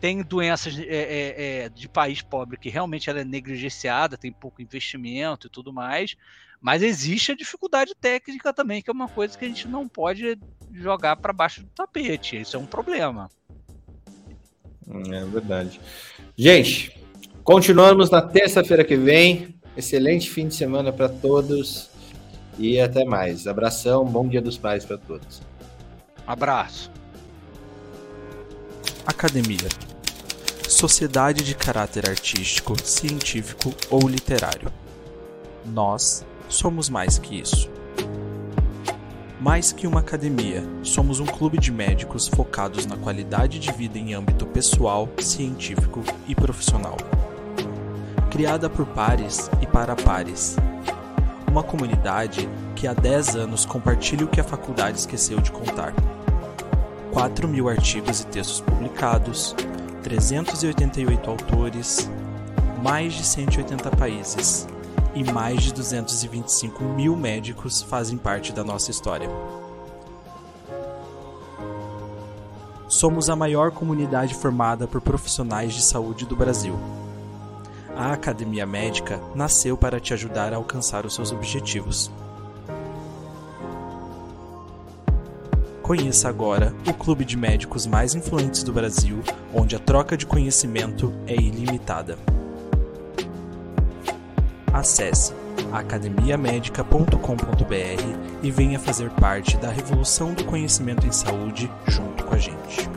tem 0.00 0.22
doenças 0.22 0.78
é, 0.78 1.64
é, 1.64 1.68
de 1.68 1.88
país 1.88 2.22
pobre 2.22 2.56
que 2.56 2.68
realmente 2.68 3.10
ela 3.10 3.20
é 3.20 3.24
negligenciada, 3.24 4.16
tem 4.16 4.30
pouco 4.30 4.62
investimento 4.62 5.48
e 5.48 5.50
tudo 5.50 5.72
mais. 5.72 6.16
Mas 6.60 6.82
existe 6.82 7.32
a 7.32 7.36
dificuldade 7.36 7.94
técnica 8.00 8.52
também, 8.52 8.82
que 8.82 8.90
é 8.90 8.92
uma 8.92 9.08
coisa 9.08 9.36
que 9.36 9.44
a 9.44 9.48
gente 9.48 9.68
não 9.68 9.88
pode 9.88 10.38
jogar 10.72 11.16
para 11.16 11.32
baixo 11.32 11.62
do 11.62 11.68
tapete. 11.68 12.40
Isso 12.40 12.56
é 12.56 12.60
um 12.60 12.66
problema. 12.66 13.28
É 14.88 15.24
verdade. 15.24 15.80
Gente, 16.36 16.98
continuamos 17.44 18.10
na 18.10 18.22
terça-feira 18.22 18.84
que 18.84 18.96
vem. 18.96 19.54
Excelente 19.78 20.28
fim 20.28 20.48
de 20.48 20.56
semana 20.56 20.92
para 20.92 21.08
todos 21.08 21.88
e 22.58 22.80
até 22.80 23.04
mais. 23.04 23.46
Abração, 23.46 24.04
bom 24.04 24.26
Dia 24.26 24.42
dos 24.42 24.58
Pais 24.58 24.84
para 24.84 24.98
todos. 24.98 25.40
Abraço. 26.26 26.90
Academia. 29.06 29.68
Sociedade 30.68 31.44
de 31.44 31.54
caráter 31.54 32.10
artístico, 32.10 32.74
científico 32.84 33.72
ou 33.88 34.08
literário. 34.08 34.68
Nós 35.64 36.26
somos 36.48 36.88
mais 36.88 37.16
que 37.16 37.40
isso. 37.40 37.70
Mais 39.40 39.70
que 39.72 39.86
uma 39.86 40.00
academia, 40.00 40.64
somos 40.82 41.20
um 41.20 41.26
clube 41.26 41.56
de 41.56 41.70
médicos 41.70 42.26
focados 42.26 42.84
na 42.84 42.96
qualidade 42.96 43.60
de 43.60 43.70
vida 43.70 43.96
em 43.96 44.12
âmbito 44.12 44.44
pessoal, 44.44 45.08
científico 45.20 46.02
e 46.26 46.34
profissional. 46.34 46.96
Criada 48.30 48.68
por 48.68 48.84
pares 48.84 49.50
e 49.62 49.66
para 49.66 49.96
pares. 49.96 50.56
Uma 51.50 51.62
comunidade 51.62 52.46
que 52.76 52.86
há 52.86 52.92
10 52.92 53.36
anos 53.36 53.64
compartilha 53.64 54.26
o 54.26 54.28
que 54.28 54.38
a 54.38 54.44
faculdade 54.44 54.98
esqueceu 54.98 55.40
de 55.40 55.50
contar. 55.50 55.94
4 57.10 57.48
mil 57.48 57.70
artigos 57.70 58.20
e 58.20 58.26
textos 58.26 58.60
publicados, 58.60 59.56
388 60.02 61.30
autores, 61.30 62.10
mais 62.82 63.14
de 63.14 63.24
180 63.24 63.90
países 63.96 64.68
e 65.14 65.24
mais 65.24 65.62
de 65.62 65.72
225 65.72 66.84
mil 66.84 67.16
médicos 67.16 67.80
fazem 67.80 68.18
parte 68.18 68.52
da 68.52 68.62
nossa 68.62 68.90
história. 68.90 69.28
Somos 72.88 73.30
a 73.30 73.36
maior 73.36 73.70
comunidade 73.70 74.34
formada 74.34 74.86
por 74.86 75.00
profissionais 75.00 75.72
de 75.72 75.82
saúde 75.82 76.26
do 76.26 76.36
Brasil. 76.36 76.78
A 77.98 78.12
Academia 78.12 78.64
Médica 78.64 79.20
nasceu 79.34 79.76
para 79.76 80.00
te 80.00 80.14
ajudar 80.14 80.54
a 80.54 80.56
alcançar 80.56 81.04
os 81.04 81.14
seus 81.14 81.32
objetivos. 81.32 82.10
Conheça 85.82 86.28
agora 86.28 86.72
o 86.88 86.94
clube 86.94 87.24
de 87.24 87.36
médicos 87.36 87.86
mais 87.86 88.14
influentes 88.14 88.62
do 88.62 88.72
Brasil, 88.72 89.20
onde 89.52 89.74
a 89.74 89.78
troca 89.78 90.16
de 90.16 90.24
conhecimento 90.24 91.12
é 91.26 91.34
ilimitada 91.34 92.16
acesse 94.78 95.34
academiamedica.com.br 95.72 98.42
e 98.42 98.50
venha 98.50 98.78
fazer 98.78 99.10
parte 99.10 99.56
da 99.56 99.70
revolução 99.70 100.32
do 100.32 100.44
conhecimento 100.44 101.06
em 101.06 101.12
saúde 101.12 101.70
junto 101.86 102.24
com 102.24 102.34
a 102.34 102.38
gente. 102.38 102.88